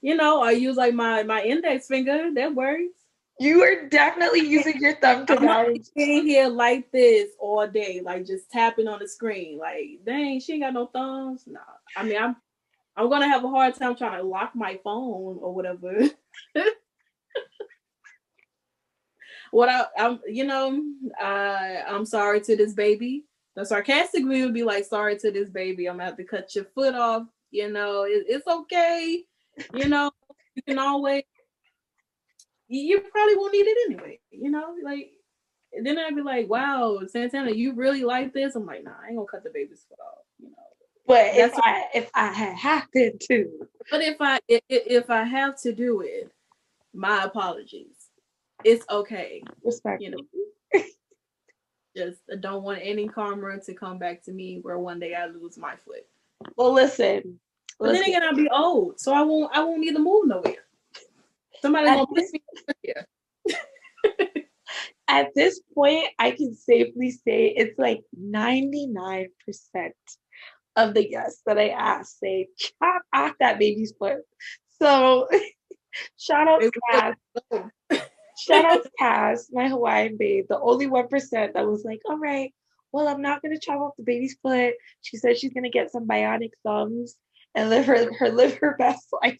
you 0.00 0.14
know, 0.14 0.42
I 0.42 0.52
use 0.52 0.76
like 0.76 0.94
my 0.94 1.22
my 1.24 1.42
index 1.42 1.86
finger. 1.88 2.32
That 2.34 2.54
works. 2.54 3.00
You 3.38 3.62
are 3.62 3.88
definitely 3.88 4.40
using 4.40 4.78
your 4.78 4.96
thumb 4.96 5.26
to 5.26 5.38
I'm 5.38 5.82
sitting 5.82 6.26
here 6.26 6.48
like 6.48 6.92
this 6.92 7.30
all 7.38 7.66
day, 7.66 8.02
like 8.04 8.26
just 8.26 8.50
tapping 8.50 8.86
on 8.86 8.98
the 8.98 9.08
screen. 9.08 9.58
Like, 9.58 10.00
dang, 10.04 10.40
she 10.40 10.52
ain't 10.54 10.62
got 10.62 10.74
no 10.74 10.86
thumbs. 10.86 11.44
Nah, 11.46 11.60
I 11.96 12.04
mean, 12.04 12.18
I'm 12.20 12.36
I'm 12.96 13.08
gonna 13.08 13.28
have 13.28 13.44
a 13.44 13.48
hard 13.48 13.74
time 13.74 13.96
trying 13.96 14.18
to 14.18 14.26
lock 14.26 14.54
my 14.54 14.78
phone 14.84 15.38
or 15.40 15.54
whatever. 15.54 16.08
what 19.50 19.68
I, 19.68 19.86
I'm, 19.98 20.20
you 20.28 20.44
know, 20.44 20.82
I 21.18 21.82
I'm 21.88 22.04
sorry 22.04 22.40
to 22.42 22.56
this 22.56 22.74
baby 22.74 23.24
the 23.56 23.64
sarcastic 23.64 24.24
me 24.24 24.44
would 24.44 24.54
be 24.54 24.62
like, 24.62 24.84
sorry 24.84 25.18
to 25.18 25.30
this 25.30 25.50
baby, 25.50 25.88
I'm 25.88 25.96
gonna 25.96 26.06
have 26.06 26.16
to 26.16 26.24
cut 26.24 26.54
your 26.54 26.66
foot 26.74 26.94
off. 26.94 27.24
You 27.50 27.70
know, 27.70 28.04
it, 28.04 28.24
it's 28.28 28.46
okay. 28.46 29.24
You 29.74 29.88
know, 29.88 30.10
you 30.54 30.62
can 30.62 30.78
always 30.78 31.24
you 32.68 33.00
probably 33.00 33.36
won't 33.36 33.52
need 33.52 33.66
it 33.66 33.78
anyway, 33.86 34.20
you 34.30 34.50
know, 34.50 34.74
like 34.84 35.10
then 35.82 35.98
I'd 35.98 36.16
be 36.16 36.22
like, 36.22 36.48
wow, 36.48 37.00
Santana, 37.06 37.50
you 37.50 37.74
really 37.74 38.04
like 38.04 38.32
this? 38.32 38.54
I'm 38.54 38.66
like, 38.66 38.84
nah, 38.84 38.92
I 39.02 39.08
ain't 39.08 39.16
gonna 39.16 39.26
cut 39.26 39.44
the 39.44 39.50
baby's 39.50 39.84
foot 39.88 39.98
off, 40.00 40.24
you 40.38 40.48
know. 40.48 40.54
But 41.06 41.26
if 41.34 41.52
I 41.56 41.84
if 41.94 42.10
I 42.14 42.26
had 42.32 42.56
happened 42.56 43.20
to, 43.28 43.68
but 43.90 44.02
if 44.02 44.16
I 44.20 44.38
if, 44.48 44.62
if 44.68 45.10
I 45.10 45.24
have 45.24 45.60
to 45.62 45.72
do 45.72 46.02
it, 46.02 46.30
my 46.94 47.24
apologies. 47.24 48.10
It's 48.64 48.84
okay. 48.90 49.42
Respect. 49.64 50.02
You 50.02 50.10
know, 50.10 50.18
just 51.96 52.20
don't 52.40 52.62
want 52.62 52.80
any 52.82 53.08
karma 53.08 53.58
to 53.60 53.74
come 53.74 53.98
back 53.98 54.22
to 54.24 54.32
me 54.32 54.60
where 54.62 54.78
one 54.78 55.00
day 55.00 55.14
I 55.14 55.26
lose 55.26 55.58
my 55.58 55.76
foot. 55.76 56.06
Well, 56.56 56.72
listen. 56.72 57.40
But 57.78 57.88
listen. 57.88 58.02
then 58.02 58.10
again, 58.10 58.22
I'll 58.22 58.36
be 58.36 58.48
old, 58.48 59.00
so 59.00 59.12
I 59.12 59.22
won't. 59.22 59.50
I 59.54 59.64
won't 59.64 59.80
need 59.80 59.94
to 59.94 59.98
move 59.98 60.26
nowhere. 60.26 60.64
Somebody 61.60 61.86
gonna 61.86 62.06
piss 62.14 62.32
me 62.32 62.42
here. 62.82 63.06
At 65.08 65.30
this 65.34 65.60
point, 65.74 66.06
I 66.18 66.30
can 66.30 66.54
safely 66.54 67.10
say 67.10 67.54
it's 67.56 67.78
like 67.78 68.02
ninety 68.16 68.86
nine 68.86 69.28
percent 69.44 69.94
of 70.76 70.94
the 70.94 71.08
guests 71.08 71.42
that 71.46 71.58
I 71.58 71.70
ask 71.70 72.18
say 72.18 72.48
chop 72.56 73.02
off 73.12 73.32
that 73.40 73.58
baby's 73.58 73.92
foot. 73.98 74.18
So, 74.80 75.28
shout 76.18 76.48
out 76.48 76.62
to. 77.50 77.70
Shout 78.40 78.64
out 78.64 78.82
to 78.82 78.90
Cass, 78.98 79.50
my 79.52 79.68
Hawaiian 79.68 80.16
babe, 80.16 80.46
the 80.48 80.58
only 80.58 80.86
1% 80.86 81.30
that 81.30 81.66
was 81.66 81.84
like, 81.84 82.00
all 82.08 82.18
right, 82.18 82.52
well, 82.92 83.08
I'm 83.08 83.22
not 83.22 83.42
going 83.42 83.54
to 83.54 83.60
chop 83.60 83.80
off 83.80 83.96
the 83.96 84.02
baby's 84.02 84.36
foot. 84.42 84.74
She 85.02 85.16
said 85.16 85.38
she's 85.38 85.52
going 85.52 85.64
to 85.64 85.70
get 85.70 85.92
some 85.92 86.06
bionic 86.06 86.50
thumbs 86.64 87.16
and 87.54 87.70
live 87.70 87.86
her, 87.86 88.12
her 88.14 88.30
live 88.30 88.54
her 88.58 88.76
best 88.78 89.08
life. 89.22 89.38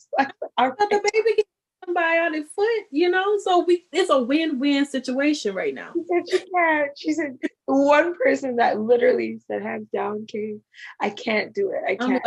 Our 0.59 0.77
the 0.79 1.11
baby 1.13 1.37
gets 1.37 1.49
some 1.85 1.95
bionic 1.95 2.45
foot, 2.55 2.85
you 2.91 3.11
know? 3.11 3.39
So 3.39 3.65
we 3.65 3.87
it's 3.93 4.11
a 4.11 4.23
win-win 4.23 4.87
situation 4.87 5.55
right 5.55 5.75
now. 5.75 5.93
She 5.95 6.05
said 6.05 6.23
she 6.31 6.51
can't. 6.55 6.91
She 6.97 7.13
said 7.13 7.39
one 7.67 8.17
person 8.17 8.57
that 8.57 8.81
literally 8.81 9.41
said 9.47 9.63
hands 9.63 9.89
down, 9.93 10.27
Kate, 10.27 10.61
I 11.01 11.11
can't 11.11 11.55
do 11.55 11.71
it. 11.71 11.83
I 11.89 11.97
can't. 11.97 12.23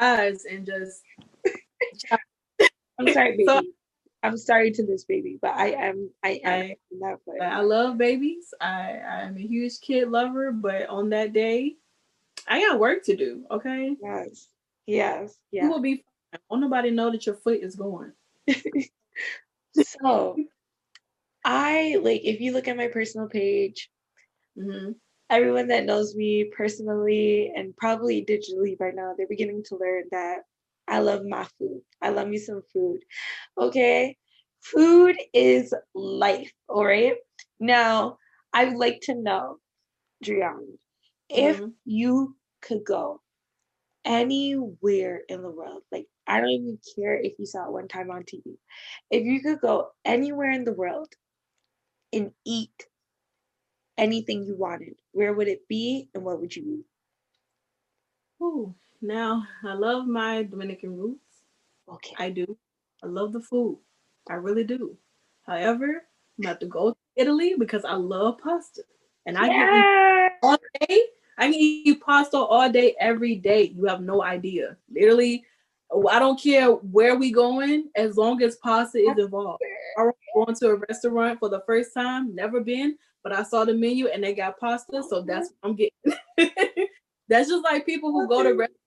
Eyes 0.00 0.44
and 0.50 0.64
just 0.64 1.02
I'm 2.98 3.12
sorry, 3.12 3.32
baby. 3.32 3.44
So, 3.46 3.62
I'm 4.22 4.36
sorry 4.36 4.70
to 4.72 4.84
this 4.84 5.04
baby, 5.04 5.38
but 5.40 5.52
I 5.56 5.70
am 5.70 6.10
I 6.22 6.40
am 6.44 6.62
I, 6.62 6.76
that 7.00 7.18
way. 7.26 7.38
I 7.40 7.60
love 7.60 7.96
babies. 7.96 8.52
I 8.60 8.98
I'm 8.98 9.36
a 9.36 9.40
huge 9.40 9.80
kid 9.80 10.10
lover, 10.10 10.52
but 10.52 10.88
on 10.88 11.10
that 11.10 11.32
day, 11.32 11.76
I 12.46 12.60
got 12.60 12.78
work 12.78 13.04
to 13.04 13.16
do. 13.16 13.44
Okay. 13.50 13.96
Yes. 14.02 14.48
Yes. 14.86 15.36
Yeah. 15.50 15.64
You 15.64 15.70
will 15.70 15.80
be. 15.80 15.96
Fine. 15.96 16.40
Won't 16.48 16.62
nobody 16.62 16.90
know 16.90 17.10
that 17.10 17.26
your 17.26 17.34
foot 17.34 17.60
is 17.60 17.74
going. 17.74 18.12
so, 19.82 20.36
I 21.44 21.98
like 22.00 22.20
if 22.24 22.40
you 22.40 22.52
look 22.52 22.68
at 22.68 22.76
my 22.76 22.88
personal 22.88 23.28
page. 23.28 23.90
Mm-hmm. 24.58 24.92
Everyone 25.30 25.68
that 25.68 25.84
knows 25.84 26.14
me 26.16 26.44
personally 26.44 27.52
and 27.54 27.76
probably 27.76 28.24
digitally 28.24 28.76
by 28.76 28.90
now, 28.90 29.14
they're 29.16 29.28
beginning 29.28 29.62
to 29.68 29.76
learn 29.76 30.04
that 30.10 30.40
I 30.90 30.98
love 30.98 31.24
my 31.24 31.46
food. 31.58 31.80
I 32.02 32.10
love 32.10 32.28
me 32.28 32.38
some 32.38 32.62
food. 32.72 33.00
Okay. 33.56 34.16
Food 34.60 35.16
is 35.32 35.72
life. 35.94 36.52
All 36.68 36.84
right. 36.84 37.14
Now, 37.60 38.18
I 38.52 38.66
would 38.66 38.76
like 38.76 39.00
to 39.04 39.14
know 39.14 39.58
Drian, 40.24 40.78
if 41.28 41.56
mm-hmm. 41.56 41.68
you 41.84 42.36
could 42.60 42.84
go 42.84 43.22
anywhere 44.04 45.22
in 45.28 45.42
the 45.42 45.50
world, 45.50 45.82
like 45.92 46.06
I 46.26 46.40
don't 46.40 46.50
even 46.50 46.78
care 46.96 47.16
if 47.16 47.38
you 47.38 47.46
saw 47.46 47.66
it 47.66 47.72
one 47.72 47.88
time 47.88 48.10
on 48.10 48.24
TV, 48.24 48.56
if 49.10 49.24
you 49.24 49.40
could 49.40 49.60
go 49.60 49.90
anywhere 50.04 50.50
in 50.50 50.64
the 50.64 50.72
world 50.72 51.08
and 52.12 52.32
eat 52.44 52.86
anything 53.96 54.44
you 54.44 54.56
wanted, 54.56 54.94
where 55.12 55.32
would 55.32 55.48
it 55.48 55.66
be 55.68 56.08
and 56.14 56.24
what 56.24 56.40
would 56.40 56.54
you 56.54 56.80
eat? 56.80 56.86
Oh, 58.42 58.74
now 59.02 59.46
I 59.64 59.74
love 59.74 60.06
my 60.06 60.42
Dominican 60.42 60.96
roots. 60.96 61.42
Okay. 61.88 62.14
I 62.18 62.30
do. 62.30 62.56
I 63.02 63.06
love 63.06 63.32
the 63.32 63.40
food. 63.40 63.78
I 64.28 64.34
really 64.34 64.64
do. 64.64 64.96
However, 65.46 66.04
I'm 66.38 66.44
about 66.44 66.60
to 66.60 66.66
go 66.66 66.90
to 66.90 66.96
Italy 67.16 67.54
because 67.58 67.84
I 67.84 67.94
love 67.94 68.38
pasta. 68.38 68.82
And 69.26 69.36
I 69.36 69.46
yeah. 69.46 69.52
can 69.52 69.76
eat 69.76 70.32
all 70.42 70.58
day. 70.80 71.00
I 71.38 71.44
can 71.44 71.54
eat 71.54 72.00
pasta 72.02 72.36
all 72.36 72.70
day, 72.70 72.94
every 73.00 73.34
day. 73.36 73.72
You 73.74 73.86
have 73.86 74.02
no 74.02 74.22
idea. 74.22 74.76
Literally, 74.92 75.44
I 76.08 76.18
don't 76.18 76.40
care 76.40 76.68
where 76.70 77.16
we 77.16 77.32
going 77.32 77.88
as 77.96 78.16
long 78.16 78.42
as 78.42 78.56
pasta 78.56 78.98
is 78.98 79.18
involved. 79.18 79.62
I 79.98 80.10
going 80.34 80.54
to 80.56 80.68
a 80.68 80.76
restaurant 80.76 81.38
for 81.40 81.48
the 81.48 81.62
first 81.66 81.92
time, 81.94 82.34
never 82.34 82.60
been, 82.60 82.96
but 83.24 83.32
I 83.32 83.42
saw 83.42 83.64
the 83.64 83.74
menu 83.74 84.06
and 84.08 84.22
they 84.22 84.34
got 84.34 84.60
pasta, 84.60 85.02
so 85.08 85.22
that's 85.22 85.50
what 85.58 85.70
I'm 85.70 85.76
getting. 85.76 86.86
that's 87.28 87.48
just 87.48 87.64
like 87.64 87.86
people 87.86 88.12
who 88.12 88.28
go 88.28 88.42
to 88.42 88.50
restaurants 88.50 88.80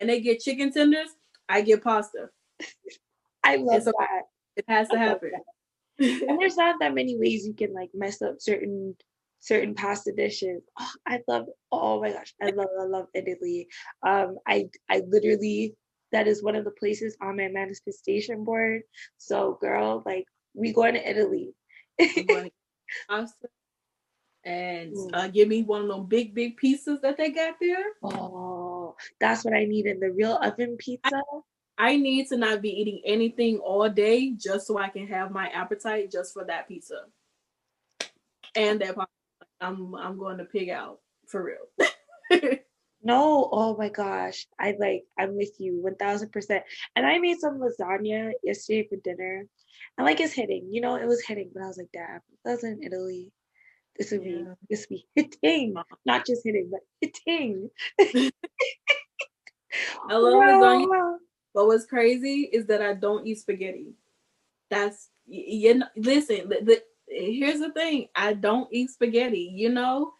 and 0.00 0.08
they 0.08 0.20
get 0.20 0.40
chicken 0.40 0.72
tenders. 0.72 1.10
I 1.48 1.62
get 1.62 1.82
pasta. 1.82 2.28
I 3.44 3.56
love 3.56 3.82
so 3.82 3.92
that. 3.98 4.22
It 4.56 4.64
has 4.68 4.88
to 4.88 4.98
happen. 4.98 5.32
and 5.98 6.40
there's 6.40 6.56
not 6.58 6.76
that 6.80 6.94
many 6.94 7.18
ways 7.18 7.46
you 7.46 7.54
can 7.54 7.72
like 7.72 7.90
mess 7.94 8.22
up 8.22 8.36
certain 8.38 8.96
certain 9.40 9.74
pasta 9.74 10.12
dishes. 10.12 10.62
Oh, 10.78 10.90
I 11.06 11.20
love. 11.28 11.46
Oh 11.72 12.00
my 12.00 12.12
gosh, 12.12 12.34
I 12.42 12.50
love. 12.50 12.68
I 12.78 12.84
love 12.84 13.06
Italy. 13.14 13.68
Um, 14.02 14.38
I 14.46 14.68
I 14.88 15.02
literally 15.08 15.74
that 16.12 16.26
is 16.26 16.42
one 16.42 16.56
of 16.56 16.64
the 16.64 16.72
places 16.72 17.16
on 17.22 17.36
my 17.36 17.48
manifestation 17.48 18.44
board. 18.44 18.82
So, 19.18 19.58
girl, 19.60 20.02
like 20.04 20.26
we 20.54 20.72
going 20.72 20.94
to 20.94 21.08
Italy. 21.08 21.54
pasta 23.08 23.48
and 24.44 24.94
uh, 25.12 25.28
give 25.28 25.48
me 25.48 25.62
one 25.62 25.82
of 25.82 25.88
those 25.88 26.06
big, 26.08 26.34
big 26.34 26.56
pieces 26.56 27.00
that 27.02 27.16
they 27.16 27.30
got 27.30 27.56
there. 27.60 27.84
Oh, 28.02 28.69
that's 29.18 29.44
what 29.44 29.54
I 29.54 29.64
need 29.64 29.86
in 29.86 30.00
the 30.00 30.10
real 30.10 30.38
oven 30.42 30.76
pizza. 30.78 31.22
I, 31.78 31.92
I 31.92 31.96
need 31.96 32.28
to 32.28 32.36
not 32.36 32.62
be 32.62 32.70
eating 32.70 33.00
anything 33.04 33.58
all 33.58 33.88
day 33.88 34.32
just 34.32 34.66
so 34.66 34.78
I 34.78 34.88
can 34.88 35.06
have 35.06 35.30
my 35.30 35.48
appetite 35.48 36.10
just 36.10 36.34
for 36.34 36.44
that 36.44 36.68
pizza. 36.68 37.04
And 38.56 38.80
that 38.80 38.96
I'm 39.60 39.94
I'm 39.94 40.18
going 40.18 40.38
to 40.38 40.44
pig 40.44 40.70
out 40.70 41.00
for 41.26 41.44
real. 41.44 41.90
no, 43.02 43.48
oh 43.52 43.76
my 43.76 43.88
gosh. 43.88 44.46
I 44.58 44.76
like 44.78 45.04
I'm 45.18 45.36
with 45.36 45.58
you 45.58 45.82
1000%. 45.84 46.62
And 46.96 47.06
I 47.06 47.18
made 47.18 47.38
some 47.38 47.60
lasagna 47.60 48.32
yesterday 48.42 48.86
for 48.88 48.96
dinner. 48.96 49.46
And 49.96 50.06
like 50.06 50.20
it's 50.20 50.32
hitting, 50.32 50.68
you 50.70 50.80
know, 50.80 50.96
it 50.96 51.06
was 51.06 51.24
hitting, 51.24 51.50
but 51.52 51.62
I 51.62 51.66
was 51.66 51.78
like, 51.78 51.90
damn, 51.92 52.20
that's 52.44 52.64
in 52.64 52.82
Italy. 52.82 53.32
This 54.00 54.10
would 54.12 54.24
be 54.24 54.46
this 54.70 54.86
would 54.88 55.02
be 55.14 55.14
hitting, 55.14 55.74
not 56.06 56.24
just 56.24 56.40
hitting, 56.42 56.72
but 56.72 56.80
hitting. 57.02 57.68
I 60.08 60.16
love 60.16 60.42
lasagna. 60.42 61.18
But 61.52 61.66
what's 61.66 61.84
crazy 61.84 62.48
is 62.50 62.64
that 62.66 62.80
I 62.80 62.94
don't 62.94 63.26
eat 63.26 63.40
spaghetti. 63.40 63.92
That's 64.70 65.10
you 65.26 65.74
know, 65.74 65.86
listen, 65.96 66.48
the, 66.48 66.60
the, 66.62 66.82
here's 67.08 67.60
the 67.60 67.72
thing. 67.72 68.08
I 68.14 68.32
don't 68.32 68.72
eat 68.72 68.88
spaghetti, 68.88 69.52
you 69.54 69.68
know? 69.68 70.14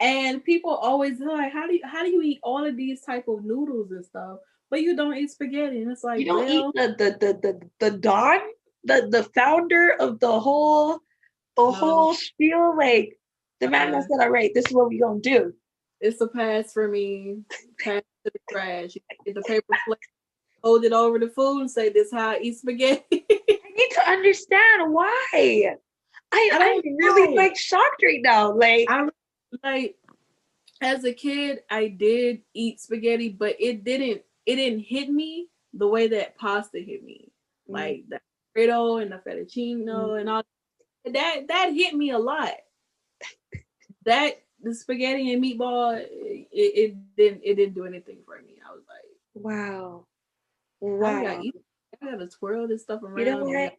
And 0.00 0.42
people 0.42 0.70
always 0.70 1.20
like, 1.20 1.52
how 1.52 1.66
do 1.66 1.74
you 1.74 1.82
how 1.84 2.04
do 2.04 2.10
you 2.10 2.22
eat 2.22 2.40
all 2.42 2.64
of 2.64 2.74
these 2.74 3.02
type 3.02 3.28
of 3.28 3.44
noodles 3.44 3.90
and 3.90 4.02
stuff, 4.02 4.38
but 4.70 4.80
you 4.80 4.96
don't 4.96 5.14
eat 5.14 5.30
spaghetti? 5.30 5.82
And 5.82 5.92
it's 5.92 6.04
like 6.04 6.20
you 6.20 6.24
don't 6.24 6.46
well, 6.46 6.70
eat 6.70 6.74
the 6.74 6.94
the 6.96 7.10
the 7.20 7.34
the, 7.42 7.60
the 7.90 7.98
Don, 7.98 8.40
the 8.84 9.08
the 9.10 9.24
founder 9.34 9.94
of 10.00 10.20
the 10.20 10.40
whole 10.40 11.00
the 11.56 11.64
no. 11.64 11.72
whole 11.72 12.14
spiel. 12.14 12.76
Like 12.76 13.18
the 13.60 13.68
man 13.68 13.92
that 13.92 14.02
said, 14.02 14.20
all 14.20 14.30
right, 14.30 14.52
this 14.54 14.66
is 14.66 14.72
what 14.72 14.88
we 14.88 14.98
gonna 14.98 15.20
do. 15.20 15.54
It's 16.00 16.20
a 16.20 16.28
pass 16.28 16.72
for 16.72 16.88
me. 16.88 17.38
Pass 17.80 18.02
to 18.24 18.32
the 18.32 18.40
trash. 18.50 18.94
You 18.94 19.00
get 19.24 19.34
the 19.34 19.42
paper 19.42 19.64
plate, 19.86 19.98
hold 20.62 20.84
it 20.84 20.92
over 20.92 21.18
the 21.18 21.28
food 21.28 21.60
and 21.60 21.70
say, 21.70 21.88
this 21.88 22.12
how 22.12 22.30
I 22.30 22.38
eat 22.42 22.58
spaghetti. 22.58 23.04
I 23.12 23.60
need 23.76 23.90
to 23.92 24.10
understand 24.10 24.92
why. 24.92 25.76
I, 26.32 26.50
I 26.52 26.82
am 26.84 26.96
really 26.96 27.34
like 27.34 27.56
shocked 27.56 28.02
right 28.02 28.20
now. 28.22 28.52
Like 28.52 28.86
I 28.90 29.08
like 29.62 29.96
as 30.82 31.04
a 31.04 31.12
kid, 31.12 31.60
I 31.70 31.88
did 31.88 32.42
eat 32.52 32.80
spaghetti, 32.80 33.30
but 33.30 33.56
it 33.58 33.84
didn't 33.84 34.22
it 34.44 34.56
didn't 34.56 34.80
hit 34.80 35.08
me 35.08 35.48
the 35.72 35.86
way 35.86 36.08
that 36.08 36.36
pasta 36.36 36.78
hit 36.78 37.04
me. 37.04 37.30
Mm. 37.68 37.74
Like 37.74 38.04
the 38.08 38.20
Alfredo 38.56 38.96
and 38.98 39.12
the 39.12 39.16
fettuccine 39.16 39.84
mm. 39.84 40.20
and 40.20 40.28
all 40.28 40.42
that 41.04 41.48
that 41.48 41.72
hit 41.72 41.94
me 41.94 42.10
a 42.10 42.18
lot 42.18 42.52
that 44.04 44.42
the 44.62 44.74
spaghetti 44.74 45.32
and 45.32 45.42
meatball, 45.42 45.98
it, 45.98 46.48
it, 46.52 47.16
didn't 47.16 47.42
it 47.44 47.54
didn't 47.54 47.74
do 47.74 47.84
anything 47.84 48.18
for 48.24 48.40
me. 48.40 48.54
I 48.66 48.72
was 48.72 48.82
like, 48.88 49.04
wow, 49.34 50.06
wow. 50.80 51.06
I 51.06 51.22
gotta, 51.22 51.52
I 52.02 52.10
gotta 52.10 52.26
twirl 52.28 52.68
this 52.68 52.82
stuff 52.82 53.02
around. 53.02 53.18
You 53.18 53.24
know 53.26 53.44
what? 53.44 53.76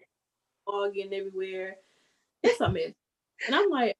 All 0.65 0.91
getting 0.91 1.13
everywhere. 1.13 1.77
It's 2.43 2.61
a 2.61 2.69
mess, 2.69 2.93
and 3.47 3.55
I'm 3.55 3.69
like, 3.69 3.97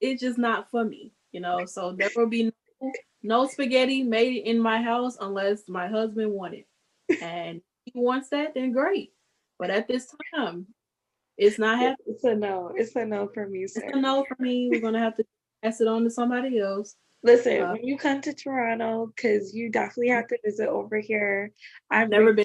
it's 0.00 0.20
just 0.20 0.38
not 0.38 0.70
for 0.70 0.84
me, 0.84 1.12
you 1.32 1.40
know. 1.40 1.66
So 1.66 1.92
there 1.92 2.10
will 2.16 2.28
be 2.28 2.44
no, 2.80 2.92
no 3.22 3.46
spaghetti 3.46 4.02
made 4.02 4.44
in 4.44 4.58
my 4.58 4.80
house 4.80 5.18
unless 5.20 5.68
my 5.68 5.86
husband 5.86 6.32
wanted, 6.32 6.64
and 7.20 7.60
he 7.84 7.92
wants 7.94 8.30
that, 8.30 8.54
then 8.54 8.72
great. 8.72 9.12
But 9.58 9.70
at 9.70 9.86
this 9.86 10.12
time, 10.34 10.66
it's 11.36 11.58
not 11.58 11.78
happening. 11.78 12.14
It's 12.14 12.24
a 12.24 12.34
no. 12.34 12.72
It's 12.74 12.96
a 12.96 13.04
no 13.04 13.28
for 13.32 13.48
me, 13.48 13.66
sir. 13.66 13.82
It's 13.84 13.96
a 13.96 14.00
no 14.00 14.24
for 14.26 14.36
me. 14.40 14.68
We're 14.70 14.80
gonna 14.80 15.00
have 15.00 15.16
to 15.16 15.24
pass 15.62 15.80
it 15.80 15.88
on 15.88 16.04
to 16.04 16.10
somebody 16.10 16.60
else. 16.60 16.96
Listen, 17.22 17.62
uh, 17.62 17.72
when 17.72 17.84
you 17.84 17.96
come 17.96 18.20
to 18.20 18.34
Toronto, 18.34 19.10
because 19.14 19.54
you 19.54 19.70
definitely 19.70 20.08
have 20.08 20.26
to 20.28 20.38
visit 20.44 20.68
over 20.68 20.98
here. 20.98 21.50
I've 21.90 22.10
never 22.10 22.32
been. 22.32 22.44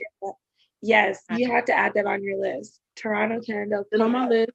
Yes, 0.81 1.21
you 1.35 1.51
have 1.51 1.65
to 1.65 1.73
add 1.73 1.93
that 1.95 2.05
on 2.05 2.23
your 2.23 2.39
list. 2.39 2.79
Toronto, 2.95 3.41
Canada. 3.41 3.83
It's 3.91 4.01
on 4.01 4.11
my 4.11 4.27
list. 4.27 4.51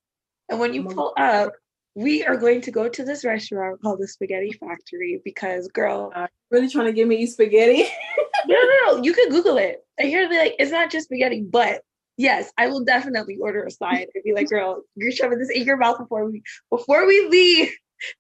And 0.48 0.59
when 0.59 0.73
you 0.73 0.85
pull 0.85 1.12
up, 1.19 1.52
we 1.94 2.24
are 2.24 2.36
going 2.36 2.61
to 2.62 2.70
go 2.70 2.89
to 2.89 3.05
this 3.05 3.24
restaurant 3.24 3.81
called 3.81 4.01
the 4.01 4.09
Spaghetti 4.09 4.52
Factory 4.52 5.20
because, 5.24 5.69
girl, 5.69 6.11
uh, 6.15 6.27
really 6.51 6.69
trying 6.69 6.86
to 6.86 6.93
get 6.93 7.06
me 7.06 7.27
spaghetti. 7.27 7.85
no, 8.47 8.55
no, 8.55 8.78
no. 8.86 9.02
You 9.02 9.12
could 9.12 9.31
Google 9.31 9.59
it. 9.59 9.85
I 10.01 10.05
hear 10.05 10.28
like 10.28 10.56
it's 10.59 10.73
not 10.73 10.90
just 10.90 11.06
spaghetti, 11.06 11.43
but 11.43 11.82
yes, 12.16 12.53
I 12.57 12.69
will 12.69 12.85
definitely 12.85 13.39
order 13.41 13.65
a 13.65 13.70
side 13.70 14.09
and 14.15 14.24
be 14.24 14.32
like, 14.32 14.49
girl, 14.49 14.82
you're 14.95 15.12
shoving 15.12 15.39
this 15.39 15.51
in 15.51 15.65
your 15.65 15.77
mouth 15.77 15.99
before 15.99 16.24
we 16.24 16.43
before 16.70 17.07
we 17.07 17.28
leave 17.28 17.70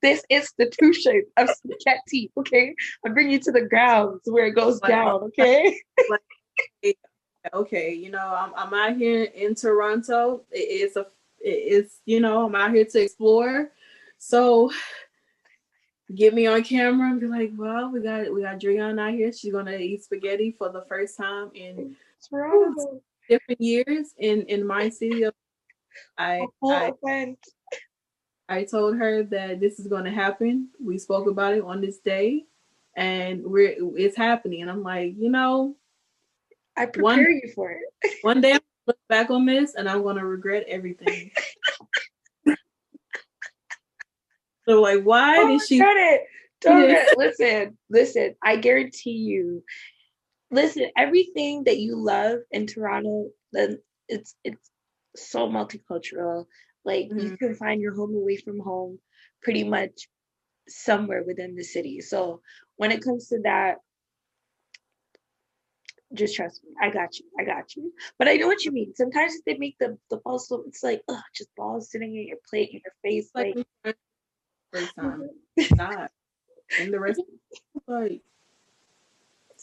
this 0.02 0.22
institution 0.30 1.24
of 1.36 1.48
spaghetti, 1.50 2.30
okay? 2.36 2.74
I'll 3.04 3.12
bring 3.12 3.30
you 3.30 3.38
to 3.40 3.52
the 3.52 3.62
grounds 3.62 4.20
where 4.24 4.46
it 4.46 4.54
goes 4.54 4.80
down, 4.80 5.24
okay? 5.24 5.78
okay, 7.54 7.92
you 7.92 8.10
know, 8.10 8.26
I'm 8.26 8.52
I'm 8.56 8.74
out 8.74 8.96
here 8.96 9.24
in 9.24 9.54
Toronto. 9.54 10.42
It's 10.50 10.96
a 10.96 11.06
it's 11.40 12.00
you 12.06 12.20
know, 12.20 12.46
I'm 12.46 12.54
out 12.54 12.72
here 12.72 12.84
to 12.84 13.00
explore. 13.00 13.70
So 14.18 14.72
get 16.14 16.32
me 16.32 16.46
on 16.46 16.62
camera 16.62 17.10
and 17.10 17.20
be 17.20 17.26
like, 17.26 17.52
well, 17.56 17.90
we 17.90 18.00
got 18.00 18.32
we 18.32 18.42
got 18.42 18.60
Drian 18.60 19.00
out 19.00 19.14
here. 19.14 19.32
She's 19.32 19.52
gonna 19.52 19.76
eat 19.76 20.04
spaghetti 20.04 20.54
for 20.56 20.70
the 20.70 20.82
first 20.82 21.16
time 21.16 21.50
in 21.54 21.96
Toronto 22.28 23.02
different 23.28 23.60
years 23.60 24.14
in 24.18 24.42
in 24.42 24.66
my 24.66 24.88
city. 24.88 25.26
I 26.18 26.46
oh, 26.62 26.94
I, 27.06 27.36
I 28.48 28.64
told 28.64 28.96
her 28.96 29.22
that 29.24 29.60
this 29.60 29.78
is 29.78 29.86
going 29.86 30.04
to 30.04 30.10
happen. 30.10 30.68
We 30.82 30.98
spoke 30.98 31.28
about 31.28 31.54
it 31.54 31.62
on 31.62 31.80
this 31.80 31.98
day, 31.98 32.44
and 32.96 33.42
we're 33.44 33.74
it's 33.96 34.16
happening. 34.16 34.62
And 34.62 34.70
I'm 34.70 34.82
like, 34.82 35.14
you 35.16 35.30
know, 35.30 35.76
I 36.76 36.86
prepare 36.86 37.02
one, 37.02 37.40
you 37.42 37.52
for 37.54 37.70
it. 37.70 38.14
one 38.22 38.40
day 38.40 38.52
I'm 38.52 38.60
look 38.86 38.98
back 39.08 39.30
on 39.30 39.46
this, 39.46 39.74
and 39.74 39.88
I'm 39.88 40.02
going 40.02 40.16
to 40.16 40.26
regret 40.26 40.64
everything. 40.68 41.30
so 44.68 44.80
like, 44.80 45.02
why 45.02 45.38
oh, 45.38 45.48
did 45.48 45.62
she? 45.66 45.78
Credit. 45.78 46.22
Don't 46.60 46.96
listen, 47.18 47.76
listen. 47.90 48.34
I 48.42 48.56
guarantee 48.56 49.12
you, 49.12 49.62
listen, 50.54 50.86
everything 50.96 51.64
that 51.64 51.78
you 51.78 51.96
love 51.96 52.38
in 52.50 52.66
Toronto, 52.66 53.30
then 53.52 53.78
it's 54.08 54.36
it's 54.44 54.70
so 55.16 55.48
multicultural. 55.48 56.46
Like 56.84 57.06
mm-hmm. 57.06 57.18
you 57.18 57.36
can 57.36 57.54
find 57.54 57.80
your 57.80 57.94
home 57.94 58.14
away 58.14 58.36
from 58.36 58.60
home 58.60 58.98
pretty 59.42 59.64
much 59.64 60.08
somewhere 60.68 61.24
within 61.26 61.56
the 61.56 61.64
city. 61.64 62.00
So 62.00 62.40
when 62.76 62.92
it 62.92 63.02
comes 63.02 63.28
to 63.28 63.40
that, 63.42 63.76
just 66.12 66.36
trust 66.36 66.62
me. 66.62 66.70
I 66.80 66.90
got 66.90 67.18
you. 67.18 67.24
I 67.38 67.44
got 67.44 67.74
you. 67.74 67.92
But 68.18 68.28
I 68.28 68.34
know 68.34 68.46
what 68.46 68.64
you 68.64 68.70
mean. 68.70 68.94
Sometimes 68.94 69.34
they 69.46 69.58
make 69.58 69.76
the 69.80 69.98
the 70.10 70.18
balls 70.18 70.48
so 70.48 70.62
it's 70.68 70.82
like 70.82 71.02
ugh, 71.08 71.22
just 71.36 71.50
balls 71.56 71.90
sitting 71.90 72.14
in 72.14 72.28
your 72.28 72.38
plate 72.48 72.70
in 72.72 72.80
your 72.84 72.94
face. 73.02 73.30
Like 73.34 73.56
first 74.72 74.94
time. 74.98 75.28
Died. 75.76 76.08
And 76.80 76.92
the 76.92 77.00
rest 77.00 77.22
like 77.86 78.22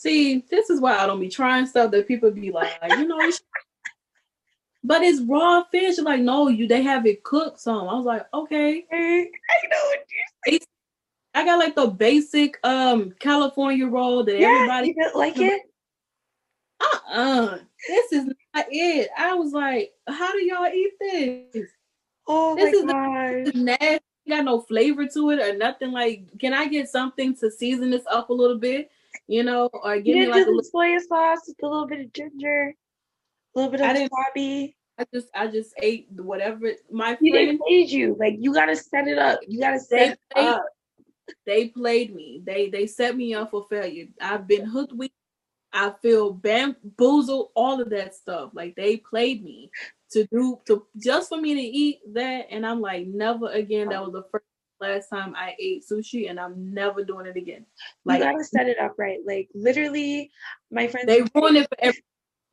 see, 0.02 0.44
this 0.49 0.69
is 0.69 0.82
why 0.82 0.98
I 0.98 1.06
don't 1.06 1.19
be 1.19 1.30
trying 1.30 1.68
stuff 1.68 1.91
that 1.91 2.07
people 2.07 2.32
be 2.32 2.52
like, 2.52 2.73
you 2.98 3.07
know, 3.07 3.19
but 4.84 5.03
it's 5.03 5.22
raw 5.22 5.64
fish. 5.65 5.99
Like, 5.99 6.22
no, 6.22 6.48
you 6.48 6.68
they 6.68 6.82
have 6.82 7.06
it 7.06 7.23
cooked 7.23 7.60
some. 7.60 7.88
I 7.88 7.94
was 7.94 8.06
like, 8.06 8.26
okay. 8.34 8.86
I 8.91 9.28
know 9.69 9.84
what 9.84 9.99
you 10.48 10.60
I 11.34 11.45
got 11.45 11.60
like 11.60 11.76
the 11.76 11.88
basic 11.88 12.60
um 12.65 13.14
California 13.19 13.88
roll 13.88 14.23
that 14.23 14.38
yeah, 14.38 14.48
everybody 14.48 14.90
you 14.90 14.95
didn't 14.95 15.15
like 15.15 15.38
it. 15.38 15.61
Uh-uh. 16.82 17.57
This 17.88 18.11
is 18.11 18.26
not 18.53 18.65
it. 18.69 19.10
I 19.18 19.34
was 19.36 19.53
like, 19.53 19.94
how 20.07 20.32
do 20.34 20.44
y'all 20.44 20.68
eat 20.68 20.91
this? 20.99 21.69
Oh 22.28 22.56
this 22.56 22.84
my 22.84 23.36
is 23.36 23.53
nasty. 23.53 23.99
Got 24.28 24.45
no 24.45 24.61
flavor 24.61 25.07
to 25.07 25.30
it 25.32 25.40
or 25.40 25.57
nothing. 25.57 25.91
Like, 25.91 26.26
can 26.40 26.53
I 26.53 26.68
get 26.68 26.90
something 26.90 27.36
to 27.38 27.49
season 27.49 27.91
this 27.91 28.06
up 28.11 28.30
a 28.30 28.34
little 28.34 28.57
bit? 28.57 28.91
You 29.28 29.44
know, 29.44 29.70
or 29.74 29.96
give 29.98 30.16
you 30.16 30.24
me 30.24 30.28
like 30.28 30.46
a 30.46 30.50
little 30.50 30.64
soy 30.64 30.98
sauce 31.00 31.54
a 31.62 31.66
little 31.66 31.88
bit 31.88 32.02
of 32.02 32.14
ginger, 32.14 32.74
a 33.56 33.60
little 33.60 33.72
bit 33.72 33.82
of 33.82 34.10
wasabi. 34.10 34.74
I 34.98 35.06
just 35.14 35.28
I 35.34 35.48
just 35.48 35.74
ate 35.82 36.08
whatever 36.12 36.72
my 36.92 37.18
he 37.20 37.32
friend 37.32 37.60
played 37.60 37.90
you. 37.90 38.16
Like 38.20 38.36
you 38.40 38.54
gotta 38.54 38.76
set 38.76 39.08
it 39.08 39.18
up. 39.18 39.40
You 39.48 39.60
gotta 39.60 39.80
set 39.80 40.20
they, 40.36 40.42
it 40.42 40.48
up. 40.48 40.66
They 41.46 41.68
played 41.70 42.14
me. 42.14 42.42
They 42.46 42.70
they 42.70 42.88
set 42.88 43.16
me 43.16 43.34
up 43.34 43.52
for 43.52 43.66
failure. 43.70 44.08
I've 44.22 44.48
been 44.48 44.66
hooked 44.66 44.94
with 44.94 45.12
I 45.74 45.94
feel 46.02 46.34
bamboozled, 46.34 47.52
all 47.56 47.82
of 47.82 47.90
that 47.92 48.14
stuff. 48.14 48.52
Like 48.54 48.76
they 48.76 48.98
played 48.98 49.44
me 49.44 49.72
to 50.12 50.28
do 50.32 50.60
to 50.68 50.86
just 50.98 51.30
for 51.30 51.40
me 51.40 51.56
to 51.56 51.62
eat 51.62 52.00
that, 52.14 52.48
and 52.52 52.66
I'm 52.66 52.82
like, 52.82 53.08
never 53.08 53.48
again. 53.48 53.90
That 53.90 54.04
was 54.04 54.14
the 54.14 54.24
first 54.32 54.46
last 54.82 55.10
time 55.10 55.34
I 55.36 55.56
ate 55.60 55.84
sushi, 55.90 56.30
and 56.30 56.40
I'm 56.40 56.74
never 56.74 57.03
doing 57.03 57.26
it 57.26 57.38
again. 57.38 57.66
Like 58.06 58.20
you 58.20 58.26
gotta 58.26 58.44
set 58.44 58.68
it 58.68 58.80
up 58.80 58.95
right. 58.98 59.20
Like 59.26 59.49
literally, 59.53 60.32
my 60.72 60.88
friends 60.88 61.08
they 61.08 61.22
ruin 61.34 61.58
it 61.58 61.68
for 61.70 61.78
every. 61.80 62.03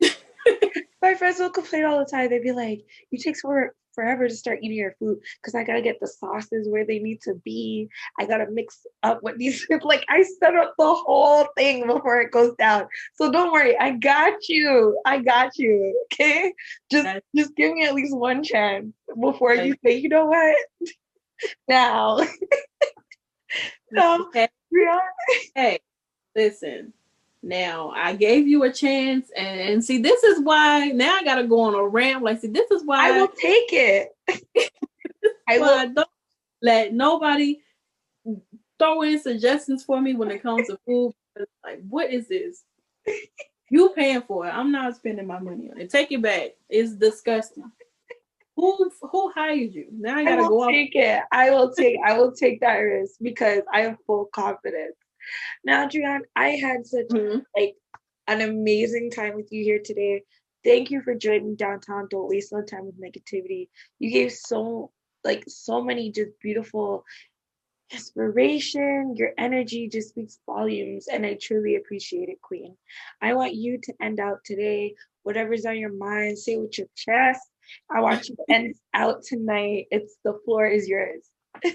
my 1.03 1.15
friends 1.15 1.39
will 1.39 1.51
complain 1.51 1.85
all 1.85 1.99
the 1.99 2.11
time. 2.11 2.31
They'd 2.31 2.43
be 2.43 2.53
like, 2.53 2.85
"You 3.11 3.19
take 3.19 3.39
for 3.39 3.75
forever 3.99 4.29
to 4.29 4.35
start 4.35 4.61
eating 4.63 4.79
your 4.79 4.95
food 5.01 5.19
because 5.43 5.57
I 5.57 5.65
gotta 5.65 5.83
get 5.83 5.99
the 5.99 6.07
sauces 6.07 6.69
where 6.69 6.87
they 6.87 7.01
need 7.01 7.21
to 7.23 7.35
be. 7.45 7.89
I 8.21 8.27
gotta 8.27 8.49
mix 8.49 8.87
up 9.03 9.19
what 9.23 9.39
needs 9.39 9.67
to 9.67 9.81
like 9.83 10.05
I 10.09 10.23
set 10.39 10.55
up 10.55 10.75
the 10.79 10.95
whole 10.95 11.49
thing 11.57 11.85
before 11.85 12.21
it 12.21 12.31
goes 12.31 12.55
down. 12.61 12.87
So 13.15 13.33
don't 13.33 13.51
worry, 13.51 13.77
I 13.77 13.91
got 13.91 14.49
you. 14.49 14.97
I 15.05 15.19
got 15.19 15.59
you. 15.59 16.01
Okay. 16.13 16.53
Just 16.93 17.09
just 17.35 17.57
give 17.57 17.73
me 17.73 17.87
at 17.87 17.95
least 17.95 18.17
one 18.17 18.45
chance 18.45 18.95
before 19.21 19.55
you 19.55 19.75
say, 19.85 19.97
you 19.97 20.09
know 20.09 20.27
what? 20.27 20.55
now. 21.69 22.19
so 23.95 24.03
um, 24.03 24.31
yeah. 24.71 24.99
Hey, 25.55 25.81
listen. 26.35 26.93
Now 27.43 27.91
I 27.91 28.17
gave 28.17 28.49
you 28.49 28.65
a 28.65 28.73
chance, 28.73 29.31
and, 29.37 29.61
and, 29.61 29.85
see, 29.85 29.99
this 30.03 30.25
is 30.25 30.41
why 30.43 30.89
now 30.89 31.17
I 31.17 31.23
gotta 31.23 31.45
go 31.45 31.61
on 31.61 31.75
a 31.75 31.87
rant. 31.87 32.25
Like, 32.25 32.41
see, 32.41 32.49
this 32.49 32.71
is 32.73 32.85
why 32.85 33.09
I 33.09 33.21
will 33.21 33.29
take 33.29 33.73
it. 33.73 34.09
I 35.49 35.59
will. 35.59 35.79
I 35.79 35.87
don't 35.87 36.09
let 36.61 36.93
nobody 36.93 37.61
throw 38.79 39.03
in 39.03 39.21
suggestions 39.21 39.85
for 39.85 40.01
me 40.01 40.15
when 40.15 40.31
it 40.31 40.43
comes 40.43 40.67
to 40.67 40.79
food. 40.85 41.15
Like, 41.65 41.81
what 41.89 42.13
is 42.13 42.29
this? 42.29 42.65
You 43.71 43.91
paying 43.91 44.23
for 44.23 44.47
it? 44.47 44.51
I'm 44.51 44.73
not 44.73 44.97
spending 44.97 45.27
my 45.27 45.39
money 45.39 45.71
on 45.71 45.79
it. 45.79 45.91
Take 45.91 46.11
it 46.11 46.23
back. 46.23 46.53
It's 46.71 46.95
disgusting. 46.95 47.71
Who 48.59 48.91
who 49.03 49.31
hired 49.31 49.73
you? 49.73 49.87
Now 49.93 50.17
I 50.17 50.25
gotta 50.25 50.43
I 50.43 50.49
go. 50.49 50.69
Take 50.69 50.97
it. 50.97 51.23
I 51.31 51.51
will 51.51 51.71
take. 51.71 51.97
I 52.05 52.19
will 52.19 52.33
take 52.33 52.61
that 52.61 52.75
risk 52.79 53.15
because 53.23 53.63
I 53.73 53.83
have 53.83 53.99
full 54.05 54.29
confidence. 54.35 54.97
Now, 55.65 55.87
Adrian, 55.87 56.23
I 56.35 56.49
had 56.49 56.85
such 56.85 57.07
mm-hmm. 57.07 57.39
like 57.57 57.77
an 58.27 58.41
amazing 58.41 59.13
time 59.13 59.37
with 59.37 59.53
you 59.53 59.63
here 59.63 59.81
today. 59.85 60.23
Thank 60.65 60.91
you 60.91 61.03
for 61.03 61.15
joining 61.15 61.55
downtown. 61.55 62.09
Don't 62.11 62.29
waste 62.29 62.53
no 62.53 62.63
time 62.63 62.87
with 62.87 63.01
negativity. 63.01 63.69
You 64.01 64.11
gave 64.11 64.33
so 64.33 64.91
like 65.23 65.45
so 65.47 65.81
many 65.81 66.11
just 66.11 66.33
beautiful 66.43 67.05
inspiration. 67.93 69.15
Your 69.17 69.35
energy 69.39 69.89
just 69.89 70.09
speaks 70.09 70.41
volumes, 70.47 71.07
and 71.07 71.25
I 71.25 71.39
truly 71.41 71.77
appreciate 71.77 72.29
it, 72.29 72.41
Queen. 72.43 72.77
I 73.23 73.35
want 73.35 73.55
you 73.55 73.79
to 73.85 73.95
end 74.03 74.19
out 74.19 74.39
today. 74.45 74.97
Whatever's 75.23 75.65
on 75.65 75.79
your 75.79 75.93
mind, 75.93 76.41
say 76.41 76.57
with 76.57 76.77
your 76.77 76.89
chest. 76.97 77.49
I 77.95 78.01
want 78.01 78.29
you 78.29 78.37
to 78.37 78.55
end 78.55 78.75
out 78.95 79.23
tonight. 79.23 79.87
It's 79.91 80.17
the 80.25 80.39
floor 80.45 80.67
is 80.67 80.89
yours. 80.89 81.25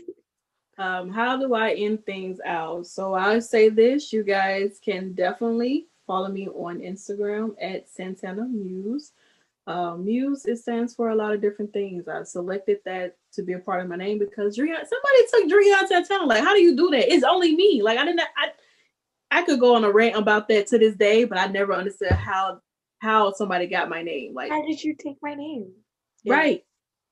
Um, 0.77 1.11
how 1.11 1.37
do 1.37 1.53
I 1.53 1.73
end 1.73 2.05
things 2.05 2.39
out? 2.43 2.87
So 2.87 3.13
I 3.13 3.39
say 3.39 3.69
this: 3.69 4.11
you 4.11 4.23
guys 4.23 4.79
can 4.83 5.13
definitely 5.13 5.87
follow 6.07 6.29
me 6.29 6.47
on 6.49 6.79
Instagram 6.79 7.53
at 7.61 7.87
Santana 7.89 8.45
Muse. 8.45 9.11
Uh, 9.65 9.95
Muse 9.95 10.45
it 10.45 10.57
stands 10.57 10.93
for 10.93 11.09
a 11.09 11.15
lot 11.15 11.33
of 11.33 11.41
different 11.41 11.71
things. 11.71 12.07
I 12.07 12.23
selected 12.23 12.79
that 12.85 13.15
to 13.33 13.43
be 13.43 13.53
a 13.53 13.59
part 13.59 13.81
of 13.81 13.87
my 13.87 13.95
name 13.95 14.19
because 14.19 14.57
Drian, 14.57 14.83
somebody 14.85 15.27
took 15.31 15.49
Drian 15.49 15.87
Santana. 15.87 16.25
Like, 16.25 16.43
how 16.43 16.53
do 16.53 16.61
you 16.61 16.75
do 16.75 16.89
that? 16.89 17.13
It's 17.13 17.23
only 17.23 17.55
me. 17.55 17.81
Like, 17.81 17.99
I 17.99 18.05
didn't. 18.05 18.21
I 18.21 18.49
I 19.31 19.43
could 19.43 19.59
go 19.59 19.75
on 19.75 19.83
a 19.83 19.91
rant 19.91 20.15
about 20.15 20.47
that 20.49 20.67
to 20.67 20.77
this 20.77 20.95
day, 20.95 21.23
but 21.23 21.37
I 21.37 21.47
never 21.47 21.73
understood 21.73 22.11
how 22.11 22.59
how 22.99 23.31
somebody 23.31 23.67
got 23.67 23.89
my 23.89 24.01
name. 24.01 24.33
Like, 24.33 24.49
how 24.49 24.65
did 24.65 24.83
you 24.83 24.95
take 24.95 25.17
my 25.21 25.35
name? 25.35 25.71
Right. 26.25 26.63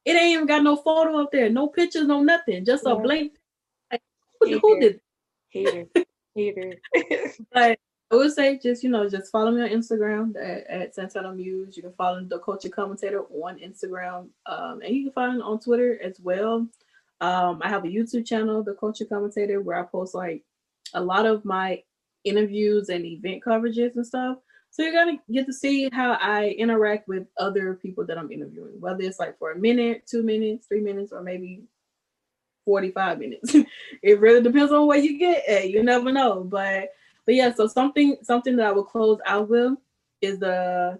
It 0.03 0.11
ain't 0.11 0.33
even 0.33 0.47
got 0.47 0.63
no 0.63 0.75
photo 0.75 1.21
up 1.21 1.31
there, 1.31 1.49
no 1.49 1.67
pictures, 1.67 2.07
no 2.07 2.23
nothing, 2.23 2.65
just 2.65 2.83
yeah. 2.85 2.93
a 2.93 2.95
blank 2.95 3.33
who, 4.41 4.59
who 4.59 4.79
did? 4.79 5.01
Hater, 5.49 5.85
hater. 6.35 6.73
but 7.53 7.79
I 8.11 8.15
would 8.15 8.33
say 8.33 8.59
just 8.61 8.83
you 8.83 8.89
know 8.89 9.07
just 9.09 9.31
follow 9.31 9.51
me 9.51 9.61
on 9.61 9.69
Instagram 9.69 10.35
at, 10.35 10.67
at 10.67 10.95
Santana 10.95 11.33
Muse. 11.33 11.77
You 11.77 11.83
can 11.83 11.93
follow 11.93 12.23
the 12.23 12.39
Culture 12.39 12.69
Commentator 12.69 13.21
on 13.21 13.59
Instagram, 13.59 14.29
um, 14.45 14.81
and 14.83 14.95
you 14.95 15.05
can 15.05 15.13
find 15.13 15.41
on 15.41 15.59
Twitter 15.59 16.01
as 16.01 16.19
well. 16.21 16.67
Um, 17.21 17.61
I 17.61 17.69
have 17.69 17.85
a 17.85 17.89
YouTube 17.89 18.25
channel, 18.25 18.63
The 18.63 18.73
Culture 18.73 19.05
Commentator, 19.05 19.61
where 19.61 19.77
I 19.77 19.83
post 19.83 20.15
like 20.15 20.43
a 20.93 21.01
lot 21.01 21.25
of 21.25 21.45
my 21.45 21.83
interviews 22.23 22.89
and 22.89 23.05
event 23.05 23.43
coverages 23.45 23.95
and 23.95 24.05
stuff. 24.05 24.37
So 24.71 24.83
you're 24.83 24.93
gonna 24.93 25.19
get 25.29 25.45
to 25.47 25.53
see 25.53 25.89
how 25.91 26.13
I 26.13 26.55
interact 26.57 27.07
with 27.07 27.27
other 27.37 27.75
people 27.75 28.05
that 28.07 28.17
I'm 28.17 28.31
interviewing, 28.31 28.79
whether 28.79 29.03
it's 29.03 29.19
like 29.19 29.37
for 29.37 29.51
a 29.51 29.57
minute, 29.57 30.07
two 30.07 30.23
minutes, 30.23 30.67
three 30.67 30.79
minutes, 30.79 31.11
or 31.11 31.21
maybe 31.21 31.63
45 32.65 33.19
minutes. 33.19 33.53
it 34.01 34.19
really 34.19 34.41
depends 34.41 34.71
on 34.71 34.87
where 34.87 34.97
you 34.97 35.19
get 35.19 35.47
at. 35.47 35.69
You 35.69 35.83
never 35.83 36.11
know. 36.11 36.45
But 36.45 36.89
but 37.25 37.35
yeah, 37.35 37.53
so 37.53 37.67
something 37.67 38.17
something 38.23 38.55
that 38.55 38.67
I 38.67 38.71
will 38.71 38.85
close 38.85 39.19
out 39.25 39.49
with 39.49 39.73
is 40.21 40.39
the 40.39 40.99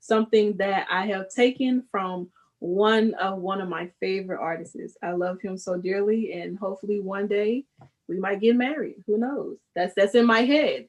something 0.00 0.56
that 0.56 0.86
I 0.90 1.06
have 1.06 1.28
taken 1.30 1.84
from 1.90 2.28
one 2.58 3.14
of 3.14 3.38
one 3.38 3.60
of 3.60 3.68
my 3.68 3.90
favorite 4.00 4.40
artists. 4.40 4.96
I 5.02 5.12
love 5.12 5.40
him 5.40 5.56
so 5.56 5.76
dearly, 5.76 6.32
and 6.32 6.58
hopefully 6.58 7.00
one 7.00 7.28
day 7.28 7.64
we 8.08 8.18
might 8.18 8.40
get 8.40 8.56
married. 8.56 8.96
Who 9.06 9.18
knows? 9.18 9.58
That's 9.76 9.94
that's 9.94 10.14
in 10.14 10.26
my 10.26 10.40
head. 10.40 10.88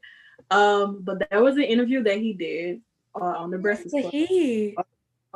Um, 0.51 1.01
but 1.01 1.19
that 1.19 1.41
was 1.41 1.55
an 1.55 1.63
interview 1.63 2.03
that 2.03 2.17
he 2.17 2.33
did 2.33 2.81
uh, 3.19 3.23
on 3.23 3.51
the 3.51 3.57
Breakfast 3.57 3.91
Club. 3.91 4.11
He. 4.11 4.75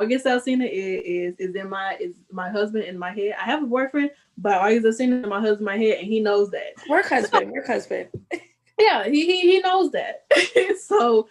August 0.00 0.24
Alsina 0.24 0.66
is, 0.66 1.34
is 1.38 1.50
is 1.50 1.54
in 1.54 1.68
my 1.68 1.96
is 2.00 2.14
my 2.30 2.48
husband 2.48 2.84
in 2.84 2.98
my 2.98 3.12
head. 3.12 3.34
I 3.38 3.44
have 3.44 3.62
a 3.62 3.66
boyfriend, 3.66 4.10
but 4.38 4.54
August 4.54 4.86
Alsina 4.86 5.22
in 5.22 5.28
my 5.28 5.40
husband 5.40 5.60
in 5.60 5.64
my 5.66 5.76
head, 5.76 5.98
and 5.98 6.06
he 6.06 6.20
knows 6.20 6.50
that. 6.50 6.72
Work 6.88 7.06
husband, 7.08 7.50
work 7.50 7.66
husband. 7.66 8.08
yeah, 8.78 9.04
he, 9.04 9.26
he 9.26 9.40
he 9.42 9.60
knows 9.60 9.90
that. 9.92 10.24
so 10.80 11.28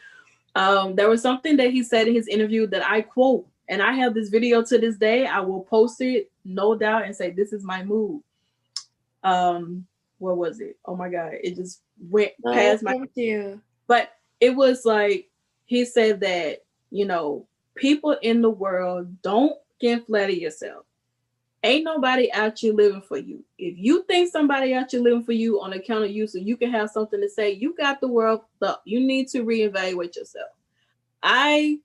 um 0.55 0.95
there 0.95 1.09
was 1.09 1.21
something 1.21 1.57
that 1.57 1.71
he 1.71 1.81
said 1.81 2.07
in 2.07 2.13
his 2.13 2.27
interview 2.27 2.67
that 2.67 2.85
I 2.85 3.01
quote, 3.01 3.47
and 3.67 3.81
I 3.81 3.93
have 3.93 4.13
this 4.13 4.29
video 4.29 4.63
to 4.63 4.77
this 4.77 4.97
day. 4.97 5.25
I 5.25 5.39
will 5.39 5.61
post 5.61 5.99
it, 6.01 6.29
no 6.45 6.75
doubt, 6.75 7.05
and 7.05 7.15
say 7.15 7.31
this 7.31 7.53
is 7.53 7.63
my 7.63 7.83
move. 7.83 8.21
Um, 9.23 9.87
what 10.19 10.37
was 10.37 10.59
it? 10.59 10.77
Oh 10.85 10.95
my 10.95 11.09
god, 11.09 11.33
it 11.43 11.55
just 11.55 11.81
went 11.99 12.31
oh, 12.45 12.53
past 12.53 12.83
my. 12.83 12.93
Thank 12.93 13.11
you. 13.15 13.61
But 13.87 14.11
it 14.39 14.55
was 14.55 14.85
like 14.85 15.29
he 15.65 15.85
said 15.85 16.19
that 16.21 16.63
you 16.91 17.05
know 17.05 17.47
people 17.75 18.15
in 18.21 18.41
the 18.41 18.49
world 18.49 19.21
don't 19.21 19.55
get 19.79 20.05
flatter 20.05 20.31
yourself. 20.31 20.85
Ain't 21.63 21.83
nobody 21.83 22.31
out 22.31 22.63
you 22.63 22.73
living 22.73 23.01
for 23.01 23.17
you. 23.17 23.43
If 23.57 23.75
you 23.77 24.03
think 24.03 24.31
somebody 24.31 24.73
out 24.73 24.93
you 24.93 25.03
living 25.03 25.23
for 25.23 25.33
you 25.33 25.59
on 25.59 25.73
account 25.73 26.05
of 26.05 26.11
you, 26.11 26.25
so 26.25 26.37
you 26.37 26.55
can 26.55 26.71
have 26.71 26.89
something 26.89 27.19
to 27.19 27.29
say, 27.29 27.51
you 27.51 27.75
got 27.75 27.99
the 27.99 28.07
world 28.07 28.41
up. 28.61 28.81
You 28.85 29.01
need 29.01 29.27
to 29.29 29.43
reevaluate 29.43 30.15
yourself. 30.15 30.51
I 31.21 31.79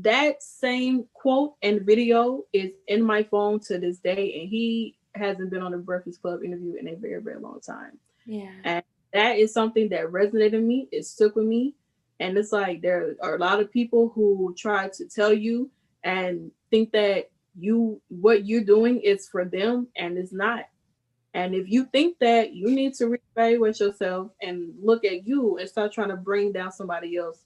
that 0.00 0.42
same 0.42 1.06
quote 1.12 1.54
and 1.62 1.82
video 1.82 2.44
is 2.52 2.72
in 2.88 3.02
my 3.02 3.22
phone 3.22 3.60
to 3.60 3.78
this 3.78 3.98
day, 3.98 4.40
and 4.40 4.48
he 4.48 4.96
hasn't 5.14 5.50
been 5.50 5.62
on 5.62 5.72
the 5.72 5.78
Breakfast 5.78 6.22
Club 6.22 6.42
interview 6.42 6.74
in 6.74 6.88
a 6.88 6.94
very, 6.94 7.20
very 7.20 7.40
long 7.40 7.60
time. 7.60 7.98
Yeah. 8.26 8.52
And 8.64 8.84
that 9.12 9.38
is 9.38 9.52
something 9.52 9.88
that 9.90 10.06
resonated 10.06 10.52
with 10.52 10.62
me. 10.62 10.88
It 10.90 11.04
stuck 11.06 11.36
with 11.36 11.46
me. 11.46 11.74
And 12.20 12.36
it's 12.38 12.52
like 12.52 12.82
there 12.82 13.16
are 13.20 13.34
a 13.34 13.38
lot 13.38 13.60
of 13.60 13.72
people 13.72 14.12
who 14.14 14.54
try 14.56 14.88
to 14.88 15.06
tell 15.06 15.32
you 15.32 15.70
and 16.04 16.50
think 16.70 16.92
that 16.92 17.30
you 17.58 18.00
what 18.08 18.46
you're 18.46 18.64
doing 18.64 19.00
is 19.00 19.28
for 19.28 19.44
them 19.44 19.88
and 19.96 20.16
it's 20.16 20.32
not. 20.32 20.66
And 21.34 21.54
if 21.54 21.68
you 21.68 21.86
think 21.86 22.18
that 22.18 22.52
you 22.52 22.70
need 22.70 22.94
to 22.94 23.16
reevaluate 23.36 23.80
yourself 23.80 24.30
and 24.40 24.74
look 24.82 25.04
at 25.04 25.26
you 25.26 25.58
and 25.58 25.68
start 25.68 25.92
trying 25.92 26.10
to 26.10 26.16
bring 26.16 26.52
down 26.52 26.72
somebody 26.72 27.16
else, 27.16 27.38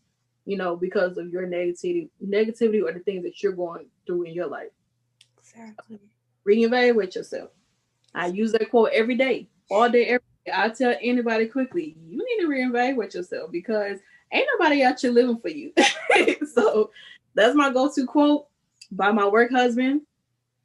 you 0.45 0.57
know, 0.57 0.77
because 0.77 1.17
of 1.19 1.29
your 1.29 1.47
negativity, 1.47 2.09
negativity 2.25 2.83
or 2.83 2.93
the 2.93 3.01
things 3.01 3.23
that 3.23 3.43
you're 3.43 3.53
going 3.53 3.87
through 4.07 4.25
in 4.25 4.35
your 4.35 4.49
life. 4.49 4.71
Exactly. 5.39 6.01
Reevaluate 6.47 7.15
yourself. 7.15 7.51
I 8.15 8.27
use 8.27 8.53
that 8.53 8.71
quote 8.71 8.91
every 8.93 9.15
day, 9.15 9.49
all 9.71 9.91
day, 9.91 10.07
every 10.07 10.27
day. 10.45 10.53
I 10.55 10.69
tell 10.71 10.95
anybody 11.03 11.47
quickly, 11.47 11.97
you 12.09 12.19
need 12.19 12.45
to 12.45 12.49
reevaluate 12.49 13.15
yourself 13.15 13.51
because 13.51 13.99
ain't 14.33 14.49
nobody 14.59 14.83
out 14.83 15.01
here 15.01 15.11
living 15.11 15.39
for 15.39 15.49
you. 15.49 15.73
so 16.55 16.91
that's 17.35 17.55
my 17.55 17.73
go-to 17.73 18.07
quote 18.07 18.47
by 18.91 19.11
my 19.11 19.27
work 19.27 19.51
husband. 19.51 20.03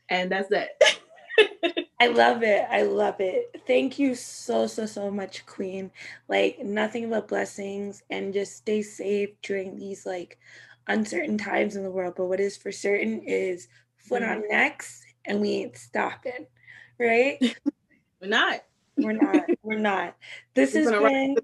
And 0.10 0.32
that's 0.32 0.50
that. 0.50 0.82
I 2.00 2.08
love 2.08 2.42
it. 2.44 2.66
I 2.70 2.84
love 2.84 3.16
it. 3.20 3.62
Thank 3.68 4.00
you 4.00 4.16
so, 4.16 4.68
so, 4.68 4.86
so 4.86 5.12
much, 5.12 5.46
Queen. 5.46 5.92
Like 6.28 6.60
nothing 6.60 7.10
but 7.10 7.28
blessings 7.28 8.02
and 8.10 8.34
just 8.34 8.58
stay 8.58 8.82
safe 8.82 9.30
during 9.42 9.78
these 9.78 10.06
like 10.06 10.40
uncertain 10.88 11.38
times 11.38 11.76
in 11.76 11.84
the 11.84 11.92
world. 11.92 12.16
But 12.18 12.26
what 12.26 12.40
is 12.40 12.58
for 12.58 12.72
certain 12.72 13.22
is 13.22 13.68
foot 13.98 14.24
mm-hmm. 14.24 14.42
on 14.42 14.50
necks 14.50 15.04
and 15.26 15.42
we 15.42 15.50
ain't 15.50 15.78
stopping. 15.78 16.48
Right? 17.00 17.40
We're 18.22 18.28
not. 18.28 18.62
We're 18.98 19.14
not. 19.14 19.50
We're 19.64 19.80
not. 19.80 20.16
This 20.54 20.74
has 20.74 20.92
been 20.92 21.36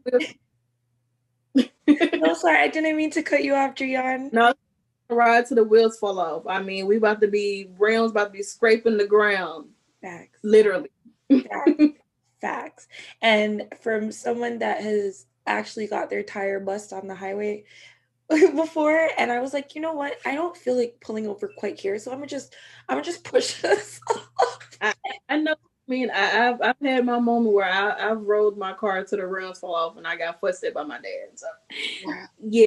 no, 1.88 2.34
sorry, 2.34 2.60
I 2.60 2.68
didn't 2.68 2.96
mean 2.98 3.12
to 3.12 3.24
cut 3.24 3.44
you 3.44 3.56
off, 3.56 3.76
Drian. 3.76 4.32
No, 4.32 4.54
ride 5.10 5.46
to 5.48 5.56
the 5.56 5.64
wheels 5.64 5.98
fall 5.98 6.20
off. 6.20 6.44
I 6.48 6.62
mean, 6.62 6.86
we 6.88 6.98
about 6.98 7.22
to 7.22 7.28
be 7.28 7.66
Brown's 7.78 8.12
about 8.12 8.26
to 8.26 8.32
be 8.32 8.44
scraping 8.44 8.98
the 8.98 9.08
ground. 9.08 9.70
Facts. 10.02 10.40
Literally. 10.44 10.90
Facts. 11.30 11.84
Facts. 12.42 12.88
And 13.22 13.64
from 13.82 14.12
someone 14.12 14.60
that 14.60 14.82
has 14.84 15.26
actually 15.48 15.88
got 15.88 16.10
their 16.10 16.24
tire 16.24 16.60
bust 16.60 16.94
on 16.94 17.08
the 17.08 17.16
highway 17.16 17.64
before, 18.56 19.10
and 19.18 19.32
I 19.32 19.40
was 19.40 19.54
like, 19.54 19.76
you 19.76 19.82
know 19.82 19.94
what? 19.94 20.18
I 20.26 20.36
don't 20.36 20.56
feel 20.56 20.78
like 20.78 20.98
pulling 21.02 21.28
over 21.28 21.48
quite 21.48 21.80
here, 21.80 21.98
so 22.00 22.12
I'm 22.12 22.18
gonna 22.18 22.28
just, 22.28 22.56
I'm 22.90 22.96
gonna 22.96 23.06
just 23.06 23.24
push 23.24 23.54
this. 23.62 24.00
I, 24.82 24.94
I 25.30 25.38
know 25.38 25.56
I 25.88 25.92
mean, 25.92 26.10
I, 26.12 26.18
have 26.18 26.62
I've 26.62 26.76
had 26.82 27.06
my 27.06 27.18
moment 27.18 27.56
where 27.56 27.66
I, 27.66 28.10
have 28.10 28.22
rode 28.22 28.58
my 28.58 28.74
car 28.74 29.06
to 29.06 29.16
the 29.16 29.26
rims 29.26 29.60
fall 29.60 29.74
off 29.74 29.96
and 29.96 30.06
I 30.06 30.18
got 30.18 30.42
fussed 30.42 30.66
by 30.74 30.84
my 30.84 30.98
dad. 30.98 31.36
So 31.36 31.48
yeah, 32.44 32.66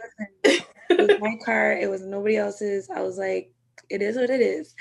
my 1.21 1.37
car. 1.45 1.73
It 1.73 1.91
was 1.91 2.01
nobody 2.01 2.39
else's. 2.39 2.89
I 2.89 3.03
was 3.03 3.19
like, 3.19 3.53
it 3.91 4.01
is 4.01 4.17
what 4.17 4.31
it 4.31 4.41
is. 4.41 4.75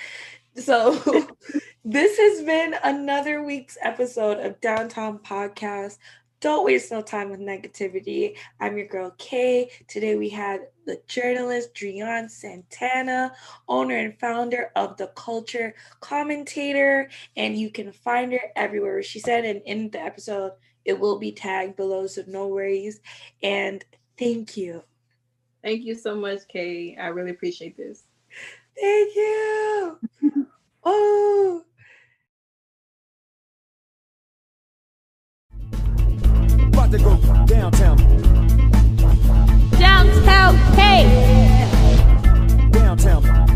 So 0.55 0.93
this 1.83 2.17
has 2.17 2.45
been 2.45 2.75
another 2.81 3.43
week's 3.43 3.77
episode 3.81 4.39
of 4.39 4.61
Downtown 4.61 5.19
Podcast. 5.19 5.97
Don't 6.41 6.63
waste 6.63 6.89
no 6.89 7.01
time 7.01 7.31
with 7.31 7.41
negativity. 7.41 8.37
I'm 8.61 8.77
your 8.77 8.87
girl 8.87 9.13
Kay. 9.17 9.71
Today 9.89 10.15
we 10.15 10.29
had 10.29 10.61
the 10.85 11.01
journalist 11.05 11.73
Drian 11.75 12.29
Santana, 12.29 13.33
owner 13.67 13.97
and 13.97 14.17
founder 14.19 14.71
of 14.77 14.95
the 14.95 15.07
Culture 15.17 15.75
Commentator, 15.99 17.09
and 17.35 17.57
you 17.57 17.69
can 17.69 17.91
find 17.91 18.31
her 18.31 18.39
everywhere. 18.55 19.03
She 19.03 19.19
said, 19.19 19.43
and 19.43 19.61
in 19.65 19.89
the 19.89 19.99
episode, 19.99 20.53
it 20.85 20.97
will 20.97 21.19
be 21.19 21.33
tagged 21.33 21.75
below, 21.75 22.07
so 22.07 22.23
no 22.25 22.47
worries. 22.47 23.01
And 23.43 23.83
thank 24.17 24.55
you. 24.55 24.83
Thank 25.61 25.83
you 25.83 25.93
so 25.93 26.15
much, 26.15 26.47
Kay. 26.47 26.95
I 26.97 27.07
really 27.07 27.31
appreciate 27.31 27.75
this. 27.75 28.03
Thank 28.79 29.13
you. 29.13 29.99
oh. 30.85 31.65
about 36.89 36.97
to 36.97 37.03
go 37.03 37.45
downtown. 37.45 37.97
Downtown, 39.79 40.55
hey. 40.75 41.69
Downtown. 42.71 43.48